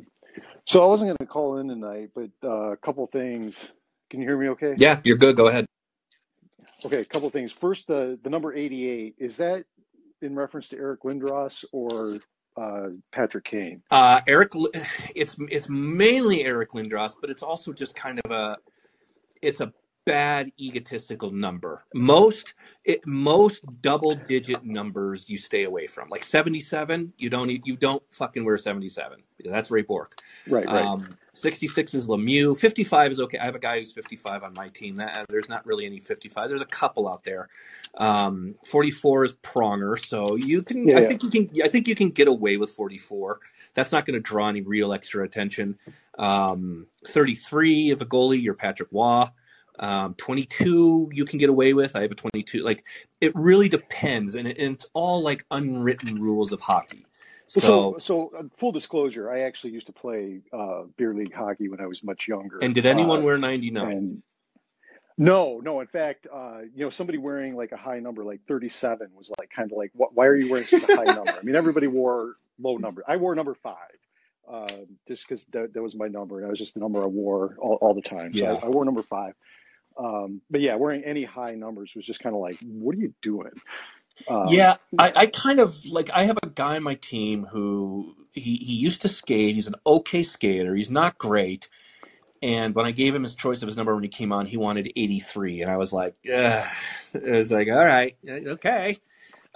So 0.67 0.83
I 0.83 0.87
wasn't 0.87 1.09
going 1.09 1.17
to 1.19 1.33
call 1.33 1.59
in 1.59 1.69
tonight, 1.69 2.11
but 2.15 2.31
uh, 2.43 2.71
a 2.73 2.77
couple 2.77 3.05
things. 3.07 3.63
Can 4.11 4.21
you 4.21 4.27
hear 4.27 4.37
me 4.39 4.49
okay? 4.49 4.77
Yeah, 4.77 5.01
you're 5.03 5.17
good. 5.17 5.35
Go 5.37 5.47
ahead. 5.47 5.65
Okay, 6.85 7.01
a 7.01 7.05
couple 7.05 7.29
things. 7.31 7.51
First, 7.51 7.87
the 7.87 8.19
the 8.23 8.29
number 8.31 8.53
88, 8.53 9.15
is 9.19 9.37
that 9.37 9.65
in 10.21 10.35
reference 10.35 10.69
to 10.69 10.77
Eric 10.77 11.03
Lindros 11.03 11.65
or 11.73 12.19
uh, 12.57 12.87
Patrick 13.11 13.45
Kane? 13.45 13.81
Uh, 13.91 14.21
Eric, 14.27 14.53
it's 15.15 15.35
it's 15.49 15.69
mainly 15.69 16.45
Eric 16.45 16.71
Lindros, 16.71 17.15
but 17.19 17.29
it's 17.29 17.43
also 17.43 17.73
just 17.73 17.95
kind 17.95 18.19
of 18.23 18.31
a 18.31 18.57
it's 19.41 19.61
a 19.61 19.73
bad 20.05 20.51
egotistical 20.59 21.31
number. 21.31 21.83
Most 21.93 22.53
it, 22.85 23.05
most 23.05 23.63
double 23.81 24.15
digit 24.15 24.63
numbers 24.63 25.27
you 25.29 25.37
stay 25.37 25.63
away 25.63 25.87
from. 25.87 26.09
Like 26.09 26.23
77, 26.23 27.13
you 27.17 27.29
don't 27.29 27.49
e- 27.49 27.61
you 27.65 27.75
don't 27.75 28.03
fucking 28.11 28.45
wear 28.45 28.57
77. 28.57 29.23
because 29.37 29.51
That's 29.51 29.71
Ray 29.71 29.81
Bourque. 29.81 30.21
Right, 30.47 30.65
right. 30.65 30.85
Um, 30.85 31.17
66 31.33 31.93
is 31.95 32.07
Lemieux. 32.07 32.55
55 32.55 33.11
is 33.11 33.19
okay. 33.19 33.37
I 33.39 33.45
have 33.45 33.55
a 33.55 33.59
guy 33.59 33.79
who's 33.79 33.91
55 33.91 34.43
on 34.43 34.53
my 34.53 34.69
team. 34.69 34.97
That 34.97 35.17
uh, 35.17 35.25
there's 35.27 35.49
not 35.49 35.65
really 35.65 35.85
any 35.85 35.99
55. 35.99 36.47
There's 36.47 36.61
a 36.61 36.65
couple 36.65 37.09
out 37.09 37.23
there. 37.23 37.49
Um, 37.97 38.55
44 38.65 39.25
is 39.25 39.33
Pronger. 39.33 39.99
So 40.03 40.35
you 40.35 40.61
can. 40.61 40.87
Yeah, 40.87 40.97
I 40.97 41.01
yeah. 41.01 41.07
think 41.07 41.23
you 41.23 41.29
can. 41.29 41.49
I 41.63 41.67
think 41.67 41.87
you 41.87 41.95
can 41.95 42.11
get 42.11 42.27
away 42.27 42.57
with 42.57 42.69
44. 42.69 43.39
That's 43.73 43.91
not 43.91 44.05
going 44.05 44.13
to 44.13 44.21
draw 44.21 44.47
any 44.47 44.61
real 44.61 44.93
extra 44.93 45.25
attention. 45.25 45.77
Um, 46.17 46.87
33 47.07 47.91
of 47.91 48.01
a 48.01 48.05
goalie, 48.05 48.41
you're 48.41 48.53
Patrick 48.53 48.89
Roy. 48.91 49.25
Um, 49.79 50.13
22 50.15 51.09
you 51.13 51.25
can 51.25 51.39
get 51.39 51.49
away 51.49 51.73
with. 51.73 51.95
I 51.95 52.01
have 52.01 52.11
a 52.11 52.15
22. 52.15 52.63
Like 52.63 52.85
it 53.21 53.33
really 53.35 53.69
depends, 53.69 54.35
and, 54.35 54.47
it, 54.47 54.57
and 54.57 54.75
it's 54.75 54.85
all 54.93 55.21
like 55.21 55.45
unwritten 55.51 56.21
rules 56.21 56.51
of 56.51 56.61
hockey. 56.61 57.05
So, 57.47 57.59
so, 57.59 57.95
so 57.99 58.31
uh, 58.37 58.43
full 58.53 58.71
disclosure, 58.71 59.29
I 59.31 59.41
actually 59.41 59.73
used 59.73 59.85
to 59.87 59.93
play 59.93 60.41
uh, 60.51 60.83
beer 60.97 61.13
league 61.13 61.33
hockey 61.33 61.69
when 61.69 61.79
I 61.79 61.85
was 61.85 62.03
much 62.03 62.27
younger. 62.27 62.57
and 62.59 62.73
did 62.73 62.85
anyone 62.87 63.19
Uh, 63.19 63.23
wear 63.23 63.37
99? 63.37 64.23
no, 65.17 65.61
no, 65.63 65.79
in 65.79 65.87
fact, 65.87 66.27
uh, 66.33 66.61
you 66.73 66.83
know, 66.83 66.89
somebody 66.89 67.17
wearing 67.19 67.55
like 67.55 67.71
a 67.71 67.77
high 67.77 67.99
number, 67.99 68.23
like 68.23 68.41
37, 68.47 69.09
was 69.15 69.31
like 69.39 69.49
kind 69.49 69.71
of 69.71 69.77
like, 69.77 69.91
what, 69.93 70.13
why 70.15 70.25
are 70.25 70.35
you 70.35 70.49
wearing 70.49 70.65
such 70.65 70.83
a 70.89 70.95
high 70.95 71.03
number? 71.05 71.31
I 71.31 71.41
mean, 71.43 71.55
everybody 71.55 71.87
wore 71.87 72.35
low 72.59 72.77
number. 72.77 73.03
I 73.07 73.15
wore 73.17 73.35
number 73.35 73.53
five, 73.53 73.75
uh, 74.49 74.67
just 75.07 75.27
because 75.27 75.45
that, 75.51 75.73
that 75.73 75.81
was 75.81 75.95
my 75.95 76.07
number. 76.07 76.39
And 76.39 76.47
I 76.47 76.49
was 76.49 76.59
just 76.59 76.73
the 76.73 76.79
number 76.81 77.01
I 77.03 77.05
wore 77.07 77.55
all, 77.59 77.75
all 77.75 77.93
the 77.93 78.01
time. 78.01 78.33
So 78.33 78.39
Yeah. 78.39 78.53
I, 78.61 78.65
I 78.65 78.69
wore 78.69 78.83
number 78.83 79.03
five. 79.03 79.35
Um, 79.97 80.41
but 80.49 80.61
yeah, 80.61 80.75
wearing 80.75 81.03
any 81.03 81.23
high 81.23 81.51
numbers 81.51 81.93
was 81.95 82.05
just 82.05 82.19
kind 82.19 82.35
of 82.35 82.41
like, 82.41 82.57
what 82.61 82.95
are 82.95 82.99
you 82.99 83.13
doing? 83.21 83.51
Um, 84.27 84.49
Yeah, 84.49 84.75
I, 84.97 85.13
I 85.15 85.25
kind 85.27 85.59
of 85.59 85.85
like 85.85 86.09
I 86.11 86.23
have 86.23 86.37
a 86.43 86.49
guy 86.49 86.75
on 86.75 86.83
my 86.83 86.95
team 86.95 87.45
who 87.45 88.15
he, 88.33 88.57
he 88.57 88.73
used 88.73 89.01
to 89.03 89.07
skate. 89.07 89.55
He's 89.55 89.67
an 89.67 89.75
okay 89.85 90.23
skater. 90.23 90.75
He's 90.75 90.89
not 90.89 91.17
great. 91.17 91.69
And 92.41 92.75
when 92.75 92.85
I 92.85 92.91
gave 92.91 93.15
him 93.15 93.23
his 93.23 93.33
choice 93.35 93.61
of 93.61 93.67
his 93.67 93.77
number 93.77 93.95
when 93.95 94.03
he 94.03 94.09
came 94.09 94.31
on, 94.31 94.45
he 94.45 94.57
wanted 94.57 94.91
83. 94.95 95.61
And 95.61 95.71
I 95.71 95.77
was 95.77 95.93
like, 95.93 96.15
Ugh. 96.31 96.67
it 97.13 97.31
was 97.31 97.51
like, 97.51 97.69
all 97.69 97.83
right, 97.83 98.17
okay. 98.27 98.97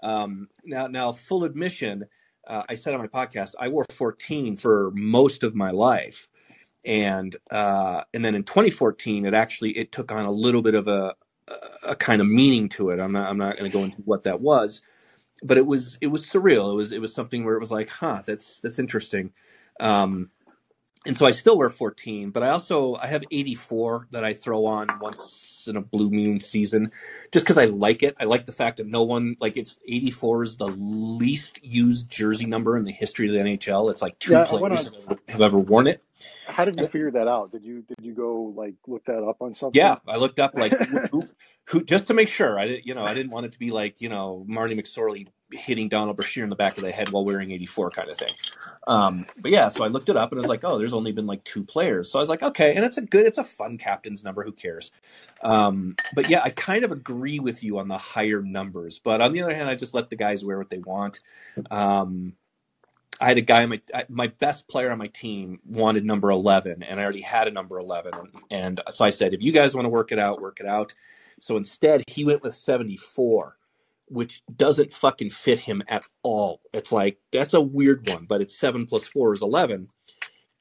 Um, 0.01 0.47
now, 0.63 0.87
now, 0.87 1.11
full 1.11 1.43
admission, 1.43 2.05
uh, 2.47 2.63
I 2.69 2.75
said 2.75 2.93
on 2.93 3.01
my 3.01 3.07
podcast, 3.07 3.53
I 3.59 3.67
wore 3.67 3.85
14 3.91 4.55
for 4.55 4.91
most 4.95 5.43
of 5.43 5.55
my 5.55 5.71
life. 5.71 6.28
And 6.85 7.35
uh, 7.51 8.03
and 8.13 8.23
then 8.25 8.35
in 8.35 8.43
2014, 8.43 9.25
it 9.25 9.33
actually 9.33 9.71
it 9.77 9.91
took 9.91 10.11
on 10.11 10.25
a 10.25 10.31
little 10.31 10.61
bit 10.61 10.75
of 10.75 10.87
a 10.87 11.15
a 11.83 11.95
kind 11.95 12.21
of 12.21 12.27
meaning 12.27 12.69
to 12.69 12.89
it. 12.91 12.99
I'm 12.99 13.11
not 13.11 13.29
I'm 13.29 13.37
not 13.37 13.57
going 13.57 13.69
to 13.69 13.77
go 13.77 13.83
into 13.83 13.97
what 14.05 14.23
that 14.23 14.41
was, 14.41 14.81
but 15.43 15.57
it 15.57 15.65
was 15.65 15.97
it 16.01 16.07
was 16.07 16.25
surreal. 16.25 16.71
It 16.71 16.75
was 16.75 16.91
it 16.91 17.01
was 17.01 17.13
something 17.13 17.45
where 17.45 17.55
it 17.55 17.59
was 17.61 17.71
like, 17.71 17.89
huh, 17.89 18.23
that's 18.25 18.59
that's 18.59 18.79
interesting. 18.79 19.31
Um, 19.79 20.29
and 21.05 21.17
so 21.17 21.25
I 21.27 21.31
still 21.31 21.57
wear 21.57 21.69
14, 21.69 22.31
but 22.31 22.43
I 22.43 22.49
also 22.51 22.95
I 22.95 23.07
have 23.07 23.23
84 23.31 24.09
that 24.11 24.23
I 24.25 24.33
throw 24.33 24.65
on 24.65 24.87
once 25.01 25.65
in 25.67 25.77
a 25.77 25.81
blue 25.81 26.11
moon 26.11 26.39
season, 26.39 26.91
just 27.33 27.45
because 27.45 27.57
I 27.59 27.65
like 27.65 28.03
it. 28.03 28.15
I 28.21 28.25
like 28.25 28.45
the 28.47 28.53
fact 28.53 28.77
that 28.77 28.87
no 28.87 29.03
one 29.03 29.37
like 29.41 29.57
it's 29.57 29.77
84 29.87 30.43
is 30.43 30.57
the 30.57 30.67
least 30.67 31.63
used 31.63 32.09
jersey 32.09 32.47
number 32.47 32.77
in 32.77 32.85
the 32.85 32.93
history 32.93 33.27
of 33.27 33.33
the 33.35 33.41
NHL. 33.51 33.91
It's 33.91 34.01
like 34.03 34.19
two 34.19 34.31
Yeah, 34.33 34.43
I 34.43 34.55
went 34.55 34.73
players 34.73 34.87
on. 35.07 35.18
Have 35.29 35.41
ever, 35.41 35.57
ever 35.57 35.59
worn 35.59 35.87
it. 35.87 36.03
How 36.47 36.65
did 36.65 36.79
you 36.79 36.85
figure 36.87 37.11
that 37.11 37.27
out? 37.27 37.51
Did 37.51 37.63
you 37.63 37.81
did 37.81 37.97
you 38.01 38.13
go 38.13 38.53
like 38.55 38.75
look 38.87 39.05
that 39.05 39.23
up 39.23 39.37
on 39.41 39.53
something? 39.53 39.79
Yeah, 39.79 39.97
I 40.07 40.17
looked 40.17 40.39
up 40.39 40.55
like 40.55 40.73
who, 40.73 40.99
who, 41.11 41.23
who 41.65 41.83
just 41.83 42.07
to 42.07 42.13
make 42.13 42.27
sure. 42.27 42.59
I 42.59 42.65
didn't, 42.65 42.85
you 42.85 42.93
know, 42.93 43.03
I 43.03 43.13
didn't 43.13 43.31
want 43.31 43.45
it 43.45 43.53
to 43.53 43.59
be 43.59 43.71
like 43.71 44.01
you 44.01 44.09
know 44.09 44.43
Marty 44.47 44.75
McSorley 44.75 45.27
hitting 45.51 45.89
Donald 45.89 46.15
Brashear 46.15 46.43
in 46.43 46.49
the 46.49 46.55
back 46.55 46.77
of 46.77 46.83
the 46.83 46.91
head 46.91 47.09
while 47.09 47.25
wearing 47.25 47.51
84 47.51 47.91
kind 47.91 48.09
of 48.09 48.17
thing. 48.17 48.29
Um, 48.87 49.25
but 49.37 49.51
yeah, 49.51 49.69
so 49.69 49.83
I 49.83 49.87
looked 49.87 50.09
it 50.09 50.17
up 50.17 50.31
and 50.31 50.39
I 50.39 50.41
was 50.41 50.49
like, 50.49 50.63
oh, 50.63 50.77
there's 50.77 50.93
only 50.93 51.11
been 51.11 51.25
like 51.25 51.43
two 51.43 51.63
players. 51.63 52.11
So 52.11 52.19
I 52.19 52.21
was 52.21 52.29
like, 52.29 52.43
okay, 52.43 52.75
and 52.75 52.85
it's 52.85 52.97
a 52.97 53.01
good, 53.01 53.25
it's 53.25 53.37
a 53.37 53.43
fun 53.43 53.77
captain's 53.77 54.23
number. 54.23 54.43
Who 54.43 54.51
cares? 54.51 54.91
Um, 55.41 55.95
but 56.13 56.29
yeah, 56.29 56.41
I 56.43 56.49
kind 56.51 56.83
of 56.83 56.91
agree 56.91 57.39
with 57.39 57.63
you 57.63 57.79
on 57.79 57.87
the 57.87 57.97
higher 57.97 58.41
numbers. 58.41 58.99
But 58.99 59.21
on 59.21 59.31
the 59.31 59.41
other 59.41 59.53
hand, 59.53 59.69
I 59.69 59.75
just 59.75 59.93
let 59.93 60.09
the 60.09 60.15
guys 60.15 60.43
wear 60.43 60.57
what 60.57 60.69
they 60.69 60.79
want. 60.79 61.19
Um, 61.71 62.33
I 63.19 63.27
had 63.27 63.37
a 63.37 63.41
guy 63.41 63.65
my 63.65 63.81
my 64.07 64.27
best 64.27 64.67
player 64.67 64.91
on 64.91 64.97
my 64.97 65.07
team 65.07 65.59
wanted 65.65 66.05
number 66.05 66.31
eleven, 66.31 66.83
and 66.83 66.99
I 66.99 67.03
already 67.03 67.21
had 67.21 67.47
a 67.47 67.51
number 67.51 67.77
eleven, 67.79 68.13
and, 68.13 68.29
and 68.49 68.81
so 68.93 69.05
I 69.05 69.09
said, 69.09 69.33
if 69.33 69.41
you 69.43 69.51
guys 69.51 69.75
want 69.75 69.85
to 69.85 69.89
work 69.89 70.11
it 70.11 70.19
out, 70.19 70.41
work 70.41 70.59
it 70.59 70.65
out. 70.65 70.93
So 71.41 71.57
instead, 71.57 72.03
he 72.07 72.25
went 72.25 72.43
with 72.43 72.55
seventy 72.55 72.97
four, 72.97 73.57
which 74.07 74.41
doesn't 74.55 74.93
fucking 74.93 75.31
fit 75.31 75.59
him 75.59 75.83
at 75.87 76.05
all. 76.23 76.61
It's 76.73 76.91
like 76.91 77.19
that's 77.31 77.53
a 77.53 77.61
weird 77.61 78.09
one, 78.09 78.25
but 78.25 78.41
it's 78.41 78.57
seven 78.57 78.85
plus 78.85 79.05
four 79.05 79.33
is 79.33 79.41
eleven. 79.41 79.89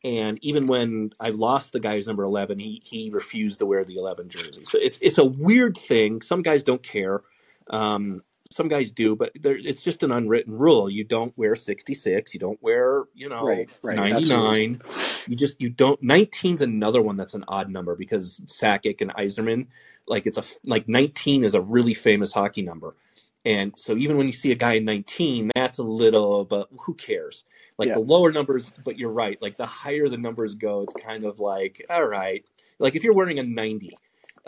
And 0.04 0.38
even 0.42 0.66
when 0.66 1.10
I 1.18 1.30
lost 1.30 1.72
the 1.72 1.80
guy 1.80 1.96
who's 1.96 2.06
number 2.06 2.24
eleven, 2.24 2.58
he 2.58 2.82
he 2.84 3.10
refused 3.10 3.58
to 3.60 3.66
wear 3.66 3.84
the 3.84 3.96
eleven 3.96 4.28
jersey. 4.28 4.64
So 4.64 4.78
it's 4.80 4.98
it's 5.00 5.18
a 5.18 5.24
weird 5.24 5.76
thing. 5.76 6.22
Some 6.22 6.42
guys 6.42 6.62
don't 6.62 6.82
care. 6.82 7.22
Um, 7.70 8.22
some 8.50 8.68
guys 8.68 8.90
do, 8.90 9.14
but 9.14 9.32
there, 9.40 9.56
it's 9.56 9.82
just 9.82 10.02
an 10.02 10.10
unwritten 10.10 10.54
rule. 10.56 10.88
You 10.88 11.04
don't 11.04 11.36
wear 11.36 11.54
66. 11.54 12.32
You 12.32 12.40
don't 12.40 12.62
wear, 12.62 13.04
you 13.14 13.28
know, 13.28 13.44
Right, 13.44 13.68
right, 13.82 13.96
99. 13.96 14.80
You 15.26 15.36
just, 15.36 15.60
you 15.60 15.68
don't, 15.68 16.02
19's 16.02 16.62
another 16.62 17.02
one 17.02 17.16
that's 17.16 17.34
an 17.34 17.44
odd 17.46 17.70
number 17.70 17.94
because 17.94 18.40
Sakic 18.46 19.00
and 19.02 19.12
Yzerman, 19.12 19.66
like 20.06 20.26
it's 20.26 20.38
a, 20.38 20.44
like 20.64 20.88
19 20.88 21.44
is 21.44 21.54
a 21.54 21.60
really 21.60 21.94
famous 21.94 22.32
hockey 22.32 22.62
number. 22.62 22.96
And 23.44 23.72
so 23.76 23.96
even 23.96 24.16
when 24.16 24.26
you 24.26 24.32
see 24.32 24.50
a 24.50 24.56
guy 24.56 24.74
in 24.74 24.84
19, 24.84 25.50
that's 25.54 25.78
a 25.78 25.82
little, 25.82 26.44
but 26.44 26.68
who 26.80 26.94
cares? 26.94 27.44
Like 27.78 27.88
Yeah. 27.88 27.94
the 27.94 28.00
lower 28.00 28.32
numbers, 28.32 28.70
but 28.84 28.98
you're 28.98 29.12
right. 29.12 29.40
Like 29.40 29.56
the 29.56 29.66
higher 29.66 30.08
the 30.08 30.18
numbers 30.18 30.54
go, 30.54 30.82
it's 30.82 30.94
kind 30.94 31.24
of 31.24 31.38
like, 31.38 31.84
all 31.90 32.04
right. 32.04 32.44
Like 32.78 32.94
if 32.96 33.04
you're 33.04 33.14
wearing 33.14 33.38
a 33.38 33.42
90, 33.42 33.96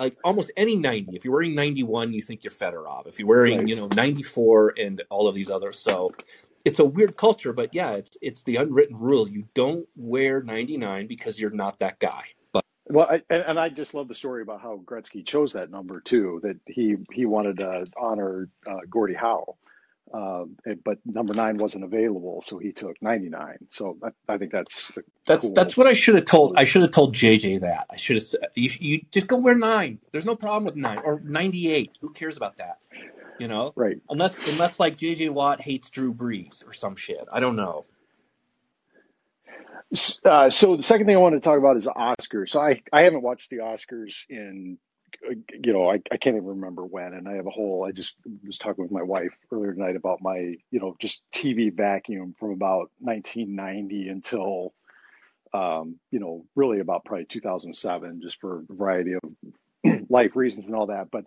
like 0.00 0.18
almost 0.24 0.52
any 0.56 0.76
90, 0.76 1.16
if 1.16 1.24
you're 1.24 1.34
wearing 1.34 1.54
91, 1.54 2.12
you 2.14 2.22
think 2.22 2.44
you're 2.44 2.52
Fedorov. 2.52 3.06
If 3.08 3.18
you're 3.20 3.28
wearing, 3.28 3.58
Right. 3.60 3.68
you 3.68 3.76
know, 3.76 3.88
94 3.88 4.74
and 4.78 5.02
all 5.10 5.28
of 5.28 5.36
these 5.36 5.50
others. 5.50 5.78
So 5.78 6.12
it's 6.64 6.80
a 6.80 6.86
weird 6.86 7.16
culture, 7.16 7.52
but 7.52 7.74
yeah, 7.74 7.92
it's 7.92 8.16
it's 8.22 8.42
the 8.44 8.56
unwritten 8.56 8.96
rule. 8.96 9.28
You 9.30 9.46
don't 9.54 9.88
wear 9.96 10.42
99 10.42 11.08
because 11.08 11.40
you're 11.40 11.50
not 11.50 11.80
that 11.80 12.00
guy. 12.00 12.24
But 12.52 12.64
Well, 12.88 13.08
I, 13.10 13.22
and, 13.30 13.44
and 13.44 13.60
I 13.60 13.70
just 13.70 13.94
love 13.94 14.08
the 14.08 14.14
story 14.14 14.42
about 14.42 14.62
how 14.62 14.80
Gretzky 14.84 15.26
chose 15.26 15.52
that 15.54 15.70
number 15.70 16.00
too. 16.00 16.40
That 16.44 16.58
he 16.66 16.96
he 17.12 17.26
wanted 17.26 17.60
to 17.60 17.86
honor 18.00 18.48
uh, 18.68 18.80
Gordie 18.90 19.14
Howe, 19.14 19.56
and- 20.12 20.82
but 20.84 20.98
number 21.04 21.34
nine 21.34 21.56
wasn't 21.58 21.84
available, 21.84 22.42
so 22.42 22.58
he 22.58 22.72
took 22.72 23.00
ninety 23.02 23.28
nine. 23.28 23.58
So 23.70 23.96
I, 24.02 24.34
I 24.34 24.38
think 24.38 24.52
that's 24.52 24.90
that's 25.26 25.44
cool. 25.44 25.54
that's 25.54 25.76
what 25.76 25.86
I 25.86 25.92
should 25.92 26.16
have 26.16 26.24
told. 26.24 26.56
I 26.58 26.64
should 26.64 26.82
have 26.82 26.90
told 26.90 27.14
JJ 27.14 27.60
that. 27.62 27.86
I 27.90 27.96
should 27.96 28.16
have 28.16 28.24
said, 28.24 28.40
you, 28.54 28.70
you 28.80 29.00
just 29.12 29.26
go 29.28 29.36
wear 29.36 29.54
nine. 29.54 29.98
There's 30.12 30.24
no 30.24 30.36
problem 30.36 30.64
with 30.64 30.76
nine 30.76 30.98
or 31.04 31.20
98. 31.24 31.92
Who 32.00 32.10
cares 32.12 32.36
about 32.36 32.56
that? 32.56 32.78
You 33.38 33.48
know, 33.48 33.72
Right. 33.76 33.98
unless 34.10 34.36
unless 34.48 34.78
like 34.80 34.96
JJ 34.98 35.30
Watt 35.30 35.60
hates 35.60 35.88
Drew 35.90 36.12
Brees 36.12 36.66
or 36.66 36.72
some 36.72 36.96
shit. 36.96 37.24
I 37.32 37.40
don't 37.40 37.56
know. 37.56 37.86
Uh, 40.24 40.50
so 40.50 40.76
the 40.76 40.82
second 40.84 41.06
thing 41.06 41.16
I 41.16 41.18
want 41.20 41.34
to 41.34 41.40
talk 41.40 41.58
about 41.58 41.76
is 41.76 41.86
Oscars. 41.86 42.50
So 42.50 42.60
I, 42.60 42.82
I 42.92 43.02
haven't 43.02 43.22
watched 43.22 43.50
the 43.50 43.56
Oscars 43.58 44.24
in, 44.28 44.78
uh, 44.78 44.89
you 45.22 45.72
know, 45.72 45.90
I, 45.90 46.00
I 46.10 46.16
can't 46.16 46.36
even 46.36 46.48
remember 46.48 46.84
when. 46.84 47.14
And 47.14 47.28
I 47.28 47.34
have 47.34 47.46
a 47.46 47.50
whole, 47.50 47.84
I 47.86 47.92
just 47.92 48.14
was 48.44 48.58
talking 48.58 48.82
with 48.82 48.92
my 48.92 49.02
wife 49.02 49.32
earlier 49.52 49.72
tonight 49.72 49.96
about 49.96 50.22
my, 50.22 50.38
you 50.70 50.80
know, 50.80 50.96
just 50.98 51.22
TV 51.32 51.74
vacuum 51.74 52.34
from 52.38 52.52
about 52.52 52.90
1990 52.98 54.08
until, 54.08 54.74
um, 55.52 55.96
you 56.10 56.20
know, 56.20 56.44
really 56.54 56.80
about 56.80 57.04
probably 57.04 57.26
2007, 57.26 58.20
just 58.22 58.40
for 58.40 58.60
a 58.60 58.74
variety 58.74 59.14
of 59.14 59.20
life 60.10 60.36
reasons 60.36 60.66
and 60.66 60.74
all 60.74 60.86
that. 60.86 61.10
But 61.10 61.24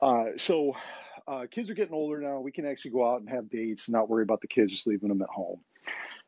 uh, 0.00 0.36
so 0.36 0.74
uh, 1.26 1.46
kids 1.50 1.70
are 1.70 1.74
getting 1.74 1.94
older 1.94 2.20
now. 2.20 2.40
We 2.40 2.52
can 2.52 2.66
actually 2.66 2.92
go 2.92 3.08
out 3.08 3.20
and 3.20 3.28
have 3.30 3.50
dates 3.50 3.86
and 3.86 3.94
not 3.94 4.08
worry 4.08 4.22
about 4.22 4.40
the 4.40 4.48
kids, 4.48 4.72
just 4.72 4.86
leaving 4.86 5.08
them 5.08 5.22
at 5.22 5.28
home. 5.28 5.60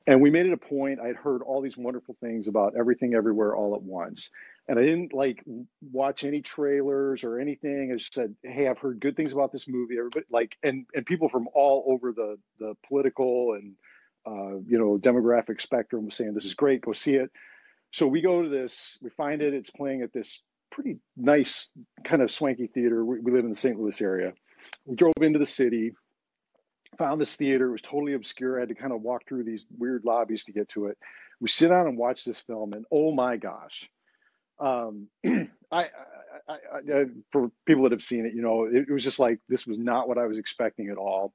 And 0.06 0.20
we 0.20 0.30
made 0.30 0.46
it 0.46 0.52
a 0.52 0.58
point. 0.58 1.00
I'd 1.00 1.16
heard 1.16 1.42
all 1.42 1.62
these 1.62 1.76
wonderful 1.76 2.16
things 2.20 2.46
about 2.46 2.74
everything, 2.78 3.14
everywhere, 3.14 3.56
all 3.56 3.74
at 3.74 3.82
once. 3.82 4.30
And 4.66 4.78
I 4.78 4.82
didn't 4.82 5.12
like 5.12 5.44
watch 5.92 6.24
any 6.24 6.40
trailers 6.40 7.22
or 7.22 7.38
anything. 7.38 7.90
I 7.92 7.96
just 7.96 8.14
said, 8.14 8.34
"Hey, 8.42 8.66
I've 8.66 8.78
heard 8.78 9.00
good 9.00 9.16
things 9.16 9.32
about 9.32 9.52
this 9.52 9.68
movie." 9.68 9.96
Everybody 9.98 10.24
like, 10.30 10.56
and 10.62 10.86
and 10.94 11.04
people 11.04 11.28
from 11.28 11.48
all 11.54 11.84
over 11.86 12.12
the 12.12 12.36
the 12.58 12.74
political 12.88 13.54
and 13.54 13.74
uh, 14.26 14.58
you 14.66 14.78
know 14.78 14.98
demographic 14.98 15.60
spectrum 15.60 16.06
was 16.06 16.16
saying, 16.16 16.32
"This 16.34 16.46
is 16.46 16.54
great. 16.54 16.80
Go 16.80 16.94
see 16.94 17.14
it." 17.16 17.30
So 17.92 18.06
we 18.06 18.22
go 18.22 18.42
to 18.42 18.48
this. 18.48 18.96
We 19.02 19.10
find 19.10 19.42
it. 19.42 19.52
It's 19.52 19.70
playing 19.70 20.02
at 20.02 20.12
this 20.12 20.40
pretty 20.70 20.98
nice 21.16 21.70
kind 22.02 22.22
of 22.22 22.32
swanky 22.32 22.66
theater. 22.66 23.04
We, 23.04 23.20
we 23.20 23.32
live 23.32 23.44
in 23.44 23.50
the 23.50 23.56
St. 23.56 23.78
Louis 23.78 24.00
area. 24.00 24.32
We 24.86 24.96
drove 24.96 25.12
into 25.20 25.38
the 25.38 25.46
city 25.46 25.92
found 26.96 27.20
this 27.20 27.34
theater. 27.36 27.68
It 27.68 27.72
was 27.72 27.82
totally 27.82 28.14
obscure. 28.14 28.56
I 28.56 28.60
had 28.60 28.68
to 28.68 28.74
kind 28.74 28.92
of 28.92 29.02
walk 29.02 29.22
through 29.28 29.44
these 29.44 29.66
weird 29.76 30.04
lobbies 30.04 30.44
to 30.44 30.52
get 30.52 30.68
to 30.70 30.86
it. 30.86 30.98
We 31.40 31.48
sit 31.48 31.68
down 31.68 31.86
and 31.86 31.98
watch 31.98 32.24
this 32.24 32.40
film, 32.40 32.72
and 32.72 32.84
oh 32.92 33.12
my 33.12 33.36
gosh, 33.36 33.88
um, 34.60 35.08
I, 35.26 35.48
I, 35.72 35.88
I, 36.48 36.56
I, 36.94 37.04
for 37.32 37.50
people 37.66 37.84
that 37.84 37.92
have 37.92 38.02
seen 38.02 38.26
it, 38.26 38.34
you 38.34 38.42
know, 38.42 38.64
it, 38.64 38.86
it 38.88 38.92
was 38.92 39.04
just 39.04 39.18
like 39.18 39.40
this 39.48 39.66
was 39.66 39.78
not 39.78 40.08
what 40.08 40.18
I 40.18 40.26
was 40.26 40.38
expecting 40.38 40.90
at 40.90 40.98
all. 40.98 41.34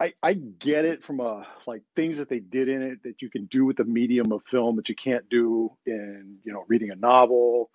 I, 0.00 0.12
I 0.22 0.34
get 0.34 0.84
it 0.84 1.04
from 1.04 1.20
a 1.20 1.46
like 1.66 1.82
things 1.96 2.18
that 2.18 2.28
they 2.28 2.40
did 2.40 2.68
in 2.68 2.82
it 2.82 3.02
that 3.04 3.22
you 3.22 3.30
can 3.30 3.46
do 3.46 3.64
with 3.64 3.76
the 3.78 3.84
medium 3.84 4.32
of 4.32 4.42
film 4.50 4.76
that 4.76 4.88
you 4.88 4.94
can't 4.96 5.28
do 5.30 5.70
in 5.86 6.38
you 6.44 6.52
know 6.52 6.64
reading 6.68 6.90
a 6.90 6.96
novel 6.96 7.70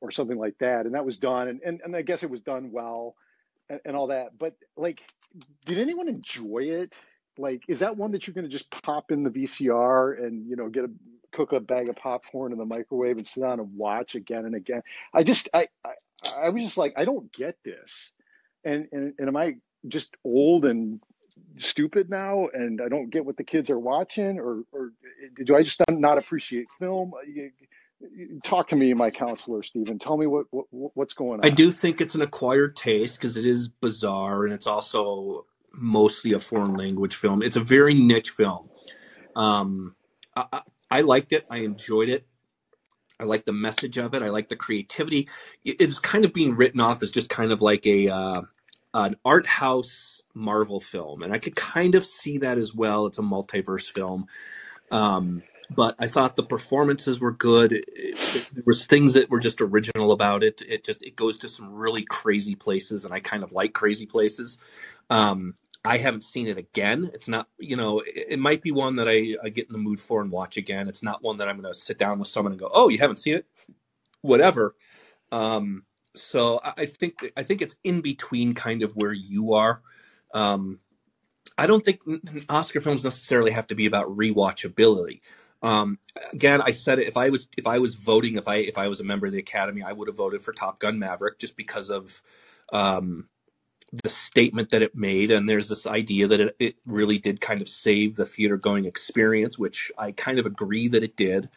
or 0.00 0.10
something 0.10 0.38
like 0.38 0.56
that. 0.60 0.86
And 0.86 0.94
that 0.94 1.04
was 1.04 1.18
done 1.18 1.48
and, 1.48 1.60
and, 1.62 1.80
and 1.84 1.96
I 1.96 2.02
guess 2.02 2.22
it 2.22 2.30
was 2.30 2.40
done 2.40 2.72
well 2.72 3.14
and, 3.70 3.80
and 3.84 3.96
all 3.96 4.08
that. 4.08 4.38
But 4.38 4.56
like 4.76 5.00
did 5.66 5.78
anyone 5.78 6.08
enjoy 6.08 6.64
it 6.64 6.94
like 7.38 7.62
is 7.68 7.80
that 7.80 7.96
one 7.96 8.12
that 8.12 8.26
you're 8.26 8.34
going 8.34 8.44
to 8.44 8.50
just 8.50 8.70
pop 8.70 9.10
in 9.10 9.22
the 9.22 9.30
VCR 9.30 10.18
and 10.18 10.48
you 10.48 10.56
know 10.56 10.68
get 10.68 10.84
a 10.84 10.90
cook 11.32 11.52
a 11.52 11.60
bag 11.60 11.88
of 11.88 11.96
popcorn 11.96 12.52
in 12.52 12.58
the 12.58 12.66
microwave 12.66 13.16
and 13.16 13.26
sit 13.26 13.40
down 13.40 13.58
and 13.58 13.76
watch 13.76 14.14
again 14.14 14.44
and 14.44 14.54
again 14.54 14.82
I 15.14 15.22
just 15.22 15.48
I 15.54 15.68
I, 15.84 15.92
I 16.36 16.48
was 16.50 16.64
just 16.64 16.76
like 16.76 16.94
I 16.96 17.04
don't 17.04 17.32
get 17.32 17.56
this 17.64 18.12
and, 18.64 18.88
and 18.92 19.14
and 19.18 19.28
am 19.28 19.36
I 19.36 19.56
just 19.88 20.14
old 20.24 20.64
and 20.64 21.00
stupid 21.56 22.10
now 22.10 22.46
and 22.52 22.80
I 22.80 22.88
don't 22.88 23.10
get 23.10 23.24
what 23.24 23.36
the 23.36 23.44
kids 23.44 23.70
are 23.70 23.78
watching 23.78 24.38
or, 24.38 24.62
or 24.72 24.92
do 25.44 25.56
I 25.56 25.62
just 25.62 25.80
not 25.90 26.18
appreciate 26.18 26.66
film? 26.78 27.12
Talk 28.42 28.68
to 28.68 28.76
me, 28.76 28.92
my 28.94 29.10
counselor, 29.10 29.62
Stephen. 29.62 29.98
Tell 29.98 30.16
me 30.16 30.26
what, 30.26 30.46
what 30.50 30.66
what's 30.70 31.14
going 31.14 31.40
on. 31.40 31.46
I 31.46 31.50
do 31.50 31.70
think 31.70 32.00
it's 32.00 32.14
an 32.14 32.22
acquired 32.22 32.74
taste 32.74 33.16
because 33.16 33.36
it 33.36 33.46
is 33.46 33.68
bizarre 33.68 34.44
and 34.44 34.52
it's 34.52 34.66
also 34.66 35.46
mostly 35.74 36.32
a 36.32 36.40
foreign 36.40 36.74
language 36.74 37.16
film. 37.16 37.42
It's 37.42 37.56
a 37.56 37.60
very 37.60 37.94
niche 37.94 38.30
film. 38.30 38.68
Um, 39.34 39.94
I, 40.36 40.62
I 40.90 41.00
liked 41.02 41.32
it. 41.32 41.46
I 41.50 41.58
enjoyed 41.58 42.08
it. 42.08 42.26
I 43.18 43.24
like 43.24 43.44
the 43.44 43.52
message 43.52 43.98
of 43.98 44.14
it. 44.14 44.22
I 44.22 44.30
like 44.30 44.48
the 44.48 44.56
creativity. 44.56 45.28
It, 45.64 46.02
kind 46.02 46.24
of 46.24 46.32
being 46.32 46.56
written 46.56 46.80
off 46.80 47.02
as 47.02 47.12
just 47.12 47.28
kind 47.28 47.52
of 47.52 47.62
like 47.62 47.86
a 47.86 48.08
uh, 48.08 48.42
an 48.94 49.16
art 49.24 49.46
house 49.46 50.22
Marvel 50.34 50.80
film, 50.80 51.22
and 51.22 51.32
I 51.32 51.38
could 51.38 51.54
kind 51.54 51.94
of 51.94 52.04
see 52.04 52.38
that 52.38 52.58
as 52.58 52.74
well. 52.74 53.06
It's 53.06 53.18
a 53.18 53.22
multiverse 53.22 53.90
film, 53.90 54.26
um, 54.90 55.42
but 55.70 55.94
I 55.98 56.08
thought 56.08 56.36
the 56.36 56.42
performances 56.42 57.20
were 57.20 57.32
good. 57.32 57.72
It, 57.72 57.84
it, 57.88 58.48
there 58.52 58.64
was 58.66 58.86
things 58.86 59.12
that 59.12 59.30
were 59.30 59.40
just 59.40 59.60
original 59.60 60.12
about 60.12 60.42
it. 60.42 60.60
It 60.66 60.84
just 60.84 61.02
it 61.02 61.14
goes 61.14 61.38
to 61.38 61.48
some 61.48 61.72
really 61.72 62.02
crazy 62.02 62.54
places, 62.54 63.04
and 63.04 63.14
I 63.14 63.20
kind 63.20 63.44
of 63.44 63.52
like 63.52 63.72
crazy 63.72 64.06
places. 64.06 64.58
Um, 65.10 65.54
I 65.84 65.98
haven't 65.98 66.24
seen 66.24 66.46
it 66.48 66.58
again. 66.58 67.10
It's 67.14 67.28
not, 67.28 67.48
you 67.58 67.76
know, 67.76 68.00
it, 68.00 68.26
it 68.32 68.38
might 68.38 68.62
be 68.62 68.72
one 68.72 68.96
that 68.96 69.08
I, 69.08 69.34
I 69.42 69.48
get 69.50 69.66
in 69.66 69.72
the 69.72 69.78
mood 69.78 70.00
for 70.00 70.22
and 70.22 70.30
watch 70.30 70.56
again. 70.56 70.88
It's 70.88 71.02
not 71.02 71.22
one 71.22 71.38
that 71.38 71.48
I'm 71.48 71.60
going 71.60 71.72
to 71.72 71.78
sit 71.78 71.98
down 71.98 72.18
with 72.18 72.28
someone 72.28 72.52
and 72.52 72.60
go, 72.60 72.70
"Oh, 72.72 72.88
you 72.88 72.98
haven't 72.98 73.18
seen 73.18 73.36
it?" 73.36 73.46
Whatever. 74.22 74.76
Um, 75.32 75.84
so 76.14 76.60
I 76.64 76.86
think 76.86 77.32
I 77.36 77.42
think 77.42 77.62
it's 77.62 77.76
in 77.84 78.00
between 78.00 78.54
kind 78.54 78.82
of 78.82 78.94
where 78.96 79.12
you 79.12 79.54
are. 79.54 79.82
Um, 80.34 80.80
I 81.58 81.66
don't 81.66 81.84
think 81.84 82.00
Oscar 82.48 82.80
films 82.80 83.04
necessarily 83.04 83.52
have 83.52 83.66
to 83.68 83.74
be 83.74 83.86
about 83.86 84.08
rewatchability. 84.08 85.20
Um, 85.62 85.98
again, 86.32 86.60
I 86.62 86.72
said 86.72 86.98
it. 86.98 87.08
If 87.08 87.16
I 87.16 87.30
was 87.30 87.48
if 87.56 87.66
I 87.66 87.78
was 87.78 87.94
voting, 87.94 88.36
if 88.36 88.48
I 88.48 88.56
if 88.56 88.78
I 88.78 88.88
was 88.88 89.00
a 89.00 89.04
member 89.04 89.26
of 89.26 89.32
the 89.32 89.38
Academy, 89.38 89.82
I 89.82 89.92
would 89.92 90.08
have 90.08 90.16
voted 90.16 90.42
for 90.42 90.52
Top 90.52 90.80
Gun 90.80 90.98
Maverick 90.98 91.38
just 91.38 91.56
because 91.56 91.90
of 91.90 92.22
um, 92.72 93.28
the 93.92 94.08
statement 94.08 94.70
that 94.70 94.82
it 94.82 94.94
made. 94.94 95.30
And 95.30 95.48
there's 95.48 95.68
this 95.68 95.86
idea 95.86 96.26
that 96.26 96.40
it, 96.40 96.56
it 96.58 96.76
really 96.86 97.18
did 97.18 97.40
kind 97.40 97.60
of 97.60 97.68
save 97.68 98.16
the 98.16 98.24
theater 98.24 98.56
going 98.56 98.86
experience, 98.86 99.58
which 99.58 99.92
I 99.98 100.12
kind 100.12 100.38
of 100.38 100.46
agree 100.46 100.88
that 100.88 101.02
it 101.02 101.16
did. 101.16 101.50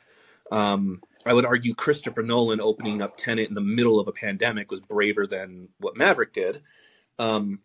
Um, 0.52 1.02
I 1.26 1.34
would 1.34 1.46
argue 1.46 1.74
Christopher 1.74 2.22
Nolan 2.22 2.62
opening 2.62 3.02
up 3.02 3.18
Tenet 3.18 3.48
in 3.48 3.56
the 3.56 3.62
middle 3.62 4.00
of 4.00 4.08
a 4.08 4.12
pandemic 4.12 4.70
was 4.70 4.82
braver 4.82 5.26
than 5.26 5.70
what 5.80 5.98
Maverick 5.98 6.34
did. 6.34 6.62
Um, 7.18 7.62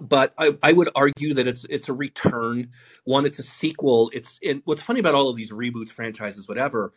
but 0.00 0.32
I, 0.38 0.56
I, 0.62 0.72
would 0.72 0.88
argue 0.94 1.34
that 1.34 1.46
it's 1.46 1.66
it's 1.68 1.88
a 1.88 1.92
return. 1.92 2.70
One, 3.04 3.26
it's 3.26 3.38
a 3.38 3.42
sequel. 3.42 4.10
It's 4.14 4.38
and 4.42 4.62
what's 4.64 4.80
funny 4.80 5.00
about 5.00 5.14
all 5.14 5.28
of 5.28 5.36
these 5.36 5.52
reboots, 5.52 5.90
franchises, 5.90 6.48
whatever. 6.48 6.94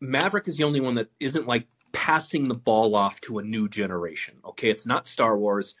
Maverick 0.00 0.48
is 0.48 0.56
the 0.56 0.64
only 0.64 0.80
one 0.80 0.96
that 0.96 1.08
isn't 1.20 1.46
like 1.46 1.68
passing 1.92 2.48
the 2.48 2.54
ball 2.54 2.96
off 2.96 3.20
to 3.22 3.38
a 3.38 3.42
new 3.42 3.68
generation. 3.68 4.38
Okay, 4.44 4.68
it's 4.68 4.86
not 4.86 5.06
Star 5.06 5.38
Wars. 5.38 5.74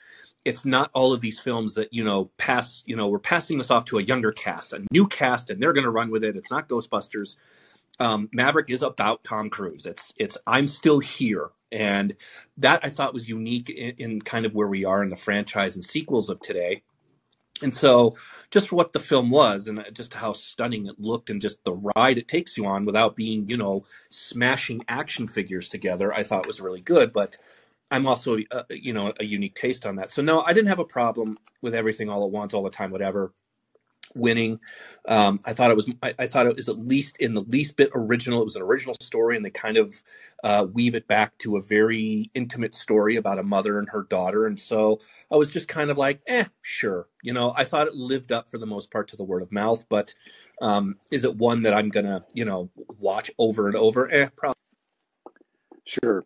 It's 0.44 0.64
not 0.64 0.90
all 0.94 1.12
of 1.12 1.20
these 1.20 1.38
films 1.38 1.74
that 1.74 1.92
you 1.92 2.04
know 2.04 2.30
pass. 2.38 2.82
You 2.86 2.96
know, 2.96 3.08
we're 3.08 3.18
passing 3.18 3.58
this 3.58 3.70
off 3.70 3.84
to 3.86 3.98
a 3.98 4.02
younger 4.02 4.32
cast, 4.32 4.72
a 4.72 4.82
new 4.90 5.06
cast, 5.06 5.50
and 5.50 5.62
they're 5.62 5.72
going 5.72 5.84
to 5.84 5.90
run 5.90 6.10
with 6.10 6.24
it. 6.24 6.36
It's 6.36 6.50
not 6.50 6.68
Ghostbusters 6.68 7.36
um, 8.00 8.30
Maverick 8.32 8.70
is 8.70 8.82
about 8.82 9.22
Tom 9.24 9.50
Cruise. 9.50 9.86
It's 9.86 10.12
it's 10.16 10.38
I'm 10.46 10.66
still 10.66 10.98
here, 10.98 11.50
and 11.70 12.16
that 12.56 12.80
I 12.82 12.88
thought 12.88 13.14
was 13.14 13.28
unique 13.28 13.68
in, 13.68 13.94
in, 13.98 14.22
kind 14.22 14.46
of 14.46 14.54
where 14.54 14.68
we 14.68 14.84
are 14.84 15.02
in 15.02 15.10
the 15.10 15.16
franchise 15.16 15.76
and 15.76 15.84
sequels 15.84 16.30
of 16.30 16.40
today. 16.40 16.82
And 17.62 17.74
so, 17.74 18.16
just 18.50 18.72
what 18.72 18.92
the 18.92 19.00
film 19.00 19.30
was, 19.30 19.68
and 19.68 19.84
just 19.92 20.14
how 20.14 20.32
stunning 20.32 20.86
it 20.86 20.98
looked, 20.98 21.28
and 21.28 21.42
just 21.42 21.62
the 21.64 21.74
ride 21.94 22.16
it 22.16 22.26
takes 22.26 22.56
you 22.56 22.64
on 22.64 22.86
without 22.86 23.16
being, 23.16 23.50
you 23.50 23.58
know, 23.58 23.84
smashing 24.08 24.82
action 24.88 25.28
figures 25.28 25.68
together, 25.68 26.12
I 26.12 26.22
thought 26.22 26.46
was 26.46 26.62
really 26.62 26.80
good. 26.80 27.12
But 27.12 27.36
I'm 27.90 28.06
also, 28.06 28.38
uh, 28.50 28.62
you 28.70 28.92
know, 28.92 29.12
a 29.18 29.24
unique 29.24 29.54
taste 29.54 29.86
on 29.86 29.96
that. 29.96 30.10
So 30.10 30.22
no, 30.22 30.42
I 30.42 30.52
didn't 30.52 30.68
have 30.68 30.78
a 30.78 30.84
problem 30.84 31.38
with 31.62 31.74
everything 31.74 32.08
all 32.08 32.24
at 32.24 32.30
once, 32.30 32.54
all 32.54 32.62
the 32.62 32.70
time, 32.70 32.90
whatever 32.90 33.32
winning. 34.14 34.60
Um, 35.06 35.38
I 35.44 35.52
thought 35.52 35.70
it 35.70 35.76
was 35.76 35.90
I, 36.02 36.14
I, 36.18 36.26
thought 36.26 36.46
it 36.46 36.56
was 36.56 36.68
at 36.68 36.78
least 36.78 37.16
in 37.18 37.34
the 37.34 37.42
least 37.42 37.76
bit 37.76 37.90
original. 37.94 38.40
It 38.40 38.44
was 38.44 38.56
an 38.56 38.62
original 38.62 38.94
story, 39.00 39.36
and 39.36 39.44
they 39.44 39.50
kind 39.50 39.76
of 39.76 40.02
uh, 40.44 40.66
weave 40.72 40.94
it 40.94 41.06
back 41.06 41.36
to 41.38 41.56
a 41.56 41.62
very 41.62 42.30
intimate 42.34 42.74
story 42.74 43.16
about 43.16 43.38
a 43.38 43.42
mother 43.42 43.78
and 43.78 43.88
her 43.88 44.04
daughter. 44.04 44.46
And 44.46 44.58
so 44.58 45.00
I 45.30 45.36
was 45.36 45.50
just 45.50 45.68
kind 45.68 45.90
of 45.90 45.98
like, 45.98 46.20
eh, 46.26 46.44
sure. 46.62 47.08
You 47.22 47.32
know, 47.32 47.52
I 47.56 47.64
thought 47.64 47.86
it 47.86 47.94
lived 47.94 48.32
up 48.32 48.50
for 48.50 48.58
the 48.58 48.66
most 48.66 48.90
part 48.90 49.08
to 49.08 49.16
the 49.16 49.24
word 49.24 49.42
of 49.42 49.52
mouth, 49.52 49.84
but 49.88 50.14
um, 50.60 50.96
is 51.10 51.24
it 51.24 51.36
one 51.36 51.62
that 51.62 51.74
I'm 51.74 51.88
gonna 51.88 52.24
you 52.34 52.44
know 52.44 52.70
watch 52.98 53.30
over 53.38 53.66
and 53.66 53.76
over? 53.76 54.10
Eh, 54.12 54.28
probably. 54.36 54.54
Sure. 55.84 56.24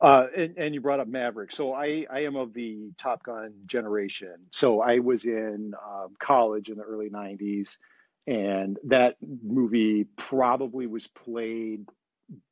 Uh, 0.00 0.26
and, 0.36 0.56
and, 0.58 0.74
you 0.74 0.80
brought 0.80 1.00
up 1.00 1.08
Maverick. 1.08 1.50
So 1.50 1.74
I, 1.74 2.06
I 2.08 2.20
am 2.20 2.36
of 2.36 2.54
the 2.54 2.92
Top 2.98 3.24
Gun 3.24 3.52
generation. 3.66 4.34
So 4.52 4.80
I 4.80 5.00
was 5.00 5.24
in 5.24 5.74
um, 5.74 6.14
college 6.20 6.68
in 6.68 6.76
the 6.76 6.84
early 6.84 7.10
90s, 7.10 7.76
and 8.24 8.78
that 8.84 9.16
movie 9.20 10.06
probably 10.16 10.86
was 10.86 11.08
played 11.08 11.84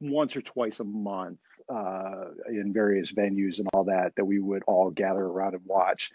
once 0.00 0.36
or 0.36 0.42
twice 0.42 0.80
a 0.80 0.84
month 0.84 1.38
uh, 1.72 2.30
in 2.48 2.72
various 2.72 3.12
venues 3.12 3.58
and 3.58 3.68
all 3.72 3.84
that, 3.84 4.14
that 4.16 4.24
we 4.24 4.40
would 4.40 4.64
all 4.66 4.90
gather 4.90 5.22
around 5.22 5.54
and 5.54 5.62
watch. 5.66 6.10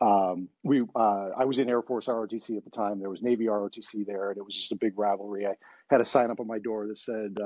Um, 0.00 0.48
we, 0.62 0.82
uh, 0.94 1.30
I 1.36 1.44
was 1.44 1.58
in 1.58 1.68
Air 1.68 1.82
Force 1.82 2.06
ROTC 2.06 2.56
at 2.56 2.64
the 2.64 2.70
time. 2.70 3.00
There 3.00 3.10
was 3.10 3.22
Navy 3.22 3.46
ROTC 3.46 4.06
there, 4.06 4.30
and 4.30 4.38
it 4.38 4.44
was 4.44 4.54
just 4.54 4.70
a 4.70 4.76
big 4.76 4.96
rivalry. 4.96 5.46
I 5.46 5.54
had 5.90 6.00
a 6.00 6.04
sign 6.04 6.30
up 6.30 6.38
on 6.38 6.46
my 6.46 6.60
door 6.60 6.86
that 6.86 6.98
said, 6.98 7.36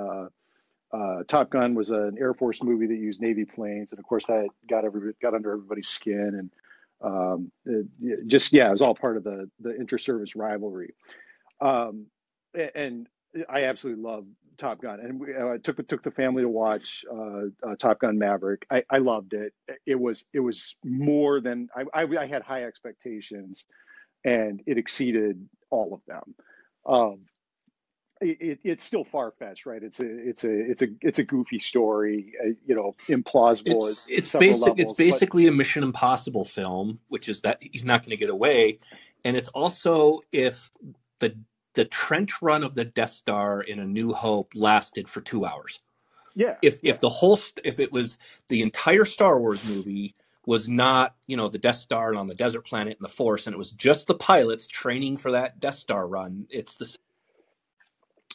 uh, 0.93 1.23
Top 1.27 1.51
Gun 1.51 1.75
was 1.75 1.91
an 1.91 2.17
Air 2.19 2.35
Force 2.35 2.63
movie 2.63 2.87
that 2.87 2.97
used 2.97 3.21
Navy 3.21 3.45
planes, 3.45 3.93
and 3.93 3.99
of 3.99 4.05
course 4.05 4.27
that 4.27 4.49
got 4.69 4.85
every 4.85 5.15
got 5.23 5.35
under 5.35 5.53
everybody's 5.53 5.89
skin, 5.89 6.35
and 6.39 6.51
um, 7.03 7.53
it, 7.65 8.27
just 8.27 8.53
yeah, 8.53 8.69
it 8.69 8.73
was 8.73 8.83
all 8.83 8.95
part 8.95 9.17
of 9.17 9.25
the 9.25 9.51
the 9.61 9.75
inter-service 9.75 10.37
rivalry. 10.37 10.95
Um, 11.61 12.07
and 12.75 13.09
I 13.49 13.65
absolutely 13.65 14.03
love 14.03 14.27
Top 14.59 14.83
Gun, 14.83 15.01
and 15.01 15.19
we, 15.19 15.35
uh, 15.35 15.59
took 15.63 15.87
took 15.89 16.03
the 16.03 16.11
family 16.11 16.43
to 16.43 16.49
watch 16.49 17.05
uh, 17.11 17.45
uh, 17.67 17.77
Top 17.79 18.01
Gun 18.01 18.19
Maverick. 18.19 18.67
I, 18.71 18.85
I, 18.91 18.99
loved 18.99 19.33
it. 19.33 19.55
It 19.87 19.99
was 19.99 20.25
it 20.35 20.41
was 20.41 20.77
more 20.85 21.41
than 21.41 21.69
I, 21.75 22.03
I, 22.03 22.07
I 22.21 22.27
had 22.27 22.43
high 22.43 22.65
expectations, 22.65 23.65
and 24.25 24.63
it 24.67 24.77
exceeded 24.77 25.49
all 25.71 25.95
of 25.95 26.01
them. 26.07 26.35
Um, 26.85 27.21
it, 28.23 28.59
it's 28.63 28.85
still 28.85 29.05
far 29.05 29.31
fetched, 29.33 29.67
right? 29.67 29.83
It's 29.83 30.01
a 30.01 30.29
it's 30.29 30.45
a 30.45 30.71
it's 30.71 30.83
a 30.83 30.89
it's 31.01 31.19
a 31.19 31.25
goofy 31.25 31.59
story, 31.59 32.33
uh, 32.43 32.51
you 32.67 32.75
know, 32.75 32.95
implausible. 33.09 33.91
It's 33.91 34.07
it's, 34.09 34.33
basic, 34.33 34.63
levels, 34.63 34.79
it's 34.79 34.93
basically 34.95 35.45
but... 35.45 35.53
a 35.53 35.57
Mission 35.57 35.83
Impossible 35.83 36.45
film, 36.45 37.01
which 37.09 37.29
is 37.29 37.43
that 37.43 37.59
he's 37.61 37.85
not 37.85 38.03
going 38.03 38.11
to 38.11 38.17
get 38.17 38.31
away, 38.31 38.79
and 39.25 39.37
it's 39.37 39.49
also 39.49 40.21
if 40.31 40.71
the 41.19 41.37
the 41.75 41.85
trench 41.85 42.41
run 42.43 42.63
of 42.63 42.75
the 42.75 42.85
Death 42.85 43.13
Star 43.13 43.61
in 43.61 43.79
A 43.79 43.85
New 43.85 44.13
Hope 44.13 44.53
lasted 44.55 45.09
for 45.09 45.21
two 45.21 45.45
hours. 45.45 45.81
Yeah. 46.35 46.57
If 46.63 46.79
yeah. 46.83 46.93
if 46.93 47.01
the 47.01 47.11
whole 47.11 47.39
if 47.65 47.81
it 47.81 47.93
was 47.93 48.19
the 48.49 48.63
entire 48.63 49.05
Star 49.05 49.39
Wars 49.39 49.65
movie 49.65 50.15
was 50.47 50.69
not 50.69 51.15
you 51.27 51.37
know 51.37 51.49
the 51.49 51.59
Death 51.59 51.79
Star 51.79 52.11
and 52.11 52.19
on 52.19 52.27
the 52.27 52.35
desert 52.35 52.63
planet 52.63 52.97
and 52.99 53.05
the 53.05 53.13
Force, 53.13 53.47
and 53.47 53.55
it 53.55 53.59
was 53.59 53.71
just 53.71 54.07
the 54.07 54.15
pilots 54.15 54.67
training 54.67 55.17
for 55.17 55.33
that 55.33 55.61
Death 55.61 55.77
Star 55.77 56.07
run, 56.07 56.47
it's 56.51 56.77
the 56.77 56.97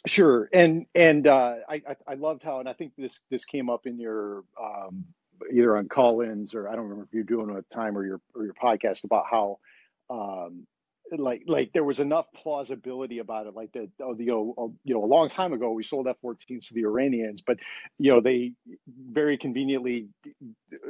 Sure, 0.06 0.48
and 0.52 0.86
and 0.94 1.26
uh, 1.26 1.56
I, 1.68 1.82
I 2.06 2.14
loved 2.14 2.42
how, 2.42 2.60
and 2.60 2.68
I 2.68 2.72
think 2.72 2.92
this 2.96 3.20
this 3.30 3.44
came 3.44 3.68
up 3.68 3.86
in 3.86 3.98
your 3.98 4.44
um, 4.62 5.04
either 5.52 5.76
on 5.76 5.88
call-ins 5.88 6.54
or 6.54 6.68
I 6.68 6.72
don't 6.72 6.84
remember 6.84 7.04
if 7.04 7.12
you're 7.12 7.24
doing 7.24 7.50
a 7.56 7.74
time 7.74 7.96
or 7.98 8.04
your 8.06 8.20
or 8.34 8.44
your 8.44 8.54
podcast 8.54 9.04
about 9.04 9.24
how 9.30 9.58
um, 10.08 10.66
like 11.16 11.42
like 11.46 11.72
there 11.72 11.84
was 11.84 11.98
enough 12.00 12.26
plausibility 12.34 13.18
about 13.18 13.46
it, 13.48 13.54
like 13.54 13.72
that 13.72 13.90
oh, 14.00 14.14
you 14.18 14.26
know 14.26 14.54
uh, 14.56 14.66
you 14.84 14.94
know 14.94 15.04
a 15.04 15.06
long 15.06 15.28
time 15.28 15.52
ago 15.52 15.72
we 15.72 15.82
sold 15.82 16.06
F-14s 16.06 16.68
to 16.68 16.74
the 16.74 16.82
Iranians, 16.84 17.42
but 17.42 17.58
you 17.98 18.12
know 18.12 18.20
they 18.20 18.52
very 19.10 19.36
conveniently 19.36 20.08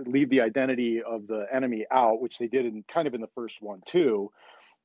leave 0.06 0.28
the 0.30 0.42
identity 0.42 1.02
of 1.02 1.26
the 1.26 1.46
enemy 1.52 1.86
out, 1.90 2.20
which 2.20 2.38
they 2.38 2.46
did 2.48 2.66
in 2.66 2.84
kind 2.92 3.08
of 3.08 3.14
in 3.14 3.20
the 3.20 3.28
first 3.34 3.62
one 3.62 3.80
too 3.86 4.30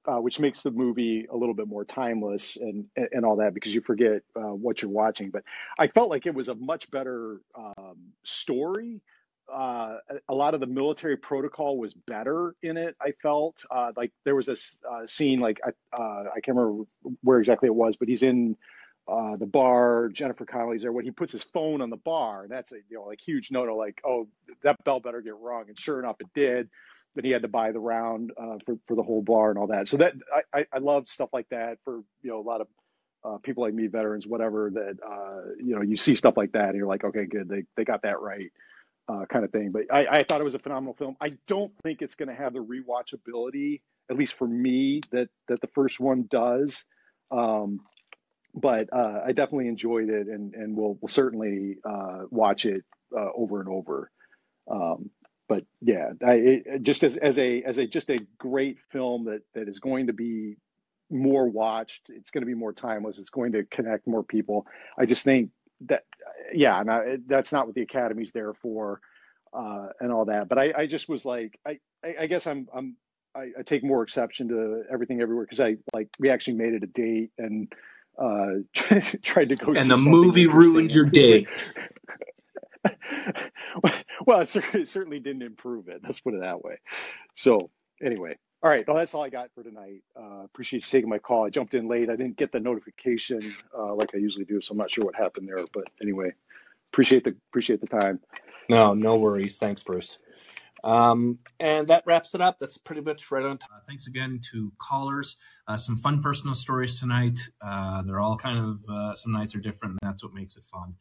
uh, 0.05 0.17
which 0.17 0.39
makes 0.39 0.61
the 0.61 0.71
movie 0.71 1.25
a 1.31 1.35
little 1.35 1.55
bit 1.55 1.67
more 1.67 1.85
timeless 1.85 2.57
and 2.57 2.85
and 2.95 3.25
all 3.25 3.37
that 3.37 3.53
because 3.53 3.73
you 3.73 3.81
forget 3.81 4.21
uh, 4.35 4.53
what 4.53 4.81
you're 4.81 4.91
watching. 4.91 5.29
But 5.29 5.43
I 5.79 5.87
felt 5.87 6.09
like 6.09 6.25
it 6.25 6.33
was 6.33 6.49
a 6.49 6.55
much 6.55 6.89
better 6.91 7.39
um, 7.55 7.97
story. 8.23 9.01
Uh, 9.51 9.97
a 10.29 10.33
lot 10.33 10.53
of 10.53 10.59
the 10.59 10.67
military 10.67 11.17
protocol 11.17 11.77
was 11.77 11.93
better 11.93 12.55
in 12.63 12.77
it. 12.77 12.95
I 13.01 13.11
felt 13.11 13.63
uh, 13.71 13.91
like 13.95 14.11
there 14.25 14.35
was 14.35 14.45
this 14.45 14.79
uh, 14.89 15.05
scene, 15.05 15.39
like 15.39 15.59
I 15.65 15.69
uh, 15.95 16.25
I 16.35 16.39
can't 16.41 16.57
remember 16.57 16.83
where 17.21 17.39
exactly 17.39 17.67
it 17.67 17.75
was, 17.75 17.95
but 17.95 18.07
he's 18.07 18.23
in 18.23 18.57
the 19.07 19.45
bar. 19.45 20.09
Jennifer 20.09 20.45
Connelly's 20.45 20.81
there. 20.81 20.91
When 20.91 21.05
he 21.05 21.11
puts 21.11 21.31
his 21.31 21.43
phone 21.43 21.81
on 21.81 21.89
the 21.89 21.97
bar, 21.97 22.45
that's 22.49 22.71
a 22.73 22.75
you 22.89 22.97
know 22.97 23.03
like 23.03 23.21
huge 23.21 23.51
no 23.51 23.65
no. 23.65 23.75
Like 23.75 24.01
oh 24.05 24.27
that 24.63 24.83
bell 24.83 24.99
better 24.99 25.21
get 25.21 25.35
rung, 25.37 25.65
and 25.69 25.79
sure 25.79 25.99
enough 25.99 26.17
it 26.19 26.27
did 26.33 26.69
that 27.15 27.25
he 27.25 27.31
had 27.31 27.43
to 27.43 27.47
buy 27.47 27.71
the 27.71 27.79
round 27.79 28.31
uh, 28.37 28.57
for 28.65 28.77
for 28.87 28.95
the 28.95 29.03
whole 29.03 29.21
bar 29.21 29.49
and 29.49 29.59
all 29.59 29.67
that. 29.67 29.87
So 29.87 29.97
that 29.97 30.13
I 30.53 30.65
I, 30.71 30.79
love 30.79 31.07
stuff 31.07 31.29
like 31.33 31.47
that 31.49 31.77
for 31.83 31.97
you 32.21 32.31
know 32.31 32.39
a 32.39 32.41
lot 32.41 32.61
of 32.61 32.67
uh, 33.23 33.37
people 33.37 33.63
like 33.63 33.73
me, 33.73 33.87
veterans, 33.87 34.25
whatever. 34.25 34.71
That 34.71 34.97
uh, 35.05 35.53
you 35.59 35.75
know 35.75 35.81
you 35.81 35.95
see 35.95 36.15
stuff 36.15 36.37
like 36.37 36.53
that 36.53 36.69
and 36.69 36.77
you're 36.77 36.87
like, 36.87 37.03
okay, 37.03 37.25
good, 37.25 37.47
they 37.47 37.63
they 37.77 37.85
got 37.85 38.01
that 38.03 38.19
right, 38.19 38.51
uh, 39.07 39.25
kind 39.29 39.45
of 39.45 39.51
thing. 39.51 39.71
But 39.71 39.83
I, 39.91 40.05
I 40.07 40.23
thought 40.23 40.41
it 40.41 40.45
was 40.45 40.55
a 40.55 40.59
phenomenal 40.59 40.95
film. 40.95 41.15
I 41.21 41.33
don't 41.47 41.71
think 41.83 42.01
it's 42.01 42.15
going 42.15 42.29
to 42.29 42.35
have 42.35 42.53
the 42.53 42.63
rewatchability, 42.63 43.81
at 44.09 44.17
least 44.17 44.33
for 44.33 44.47
me, 44.47 45.01
that 45.11 45.29
that 45.47 45.61
the 45.61 45.67
first 45.67 45.99
one 45.99 46.27
does. 46.29 46.83
Um, 47.31 47.81
but 48.55 48.89
uh, 48.91 49.21
I 49.25 49.31
definitely 49.31 49.67
enjoyed 49.67 50.09
it, 50.09 50.27
and 50.27 50.53
and 50.55 50.75
we'll 50.75 50.97
we'll 51.01 51.09
certainly 51.09 51.77
uh, 51.87 52.23
watch 52.29 52.65
it 52.65 52.83
over 53.15 53.59
and 53.59 53.69
over. 53.69 54.09
Um, 54.69 55.11
but 55.47 55.65
yeah, 55.81 56.11
I, 56.25 56.33
it, 56.33 56.81
just 56.83 57.03
as, 57.03 57.17
as 57.17 57.37
a 57.37 57.63
as 57.63 57.77
a 57.77 57.85
just 57.85 58.09
a 58.09 58.17
great 58.37 58.77
film 58.91 59.25
that 59.25 59.41
that 59.53 59.67
is 59.67 59.79
going 59.79 60.07
to 60.07 60.13
be 60.13 60.57
more 61.09 61.47
watched. 61.47 62.09
It's 62.09 62.31
going 62.31 62.41
to 62.41 62.47
be 62.47 62.53
more 62.53 62.73
timeless. 62.73 63.19
It's 63.19 63.29
going 63.29 63.53
to 63.53 63.63
connect 63.63 64.07
more 64.07 64.23
people. 64.23 64.65
I 64.97 65.05
just 65.05 65.23
think 65.23 65.51
that 65.81 66.03
yeah, 66.53 66.79
and 66.79 66.89
I, 66.89 67.17
that's 67.27 67.51
not 67.51 67.65
what 67.65 67.75
the 67.75 67.81
Academy's 67.81 68.31
there 68.31 68.53
for, 68.53 69.01
uh, 69.53 69.87
and 69.99 70.11
all 70.11 70.25
that. 70.25 70.49
But 70.49 70.57
I, 70.57 70.73
I 70.75 70.87
just 70.87 71.09
was 71.09 71.25
like, 71.25 71.59
I, 71.65 71.79
I 72.03 72.27
guess 72.27 72.47
I'm 72.47 72.67
I'm 72.73 72.95
I, 73.35 73.51
I 73.59 73.61
take 73.63 73.83
more 73.83 74.03
exception 74.03 74.49
to 74.49 74.83
everything 74.91 75.21
everywhere 75.21 75.45
because 75.45 75.59
I 75.59 75.77
like 75.93 76.09
we 76.19 76.29
actually 76.29 76.55
made 76.55 76.73
it 76.73 76.83
a 76.83 76.87
date 76.87 77.31
and 77.37 77.71
uh 78.17 78.57
tried 79.23 79.49
to 79.49 79.55
go 79.55 79.73
and 79.73 79.89
the 79.89 79.97
movie 79.97 80.45
ruined 80.45 80.91
your 80.91 81.05
day 81.05 81.47
well, 84.25 84.41
it 84.41 84.87
certainly 84.89 85.19
didn't 85.19 85.41
improve 85.43 85.87
it. 85.87 86.01
Let's 86.03 86.19
put 86.19 86.33
it 86.33 86.41
that 86.41 86.63
way. 86.63 86.77
So, 87.35 87.69
anyway, 88.03 88.37
all 88.63 88.69
right. 88.69 88.87
Well, 88.87 88.97
that's 88.97 89.13
all 89.13 89.23
I 89.23 89.29
got 89.29 89.49
for 89.53 89.63
tonight. 89.63 90.03
Uh, 90.17 90.43
appreciate 90.45 90.85
you 90.85 90.89
taking 90.89 91.09
my 91.09 91.17
call. 91.19 91.45
I 91.45 91.49
jumped 91.49 91.73
in 91.73 91.87
late. 91.87 92.09
I 92.09 92.15
didn't 92.15 92.37
get 92.37 92.51
the 92.51 92.59
notification 92.59 93.55
uh, 93.77 93.93
like 93.93 94.15
I 94.15 94.17
usually 94.17 94.45
do, 94.45 94.61
so 94.61 94.71
I'm 94.71 94.77
not 94.77 94.89
sure 94.89 95.03
what 95.05 95.15
happened 95.15 95.49
there. 95.49 95.65
But 95.73 95.85
anyway, 96.01 96.31
appreciate 96.91 97.25
the 97.25 97.35
appreciate 97.49 97.81
the 97.81 97.87
time. 97.87 98.19
No, 98.69 98.93
no 98.93 99.17
worries. 99.17 99.57
Thanks, 99.57 99.83
Bruce. 99.83 100.17
Um, 100.83 101.39
and 101.59 101.87
that 101.87 102.03
wraps 102.05 102.35
it 102.35 102.41
up. 102.41 102.59
That's 102.59 102.77
pretty 102.77 103.01
much 103.01 103.31
right 103.31 103.45
on 103.45 103.57
time. 103.57 103.69
Uh, 103.73 103.79
thanks 103.87 104.07
again 104.07 104.41
to 104.51 104.71
callers. 104.81 105.37
Uh, 105.67 105.77
some 105.77 105.97
fun 105.97 106.21
personal 106.21 106.55
stories 106.55 106.99
tonight. 106.99 107.39
Uh, 107.61 108.01
they're 108.03 108.19
all 108.19 108.37
kind 108.37 108.59
of, 108.59 108.79
uh, 108.89 109.15
some 109.15 109.31
nights 109.31 109.55
are 109.55 109.61
different, 109.61 109.93
and 109.93 109.99
that's 110.11 110.23
what 110.23 110.33
makes 110.33 110.57
it 110.57 110.63
fun. 110.65 110.93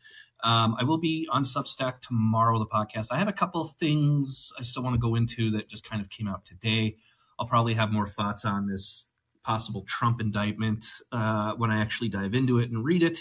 Um, 0.44 0.76
I 0.78 0.84
will 0.84 0.98
be 0.98 1.28
on 1.30 1.42
Substack 1.42 2.00
tomorrow, 2.00 2.58
the 2.58 2.66
podcast. 2.66 3.08
I 3.10 3.18
have 3.18 3.28
a 3.28 3.32
couple 3.32 3.66
things 3.80 4.52
I 4.58 4.62
still 4.62 4.82
want 4.82 4.94
to 4.94 5.00
go 5.00 5.16
into 5.16 5.50
that 5.52 5.68
just 5.68 5.88
kind 5.88 6.00
of 6.00 6.08
came 6.10 6.28
out 6.28 6.44
today. 6.44 6.96
I'll 7.38 7.46
probably 7.46 7.74
have 7.74 7.90
more 7.90 8.06
thoughts 8.06 8.44
on 8.44 8.68
this 8.68 9.06
possible 9.44 9.84
Trump 9.88 10.20
indictment 10.20 10.84
uh, 11.10 11.52
when 11.54 11.70
I 11.70 11.80
actually 11.80 12.08
dive 12.08 12.34
into 12.34 12.58
it 12.58 12.70
and 12.70 12.84
read 12.84 13.02
it. 13.02 13.18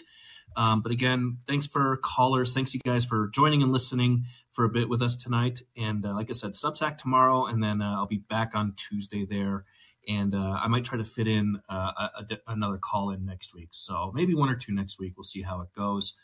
Um, 0.55 0.81
but 0.81 0.91
again, 0.91 1.37
thanks 1.47 1.65
for 1.65 1.97
callers. 1.97 2.53
Thanks 2.53 2.73
you 2.73 2.81
guys 2.85 3.05
for 3.05 3.29
joining 3.29 3.63
and 3.63 3.71
listening 3.71 4.25
for 4.51 4.65
a 4.65 4.69
bit 4.69 4.89
with 4.89 5.01
us 5.01 5.15
tonight. 5.15 5.61
And 5.77 6.05
uh, 6.05 6.13
like 6.13 6.29
I 6.29 6.33
said, 6.33 6.53
Substack 6.53 6.97
tomorrow, 6.97 7.45
and 7.45 7.63
then 7.63 7.81
uh, 7.81 7.95
I'll 7.95 8.07
be 8.07 8.17
back 8.17 8.51
on 8.53 8.73
Tuesday 8.75 9.25
there. 9.25 9.65
And 10.07 10.33
uh, 10.33 10.59
I 10.61 10.67
might 10.67 10.83
try 10.83 10.97
to 10.97 11.05
fit 11.05 11.27
in 11.27 11.61
uh, 11.69 11.91
a, 11.97 12.11
a, 12.33 12.37
another 12.47 12.77
call 12.77 13.11
in 13.11 13.25
next 13.25 13.53
week. 13.53 13.69
So 13.71 14.11
maybe 14.13 14.33
one 14.33 14.49
or 14.49 14.55
two 14.55 14.73
next 14.73 14.99
week. 14.99 15.13
We'll 15.15 15.23
see 15.23 15.41
how 15.41 15.61
it 15.61 15.69
goes. 15.77 16.15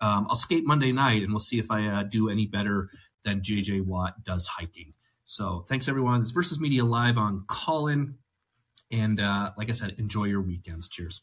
Um, 0.00 0.26
I'll 0.28 0.36
skate 0.36 0.66
Monday 0.66 0.92
night, 0.92 1.22
and 1.22 1.32
we'll 1.32 1.40
see 1.40 1.58
if 1.58 1.70
I 1.70 2.02
do 2.04 2.28
any 2.28 2.46
better 2.46 2.90
than 3.24 3.40
JJ 3.40 3.84
Watt 3.84 4.24
does 4.24 4.46
hiking. 4.46 4.94
So 5.24 5.64
thanks 5.68 5.88
everyone. 5.88 6.20
This 6.20 6.32
Versus 6.32 6.58
Media 6.58 6.84
Live 6.84 7.16
on 7.16 7.44
Callin. 7.48 8.16
And 8.92 9.20
uh, 9.20 9.52
like 9.56 9.70
I 9.70 9.72
said, 9.72 9.94
enjoy 9.98 10.24
your 10.24 10.42
weekends. 10.42 10.88
Cheers. 10.88 11.20